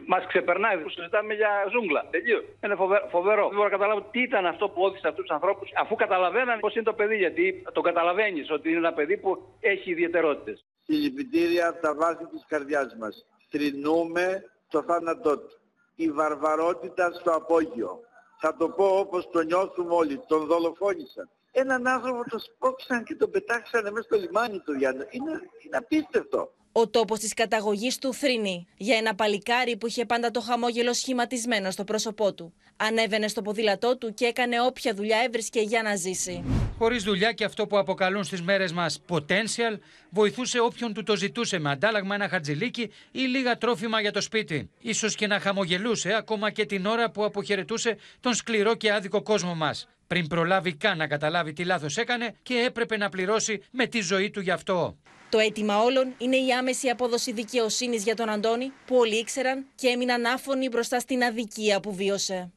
μας 0.07 0.27
ξεπερνάει. 0.27 0.77
Συζητάμε 0.95 1.35
για 1.35 1.51
ζούγκλα. 1.73 2.07
Τελείως. 2.11 2.45
Είναι 2.65 2.75
φοβε- 2.75 3.09
φοβερό. 3.11 3.43
Δεν 3.47 3.55
μπορώ 3.57 3.63
να 3.65 3.77
καταλάβω 3.77 4.01
τι 4.11 4.23
ήταν 4.23 4.47
αυτό 4.47 4.69
που 4.69 4.83
όδησε 4.83 5.09
αυτούς 5.09 5.25
τους 5.27 5.35
ανθρώπους, 5.35 5.71
αφού 5.77 5.95
καταλαβαίναν 5.95 6.59
πώς 6.61 6.75
είναι 6.75 6.85
το 6.85 6.93
παιδί. 6.93 7.17
Γιατί 7.17 7.63
το 7.73 7.81
καταλαβαίνεις 7.81 8.51
ότι 8.51 8.69
είναι 8.69 8.79
ένα 8.79 8.93
παιδί 8.93 9.17
που 9.17 9.43
έχει 9.61 9.91
ιδιαιτερότητες. 9.91 10.65
Συλληπιτήρια 10.85 11.69
από 11.69 11.81
τα 11.81 11.95
βάθη 11.95 12.27
της 12.27 12.45
καρδιάς 12.49 12.97
μας. 13.01 13.27
Θρηνούμε 13.51 14.45
το 14.69 14.83
θάνατό 14.83 15.39
του. 15.39 15.57
Η 15.95 16.11
βαρβαρότητα 16.11 17.13
στο 17.13 17.31
απόγειο. 17.31 18.01
Θα 18.41 18.57
το 18.57 18.69
πω 18.69 18.85
όπως 18.85 19.29
το 19.33 19.43
νιώθουμε 19.43 19.95
όλοι. 19.95 20.21
Τον 20.29 20.47
δολοφόνησαν. 20.47 21.29
Έναν 21.55 21.87
άνθρωπο 21.87 22.31
τον 22.31 22.41
σπρώξαν 22.41 23.05
και 23.05 23.15
τον 23.15 23.31
πετάξανε 23.31 23.91
μέσα 23.91 24.05
στο 24.05 24.19
λιμάνι 24.19 24.59
του 24.59 24.73
Γιάννη. 24.73 25.05
Είναι, 25.11 25.31
είναι 25.65 25.77
απίστευτο. 25.77 26.53
Ο 26.73 26.89
τόπος 26.89 27.19
της 27.19 27.35
καταγωγής 27.35 27.99
του 27.99 28.15
θρυνεί 28.15 28.67
για 28.77 28.97
ένα 28.97 29.15
παλικάρι 29.15 29.77
που 29.77 29.87
είχε 29.87 30.05
πάντα 30.05 30.31
το 30.31 30.41
χαμόγελο 30.41 30.93
σχηματισμένο 30.93 31.71
στο 31.71 31.85
πρόσωπό 31.85 32.35
του. 32.35 32.55
Ανέβαινε 32.77 33.29
στο 33.29 33.43
ποδήλατό 33.43 33.99
του 33.99 34.15
και 34.15 34.25
έκανε 34.25 34.61
όποια 34.61 34.95
δουλειά 34.95 35.19
έβρισκε 35.27 35.61
για 35.61 35.83
να 35.83 35.97
ζήσει. 35.97 36.45
Χωρίς 36.79 37.03
δουλειά 37.03 37.33
και 37.33 37.45
αυτό 37.45 37.67
που 37.67 37.79
αποκαλούν 37.79 38.25
στις 38.25 38.43
μέρες 38.43 38.73
μας 38.73 39.03
potential, 39.09 39.79
βοηθούσε 40.11 40.61
όποιον 40.61 40.93
του 40.95 41.03
το 41.03 41.17
ζητούσε 41.17 41.59
με 41.59 41.71
αντάλλαγμα 41.71 42.15
ένα 42.15 42.29
χατζηλίκι 42.29 42.91
ή 43.11 43.21
λίγα 43.21 43.59
τρόφιμα 43.59 44.01
για 44.01 44.13
το 44.13 44.21
σπίτι. 44.21 44.71
σω 44.95 45.09
και 45.09 45.27
να 45.27 45.41
χαμογελούσε 45.41 46.15
ακόμα 46.15 46.51
και 46.51 46.67
την 46.67 46.87
ώρα 46.87 47.11
που 47.11 47.25
αποχαιρετούσε 47.25 47.97
τον 48.21 48.35
σκληρό 48.35 48.75
και 48.75 48.93
άδικο 48.93 49.23
κόσμο 49.23 49.55
μας. 49.55 49.89
Πριν 50.13 50.27
προλάβει 50.27 50.75
καν 50.75 50.99
να 50.99 51.07
καταλάβει 51.07 51.53
τι 51.53 51.65
λάθος 51.65 51.97
έκανε 51.97 52.35
και 52.43 52.55
έπρεπε 52.55 52.97
να 52.97 53.09
πληρώσει 53.09 53.63
με 53.71 53.87
τη 53.87 54.01
ζωή 54.01 54.31
του 54.31 54.41
γι' 54.41 54.51
αυτό. 54.51 54.99
Το 55.29 55.39
αίτημα 55.39 55.83
όλων 55.83 56.15
είναι 56.19 56.37
η 56.37 56.53
άμεση 56.53 56.89
απόδοση 56.89 57.33
δικαιοσύνης 57.33 58.03
για 58.03 58.15
τον 58.15 58.29
Αντώνη, 58.29 58.73
που 58.87 58.97
όλοι 58.97 59.19
ήξεραν 59.19 59.67
και 59.75 59.89
έμειναν 59.89 60.25
άφωνοι 60.25 60.69
μπροστά 60.69 61.01
στην 61.01 61.25
αδικία 61.25 61.81
που 61.81 61.95
βίωσε. 61.95 62.53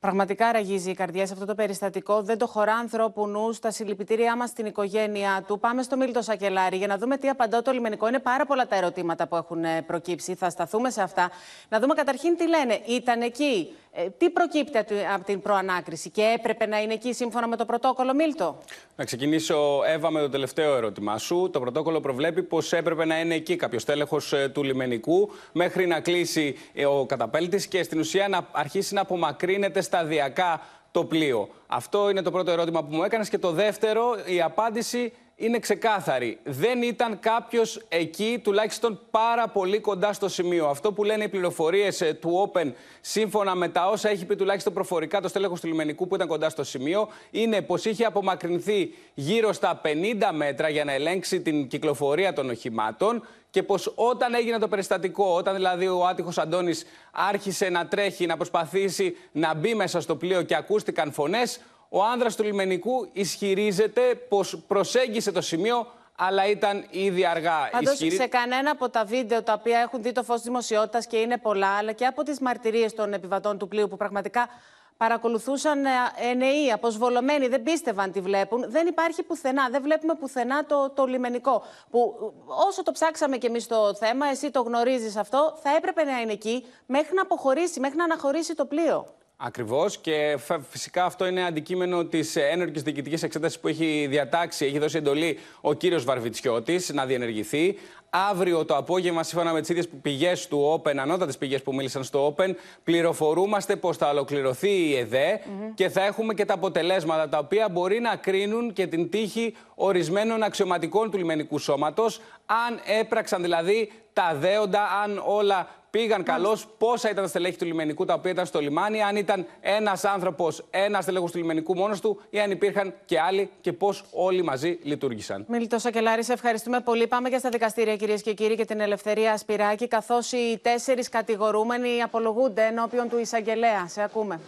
Πραγματικά 0.00 0.52
ραγίζει 0.52 0.90
η 0.90 0.94
καρδιά 0.94 1.26
σε 1.26 1.32
αυτό 1.32 1.44
το 1.44 1.54
περιστατικό. 1.54 2.22
Δεν 2.22 2.38
το 2.38 2.46
χωρά 2.46 2.74
ανθρώπου 2.74 3.26
νου. 3.26 3.52
Στα 3.52 3.70
συλληπιτήριά 3.70 4.36
μας 4.36 4.48
στην 4.48 4.66
οικογένειά 4.66 5.44
του. 5.46 5.58
Πάμε 5.58 5.82
στο 5.82 5.96
Μίλτο 5.96 6.22
Σακελάρη 6.22 6.76
για 6.76 6.86
να 6.86 6.98
δούμε 6.98 7.16
τι 7.16 7.28
απαντά 7.28 7.62
το 7.62 7.70
λιμενικό. 7.70 8.08
Είναι 8.08 8.18
πάρα 8.18 8.46
πολλά 8.46 8.66
τα 8.66 8.76
ερωτήματα 8.76 9.26
που 9.26 9.36
έχουν 9.36 9.64
ε, 9.64 9.82
προκύψει. 9.82 10.34
Θα 10.34 10.50
σταθούμε 10.50 10.90
σε 10.90 11.02
αυτά. 11.02 11.30
Να 11.68 11.80
δούμε 11.80 11.94
καταρχήν 11.94 12.36
τι 12.36 12.48
λένε. 12.48 12.80
Ήταν 12.86 13.20
εκεί. 13.20 13.68
Ε, 13.92 14.08
τι 14.18 14.30
προκύπτει 14.30 14.78
από 15.14 15.24
την 15.24 15.40
προανάκριση 15.40 16.10
και 16.10 16.34
έπρεπε 16.38 16.66
να 16.66 16.82
είναι 16.82 16.92
εκεί 16.92 17.12
σύμφωνα 17.12 17.46
με 17.46 17.56
το 17.56 17.64
πρωτόκολλο, 17.64 18.14
Μίλτο; 18.14 18.58
Να 18.96 19.04
ξεκινήσω, 19.04 19.80
Εύα, 19.86 20.10
με 20.10 20.20
το 20.20 20.28
τελευταίο 20.28 20.76
ερώτημά 20.76 21.18
σου. 21.18 21.50
Το 21.52 21.60
πρωτόκολλο 21.60 22.00
προβλέπει 22.00 22.42
πως 22.42 22.72
έπρεπε 22.72 23.04
να 23.04 23.20
είναι 23.20 23.34
εκεί 23.34 23.56
κάποιος 23.56 23.84
τέλεχο 23.84 24.18
του 24.52 24.62
λιμενικού 24.62 25.30
μέχρι 25.52 25.86
να 25.86 26.00
κλείσει 26.00 26.56
ε, 26.74 26.86
ο 26.86 27.06
καταπέλτης 27.06 27.66
και 27.66 27.82
στην 27.82 27.98
ουσία 27.98 28.28
να 28.28 28.48
αρχίσει 28.52 28.94
να 28.94 29.00
απομακρύνεται 29.00 29.80
σταδιακά 29.88 30.60
το 30.90 31.04
πλοίο. 31.04 31.48
Αυτό 31.66 32.10
είναι 32.10 32.22
το 32.22 32.30
πρώτο 32.30 32.50
ερώτημα 32.50 32.84
που 32.84 32.94
μου 32.94 33.02
έκανες. 33.02 33.28
Και 33.28 33.38
το 33.38 33.50
δεύτερο, 33.50 34.16
η 34.24 34.42
απάντηση 34.42 35.12
είναι 35.40 35.58
ξεκάθαρη. 35.58 36.38
Δεν 36.44 36.82
ήταν 36.82 37.18
κάποιος 37.20 37.80
εκεί, 37.88 38.40
τουλάχιστον 38.44 39.00
πάρα 39.10 39.48
πολύ 39.48 39.78
κοντά 39.80 40.12
στο 40.12 40.28
σημείο. 40.28 40.66
Αυτό 40.66 40.92
που 40.92 41.04
λένε 41.04 41.24
οι 41.24 41.28
πληροφορίες 41.28 42.16
του 42.20 42.50
Open, 42.52 42.72
σύμφωνα 43.00 43.54
με 43.54 43.68
τα 43.68 43.88
όσα 43.88 44.08
έχει 44.08 44.24
πει 44.24 44.36
τουλάχιστον 44.36 44.72
προφορικά 44.72 45.20
το 45.20 45.28
στέλεχος 45.28 45.60
του 45.60 45.66
λιμενικού 45.66 46.08
που 46.08 46.14
ήταν 46.14 46.28
κοντά 46.28 46.48
στο 46.48 46.64
σημείο, 46.64 47.08
είναι 47.30 47.62
πως 47.62 47.84
είχε 47.84 48.04
απομακρυνθεί 48.04 48.94
γύρω 49.14 49.52
στα 49.52 49.80
50 49.84 49.88
μέτρα 50.32 50.68
για 50.68 50.84
να 50.84 50.92
ελέγξει 50.92 51.40
την 51.40 51.68
κυκλοφορία 51.68 52.32
των 52.32 52.50
οχημάτων 52.50 53.22
και 53.50 53.62
πως 53.62 53.92
όταν 53.94 54.34
έγινε 54.34 54.58
το 54.58 54.68
περιστατικό, 54.68 55.34
όταν 55.34 55.54
δηλαδή 55.54 55.86
ο 55.86 56.06
άτυχος 56.06 56.38
Αντώνης 56.38 56.84
άρχισε 57.12 57.68
να 57.68 57.86
τρέχει, 57.86 58.26
να 58.26 58.36
προσπαθήσει 58.36 59.16
να 59.32 59.54
μπει 59.54 59.74
μέσα 59.74 60.00
στο 60.00 60.16
πλοίο 60.16 60.42
και 60.42 60.56
ακούστηκαν 60.56 61.12
φωνές, 61.12 61.60
ο 61.88 62.02
άνδρας 62.04 62.36
του 62.36 62.42
λιμενικού 62.42 63.08
ισχυρίζεται 63.12 64.14
πως 64.28 64.58
προσέγγισε 64.66 65.32
το 65.32 65.40
σημείο 65.40 65.86
αλλά 66.20 66.46
ήταν 66.46 66.86
ήδη 66.90 67.26
αργά. 67.26 67.68
Πάντως, 67.70 67.92
Ισχυρι- 67.92 68.20
σε 68.20 68.26
κανένα 68.26 68.70
από 68.70 68.88
τα 68.88 69.04
βίντεο 69.04 69.42
τα 69.42 69.52
οποία 69.52 69.78
έχουν 69.78 70.02
δει 70.02 70.12
το 70.12 70.22
φως 70.22 70.42
δημοσιότητας 70.42 71.06
και 71.06 71.16
είναι 71.16 71.38
πολλά, 71.38 71.76
αλλά 71.76 71.92
και 71.92 72.06
από 72.06 72.22
τις 72.22 72.40
μαρτυρίες 72.40 72.94
των 72.94 73.12
επιβατών 73.12 73.58
του 73.58 73.68
πλοίου 73.68 73.88
που 73.88 73.96
πραγματικά 73.96 74.48
παρακολουθούσαν 74.96 75.84
ε, 75.84 75.90
ενεοί, 76.30 76.72
αποσβολωμένοι, 76.72 77.48
δεν 77.48 77.62
πίστευαν 77.62 78.12
τι 78.12 78.20
βλέπουν. 78.20 78.70
Δεν 78.70 78.86
υπάρχει 78.86 79.22
πουθενά, 79.22 79.68
δεν 79.70 79.82
βλέπουμε 79.82 80.14
πουθενά 80.14 80.64
το, 80.64 80.90
το 80.90 81.04
λιμενικό. 81.04 81.62
Που 81.90 82.14
ε, 82.22 82.52
όσο 82.68 82.82
το 82.82 82.92
ψάξαμε 82.92 83.36
κι 83.36 83.46
εμείς 83.46 83.66
το 83.66 83.94
θέμα, 83.94 84.26
εσύ 84.26 84.50
το 84.50 84.60
γνωρίζεις 84.62 85.16
αυτό, 85.16 85.58
θα 85.62 85.70
έπρεπε 85.76 86.04
να 86.04 86.20
είναι 86.20 86.32
εκεί 86.32 86.66
μέχρι 86.86 87.14
να 87.14 87.22
αποχωρήσει, 87.22 87.80
μέχρι 87.80 87.96
να 87.96 88.04
αναχωρήσει 88.04 88.54
το 88.54 88.64
πλοίο. 88.64 89.06
Ακριβώς. 89.40 89.98
Και 89.98 90.38
φυσικά 90.68 91.04
αυτό 91.04 91.26
είναι 91.26 91.44
αντικείμενο 91.44 92.04
της 92.04 92.36
ένορκης 92.36 92.82
διοικητικής 92.82 93.22
εξέτασης 93.22 93.58
που 93.58 93.68
έχει 93.68 94.06
διατάξει, 94.10 94.64
έχει 94.64 94.78
δώσει 94.78 94.96
εντολή 94.96 95.38
ο 95.60 95.74
κύριος 95.74 96.04
Βαρβιτσιώτης 96.04 96.92
να 96.92 97.06
διενεργηθεί. 97.06 97.78
Αύριο 98.10 98.64
το 98.64 98.76
απόγευμα, 98.76 99.22
σύμφωνα 99.22 99.52
με 99.52 99.60
τις 99.60 99.68
ίδιες 99.68 99.88
πηγές 100.02 100.48
του 100.48 100.82
Open, 100.84 100.96
ανώτατες 100.96 101.38
πηγές 101.38 101.62
που 101.62 101.74
μίλησαν 101.74 102.04
στο 102.04 102.34
Open, 102.34 102.54
πληροφορούμαστε 102.84 103.76
πως 103.76 103.96
θα 103.96 104.08
ολοκληρωθεί 104.08 104.70
η 104.70 104.96
ΕΔΕ 104.96 105.40
και 105.74 105.88
θα 105.88 106.04
έχουμε 106.04 106.34
και 106.34 106.44
τα 106.44 106.54
αποτελέσματα 106.54 107.28
τα 107.28 107.38
οποία 107.38 107.68
μπορεί 107.68 108.00
να 108.00 108.16
κρίνουν 108.16 108.72
και 108.72 108.86
την 108.86 109.10
τύχη 109.10 109.54
ορισμένων 109.74 110.42
αξιωματικών 110.42 111.10
του 111.10 111.18
λιμενικού 111.18 111.58
σώματος, 111.58 112.20
αν 112.46 112.80
έπραξαν 113.00 113.42
δηλαδή 113.42 113.92
τα 114.12 114.36
δέοντα, 114.40 114.82
αν 115.04 115.22
όλα 115.26 115.68
πήγαν 115.90 116.22
καλώς, 116.22 116.66
πόσα 116.78 117.10
ήταν 117.10 117.22
τα 117.22 117.28
στελέχη 117.28 117.58
του 117.58 117.64
λιμενικού 117.64 118.04
τα 118.04 118.14
οποία 118.14 118.30
ήταν 118.30 118.46
στο 118.46 118.60
λιμάνι, 118.60 119.02
αν 119.02 119.16
ήταν 119.16 119.46
ένας 119.60 120.04
άνθρωπος, 120.04 120.64
ένας 120.70 121.02
στελέχος 121.02 121.32
του 121.32 121.38
λιμενικού 121.38 121.76
μόνος 121.76 122.00
του 122.00 122.20
ή 122.30 122.40
αν 122.40 122.50
υπήρχαν 122.50 122.94
και 123.04 123.20
άλλοι 123.20 123.50
και 123.60 123.72
πώ 123.72 123.94
όλοι 124.12 124.42
μαζί 124.42 124.78
λειτουργήσαν. 124.82 125.44
Μιλητό 125.48 125.78
Σακελάρη, 125.78 126.24
σε 126.24 126.32
ευχαριστούμε 126.32 126.80
πολύ. 126.80 127.06
Πάμε 127.06 127.28
και 127.28 127.38
στα 127.38 127.48
δικαστήρια, 127.48 127.96
κυρίες 127.98 128.22
και 128.22 128.32
κύριοι, 128.32 128.56
και 128.56 128.64
την 128.64 128.80
ελευθερία 128.80 129.36
Σπυράκη, 129.36 129.88
καθώς 129.88 130.32
οι 130.32 130.58
τέσσερις 130.62 131.08
κατηγορούμενοι 131.08 132.02
απολογούνται 132.02 132.62
ενώπιον 132.62 133.08
του 133.08 133.18
εισαγγελέα. 133.18 133.88
Σε 133.88 134.02
ακούμε. 134.02 134.40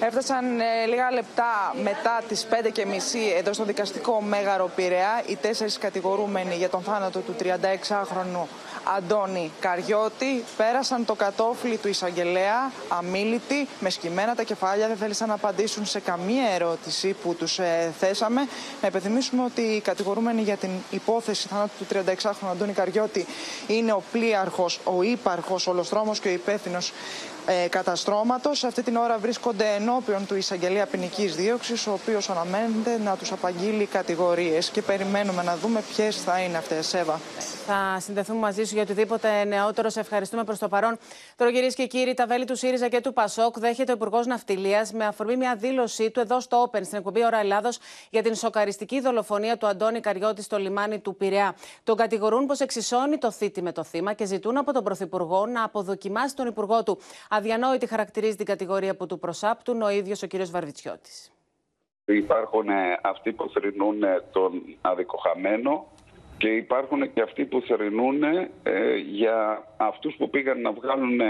Έφτασαν 0.00 0.60
ε, 0.60 0.86
λίγα 0.86 1.10
λεπτά 1.10 1.74
μετά 1.82 2.22
τις 2.28 2.46
5.30 2.50 2.56
εδώ 3.38 3.52
στο 3.52 3.64
δικαστικό 3.64 4.20
Μέγαρο 4.20 4.70
Πειραιά 4.76 5.22
οι 5.26 5.36
τέσσερις 5.36 5.78
κατηγορούμενοι 5.78 6.54
για 6.54 6.68
τον 6.68 6.82
θάνατο 6.82 7.20
του 7.20 7.34
36χρονου 7.42 8.46
Αντώνη 8.96 9.50
Καριώτη 9.60 10.44
πέρασαν 10.56 11.04
το 11.04 11.14
κατόφλι 11.14 11.76
του 11.76 11.88
εισαγγελέα 11.88 12.72
αμήλυτοι 12.88 13.68
με 13.80 13.90
σκυμμένα 13.90 14.34
τα 14.34 14.42
κεφάλια 14.42 14.88
δεν 14.88 14.96
θέλησαν 14.96 15.28
να 15.28 15.34
απαντήσουν 15.34 15.86
σε 15.86 16.00
καμία 16.00 16.48
ερώτηση 16.54 17.16
που 17.22 17.34
τους 17.34 17.58
ε, 17.58 17.92
θέσαμε. 17.98 18.48
Να 18.82 18.88
υπενθυμίσουμε 18.88 19.44
ότι 19.44 19.60
οι 19.60 19.80
κατηγορούμενοι 19.80 20.42
για 20.42 20.56
την 20.56 20.70
υπόθεση 20.90 21.48
θάνατου 21.48 21.72
του 21.78 21.86
36χρονου 21.92 22.50
Αντώνη 22.50 22.72
Καριώτη 22.72 23.26
είναι 23.66 23.92
ο 23.92 24.02
πλοίαρχος, 24.12 24.80
ο 24.84 25.02
ύπαρχος, 25.02 25.66
ο 25.66 25.72
Λοστρόμος 25.72 26.20
και 26.20 26.28
ο 26.28 26.32
υπεύθυνος 26.32 26.92
ε, 27.50 27.68
καταστρώματος. 27.68 28.64
Αυτή 28.64 28.82
την 28.82 28.96
ώρα 28.96 29.18
βρίσκονται 29.18 29.64
ενώπιον 29.74 30.26
του 30.26 30.34
εισαγγελία 30.34 30.86
ποινικής 30.86 31.34
δίωξης, 31.34 31.86
ο 31.86 31.92
οποίος 31.92 32.30
αναμένεται 32.30 32.98
να 33.04 33.16
τους 33.16 33.32
απαγγείλει 33.32 33.86
κατηγορίες. 33.86 34.70
Και 34.70 34.82
περιμένουμε 34.82 35.42
να 35.42 35.56
δούμε 35.56 35.82
ποιες 35.94 36.22
θα 36.22 36.40
είναι 36.40 36.56
αυτές. 36.56 36.94
Εύα. 36.94 37.20
Θα 37.66 38.00
συνδεθούμε 38.00 38.38
μαζί 38.38 38.64
σου 38.64 38.74
για 38.74 38.82
οτιδήποτε 38.82 39.44
νεότερο. 39.44 39.88
Σε 39.88 40.00
ευχαριστούμε 40.00 40.44
προς 40.44 40.58
το 40.58 40.68
παρόν. 40.68 40.98
Τώρα, 41.36 41.52
κυρίες 41.52 41.74
και 41.74 41.86
κύριοι, 41.86 42.14
τα 42.14 42.26
βέλη 42.26 42.44
του 42.44 42.56
ΣΥΡΙΖΑ 42.56 42.88
και 42.88 43.00
του 43.00 43.12
ΠΑΣΟΚ 43.12 43.58
δέχεται 43.58 43.92
ο 43.92 43.94
Υπουργός 43.94 44.26
Ναυτιλίας 44.26 44.92
με 44.92 45.04
αφορμή 45.04 45.36
μια 45.36 45.54
δήλωσή 45.56 46.10
του 46.10 46.20
εδώ 46.20 46.40
στο 46.40 46.70
Open, 46.70 46.80
στην 46.84 46.98
εκπομπή 46.98 47.22
Ωρα 47.22 47.38
Ελλάδος, 47.38 47.78
για 48.10 48.22
την 48.22 48.34
σοκαριστική 48.34 49.00
δολοφονία 49.00 49.56
του 49.56 49.66
Αντώνη 49.66 50.00
Καριώτη 50.00 50.42
στο 50.42 50.58
λιμάνι 50.58 50.98
του 50.98 51.16
Πειραιά. 51.16 51.54
Τον 51.84 51.96
κατηγορούν 51.96 52.46
πως 52.46 52.60
εξισώνει 52.60 53.18
το 53.18 53.30
θήτη 53.30 53.62
με 53.62 53.72
το 53.72 53.84
θύμα 53.84 54.12
και 54.12 54.24
ζητούν 54.24 54.56
από 54.56 54.72
τον 54.72 54.84
Πρωθυπουργό 54.84 55.46
να 55.46 55.64
αποδοκιμάσει 55.64 56.34
τον 56.34 56.46
Υπουργό 56.46 56.82
του. 56.82 56.98
Αδιανόητη 57.38 57.86
χαρακτηρίζει 57.86 58.36
την 58.36 58.46
κατηγορία 58.46 58.96
που 58.96 59.06
του 59.06 59.18
προσάπτουν 59.18 59.82
ο 59.82 59.90
ίδιος 59.90 60.22
ο 60.22 60.26
κ. 60.26 60.30
Βαρβιτσιώτης. 60.50 61.32
Υπάρχουν 62.04 62.68
ε, 62.68 62.98
αυτοί 63.02 63.32
που 63.32 63.48
θρυνούν 63.48 64.02
ε, 64.02 64.22
τον 64.32 64.62
αδικοχαμένο 64.80 65.86
και 66.38 66.48
υπάρχουν 66.48 67.12
και 67.12 67.22
αυτοί 67.22 67.44
που 67.44 67.60
θρυνούν 67.60 68.22
ε, 68.22 68.96
για 68.96 69.64
αυτούς 69.76 70.14
που 70.18 70.30
πήγαν 70.30 70.60
να 70.60 70.72
βγάλουν, 70.72 71.20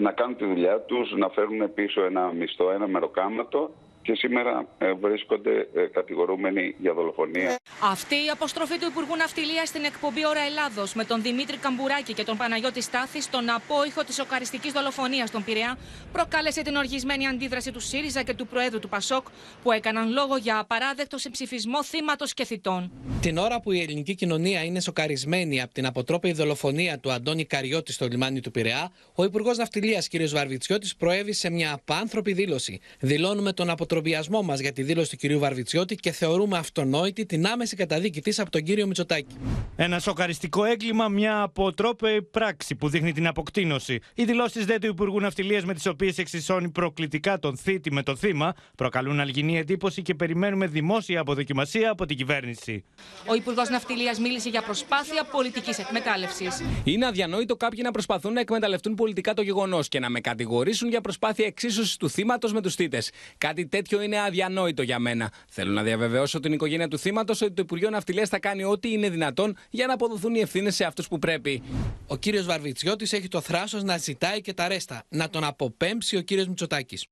να 0.00 0.12
κάνουν 0.12 0.36
τη 0.36 0.44
δουλειά 0.44 0.80
τους, 0.80 1.12
να 1.16 1.28
φέρουν 1.28 1.74
πίσω 1.74 2.04
ένα 2.04 2.32
μισθό, 2.32 2.70
ένα 2.70 2.86
μεροκάματο 2.86 3.70
και 4.08 4.14
σήμερα 4.14 4.68
ε, 4.78 4.92
βρίσκονται 4.92 5.68
ε, 5.74 5.86
κατηγορούμενοι 5.92 6.74
για 6.78 6.92
δολοφονία. 6.94 7.58
Αυτή 7.82 8.14
η 8.14 8.28
αποστροφή 8.32 8.78
του 8.78 8.86
Υπουργού 8.90 9.16
Ναυτιλία 9.16 9.64
στην 9.66 9.84
εκπομπή 9.84 10.24
Ωρα 10.26 10.40
Ελλάδος 10.40 10.94
με 10.94 11.04
τον 11.04 11.22
Δημήτρη 11.22 11.56
Καμπουράκη 11.56 12.12
και 12.14 12.24
τον 12.24 12.36
Παναγιώτη 12.36 12.80
Στάθη 12.82 13.20
στον 13.22 13.50
απόϊχο 13.50 14.04
της 14.04 14.18
οκαριστική 14.18 14.70
δολοφονίας 14.70 15.28
στον 15.28 15.44
Πειραιά 15.44 15.78
προκάλεσε 16.12 16.62
την 16.62 16.74
οργισμένη 16.76 17.26
αντίδραση 17.26 17.72
του 17.72 17.80
ΣΥΡΙΖΑ 17.80 18.22
και 18.22 18.34
του 18.34 18.46
Προέδρου 18.46 18.78
του 18.78 18.88
ΠΑΣΟΚ 18.88 19.26
που 19.62 19.72
έκαναν 19.72 20.12
λόγο 20.12 20.36
για 20.36 20.58
απαράδεκτο 20.58 21.18
συμψηφισμό 21.18 21.84
θύματος 21.84 22.34
και 22.34 22.44
θητών. 22.44 22.92
Την 23.20 23.38
ώρα 23.38 23.60
που 23.60 23.72
η 23.72 23.80
ελληνική 23.80 24.14
κοινωνία 24.14 24.64
είναι 24.64 24.80
σοκαρισμένη 24.80 25.60
από 25.62 25.74
την 25.74 25.86
αποτρόπαιη 25.86 26.32
δολοφονία 26.32 26.98
του 26.98 27.12
Αντώνη 27.12 27.44
Καριώτη 27.44 27.92
στο 27.92 28.06
λιμάνι 28.06 28.40
του 28.40 28.50
Πειραιά, 28.50 28.92
ο 29.14 29.24
Υπουργός 29.24 29.56
Ναυτιλίας 29.56 30.08
κ. 30.08 30.12
Βαρβιτσιώτης 30.28 30.96
προέβη 30.96 31.32
σε 31.32 31.50
μια 31.50 31.72
απάνθρωπη 31.72 32.32
δήλωση. 32.32 32.80
Δηλώνουμε 33.00 33.52
τον 33.52 33.70
αποτροπή 33.70 33.96
αποτροπιασμό 33.98 34.42
μας 34.42 34.60
για 34.60 34.72
τη 34.72 34.82
δήλωση 34.82 35.10
του 35.10 35.16
κυρίου 35.16 35.38
Βαρβιτσιώτη 35.38 35.94
και 35.94 36.12
θεωρούμε 36.12 36.58
αυτονόητη 36.58 37.26
την 37.26 37.46
άμεση 37.46 37.76
καταδίκη 37.76 38.20
της 38.20 38.38
από 38.38 38.50
τον 38.50 38.62
κύριο 38.62 38.86
Μητσοτάκη. 38.86 39.36
Ένα 39.76 39.98
σοκαριστικό 39.98 40.64
έγκλημα, 40.64 41.08
μια 41.08 41.42
αποτρόπαιη 41.42 42.22
πράξη 42.22 42.74
που 42.74 42.88
δείχνει 42.88 43.12
την 43.12 43.26
αποκτήνωση. 43.26 43.98
Οι 44.14 44.24
δηλώσεις 44.24 44.64
δε 44.64 44.78
του 44.78 44.86
Υπουργού 44.86 45.20
Ναυτιλίας 45.20 45.64
με 45.64 45.74
τις 45.74 45.86
οποίες 45.86 46.18
εξισώνει 46.18 46.68
προκλητικά 46.68 47.38
τον 47.38 47.56
θήτη 47.56 47.92
με 47.92 48.02
το 48.02 48.16
θύμα 48.16 48.54
προκαλούν 48.74 49.20
αλγινή 49.20 49.58
εντύπωση 49.58 50.02
και 50.02 50.14
περιμένουμε 50.14 50.66
δημόσια 50.66 51.20
αποδοκιμασία 51.20 51.90
από 51.90 52.06
την 52.06 52.16
κυβέρνηση. 52.16 52.84
Ο 53.26 53.34
Υπουργός 53.34 53.68
Ναυτιλίας 53.68 54.18
μίλησε 54.18 54.48
για 54.48 54.62
προσπάθεια 54.62 55.24
πολιτικής 55.24 55.78
εκμετάλλευσης. 55.78 56.62
Είναι 56.84 57.06
αδιανόητο 57.06 57.56
κάποιοι 57.56 57.80
να 57.82 57.90
προσπαθούν 57.90 58.32
να 58.32 58.40
εκμεταλλευτούν 58.40 58.94
πολιτικά 58.94 59.34
το 59.34 59.42
γεγονός 59.42 59.88
και 59.88 59.98
να 59.98 60.10
με 60.10 60.20
κατηγορήσουν 60.20 60.88
για 60.88 61.00
προσπάθεια 61.00 61.46
εξίσωσης 61.46 61.96
του 61.96 62.10
θύματος 62.10 62.52
με 62.52 62.60
τους 62.60 62.74
θήτες. 62.74 63.10
Κάτι 63.38 63.66
τέτοιο 63.66 63.87
είναι 63.96 64.20
αδιανόητο 64.20 64.82
για 64.82 64.98
μένα. 64.98 65.32
Θέλω 65.48 65.72
να 65.72 65.82
διαβεβαιώσω 65.82 66.40
την 66.40 66.52
οικογένεια 66.52 66.88
του 66.88 66.98
θύματος 66.98 67.40
ότι 67.40 67.52
το 67.52 67.62
Υπουργείο 67.62 67.90
Ναυτιλίας 67.90 68.28
θα 68.28 68.38
κάνει 68.38 68.64
ό,τι 68.64 68.92
είναι 68.92 69.10
δυνατόν 69.10 69.56
για 69.70 69.86
να 69.86 69.92
αποδοθούν 69.92 70.34
οι 70.34 70.40
ευθύνες 70.40 70.74
σε 70.74 70.84
αυτούς 70.84 71.08
που 71.08 71.18
πρέπει. 71.18 71.62
Ο 72.06 72.16
κύριος 72.16 72.46
Βαρβιτσιώτης 72.46 73.12
έχει 73.12 73.28
το 73.28 73.40
θράσος 73.40 73.82
να 73.82 73.96
ζητάει 73.96 74.40
και 74.40 74.52
τα 74.52 74.68
ρέστα. 74.68 75.02
Να 75.08 75.28
τον 75.30 75.44
αποπέμψει 75.44 76.16
ο 76.16 76.20
κύριος 76.20 76.46
Μητσοτάκης. 76.46 77.06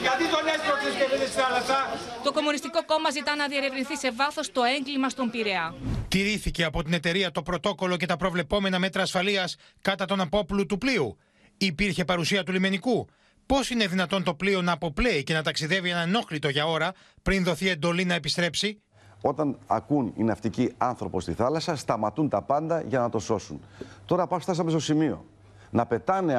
Γιατί 0.00 0.24
τον 0.24 0.46
έσπρωξες 0.54 0.94
και 0.94 1.16
δεν 1.16 1.28
θάλασσα. 1.28 1.76
Το 2.24 2.32
Κομμουνιστικό 2.32 2.84
Κόμμα 2.84 3.10
ζητά 3.10 3.36
να 3.36 3.46
διερευνηθεί 3.48 3.96
σε 3.96 4.12
βάθος 4.12 4.52
το 4.52 4.62
έγκλημα 4.78 5.08
στον 5.08 5.30
Πειραιά. 5.30 5.74
Τηρήθηκε 6.08 6.64
από 6.64 6.82
την 6.82 6.92
εταιρεία 6.92 7.30
το 7.30 7.42
πρωτόκολλο 7.42 7.96
και 7.96 8.06
τα 8.06 8.16
προβλεπόμενα 8.16 8.78
μέτρα 8.78 9.02
ασφαλείας 9.02 9.56
κατά 9.80 10.04
τον 10.04 10.20
απόπλου 10.20 10.66
του 10.66 10.78
πλοίου. 10.78 11.16
Υπήρχε 11.56 12.04
παρουσία 12.04 12.42
του 12.42 12.52
λιμενικού. 12.52 13.08
Πώς 13.52 13.70
είναι 13.70 13.86
δυνατόν 13.86 14.22
το 14.22 14.34
πλοίο 14.34 14.62
να 14.62 14.72
αποπλέει 14.72 15.22
και 15.22 15.34
να 15.34 15.42
ταξιδεύει 15.42 15.92
ανενόχλητο 15.92 16.48
για 16.48 16.66
ώρα 16.66 16.92
πριν 17.22 17.44
δοθεί 17.44 17.68
εντολή 17.68 18.04
να 18.04 18.14
επιστρέψει; 18.14 18.82
Όταν 19.20 19.58
ακούν 19.66 20.12
οι 20.16 20.22
ναυτικοί 20.22 20.72
άνθρωπο 20.78 21.20
στη 21.20 21.32
θάλασσα, 21.32 21.76
σταματούν 21.76 22.28
τα 22.28 22.42
πάντα 22.42 22.82
για 22.82 22.98
να 22.98 23.08
το 23.10 23.18
σώσουν. 23.18 23.60
Τώρα 24.06 24.26
πάμε 24.26 24.42
φτάσαμε 24.42 24.70
στο 24.70 24.78
σημείο 24.78 25.24
να 25.70 25.86
πετάνε 25.86 26.36